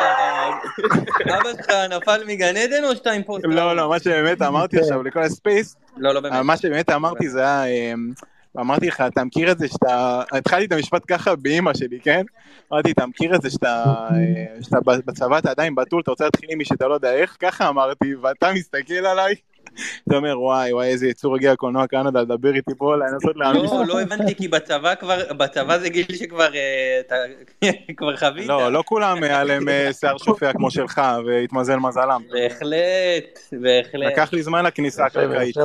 אבא 1.41 1.53
שלך 1.53 1.69
נפל 1.89 2.23
מגן 2.27 2.57
עדן 2.57 2.83
או 2.83 2.95
שאתה 2.95 3.11
עם 3.11 3.23
פוסט? 3.23 3.45
לא, 3.45 3.75
לא, 3.75 3.89
מה 3.89 3.99
שבאמת 3.99 4.41
אמרתי 4.41 4.79
עכשיו 4.79 5.03
לכל 5.03 5.21
ה 5.21 5.29
space, 5.29 5.75
לא, 5.97 6.13
לא. 6.13 6.43
מה 6.43 6.57
שבאמת 6.57 6.89
אמרתי 6.89 7.29
זה 7.29 7.61
היה, 7.61 7.95
אמ, 8.57 8.61
אמרתי 8.61 8.87
לך, 8.87 9.01
אתה 9.01 9.23
מכיר 9.23 9.51
את 9.51 9.59
זה 9.59 9.67
שאתה, 9.67 10.21
התחלתי 10.31 10.65
את 10.65 10.71
המשפט 10.71 11.03
ככה 11.07 11.35
באימא 11.35 11.73
שלי, 11.73 11.99
כן? 12.03 12.21
אמרתי, 12.73 12.91
אתה 12.91 13.05
מכיר 13.05 13.35
את 13.35 13.41
זה 13.41 13.49
שאתה, 13.49 13.83
אה, 14.11 14.61
שאתה 14.61 14.77
בצבא 15.05 15.37
אתה 15.37 15.51
עדיין 15.51 15.75
בתול, 15.75 16.01
אתה 16.01 16.11
רוצה 16.11 16.23
להתחיל 16.23 16.49
עם 16.51 16.57
מי 16.57 16.65
שאתה 16.65 16.87
לא 16.87 16.93
יודע 16.93 17.13
איך, 17.13 17.37
ככה 17.39 17.69
אמרתי, 17.69 18.15
ואתה 18.15 18.53
מסתכל 18.53 18.93
עליי, 18.93 19.35
אתה 20.07 20.15
אומר, 20.15 20.41
וואי, 20.41 20.73
וואי, 20.73 20.87
איזה 20.87 21.07
יצור 21.07 21.35
הגיע 21.35 21.53
לקולנוע 21.53 21.87
קנדה 21.87 22.21
לדבר 22.21 22.55
איתי 22.55 22.71
פה, 22.77 22.95
לנסות 22.95 23.35
להאמין. 23.35 23.65
לא, 23.65 23.83
לא 23.87 24.01
הבנתי, 24.01 24.35
כי 24.35 24.47
בצבא 24.47 24.95
כבר, 24.95 25.33
בצבא 25.33 25.77
זה 25.77 25.89
גיל 25.89 26.05
שכבר, 26.15 26.55
אה, 26.55 26.99
אתה 26.99 27.15
כבר 27.97 28.17
חווית. 28.17 28.47
לא, 28.47 28.71
לא 28.71 28.83
כולם 28.85 29.23
היה 29.23 29.43
להם 29.43 29.69
אה, 29.69 29.93
שיער 29.93 30.17
שופע 30.17 30.53
כמו 30.53 30.71
שלך, 30.71 31.01
והתמזל 31.27 31.75
מזלם. 31.75 32.21
בהחלט, 32.31 33.39
בהחלט. 33.51 34.11
לקח 34.11 34.33
לי 34.33 34.43
זמן 34.43 34.65
לכניסה 34.65 35.05
הקרקעית. 35.05 35.55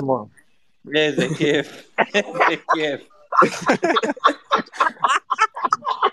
איזה 0.94 1.26
כיף, 1.38 1.92
איזה 2.14 2.56
כיף. 2.74 3.00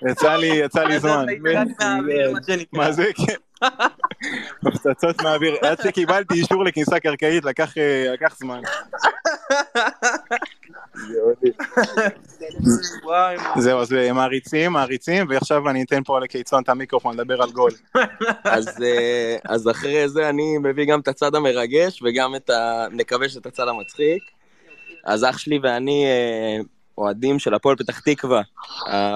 יצא 0.09 0.35
לי, 0.35 0.47
יצא 0.47 0.83
לי 0.83 0.99
זמן. 0.99 1.25
רק 1.55 1.67
מהאוויר, 1.79 2.33
מה 2.73 2.91
זה? 2.91 3.11
כן. 3.15 3.67
הפצצות 4.67 5.21
מהאוויר. 5.21 5.55
עד 5.61 5.81
שקיבלתי 5.81 6.33
אישור 6.33 6.65
לכניסה 6.65 6.99
קרקעית 6.99 7.45
לקח 7.45 7.77
אה, 7.77 8.15
זמן. 8.39 8.61
זהו, 13.57 13.79
אז 13.79 13.93
אה, 13.93 14.13
מעריצים, 14.13 14.71
מעריצים, 14.71 15.25
ועכשיו 15.29 15.69
אני 15.69 15.83
אתן 15.83 16.03
פה 16.03 16.19
לקיצון 16.19 16.63
את 16.63 16.69
המיקרופון 16.69 17.17
לדבר 17.17 17.41
על 17.41 17.51
גול. 17.51 17.71
אז, 18.43 18.83
אה, 18.83 19.37
אז 19.45 19.69
אחרי 19.69 20.09
זה 20.09 20.29
אני 20.29 20.57
מביא 20.57 20.85
גם 20.85 20.99
את 20.99 21.07
הצד 21.07 21.35
המרגש 21.35 22.01
וגם 22.03 22.35
את 22.35 22.49
ה... 22.49 22.85
נקווה 22.91 23.29
שאת 23.29 23.45
הצד 23.45 23.67
המצחיק. 23.67 24.23
אז 25.03 25.23
אח 25.23 25.37
שלי 25.37 25.59
ואני 25.63 26.05
אה, 26.05 26.61
אוהדים 26.97 27.39
של 27.39 27.53
הפועל 27.53 27.75
פתח 27.75 27.99
תקווה, 27.99 28.41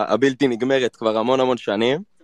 הבלתי 0.07 0.47
נגמרת 0.47 0.95
כבר 0.95 1.17
המון 1.17 1.39
המון 1.39 1.57
שנים. 1.57 2.15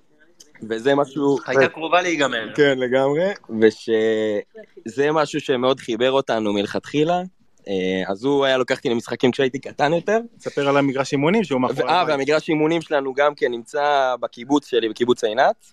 וזה 0.70 0.95
משהו... 0.95 1.38
הייתה 1.47 1.68
קרובה 1.68 2.01
להיגמר. 2.01 2.55
כן, 2.55 2.80
לגמרי. 2.80 3.32
ושזה 3.62 5.12
משהו 5.12 5.41
שמאוד 5.41 5.80
חיבר 5.80 6.12
אותנו 6.12 6.53
מלכתחילה. 6.53 7.22
אה, 7.68 8.03
אז 8.07 8.24
הוא 8.24 8.45
היה 8.45 8.57
לוקח 8.57 8.78
אותי 8.78 8.89
למשחקים 8.89 9.32
כשהייתי 9.32 9.59
קטן 9.59 9.93
יותר. 9.93 10.20
תספר 10.38 10.68
על 10.68 10.78
המגרש 10.78 11.12
אימונים 11.12 11.43
שהוא 11.43 11.62
מאחורי 11.62 11.89
אה. 11.89 12.03
והמגרש 12.07 12.49
אימונים 12.49 12.82
שלנו 12.82 13.14
גם 13.14 13.36
כן 13.36 13.51
נמצא 13.51 14.16
בקיבוץ 14.20 14.68
שלי, 14.68 14.89
בקיבוץ 14.89 15.24
עינת. 15.24 15.72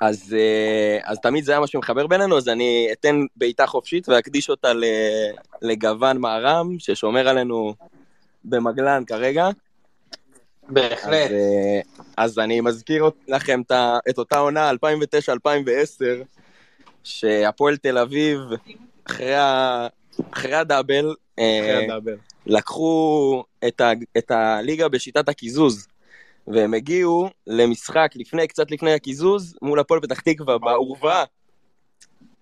אז, 0.00 0.36
אה, 0.38 0.98
אז 1.04 1.18
תמיד 1.22 1.44
זה 1.44 1.52
היה 1.52 1.60
מה 1.60 1.66
שמחבר 1.66 2.06
בינינו, 2.06 2.36
אז 2.36 2.48
אני 2.48 2.88
אתן 2.92 3.20
בעיטה 3.36 3.66
חופשית 3.66 4.08
ואקדיש 4.08 4.50
אותה 4.50 4.72
לגוון 5.62 6.18
מערם, 6.18 6.78
ששומר 6.78 7.28
עלינו 7.28 7.74
במגלן 8.44 9.04
כרגע. 9.04 9.48
בהחלט. 10.68 11.30
אז, 11.30 11.32
אה, 11.32 11.80
אז 12.16 12.38
אני 12.38 12.60
מזכיר 12.60 13.04
לכם 13.28 13.60
את 13.66 13.72
את 14.08 14.18
אותה 14.18 14.38
עונה, 14.38 14.70
2009-2010, 14.70 14.74
שהפועל 17.04 17.76
תל 17.76 17.98
אביב, 17.98 18.40
אחרי, 19.04 19.34
ה, 19.34 19.86
אחרי 20.30 20.54
הדאבל, 20.54 21.14
אה, 21.38 21.58
אחרי 21.60 21.84
הדאבל. 21.84 22.16
לקחו 22.46 23.44
את, 23.66 23.80
ה, 23.80 23.92
את 24.18 24.30
הליגה 24.30 24.88
בשיטת 24.88 25.28
הקיזוז, 25.28 25.86
והם 26.46 26.74
הגיעו 26.74 27.28
למשחק 27.46 28.10
לפני, 28.14 28.48
קצת 28.48 28.70
לפני 28.70 28.92
הקיזוז, 28.92 29.56
מול 29.62 29.80
הפועל 29.80 30.00
פתח 30.00 30.20
תקווה, 30.20 30.58
בעורווה 30.58 31.24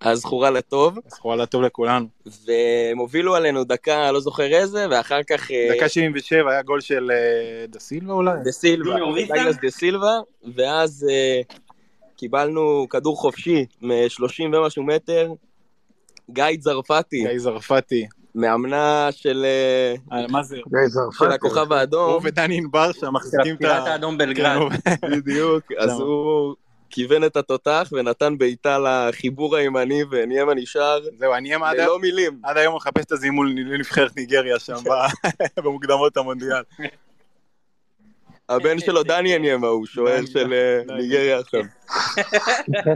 הזכורה 0.01 0.49
לטוב, 0.49 0.97
זכורה 1.07 1.35
לטוב 1.35 1.61
לכולנו. 1.61 2.05
והם 2.25 2.97
הובילו 2.97 3.35
עלינו 3.35 3.63
דקה, 3.63 4.11
לא 4.11 4.19
זוכר 4.19 4.53
איזה, 4.53 4.85
ואחר 4.91 5.23
כך... 5.23 5.51
אה, 5.51 5.69
דקה 5.75 5.89
77 5.89 6.51
היה 6.51 6.61
גול 6.61 6.81
של 6.81 7.11
אה, 7.11 7.65
דה 7.67 7.79
סילבה 7.79 8.13
אולי? 8.13 8.31
דה 8.43 8.51
סילבה? 8.51 8.95
דגלס 9.27 9.55
דה 9.61 9.69
סילבה, 9.69 10.19
ואז 10.55 11.07
אה, 11.09 11.41
קיבלנו 12.17 12.87
כדור 12.89 13.17
חופשי 13.17 13.65
מ-30 13.81 14.43
ומשהו 14.53 14.83
מטר, 14.83 15.33
גיא 16.29 16.45
צרפתי, 16.59 17.23
גיא 17.27 17.39
זרפתי. 17.39 18.07
מאמנה 18.35 19.07
של, 19.11 19.45
אה, 19.45 20.17
אה, 20.17 20.27
מה 20.27 20.43
זה? 20.43 20.57
של 21.19 21.31
הכוכב 21.31 21.73
האדום, 21.73 22.13
הוא 22.13 22.21
ודני 22.23 22.57
ענבר 22.57 22.91
שם 22.91 23.13
מחזיקים 23.13 23.55
את 23.55 23.63
ה... 23.63 23.77
האדום 23.77 24.11
כן, 24.11 24.17
בלגרד. 24.17 24.57
הוא- 24.57 24.69
בדיוק, 25.11 25.63
אז. 25.79 25.91
הוא 25.99 26.55
כיוון 26.89 27.23
את 27.23 27.37
התותח 27.37 27.89
ונתן 27.91 28.37
בעיטה 28.37 28.77
לחיבור 28.79 29.55
הימני, 29.55 30.01
וניימה 30.11 30.53
נשאר 30.53 30.99
זהו, 31.19 31.33
אני 31.33 31.55
אהיה 31.55 31.69
עד 31.69 31.77
ללא 31.77 31.99
מילים. 31.99 32.39
עד 32.43 32.57
היום 32.57 32.75
מחפש 32.75 33.03
את 33.05 33.11
הזימון 33.11 33.55
לנבחרת 33.57 34.17
ניגריה 34.17 34.59
שם 34.59 34.75
במוקדמות 35.63 36.17
המונדיאל. 36.17 36.61
הבן 38.55 38.79
שלו 38.79 39.03
דני 39.03 39.35
אניימה 39.35 39.67
הוא 39.67 39.85
שוער 39.85 40.25
של 40.25 40.53
אה. 40.53 40.95
ניגריה 40.95 41.39
עכשיו. 41.39 41.61
כן. 42.83 42.95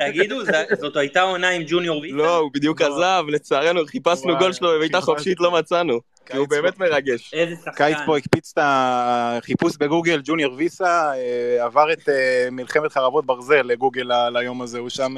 תגידו, 0.00 0.36
זאת 0.80 0.96
הייתה 0.96 1.22
עונה 1.22 1.48
עם 1.48 1.62
ג'וניור 1.66 2.00
ויסה? 2.00 2.16
לא, 2.16 2.36
הוא 2.36 2.50
בדיוק 2.54 2.82
לא. 2.82 2.86
עזב, 2.86 3.24
לצערנו 3.28 3.86
חיפשנו 3.86 4.38
גול 4.38 4.52
שלו 4.52 4.68
חיפשנו. 4.82 5.02
חופשית, 5.02 5.40
לא 5.40 5.50
מצאנו. 5.50 6.00
כי 6.26 6.36
הוא 6.36 6.48
באמת 6.48 6.78
מרגש. 6.78 7.34
איזה 7.34 7.56
שחקן. 7.64 7.72
קיץ 7.74 7.98
פה 8.06 8.16
הקפיץ 8.16 8.52
את 8.52 8.58
החיפוש 8.62 9.76
בגוגל, 9.76 10.20
ג'וניור 10.24 10.54
ויסה, 10.56 11.12
אה, 11.14 11.64
עבר 11.64 11.92
את 11.92 12.08
אה, 12.08 12.48
מלחמת 12.50 12.92
חרבות 12.92 13.26
ברזל 13.26 13.62
לגוגל 13.62 14.28
ליום 14.32 14.62
הזה, 14.62 14.78
הוא 14.78 14.88
שם 14.88 15.14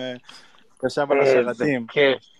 ישב 0.86 1.06
על 1.10 1.20
השרתים. 1.20 1.86
כיף. 1.86 2.33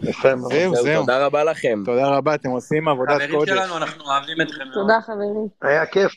יפה 0.00 0.34
מאוד. 0.34 0.52
זהו, 0.52 0.74
זהו. 0.74 1.00
תודה 1.00 1.26
רבה 1.26 1.44
לכם. 1.44 1.82
תודה 1.84 2.08
רבה, 2.08 2.34
אתם 2.34 2.48
עושים 2.48 2.88
עבודת 2.88 3.14
חברים 3.14 3.30
קודש. 3.30 3.50
שלנו, 3.50 3.76
אנחנו 3.76 4.04
אוהבים 4.04 4.40
אתכם 4.40 4.64
מאוד. 4.64 4.74
תודה 4.74 5.00
חברים. 5.00 5.48
היה 5.62 5.86
כיף, 5.86 6.12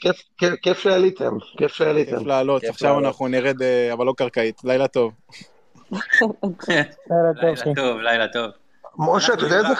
כיף, 0.61 0.77
שעליתם. 0.77 1.37
כיף 1.57 1.71
שעליתם. 1.71 2.17
כיף 2.17 2.27
לעלות, 2.27 2.63
עכשיו. 2.63 2.99
אנחנו 2.99 3.27
נרד, 3.27 3.61
אה, 3.61 3.93
אבל 3.93 4.05
לא 4.05 4.13
קרקעית. 4.17 4.61
לילה 4.63 4.87
טוב. 4.87 5.11
לילה 5.91 6.83
טוב, 7.75 7.97
לילה 7.97 8.25
אחי. 8.25 8.33
טוב. 8.33 8.51
משה, 8.97 9.33
אתה 9.33 9.43
יודע 9.43 9.57
איזה... 9.57 9.73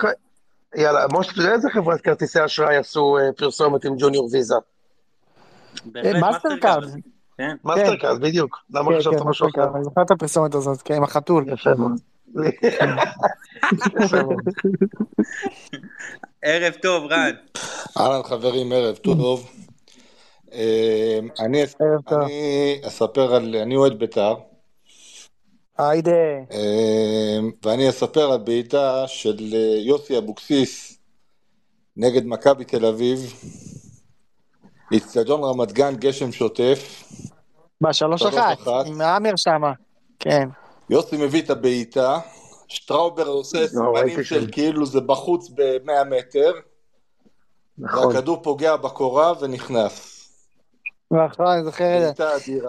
יאללה, 0.75 1.05
משה, 1.13 1.31
אתה 1.31 1.41
יודע 1.41 1.53
איזה 1.53 1.69
חברת 1.69 2.01
כרטיסי 2.01 2.45
אשראי 2.45 2.77
עשו 2.77 3.17
אה, 3.17 3.33
פרסומת 3.37 3.85
עם 3.85 3.95
ג'וניור 3.97 4.29
ויזה? 4.31 4.55
בהחלט, 5.85 6.15
אה, 6.15 6.19
מאסטרקארד. 6.19 6.89
כן. 7.37 7.55
מאסטרקארד, 7.63 8.21
בדיוק. 8.21 8.57
למה 8.73 8.91
כן, 8.91 8.99
חשבת 8.99 9.19
כן, 9.19 9.27
משהו 9.27 9.47
אחר? 9.47 9.59
מאסטרקארד. 9.59 9.75
אני 9.75 9.83
זוכר 9.83 10.01
את 10.01 10.11
הפרסומת 10.11 10.55
הזאת, 10.55 10.81
כן, 10.81 10.93
עם 10.93 11.03
החתול. 11.03 11.45
יפה 11.47 11.73
מאוד. 11.73 11.91
ערב 16.41 16.73
טוב, 16.81 17.05
רן. 17.11 17.31
אהלן 17.97 18.23
חברים, 18.23 18.71
ערב 18.71 18.95
טוב. 18.95 19.51
אני 21.39 21.61
ערב 21.61 22.01
טוב. 22.09 22.21
אני 22.21 22.81
אספר 22.87 23.35
על, 23.35 23.55
אני 23.55 23.75
אוהד 23.75 23.99
בית"ר, 23.99 24.35
היידה. 25.79 26.11
אה, 26.51 27.39
ואני 27.65 27.89
אספר 27.89 28.31
על 28.31 28.39
בעיטה 28.39 29.07
של 29.07 29.37
אה, 29.53 29.79
יוסי 29.79 30.17
אבוקסיס 30.17 30.99
נגד 31.97 32.25
מכבי 32.25 32.65
תל 32.65 32.85
אביב, 32.85 33.33
לאצטדיון 34.91 35.43
רמת 35.43 35.71
גן, 35.71 35.95
גשם 35.95 36.31
שוטף. 36.31 37.03
בשלוש 37.81 38.21
שלוש 38.21 38.33
אחת, 38.33 38.57
אחת. 38.59 38.85
עם 38.85 39.01
האמר 39.01 39.35
שמה. 39.35 39.71
כן. 40.19 40.49
יוסי 40.89 41.17
מביא 41.17 41.41
את 41.41 41.49
הבעיטה, 41.49 42.19
שטראובר 42.67 43.27
עושה 43.27 43.67
סימנים 43.67 43.95
ראיתי 43.95 44.23
של. 44.23 44.47
כאילו 44.51 44.85
זה 44.85 45.01
בחוץ 45.01 45.49
ב-100 45.49 46.03
מטר, 46.09 46.51
נכון. 47.77 48.07
והכדור 48.07 48.43
פוגע 48.43 48.75
בקורה 48.75 49.33
ונכנס. 49.41 50.15
נכון, 51.11 51.47
אני 51.47 51.63
זוכר 51.63 52.09
את 52.09 52.15
זה. 52.15 52.23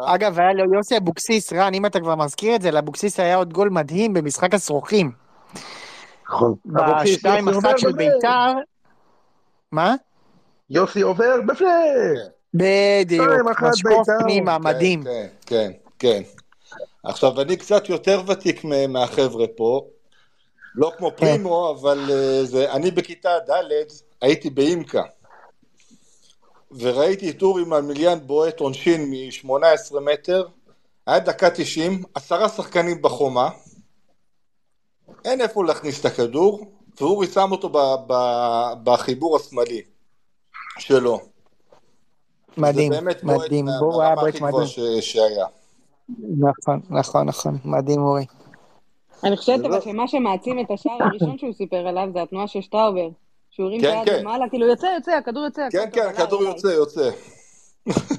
אגב, 0.07 0.39
היה 0.39 0.53
לו 0.53 0.75
יוסי 0.75 0.97
אבוקסיס, 0.97 1.53
רן, 1.53 1.75
אם 1.75 1.87
אתה 1.87 2.01
כבר 2.01 2.15
מזכיר 2.15 2.55
את 2.55 2.63
זה, 2.63 2.71
לאבוקסיס 2.71 3.21
היה 3.21 3.37
עוד 3.37 3.53
גול 3.53 3.69
מדהים 3.69 4.15
במשחק 4.15 4.55
השרוכים. 4.55 5.13
נכון. 6.29 6.55
בשתיים 7.03 7.49
אחת 7.49 7.79
של. 7.79 7.93
בית"ר. 7.93 8.53
מה? 9.73 9.95
יוסי 10.71 11.01
עובר 11.01 11.37
בפנים. 11.47 11.71
בדיוק, 12.55 13.29
משקוף 13.47 13.83
בית"ר. 13.85 14.19
פנימה, 14.23 14.57
כן, 14.59 14.65
מדהים. 14.65 15.03
כן, 15.03 15.27
כן, 15.47 15.71
כן. 15.99 16.23
עכשיו, 17.03 17.41
אני 17.41 17.57
קצת 17.57 17.89
יותר 17.89 18.23
ותיק 18.27 18.65
מהחבר'ה 18.89 19.47
פה, 19.57 19.87
לא 20.75 20.93
כמו 20.99 21.11
כן. 21.11 21.17
פרימו, 21.17 21.71
אבל 21.71 21.99
אה, 22.11 22.45
זה, 22.45 22.73
אני 22.73 22.91
בכיתה 22.91 23.31
ד' 23.51 23.63
הייתי 24.21 24.51
באימקה, 24.51 25.03
וראיתי 26.71 27.31
את 27.31 27.43
אורי 27.43 27.65
מהמיליאן 27.65 28.19
בועט 28.27 28.61
עונשין 28.61 29.11
מ-18 29.11 30.01
מטר, 30.01 30.47
היה 31.07 31.19
דקה 31.19 31.51
90, 31.51 32.03
עשרה 32.15 32.49
שחקנים 32.49 33.03
בחומה, 33.03 33.51
אין 35.25 35.41
איפה 35.41 35.65
להכניס 35.65 36.01
את 36.01 36.05
הכדור, 36.05 36.73
ואורי 37.01 37.27
שם 37.27 37.49
אותו 37.53 37.69
ב- 37.69 38.13
ב- 38.13 38.73
בחיבור 38.85 39.37
השמאלי 39.37 39.83
שלו. 40.79 41.21
מדהים, 42.57 42.93
זה 42.93 43.01
באמת 43.01 43.25
בועט 43.25 43.39
מדהים. 43.47 43.65
מה- 43.65 43.79
בור 43.81 44.03
היה 44.03 44.09
מהרמה 44.09 44.21
בועט 44.21 44.35
הכי 44.35 44.39
גבוהה 44.47 44.65
מדהים. 44.65 45.01
שהיה. 45.03 45.47
נכון, 46.39 46.81
נכון, 46.91 47.27
נכון. 47.27 47.59
מדהים, 47.65 48.03
אורי. 48.03 48.27
אני 49.25 49.37
חושבת 49.37 49.61
אבל 49.61 49.71
לא- 49.75 49.81
שמה 49.81 50.09
שמעצים 50.09 50.61
את 50.61 50.71
השער 50.71 50.99
הראשון 51.01 51.39
שהוא 51.39 51.53
סיפר 51.53 51.77
עליו 51.77 52.09
זה 52.13 52.23
התנועה 52.23 52.47
של 52.47 52.61
שטראובר. 52.61 53.09
שהוא 53.51 53.67
הרים 53.67 53.81
את 53.81 53.85
כן, 53.85 53.93
היד 53.97 54.09
כן. 54.09 54.21
למעלה, 54.21 54.49
כאילו 54.49 54.67
יוצא, 54.67 54.87
יוצא, 54.87 55.11
הכדור 55.11 55.45
יוצא. 55.45 55.63
כן, 55.73 55.89
כן, 55.93 56.07
הכדור. 56.09 56.43
יוצא, 56.43 56.67
יוצא. 56.67 57.11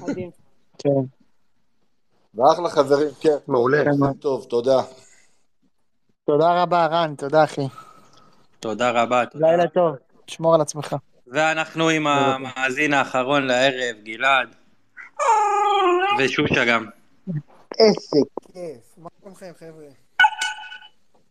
מדהים. 0.02 0.30
כן. 0.78 0.90
ואחלה 2.34 2.68
חברים, 2.68 3.08
כן. 3.20 3.36
מעולה. 3.48 3.84
כן, 3.84 4.12
טוב, 4.20 4.44
תודה. 4.44 4.80
תודה 6.26 6.62
רבה, 6.62 6.86
רן, 6.86 7.14
תודה, 7.18 7.44
אחי. 7.44 7.66
תודה 8.60 8.90
רבה. 9.02 9.26
תודה. 9.26 9.50
לילה 9.50 9.68
טוב. 9.68 9.94
תשמור 10.26 10.54
על 10.54 10.60
עצמך. 10.60 10.96
ואנחנו 11.26 11.88
עם 11.88 12.06
המאזין 12.06 12.92
האחרון 12.94 13.46
לערב, 13.46 13.96
גלעד. 14.02 14.48
ושושה 16.18 16.64
גם. 16.64 16.86
איזה 17.78 18.20
כיף. 18.52 18.94
מה 18.98 19.08
שלומכם, 19.20 19.52
חבר'ה? 19.58 19.86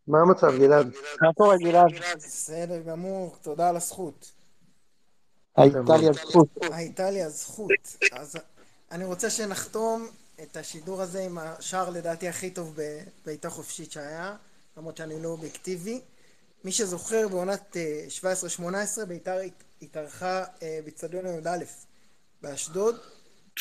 מה 0.07 0.19
המצב, 0.21 0.57
גלעד? 0.59 0.91
מה 1.21 1.33
קורה, 1.33 1.57
גלעד? 1.57 1.91
בסדר 2.17 2.81
גמור, 2.81 3.35
תודה 3.41 3.69
על 3.69 3.75
הזכות. 3.75 4.31
הייתה 5.57 5.97
לי 5.97 6.09
הזכות. 6.09 6.47
הייתה 6.71 7.09
לי 7.11 7.23
הזכות. 7.23 7.71
אז 8.11 8.35
אני 8.91 9.05
רוצה 9.05 9.29
שנחתום 9.29 10.07
את 10.43 10.57
השידור 10.57 11.01
הזה 11.01 11.19
עם 11.23 11.37
השער 11.37 11.89
לדעתי 11.89 12.27
הכי 12.27 12.51
טוב 12.51 12.75
בבעיטה 13.23 13.49
חופשית 13.49 13.91
שהיה, 13.91 14.35
למרות 14.77 14.97
שאני 14.97 15.21
לא 15.23 15.29
אובייקטיבי. 15.29 16.01
מי 16.63 16.71
שזוכר, 16.71 17.27
בעונת 17.27 17.77
אה, 17.77 18.05
17-18 19.01 19.05
ביתר 19.05 19.37
הת- 19.37 19.63
התארחה 19.81 20.43
אה, 20.63 20.79
באצטדיון 20.85 21.25
י"א 21.25 21.57
באשדוד. 22.41 22.95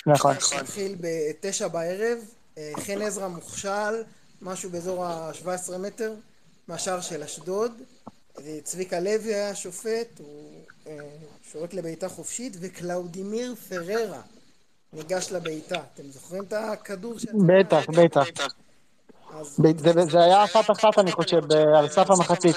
נכון. 0.06 0.34
התחיל 0.60 0.96
בתשע 1.00 1.68
בערב, 1.68 2.18
אה, 2.18 2.24
חן 2.58 3.02
עזרא 3.02 3.28
מוכשל, 3.28 4.02
משהו 4.42 4.70
באזור 4.70 5.04
ה-17 5.04 5.46
מטר 5.78 6.14
מהשער 6.68 7.00
של 7.00 7.22
אשדוד. 7.22 7.72
אה, 8.38 8.58
צביקה 8.64 9.00
לוי 9.00 9.34
היה 9.34 9.54
שופט, 9.54 10.18
הוא 10.18 10.52
אה, 10.86 10.96
שורק 11.52 11.74
לבעיטה 11.74 12.08
חופשית, 12.08 12.56
וקלאודמיר 12.60 13.54
פריירה 13.68 14.20
ניגש 14.92 15.32
לבעיטה. 15.32 15.80
אתם 15.94 16.10
זוכרים 16.10 16.44
את 16.44 16.52
הכדור 16.52 17.18
שיצא? 17.18 17.32
בטח, 17.46 17.84
בטח. 19.58 20.08
זה- 20.10 20.20
היה 20.20 20.44
אחת 20.44 20.70
אחת 20.70 20.98
אני 20.98 21.12
חושב, 21.12 21.52
על 21.78 21.88
סף 21.88 22.10
המחצית. 22.10 22.56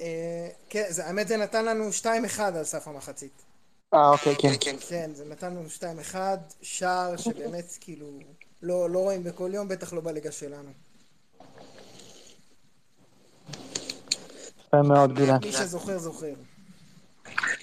אה, 0.00 0.48
כן, 0.68 0.84
האמת 1.04 1.28
זה 1.28 1.36
נתן 1.36 1.64
לנו 1.64 1.92
2-1 1.92 2.06
על 2.40 2.64
סף 2.64 2.88
המחצית. 2.88 3.32
אה, 3.94 4.10
אוקיי, 4.10 4.34
כן. 4.36 4.76
כן, 4.88 5.10
זה 5.14 5.24
נתן 5.24 5.50
לנו 5.54 5.70
2-1, 5.70 6.14
שער 6.62 7.16
שבאמת 7.16 7.76
כאילו 7.80 8.06
לא, 8.62 8.90
לא 8.90 8.98
רואים 8.98 9.24
בכל 9.24 9.50
יום, 9.54 9.68
בטח 9.68 9.92
לא 9.92 10.00
בליגה 10.00 10.32
שלנו. 10.32 10.70
יפה 14.66 14.82
מאוד, 14.82 15.14
גלעד. 15.14 15.44
מי 15.44 15.52
שזוכר, 15.52 15.98
זוכר. 15.98 16.34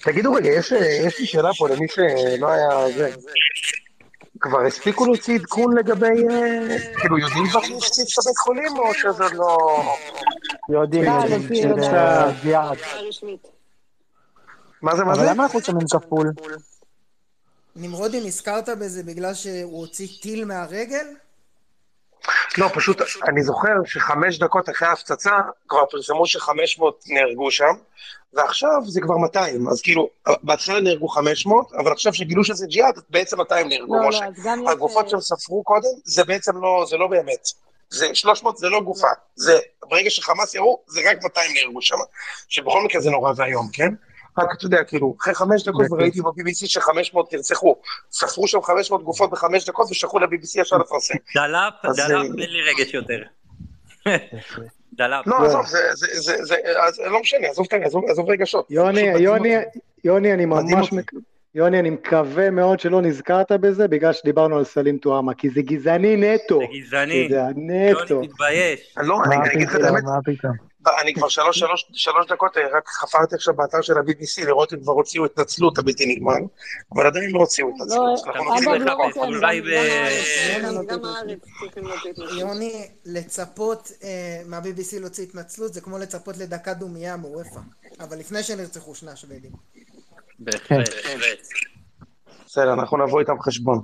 תגידו 0.03 0.33
רגע, 0.33 0.49
יש 0.49 0.71
יש 1.05 1.19
לי 1.19 1.25
שאלה 1.25 1.49
פה 1.57 1.69
למי 1.69 1.87
שלא 1.87 2.47
היה 2.47 2.97
זה. 2.97 3.15
כבר 4.39 4.61
הספיקו 4.61 5.05
להוציא 5.05 5.39
עדכון 5.39 5.77
לגבי, 5.77 6.05
אה, 6.05 6.77
כאילו 6.99 7.17
יודעים 7.17 7.47
כבר 7.49 7.59
הפציץ 7.59 8.17
את 8.17 8.25
הבית 8.25 8.37
חולים 8.37 8.77
או 8.77 8.93
שזה 8.93 9.23
לא... 9.33 9.83
יודעים, 10.69 11.05
צה"ל 11.05 11.31
יודעים. 11.31 11.69
אה. 11.83 12.71
מה 14.81 14.95
זה, 14.95 15.03
מה 15.03 15.13
אבל 15.13 15.19
זה? 15.19 15.29
למה 15.29 15.43
אנחנו 15.43 15.61
שומעים 15.61 15.87
כפול? 15.87 16.31
נמרודי, 17.75 18.21
נזכרת 18.21 18.69
בזה 18.69 19.03
בגלל 19.03 19.33
שהוא 19.33 19.79
הוציא 19.79 20.07
טיל 20.21 20.45
מהרגל? 20.45 21.05
לא, 22.57 22.69
פשוט, 22.73 23.01
אני 23.27 23.43
זוכר 23.43 23.73
שחמש 23.85 24.39
דקות 24.39 24.69
אחרי 24.69 24.87
ההפצצה, 24.87 25.31
כבר 25.67 25.85
פרסמו 25.85 26.27
שחמש 26.27 26.79
מאות 26.79 27.03
נהרגו 27.07 27.51
שם, 27.51 27.73
ועכשיו 28.33 28.81
זה 28.87 29.01
כבר 29.01 29.17
200, 29.17 29.67
אז 29.67 29.81
כאילו, 29.81 30.09
בהתחלה 30.43 30.81
נהרגו 30.81 31.07
500, 31.07 31.73
אבל 31.73 31.91
עכשיו 31.91 32.13
שגילו 32.13 32.43
שזה 32.43 32.65
ג'יהאד, 32.67 32.99
בעצם 33.09 33.37
200 33.37 33.69
נהרגו, 33.69 33.95
לא, 33.95 34.01
לא, 34.01 34.09
משה. 34.09 34.25
אז 34.25 34.33
גם 34.45 34.63
יש... 34.63 34.71
הגופות 34.71 35.09
שהם 35.09 35.21
ספרו 35.21 35.63
קודם, 35.63 35.89
זה 36.03 36.23
בעצם 36.23 36.57
לא, 36.61 36.85
זה 36.89 36.97
לא 36.97 37.07
באמת. 37.07 37.47
זה 37.89 38.15
300 38.15 38.57
זה 38.57 38.69
לא 38.69 38.81
גופה, 38.81 39.07
זה, 39.35 39.59
ברגע 39.89 40.09
שחמאס 40.09 40.55
ירו, 40.55 40.83
זה 40.87 41.01
רק 41.09 41.23
200 41.23 41.51
נהרגו 41.53 41.81
שם, 41.81 41.97
שבכל 42.49 42.83
מקרה 42.85 43.01
זה 43.01 43.09
נורא 43.09 43.33
ואיום, 43.35 43.69
כן? 43.73 43.89
רק 44.37 44.49
אתה 44.57 44.65
יודע, 44.65 44.83
כאילו, 44.83 45.15
אחרי 45.21 45.33
חמש 45.33 45.63
דקות 45.63 45.85
וראיתי 45.91 46.21
ב-BBC 46.21 46.65
ש-500 46.67 47.17
נרצחו, 47.33 47.75
ספרו 48.11 48.47
שם 48.47 48.61
500 48.61 49.03
גופות 49.03 49.31
בחמש 49.31 49.65
דקות 49.65 49.87
ושלחו 49.91 50.19
ל-BBC 50.19 50.61
ישר 50.61 50.77
לפרסם. 50.77 51.13
דלאפ, 51.35 51.73
דלאפ, 51.83 52.11
אה, 52.11 52.21
אין 52.21 52.49
לי 52.51 52.61
רגש 52.61 52.93
יותר. 52.93 53.21
דלאפ. 54.93 55.27
לא, 55.27 55.45
עזוב, 55.45 55.65
זה, 55.65 55.77
זה, 55.93 56.07
זה, 56.13 56.43
זה, 56.45 56.55
אז 56.87 56.99
לא 57.11 57.19
משנה, 57.21 57.47
עזוב, 57.47 57.65
את- 57.73 57.81
עזוב, 57.85 58.03
עזוב 58.09 58.29
רגשות. 58.29 58.67
יוני, 58.71 58.99
יוני. 59.01 59.55
יוני, 60.03 60.33
אני 60.33 60.45
ממש. 60.45 60.89
יוני, 61.55 61.79
אני 61.79 61.89
מקווה 61.89 62.49
מאוד 62.49 62.79
שלא 62.79 63.01
נזכרת 63.01 63.51
בזה, 63.51 63.87
בגלל 63.87 64.13
שדיברנו 64.13 64.57
על 64.57 64.63
סלים 64.63 64.97
טועמה, 64.97 65.33
כי 65.33 65.49
זה 65.49 65.61
גזעני 65.61 66.15
נטו. 66.17 66.59
זה 66.59 66.65
גזעני. 66.79 67.13
יודע, 67.13 67.47
נטו. 67.55 68.13
יוני, 68.13 68.27
תתבייש. 68.27 68.95
לא, 68.97 69.17
אני 69.25 69.35
אגיד 69.55 69.67
לך 69.67 69.75
את 69.75 69.81
האמת, 69.81 70.03
מה 70.03 70.19
פתאום. 70.25 70.53
אני 71.01 71.13
כבר 71.13 71.29
שלוש, 71.29 71.59
שלוש, 71.59 71.85
שלוש 71.93 72.27
דקות 72.27 72.57
אה, 72.57 72.77
רק 72.77 72.87
חפרתי 72.87 73.35
עכשיו 73.35 73.53
באתר 73.53 73.81
של 73.81 73.97
ה-BBC 73.97 74.45
לראות 74.45 74.73
אם 74.73 74.81
כבר 74.81 74.93
הוציאו 74.93 75.25
התנצלות 75.25 75.77
הבלתי 75.77 76.05
נגמר, 76.15 76.33
אבל 76.95 77.07
עדיין 77.07 77.31
לא 77.31 77.39
הוציאו 77.39 77.67
לא, 77.67 77.73
התנצלות. 77.75 78.19
לא 79.15 79.25
אולי 79.25 79.61
ב- 79.61 79.65
גם 80.87 81.05
הארץ, 81.05 81.39
יוני, 82.39 82.87
לצפות 83.05 83.91
אה, 84.03 84.41
מה-BBC 84.45 84.99
להוציא 84.99 85.23
התנצלות 85.23 85.73
זה 85.73 85.81
כמו 85.81 85.97
לצפות 85.97 86.37
לדקה 86.37 86.73
דומייה 86.73 87.17
מאוופא. 87.17 87.59
אבל 87.99 88.17
לפני 88.17 88.43
שנרצחו 88.43 88.95
שני 88.95 89.11
השוודים. 89.11 89.51
בהחלט, 90.39 90.89
בהחלט. 90.89 91.47
בסדר, 92.45 92.73
אנחנו 92.73 93.05
נבוא 93.05 93.19
איתם 93.19 93.41
חשבון. 93.41 93.81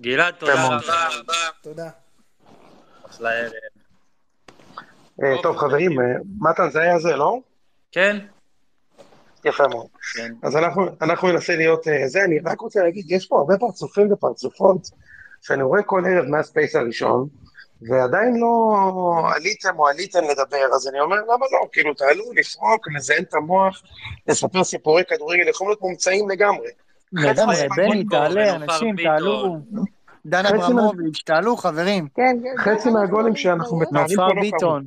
גלעד, 0.00 0.34
תודה. 0.34 0.66
רבה. 0.66 1.08
תודה. 1.62 1.90
אחלה 3.06 3.30
ערב. 3.30 3.52
אה, 5.24 5.42
טוב, 5.42 5.56
חברים, 5.56 6.00
אה, 6.00 6.04
מתן, 6.40 6.70
זה 6.70 6.80
היה 6.80 6.98
זה, 6.98 7.16
לא? 7.16 7.38
כן? 7.92 8.16
יפה 9.44 9.68
מאוד. 9.68 9.86
כן. 10.16 10.32
אז 10.42 10.56
אנחנו, 10.56 10.86
אנחנו 11.02 11.32
ננסה 11.32 11.56
להיות 11.56 11.88
אה, 11.88 12.08
זה, 12.08 12.24
אני 12.24 12.38
רק 12.44 12.60
רוצה 12.60 12.82
להגיד, 12.82 13.04
יש 13.08 13.26
פה 13.26 13.38
הרבה 13.38 13.58
פרצופים 13.58 14.12
ופרצופות 14.12 14.90
שאני 15.42 15.62
רואה 15.62 15.82
כל 15.82 16.02
ערב 16.06 16.24
מהספייס 16.24 16.76
הראשון, 16.76 17.28
ועדיין 17.82 18.36
לא 18.36 18.74
עליתם 19.34 19.78
או 19.78 19.88
עליתם 19.88 20.18
לדבר, 20.30 20.66
אז 20.74 20.88
אני 20.88 21.00
אומר, 21.00 21.16
למה 21.16 21.46
לא? 21.52 21.68
כאילו, 21.72 21.94
תעלו, 21.94 22.24
לפרוק, 22.36 22.86
נזיין 22.96 23.22
את 23.22 23.34
המוח, 23.34 23.82
לספר 24.26 24.64
סיפורי 24.64 25.02
כדורגל, 25.08 25.48
יכולים 25.48 25.70
להיות 25.70 25.82
מומצאים 25.82 26.30
לגמרי. 26.30 26.68
לגמרי, 27.12 27.56
בני, 27.76 27.88
ביטון, 27.90 28.18
תעלה, 28.18 28.56
אנשים, 28.56 28.96
ביטון. 28.96 29.16
תעלו. 29.16 29.56
דן 30.26 30.46
אברמוביץ', 30.46 31.22
תעלו, 31.26 31.56
חברים. 31.56 32.08
כן, 32.14 32.36
כן, 32.42 32.62
חצי 32.62 32.88
גם 32.88 32.94
מהגולים 32.94 33.36
שאנחנו 33.36 33.78
מתארים 33.78 34.16
פה 34.16 34.22
נופר 34.22 34.40
לא 34.40 34.58
קרו. 34.58 34.78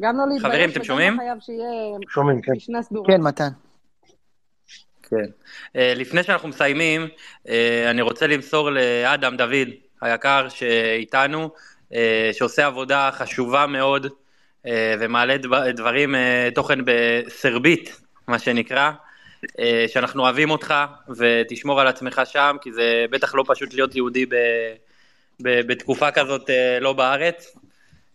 גם 0.00 0.16
לא 0.16 0.22
להתבייש, 0.28 0.42
חברים, 0.42 0.70
אתם 0.70 0.84
שומעים? 0.84 1.12
לא 1.14 1.18
חייב 1.18 1.38
שיהיה 1.40 1.68
שומעים, 2.08 2.42
כן. 2.42 2.52
משנה 2.52 2.82
סדורה. 2.82 3.06
כן, 3.08 3.20
מתן. 3.20 3.48
כן. 5.10 5.24
אה, 5.76 5.92
לפני 5.96 6.22
שאנחנו 6.22 6.48
מסיימים, 6.48 7.08
אה, 7.48 7.90
אני 7.90 8.02
רוצה 8.02 8.26
למסור 8.26 8.70
לאדם 8.70 9.36
דוד 9.36 9.68
היקר 10.00 10.48
שאיתנו, 10.48 11.50
אה, 11.94 12.30
שעושה 12.32 12.66
עבודה 12.66 13.10
חשובה 13.12 13.66
מאוד 13.66 14.06
ומעלה 15.00 15.36
דבר- 15.36 15.70
דברים, 15.70 16.14
תוכן 16.54 16.78
בסרבית, 16.84 18.00
מה 18.28 18.38
שנקרא, 18.38 18.90
שאנחנו 19.86 20.22
אוהבים 20.22 20.50
אותך 20.50 20.74
ותשמור 21.16 21.80
על 21.80 21.86
עצמך 21.86 22.22
שם, 22.24 22.56
כי 22.60 22.72
זה 22.72 23.04
בטח 23.10 23.34
לא 23.34 23.44
פשוט 23.46 23.74
להיות 23.74 23.94
יהודי 23.94 24.26
ב, 24.26 24.34
ב, 25.42 25.60
בתקופה 25.66 26.10
כזאת 26.10 26.50
לא 26.80 26.92
בארץ. 26.92 27.56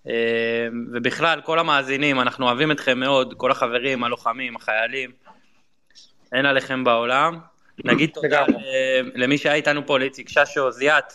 אה, 0.08 0.68
ובכלל, 0.94 1.42
כל 1.42 1.60
המאזינים, 1.60 2.20
אנחנו 2.20 2.46
אוהבים 2.46 2.72
אתכם 2.72 3.00
מאוד, 3.00 3.34
כל 3.38 3.52
החברים, 3.52 4.04
הלוחמים, 4.04 4.56
החיילים. 4.56 5.12
אין 6.34 6.46
עליכם 6.46 6.84
בעולם. 6.84 7.40
נגיד 7.86 8.10
תודה 8.14 8.46
למי 9.16 9.38
שהיה 9.38 9.56
איתנו 9.56 9.86
פה, 9.86 10.00
לאיציק 10.00 10.30
ששו, 10.30 10.72
זיאת. 10.72 11.14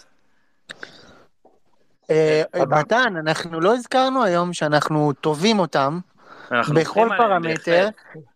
אה. 2.10 2.42
מתן, 2.68 3.14
אנחנו 3.16 3.60
לא 3.60 3.74
הזכרנו 3.74 4.24
היום 4.24 4.52
שאנחנו 4.52 5.12
תובעים 5.12 5.58
אותם 5.58 5.98
בכל 6.74 7.08
פרמטר. 7.18 7.88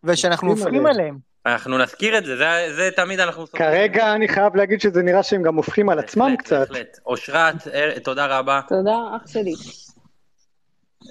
ושאנחנו 0.04 0.50
הופכים 0.50 0.86
עליהם. 0.86 1.18
אנחנו 1.46 1.78
נזכיר 1.78 2.18
את 2.18 2.24
זה, 2.24 2.36
זה, 2.36 2.46
זה 2.76 2.90
תמיד 2.96 3.20
אנחנו. 3.20 3.46
כרגע 3.46 4.14
אני 4.14 4.28
חייב 4.28 4.56
להגיד 4.56 4.80
שזה 4.80 5.02
נראה 5.02 5.22
שהם 5.22 5.42
גם 5.42 5.56
הופכים 5.56 5.88
על 5.88 5.98
עצמם 5.98 6.24
בהחלט, 6.24 6.38
קצת. 6.38 6.68
בהחלט. 6.68 6.98
אושרת, 7.06 7.68
אה, 7.74 8.00
תודה 8.04 8.38
רבה. 8.38 8.60
תודה, 8.68 8.96
אח 9.16 9.30
שלי. 9.32 9.54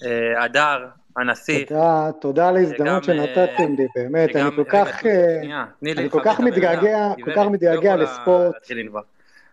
אה, 0.05 0.43
הדר, 0.43 0.85
הנשיא. 1.17 1.65
תודה, 1.65 2.09
תודה 2.21 2.47
על 2.49 2.57
ההזדמנות 2.57 3.03
שגם, 3.03 3.19
אה, 3.19 3.25
שנתתם 3.35 3.75
לי, 3.77 3.87
באמת, 3.95 4.35
אני 4.35 4.55
כל 4.55 4.63
כך, 4.69 5.05
אה, 5.05 5.63
אני 5.81 6.09
כל 6.09 6.21
כך. 6.23 6.39
מתגעגע, 6.39 7.11
כל 7.25 7.31
כך 7.35 7.45
מתגעגע 7.45 7.95
לא 7.95 8.03
לספורט. 8.03 8.55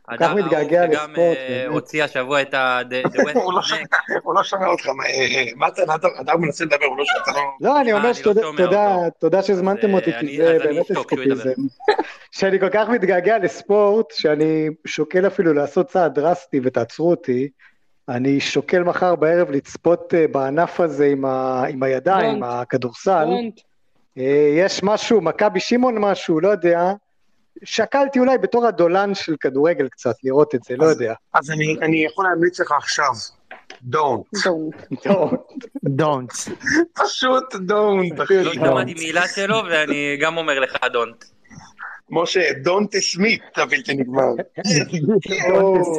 כל 0.09 0.17
כך 0.19 0.31
מתגעגע 0.33 0.87
לספורט, 0.87 1.19
אה, 1.19 1.59
באמת. 1.63 1.73
הוציא 1.73 2.05
השבוע 2.05 2.43
את 2.43 2.55
ה... 2.55 2.81
הוא 3.35 3.53
לא. 3.53 3.63
שומע- 3.63 3.81
הוא 4.23 4.35
לא 4.35 4.43
שומע 4.45 4.67
אותך, 4.67 4.87
מה, 4.89 5.05
אה, 5.05 5.11
אה, 5.11 5.45
מתן, 5.57 5.83
אדם- 6.21 6.41
מנסה 6.41 6.65
לדבר, 6.65 6.85
הוא 6.87 6.99
לא 6.99 7.05
שומע, 7.05 7.23
אתה 7.23 7.31
לא... 7.61 7.81
אני 7.81 7.93
אה, 7.93 7.97
אומר 7.99 8.13
שתודה, 8.13 8.41
לא 8.41 8.53
שומע 8.57 9.09
תודה, 9.19 9.43
שהזמנתם 9.43 9.95
אותי, 9.95 10.13
אה, 10.13 10.21
כי 10.21 10.37
זה 10.37 10.59
באמת. 10.65 10.91
אסקפיזם. 10.91 11.51
שאני 12.39 12.61
כל 12.61 12.69
כך 12.73 12.89
מתגעגע 12.89 13.39
לספורט, 13.39 14.11
שאני 14.11 14.69
שוקל 14.87 15.27
אפילו 15.27 15.53
לעשות 15.53 15.87
צעד 15.89 16.15
דרסטי, 16.15 16.61
ותעצרו 16.63 17.11
אותי, 17.11 17.49
אני 18.09 18.41
שוקל 18.41 18.83
מחר 18.83 19.15
בערב 19.15 19.51
לצפות 19.51 20.15
אה, 20.15 20.27
בענף 20.29 20.81
הזה 20.81 21.07
עם, 21.07 21.25
ה, 21.25 21.65
עם 21.69 21.83
הידיים, 21.83 22.31
עם 22.31 22.41
דונט. 22.41 22.53
הכדורסל. 22.55 23.25
דונט. 23.25 23.61
אה, 24.19 24.23
יש 24.59 24.83
משהו, 24.83 25.21
מכבי 25.21 25.61
שמעון 25.61 25.99
משהו, 25.99 26.41
לא 26.41 26.49
יודע. 26.49 26.93
שקלתי 27.65 28.19
אולי 28.19 28.39
בתור 28.39 28.67
הדולן 28.67 29.15
של 29.15 29.35
כדורגל 29.41 29.89
קצת, 29.89 30.15
לראות 30.25 30.55
את 30.55 30.63
זה, 30.65 30.77
לא 30.77 30.85
אז- 30.85 30.91
יודע. 31.01 31.15
אז 31.35 31.51
אני, 31.51 31.77
אני 31.83 32.05
יכול 32.05 32.25
להמליץ 32.29 32.61
לך 32.61 32.73
עכשיו, 32.73 33.11
don't. 33.73 34.41
דונט. 34.43 34.75
טוב, 35.03 35.33
Don't. 36.01 36.51
פשוט 37.05 37.55
don't, 37.55 38.23
אחי. 38.23 38.45
לא 38.45 38.53
שמעתי 38.55 38.95
מילה 38.95 39.29
שלו, 39.29 39.57
ואני 39.71 40.17
גם 40.21 40.37
אומר 40.37 40.61
לך 40.61 40.77
דונט. 40.93 41.25
משה, 42.11 42.41
don't 42.51 42.99
סמית, 42.99 43.43
הבלתי 43.57 43.95
נגמר. 43.95 44.29
זה- 44.67 44.81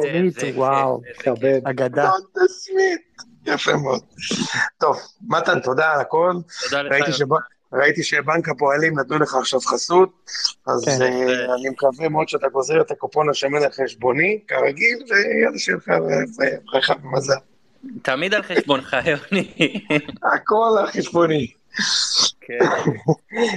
סמית, 0.02 0.54
וואו. 0.56 1.00
כבד. 1.18 1.60
אגדה. 1.64 2.10
don't 2.10 2.40
סמית. 2.48 3.00
יפה 3.46 3.76
מאוד. 3.76 4.00
טוב, 4.78 4.96
מתן, 5.28 5.60
תודה 5.60 5.92
על 5.92 6.00
הכל. 6.00 6.32
תודה 6.64 6.82
לך. 6.82 6.92
ראיתי 7.72 8.02
שבנק- 8.02 8.48
הפועלים 8.48 8.98
נתנו 8.98 9.18
לך 9.18 9.34
עכשיו 9.34 9.60
חסות, 9.60 10.10
אז 10.66 10.84
כן. 10.84 11.02
אה, 11.02 11.54
אני 11.54 11.68
מקווה 11.68 12.08
מאוד 12.08 12.28
שאתה 12.28 12.46
גוזר 12.48 12.80
את 12.80 12.90
הקופון 12.90 13.30
השמן 13.30 13.62
החשבוני, 13.64 14.40
כרגיל, 14.48 14.98
ויאללה 15.10 15.58
שיהיה 15.58 15.76
לך 15.78 15.88
אה, 15.88 15.96
ברכה 16.72 16.94
ומזל. 17.04 17.34
תמיד 18.02 18.34
על 18.34 18.42
חשבונך, 18.42 18.96
יוני. 19.06 19.52
הכל 20.34 20.54
על 20.80 20.86
חשבוני. 20.86 21.46
כן. 22.40 22.58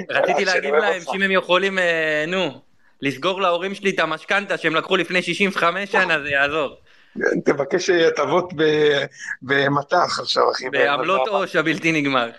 רציתי 0.16 0.46
להגיד 0.46 0.74
להם. 0.74 1.02
שאם 1.02 1.22
הם 1.22 1.32
יכולים, 1.32 1.80
אה, 1.80 2.26
נו, 2.28 2.62
לסגור 3.02 3.41
להורים 3.41 3.76
שלי 3.76 3.90
את 3.90 4.00
המשכנתה 4.00 4.58
שהם 4.58 4.76
לקחו 4.76 4.98
לפני 4.98 5.22
65 5.22 5.91
שנה, 5.91 6.20
זה 6.22 6.30
יעזור. 6.30 6.76
תבקש 7.46 7.90
הטבות 7.90 8.54
ב- 8.56 9.06
במטח 9.41 10.20
עכשיו, 10.20 10.52
אחי. 10.52 10.70
בעמלות 10.70 11.28
עו"ש 11.28 11.56
הבלתי 11.56 11.91
נגמר. 11.91 12.30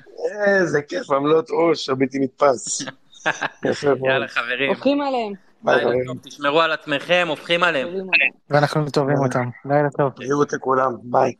איזה 0.46 0.82
כיף, 0.82 1.10
עמלות 1.10 1.50
עוש, 1.50 1.88
הבלתי 1.88 2.18
נתפס. 2.18 2.82
יאללה 4.06 4.28
חברים, 4.28 4.68
הופכים 4.68 5.00
עליהם. 5.00 5.32
תשמרו 6.22 6.60
על 6.60 6.72
עצמכם, 6.72 7.26
הופכים 7.28 7.62
עליהם. 7.62 7.88
ואנחנו 8.50 8.90
טובים 8.90 9.18
אותם. 9.18 9.48
לילה 9.64 9.88
טוב. 9.90 10.12
בריאות 10.16 10.52
לכולם, 10.52 10.92
ביי. 11.02 11.32